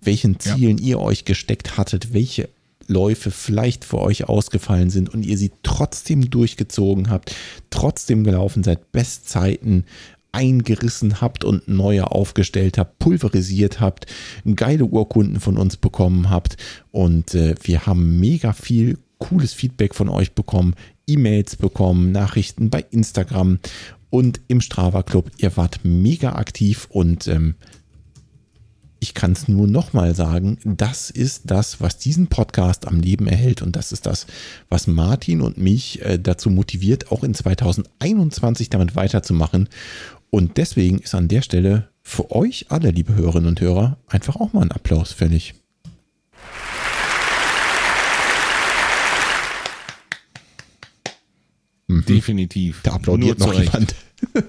welchen 0.00 0.38
Zielen 0.38 0.78
ja. 0.78 0.84
ihr 0.84 1.00
euch 1.00 1.24
gesteckt 1.24 1.76
hattet, 1.76 2.12
welche 2.12 2.48
Läufe 2.86 3.30
vielleicht 3.30 3.84
für 3.84 3.98
euch 3.98 4.28
ausgefallen 4.28 4.90
sind 4.90 5.12
und 5.12 5.24
ihr 5.24 5.36
sie 5.36 5.52
trotzdem 5.62 6.30
durchgezogen 6.30 7.10
habt, 7.10 7.34
trotzdem 7.70 8.24
gelaufen 8.24 8.62
seid, 8.62 8.92
Bestzeiten 8.92 9.84
eingerissen 10.32 11.20
habt 11.20 11.44
und 11.44 11.68
neue 11.68 12.10
aufgestellt 12.10 12.78
habt, 12.78 12.98
pulverisiert 12.98 13.80
habt, 13.80 14.06
geile 14.54 14.84
Urkunden 14.84 15.40
von 15.40 15.56
uns 15.56 15.76
bekommen 15.76 16.30
habt 16.30 16.56
und 16.92 17.34
äh, 17.34 17.54
wir 17.62 17.86
haben 17.86 18.20
mega 18.20 18.52
viel 18.52 18.98
cooles 19.18 19.52
Feedback 19.52 19.94
von 19.94 20.08
euch 20.08 20.32
bekommen, 20.32 20.74
E-Mails 21.08 21.56
bekommen, 21.56 22.12
Nachrichten 22.12 22.70
bei 22.70 22.84
Instagram 22.90 23.58
und 24.10 24.40
im 24.48 24.60
Strava 24.60 25.02
Club. 25.02 25.30
Ihr 25.38 25.56
wart 25.56 25.80
mega 25.82 26.34
aktiv 26.34 26.86
und 26.90 27.26
ähm, 27.26 27.54
ich 29.00 29.14
kann 29.14 29.32
es 29.32 29.46
nur 29.48 29.66
nochmal 29.68 30.14
sagen, 30.14 30.58
das 30.64 31.10
ist 31.10 31.42
das, 31.46 31.80
was 31.80 31.98
diesen 31.98 32.26
Podcast 32.26 32.86
am 32.86 33.00
Leben 33.00 33.28
erhält 33.28 33.62
und 33.62 33.76
das 33.76 33.92
ist 33.92 34.06
das, 34.06 34.26
was 34.68 34.86
Martin 34.86 35.40
und 35.40 35.56
mich 35.56 36.02
äh, 36.02 36.18
dazu 36.18 36.50
motiviert, 36.50 37.12
auch 37.12 37.22
in 37.22 37.34
2021 37.34 38.70
damit 38.70 38.96
weiterzumachen 38.96 39.68
und 40.30 40.56
deswegen 40.56 40.98
ist 40.98 41.14
an 41.14 41.28
der 41.28 41.42
Stelle 41.42 41.88
für 42.02 42.30
euch 42.30 42.66
alle, 42.70 42.90
liebe 42.90 43.14
Hörerinnen 43.14 43.48
und 43.48 43.60
Hörer, 43.60 43.98
einfach 44.06 44.36
auch 44.36 44.52
mal 44.52 44.62
ein 44.62 44.72
Applaus 44.72 45.12
fällig. 45.12 45.54
Mhm. 51.88 52.04
Definitiv. 52.04 52.82
Da 52.82 52.92
applaudiert 52.92 53.38
Nur 53.38 53.48
noch 53.48 53.60
jemand. 53.60 53.94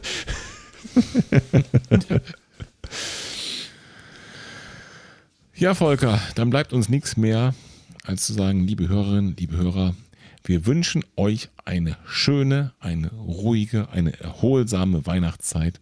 ja, 5.55 5.73
Volker, 5.73 6.21
dann 6.35 6.49
bleibt 6.49 6.73
uns 6.73 6.89
nichts 6.89 7.17
mehr, 7.17 7.55
als 8.03 8.25
zu 8.25 8.33
sagen, 8.33 8.67
liebe 8.67 8.89
Hörerinnen, 8.89 9.35
liebe 9.37 9.57
Hörer, 9.57 9.95
wir 10.43 10.65
wünschen 10.65 11.03
euch 11.15 11.49
eine 11.65 11.97
schöne, 12.05 12.73
eine 12.79 13.11
ruhige, 13.11 13.89
eine 13.89 14.19
erholsame 14.19 15.05
Weihnachtszeit, 15.05 15.79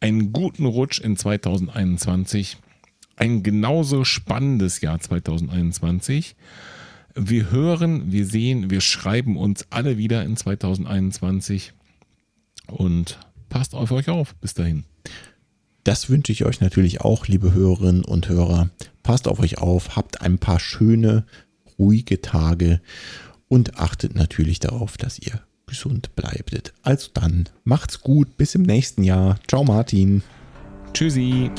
einen 0.00 0.32
guten 0.32 0.66
Rutsch 0.66 1.00
in 1.00 1.16
2021, 1.16 2.56
ein 3.16 3.42
genauso 3.42 4.04
spannendes 4.04 4.80
Jahr 4.80 4.98
2021. 4.98 6.34
Wir 7.14 7.50
hören, 7.50 8.10
wir 8.10 8.26
sehen, 8.26 8.70
wir 8.70 8.80
schreiben 8.80 9.36
uns 9.36 9.66
alle 9.70 9.98
wieder 9.98 10.22
in 10.24 10.36
2021 10.36 11.72
und 12.68 13.18
passt 13.48 13.74
auf 13.74 13.90
euch 13.92 14.08
auf. 14.08 14.34
Bis 14.36 14.54
dahin. 14.54 14.84
Das 15.84 16.08
wünsche 16.08 16.32
ich 16.32 16.44
euch 16.44 16.60
natürlich 16.60 17.00
auch, 17.00 17.26
liebe 17.26 17.52
Hörerinnen 17.52 18.04
und 18.04 18.28
Hörer. 18.28 18.70
Passt 19.02 19.28
auf 19.28 19.40
euch 19.40 19.58
auf, 19.58 19.96
habt 19.96 20.22
ein 20.22 20.38
paar 20.38 20.60
schöne, 20.60 21.26
ruhige 21.78 22.22
Tage 22.22 22.80
und 23.48 23.78
achtet 23.78 24.14
natürlich 24.14 24.60
darauf, 24.60 24.96
dass 24.96 25.18
ihr 25.18 25.42
gesund 25.66 26.14
bleibtet. 26.14 26.72
Also 26.82 27.10
dann, 27.12 27.48
macht's 27.64 28.00
gut, 28.00 28.36
bis 28.36 28.54
im 28.54 28.62
nächsten 28.62 29.02
Jahr. 29.02 29.38
Ciao 29.48 29.64
Martin. 29.64 30.22
Tschüssi. 30.94 31.50